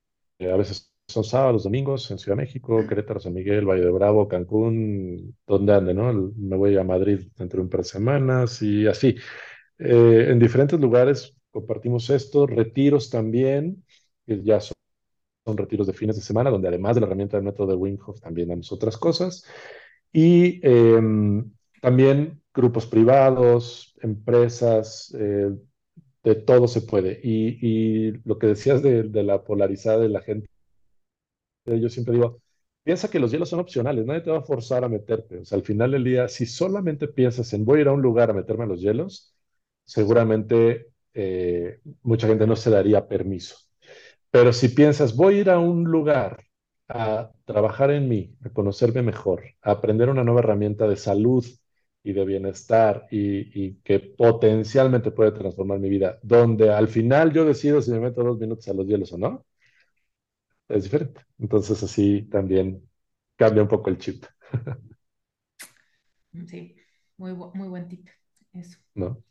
a 0.41 0.57
veces 0.57 0.92
son 1.13 1.25
sábados, 1.25 1.65
domingos 1.65 2.11
en 2.11 2.19
Ciudad 2.19 2.37
de 2.37 2.43
México, 2.43 2.85
Querétaro, 2.89 3.21
San 3.21 3.35
Miguel, 3.35 3.67
Valle 3.67 3.85
de 3.85 3.91
Bravo, 3.91 4.29
Cancún, 4.29 5.37
donde 5.47 5.75
ande, 5.75 5.95
¿no? 5.95 6.13
Me 6.37 6.57
voy 6.57 6.77
a 6.77 6.85
Madrid 6.85 7.21
dentro 7.37 7.59
de 7.59 7.65
un 7.65 7.71
par 7.71 7.81
de 7.81 7.85
semanas 7.85 8.63
y 8.63 8.87
así. 8.87 9.17
Eh, 9.79 10.29
en 10.31 10.39
diferentes 10.39 10.79
lugares 10.81 11.37
compartimos 11.51 12.11
esto, 12.11 12.47
retiros 12.47 13.11
también, 13.11 13.85
que 14.27 14.43
ya 14.43 14.61
son, 14.61 14.75
retiros 15.57 15.87
de 15.87 15.93
fines 15.93 16.17
de 16.17 16.23
semana, 16.23 16.51
donde 16.51 16.69
además 16.69 16.95
de 16.95 17.01
la 17.01 17.07
herramienta 17.07 17.37
del 17.37 17.45
método 17.45 17.69
de 17.69 17.77
Winghoff 17.77 18.21
también 18.21 18.49
damos 18.49 18.73
otras 18.73 18.97
cosas. 18.97 19.45
Y 20.13 20.61
em, 20.67 21.53
también 21.81 22.41
grupos 22.55 22.87
privados, 22.87 23.95
empresas, 24.03 25.15
eh, 25.19 25.51
de 26.25 26.35
todo 26.37 26.69
se 26.69 26.83
puede. 26.83 27.21
Y, 27.23 28.13
lo 28.25 28.39
que 28.39 28.49
decías 28.49 28.83
de, 28.83 29.05
de 29.05 29.23
la 29.23 29.43
polarizada 29.45 29.99
de 29.99 30.09
la 30.09 30.23
gente 30.23 30.52
yo 31.65 31.89
siempre 31.89 32.15
digo, 32.15 32.41
piensa 32.83 33.11
que 33.11 33.19
los 33.21 33.31
hielos 33.31 33.49
son 33.49 33.61
opcionales, 33.61 34.07
nadie 34.07 34.23
te 34.23 34.31
va 34.31 34.39
a 34.39 34.43
forzar 34.43 34.85
a 34.85 34.89
meterte. 34.89 35.39
O 35.39 35.45
sea, 35.45 35.57
al 35.57 35.65
final 35.65 35.93
del 35.93 36.05
día, 36.05 36.29
si 36.29 36.47
solamente 36.47 37.09
piensas 37.09 37.53
en 37.53 37.65
voy 37.65 37.79
a 37.79 37.83
ir 37.83 37.89
a 37.89 37.93
un 37.93 38.03
lugar 38.03 38.31
a 38.31 38.35
meterme 38.35 38.65
a 38.65 38.67
los 38.67 38.81
hielos, 38.81 39.35
seguramente 39.85 40.89
eh, 41.15 41.81
mucha 42.03 42.27
gente 42.29 42.47
no 42.47 42.57
se 42.57 42.71
daría 42.71 43.07
permiso. 43.09 43.57
Pero 44.31 44.53
si 44.53 44.69
piensas 44.71 45.17
voy 45.17 45.37
a 45.37 45.41
ir 45.41 45.51
a 45.51 45.59
un 45.59 45.85
lugar 45.85 46.45
a 46.89 47.31
trabajar 47.45 47.91
en 47.91 48.09
mí, 48.09 48.37
a 48.45 48.51
conocerme 48.51 49.03
mejor, 49.03 49.45
a 49.63 49.73
aprender 49.73 50.09
una 50.11 50.25
nueva 50.25 50.41
herramienta 50.41 50.89
de 50.89 50.97
salud 50.97 51.45
y 52.03 52.13
de 52.13 52.25
bienestar 52.25 53.07
y, 53.11 53.75
que 53.77 54.01
potencialmente 54.01 55.11
puede 55.13 55.33
transformar 55.33 55.79
mi 55.79 55.89
vida, 55.89 56.19
donde 56.23 56.71
al 56.71 56.89
final 56.89 57.33
yo 57.33 57.45
decido 57.45 57.81
si 57.83 57.91
me 57.93 58.01
meto 58.01 58.23
dos 58.25 58.39
minutos 58.39 58.69
a 58.69 58.75
los 58.75 58.87
hielos 58.87 59.13
o 59.13 59.19
no, 59.19 59.45
es 60.69 60.85
diferente. 60.85 61.23
Entonces 61.39 61.83
así 61.83 62.23
también 62.25 62.89
cambia 63.37 63.63
un 63.63 63.69
poco 63.69 63.91
el 63.91 63.99
chip. 63.99 64.25
Sí, 66.49 66.77
muy, 67.19 67.35
muy 67.35 67.69
buen 67.69 67.89
tip. 67.89 68.09
Eso. 68.55 68.79
¿No? 68.95 69.23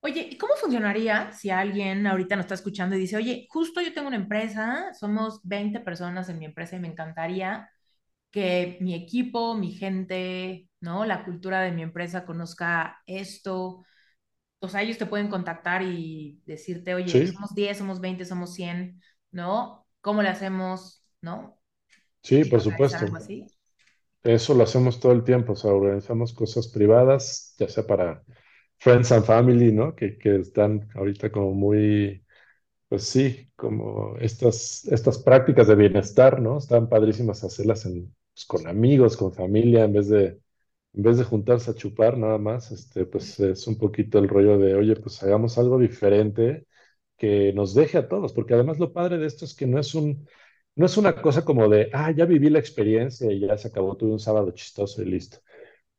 Oye, 0.00 0.28
¿y 0.30 0.38
cómo 0.38 0.54
funcionaría 0.54 1.32
si 1.32 1.50
alguien 1.50 2.06
ahorita 2.06 2.36
nos 2.36 2.44
está 2.44 2.54
escuchando 2.54 2.94
y 2.96 3.00
dice, 3.00 3.16
oye, 3.16 3.46
justo 3.50 3.80
yo 3.80 3.92
tengo 3.92 4.08
una 4.08 4.16
empresa, 4.16 4.92
somos 4.94 5.40
20 5.42 5.80
personas 5.80 6.28
en 6.28 6.38
mi 6.38 6.44
empresa 6.44 6.76
y 6.76 6.80
me 6.80 6.88
encantaría 6.88 7.68
que 8.30 8.78
mi 8.80 8.94
equipo, 8.94 9.56
mi 9.56 9.72
gente, 9.72 10.68
¿no? 10.80 11.04
La 11.04 11.24
cultura 11.24 11.62
de 11.62 11.72
mi 11.72 11.82
empresa 11.82 12.26
conozca 12.26 12.98
esto. 13.06 13.84
O 14.60 14.68
sea, 14.68 14.82
ellos 14.82 14.98
te 14.98 15.06
pueden 15.06 15.28
contactar 15.28 15.82
y 15.82 16.42
decirte, 16.46 16.94
oye, 16.94 17.26
somos 17.26 17.54
10, 17.54 17.78
somos 17.78 18.00
20, 18.00 18.24
somos 18.24 18.54
100, 18.54 19.00
¿no? 19.32 19.86
¿Cómo 20.08 20.22
le 20.22 20.30
hacemos, 20.30 21.04
no? 21.20 21.60
Sí, 22.22 22.44
por 22.44 22.60
supuesto. 22.60 23.06
Eso 24.22 24.54
lo 24.54 24.64
hacemos 24.64 25.00
todo 25.00 25.12
el 25.12 25.24
tiempo, 25.24 25.52
o 25.52 25.56
sea, 25.56 25.72
organizamos 25.72 26.32
cosas 26.34 26.68
privadas, 26.68 27.54
ya 27.58 27.68
sea 27.68 27.86
para 27.86 28.24
friends 28.78 29.12
and 29.12 29.24
family, 29.24 29.72
¿no? 29.72 29.94
Que, 29.94 30.18
que 30.18 30.36
están 30.36 30.88
ahorita 30.94 31.30
como 31.32 31.52
muy, 31.54 32.24
pues 32.88 33.04
sí, 33.04 33.50
como 33.56 34.16
estas, 34.20 34.86
estas 34.86 35.18
prácticas 35.20 35.68
de 35.68 35.76
bienestar, 35.76 36.40
¿no? 36.42 36.58
Están 36.58 36.88
padrísimas 36.90 37.44
hacerlas 37.44 37.86
en, 37.86 38.14
pues, 38.34 38.46
con 38.46 38.68
amigos, 38.68 39.16
con 39.18 39.34
familia, 39.34 39.84
en 39.86 39.94
vez 39.94 40.08
de, 40.10 40.40
en 40.94 41.04
vez 41.04 41.18
de 41.18 41.24
juntarse 41.24 41.72
a 41.72 41.74
chupar 41.76 42.18
nada 42.18 42.38
más, 42.38 42.72
este, 42.72 43.06
pues 43.06 43.40
es 43.40 43.66
un 43.68 43.78
poquito 43.78 44.20
el 44.20 44.28
rollo 44.30 44.58
de, 44.58 44.76
oye, 44.76 44.96
pues 44.96 45.22
hagamos 45.24 45.58
algo 45.58 45.78
diferente 45.80 46.67
que 47.18 47.52
nos 47.52 47.74
deje 47.74 47.98
a 47.98 48.08
todos, 48.08 48.32
porque 48.32 48.54
además 48.54 48.78
lo 48.78 48.92
padre 48.92 49.18
de 49.18 49.26
esto 49.26 49.44
es 49.44 49.54
que 49.54 49.66
no 49.66 49.78
es 49.78 49.94
un, 49.94 50.26
no 50.76 50.86
es 50.86 50.96
una 50.96 51.20
cosa 51.20 51.44
como 51.44 51.68
de, 51.68 51.90
ah, 51.92 52.12
ya 52.12 52.24
viví 52.24 52.48
la 52.50 52.60
experiencia 52.60 53.30
y 53.32 53.40
ya 53.40 53.58
se 53.58 53.68
acabó, 53.68 53.96
tuve 53.96 54.12
un 54.12 54.20
sábado 54.20 54.52
chistoso 54.52 55.02
y 55.02 55.06
listo. 55.06 55.38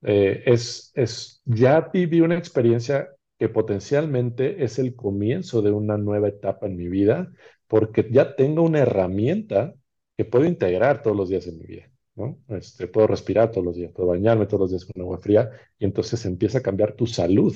Eh, 0.02 0.44
es, 0.46 0.92
es, 0.96 1.42
ya 1.46 1.82
viví 1.94 2.22
una 2.22 2.38
experiencia 2.38 3.10
que 3.38 3.50
potencialmente 3.50 4.64
es 4.64 4.80
el 4.80 4.96
comienzo 4.96 5.62
de 5.62 5.72
una 5.72 5.98
nueva 5.98 6.30
etapa 6.30 6.68
en 6.68 6.78
mi 6.78 6.88
vida, 6.88 7.32
porque 7.68 8.08
ya 8.10 8.36
tengo 8.36 8.64
una 8.64 8.80
herramienta 8.80 9.76
que 10.18 10.26
puedo 10.26 10.46
integrar 10.46 11.02
todos 11.02 11.16
los 11.16 11.30
días 11.30 11.48
en 11.48 11.58
mi 11.60 11.66
vida. 11.66 11.92
¿no? 12.16 12.38
Este, 12.50 12.88
puedo 12.88 13.08
respirar 13.08 13.52
todos 13.52 13.66
los 13.66 13.76
días, 13.76 13.92
puedo 13.94 14.10
bañarme 14.10 14.46
todos 14.46 14.62
los 14.62 14.72
días 14.72 14.86
con 14.86 15.02
agua 15.02 15.20
fría 15.20 15.50
y 15.78 15.86
entonces 15.86 16.26
empieza 16.26 16.60
a 16.60 16.62
cambiar 16.62 16.94
tu 16.94 17.08
salud 17.08 17.56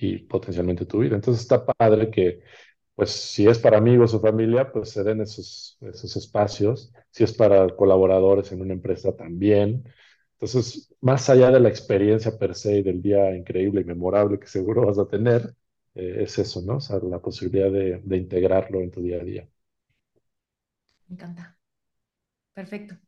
y 0.00 0.18
potencialmente 0.18 0.86
tu 0.86 0.98
vida. 1.00 1.16
Entonces 1.16 1.42
está 1.42 1.64
padre 1.66 2.10
que, 2.10 2.40
pues 2.94 3.10
si 3.10 3.46
es 3.48 3.58
para 3.58 3.78
amigos 3.78 4.14
o 4.14 4.20
familia, 4.20 4.72
pues 4.72 4.90
se 4.90 5.04
den 5.04 5.20
esos, 5.20 5.78
esos 5.82 6.16
espacios. 6.16 6.92
Si 7.10 7.24
es 7.24 7.32
para 7.34 7.68
colaboradores 7.76 8.52
en 8.52 8.62
una 8.62 8.74
empresa 8.74 9.16
también. 9.16 9.84
Entonces, 10.34 10.94
más 11.00 11.28
allá 11.30 11.50
de 11.50 11.60
la 11.60 11.68
experiencia 11.68 12.38
per 12.38 12.54
se 12.54 12.78
y 12.78 12.82
del 12.82 13.02
día 13.02 13.34
increíble 13.36 13.80
y 13.82 13.84
memorable 13.84 14.38
que 14.38 14.46
seguro 14.46 14.86
vas 14.86 14.98
a 14.98 15.08
tener, 15.08 15.54
eh, 15.94 16.18
es 16.24 16.38
eso, 16.38 16.62
¿no? 16.62 16.76
O 16.76 16.80
sea, 16.80 16.98
la 17.02 17.20
posibilidad 17.20 17.70
de, 17.70 18.00
de 18.04 18.16
integrarlo 18.16 18.80
en 18.80 18.90
tu 18.90 19.02
día 19.02 19.20
a 19.20 19.24
día. 19.24 19.48
Me 21.08 21.14
encanta. 21.14 21.58
Perfecto. 22.54 22.98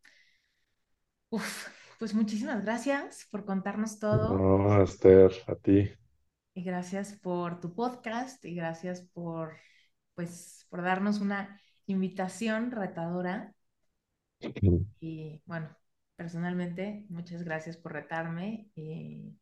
Uf, 1.30 1.68
pues 1.98 2.14
muchísimas 2.14 2.62
gracias 2.64 3.26
por 3.32 3.44
contarnos 3.44 3.98
todo. 3.98 4.48
No, 4.50 4.82
Esther, 4.82 5.32
a 5.48 5.54
ti 5.56 5.78
y 6.54 6.62
gracias 6.62 7.14
por 7.14 7.60
tu 7.60 7.74
podcast 7.74 8.44
y 8.44 8.54
gracias 8.54 9.02
por, 9.12 9.56
pues, 10.14 10.66
por 10.68 10.82
darnos 10.82 11.20
una 11.20 11.60
invitación 11.86 12.70
retadora. 12.70 13.54
Y 15.00 15.42
bueno, 15.46 15.76
personalmente, 16.16 17.04
muchas 17.08 17.42
gracias 17.42 17.76
por 17.76 17.92
retarme 17.92 18.70
y 18.74 19.36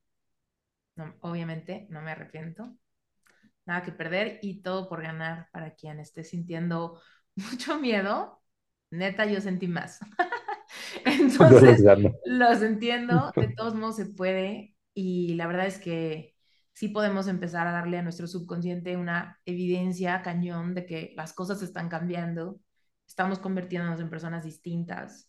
obviamente 1.20 1.86
no 1.90 2.02
me 2.02 2.10
arrepiento. 2.10 2.76
Nada 3.66 3.82
que 3.82 3.92
perder 3.92 4.38
y 4.42 4.62
todo 4.62 4.88
por 4.88 5.02
ganar 5.02 5.48
para 5.52 5.74
quien 5.74 6.00
esté 6.00 6.24
sintiendo 6.24 7.00
mucho 7.36 7.78
miedo. 7.78 8.42
Neta, 8.90 9.26
yo 9.26 9.40
sentí 9.40 9.68
más. 9.68 10.00
Entonces, 11.04 11.82
los 12.24 12.62
entiendo, 12.62 13.32
de 13.36 13.48
todos 13.48 13.74
modos 13.74 13.96
se 13.96 14.06
puede 14.06 14.74
y 14.94 15.34
la 15.34 15.46
verdad 15.46 15.66
es 15.66 15.78
que 15.78 16.34
sí 16.78 16.88
podemos 16.88 17.26
empezar 17.26 17.66
a 17.66 17.72
darle 17.72 17.98
a 17.98 18.02
nuestro 18.02 18.28
subconsciente 18.28 18.96
una 18.96 19.40
evidencia 19.44 20.22
cañón 20.22 20.76
de 20.76 20.86
que 20.86 21.12
las 21.16 21.32
cosas 21.32 21.60
están 21.60 21.88
cambiando, 21.88 22.60
estamos 23.04 23.40
convirtiéndonos 23.40 23.98
en 23.98 24.08
personas 24.08 24.44
distintas 24.44 25.28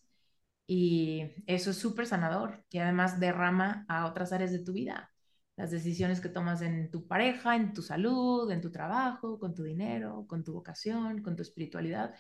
y 0.67 1.23
eso 1.47 1.71
es 1.71 1.77
súper 1.77 2.05
sanador 2.05 2.63
y 2.69 2.77
además 2.77 3.19
derrama 3.19 3.83
a 3.89 4.05
otras 4.05 4.31
áreas 4.31 4.51
de 4.51 4.63
tu 4.63 4.73
vida. 4.73 5.11
Las 5.57 5.71
decisiones 5.71 6.21
que 6.21 6.29
tomas 6.29 6.61
en 6.61 6.91
tu 6.91 7.07
pareja, 7.07 7.55
en 7.55 7.73
tu 7.73 7.81
salud, 7.81 8.51
en 8.51 8.61
tu 8.61 8.71
trabajo, 8.71 9.39
con 9.39 9.55
tu 9.55 9.63
dinero, 9.63 10.25
con 10.27 10.43
tu 10.43 10.53
vocación, 10.53 11.23
con 11.23 11.35
tu 11.35 11.41
espiritualidad, 11.41 12.13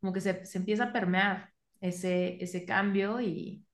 como 0.00 0.12
que 0.12 0.20
se, 0.20 0.46
se 0.46 0.58
empieza 0.58 0.84
a 0.84 0.92
permear 0.92 1.52
ese, 1.80 2.42
ese 2.42 2.64
cambio 2.64 3.20
y 3.20 3.66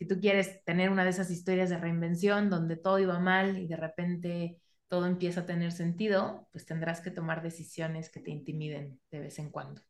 si 0.00 0.06
tú 0.06 0.18
quieres 0.18 0.64
tener 0.64 0.88
una 0.88 1.04
de 1.04 1.10
esas 1.10 1.30
historias 1.30 1.68
de 1.68 1.76
reinvención 1.76 2.48
donde 2.48 2.76
todo 2.76 2.98
iba 2.98 3.18
mal 3.18 3.58
y 3.58 3.68
de 3.68 3.76
repente 3.76 4.58
todo 4.88 5.04
empieza 5.04 5.42
a 5.42 5.46
tener 5.46 5.72
sentido, 5.72 6.48
pues 6.52 6.64
tendrás 6.64 7.02
que 7.02 7.10
tomar 7.10 7.42
decisiones 7.42 8.08
que 8.10 8.20
te 8.20 8.30
intimiden 8.30 8.98
de 9.10 9.20
vez 9.20 9.38
en 9.38 9.50
cuando. 9.50 9.82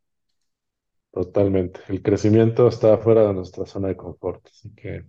Totalmente. 1.13 1.79
El 1.89 2.03
crecimiento 2.03 2.67
está 2.67 2.99
fuera 2.99 3.29
de 3.29 3.35
nuestra 3.35 3.67
zona 3.67 3.87
de 3.87 3.97
confort, 3.97 4.45
así 4.49 4.75
que 4.75 5.05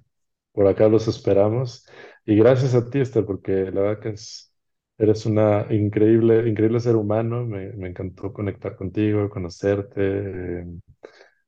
por 0.52 0.68
acá 0.68 0.88
los 0.88 1.08
esperamos. 1.08 1.88
Y 2.24 2.36
gracias 2.36 2.76
a 2.76 2.88
ti, 2.88 3.00
Esther, 3.00 3.26
porque 3.26 3.72
la 3.72 3.82
verdad 3.82 4.04
que 4.04 4.10
es, 4.10 4.54
eres 5.00 5.26
una 5.26 5.66
increíble, 5.72 6.48
increíble 6.48 6.80
ser 6.80 6.96
humano. 6.96 7.44
Me, 7.44 7.70
encantó 7.88 8.32
conectar 8.32 8.76
contigo, 8.76 9.32
conocerte. 9.32 10.64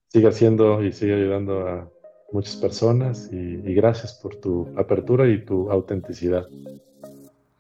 sigue 0.08 0.28
haciendo 0.28 0.84
y 0.84 0.92
sigue 0.92 1.14
ayudando 1.14 1.68
a 1.68 1.94
muchas 2.34 2.58
personas 2.58 3.30
y 3.32 3.74
gracias 3.74 4.14
por 4.14 4.36
tu 4.36 4.74
apertura 4.76 5.30
y 5.30 5.46
tu 5.46 5.70
autenticidad. 5.72 6.50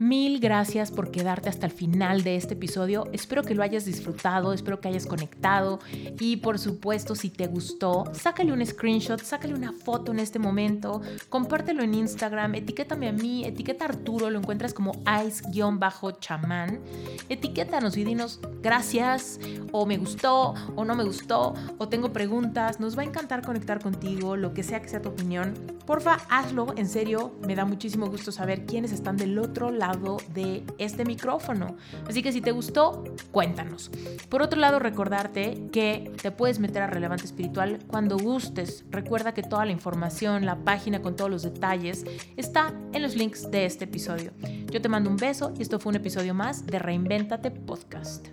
Mil 0.03 0.41
gracias 0.41 0.91
por 0.91 1.11
quedarte 1.11 1.47
hasta 1.47 1.65
el 1.65 1.71
final 1.71 2.23
de 2.23 2.35
este 2.35 2.55
episodio. 2.55 3.07
Espero 3.13 3.41
que 3.41 3.55
lo 3.55 3.63
hayas 3.63 3.85
disfrutado, 3.85 4.51
espero 4.51 4.81
que 4.81 4.89
hayas 4.89 5.05
conectado 5.05 5.79
y 6.19 6.35
por 6.35 6.59
supuesto 6.59 7.15
si 7.15 7.29
te 7.29 7.47
gustó, 7.47 8.03
sácale 8.11 8.51
un 8.51 8.65
screenshot, 8.65 9.21
sácale 9.21 9.53
una 9.53 9.71
foto 9.71 10.11
en 10.11 10.19
este 10.19 10.39
momento, 10.39 11.01
compártelo 11.29 11.83
en 11.83 11.93
Instagram, 11.93 12.55
etiquétame 12.55 13.07
a 13.07 13.13
mí, 13.13 13.45
etiqueta 13.45 13.85
Arturo, 13.85 14.29
lo 14.29 14.39
encuentras 14.39 14.73
como 14.73 14.91
ice-chamán. 15.25 16.81
Etiquétanos 17.29 17.95
y 17.95 18.03
dinos 18.03 18.41
gracias 18.61 19.39
o 19.71 19.85
me 19.85 19.97
gustó 19.97 20.53
o 20.75 20.83
no 20.83 20.95
me 20.95 21.05
gustó 21.05 21.53
o 21.77 21.87
tengo 21.87 22.11
preguntas. 22.11 22.81
Nos 22.81 22.97
va 22.97 23.03
a 23.03 23.05
encantar 23.05 23.41
conectar 23.41 23.81
contigo, 23.81 24.35
lo 24.35 24.53
que 24.53 24.63
sea 24.63 24.81
que 24.81 24.89
sea 24.89 25.01
tu 25.01 25.07
opinión. 25.07 25.53
Porfa, 25.85 26.19
hazlo, 26.29 26.73
en 26.75 26.89
serio, 26.89 27.35
me 27.47 27.55
da 27.55 27.63
muchísimo 27.63 28.07
gusto 28.07 28.33
saber 28.33 28.65
quiénes 28.65 28.91
están 28.91 29.15
del 29.15 29.39
otro 29.39 29.71
de 30.33 30.63
este 30.77 31.05
micrófono. 31.05 31.75
Así 32.07 32.21
que 32.21 32.31
si 32.31 32.41
te 32.41 32.51
gustó, 32.51 33.03
cuéntanos. 33.31 33.91
Por 34.29 34.41
otro 34.41 34.59
lado, 34.59 34.79
recordarte 34.79 35.67
que 35.71 36.11
te 36.21 36.31
puedes 36.31 36.59
meter 36.59 36.81
a 36.81 36.87
Relevante 36.87 37.25
Espiritual 37.25 37.79
cuando 37.87 38.17
gustes. 38.17 38.85
Recuerda 38.89 39.33
que 39.33 39.43
toda 39.43 39.65
la 39.65 39.71
información, 39.71 40.45
la 40.45 40.63
página 40.63 41.01
con 41.01 41.15
todos 41.15 41.29
los 41.29 41.43
detalles, 41.43 42.05
está 42.37 42.73
en 42.93 43.01
los 43.01 43.15
links 43.15 43.49
de 43.49 43.65
este 43.65 43.85
episodio. 43.85 44.31
Yo 44.71 44.81
te 44.81 44.89
mando 44.89 45.09
un 45.09 45.17
beso 45.17 45.53
y 45.57 45.61
esto 45.61 45.79
fue 45.79 45.91
un 45.91 45.97
episodio 45.97 46.33
más 46.33 46.65
de 46.65 46.79
Reinventate 46.79 47.51
Podcast. 47.51 48.27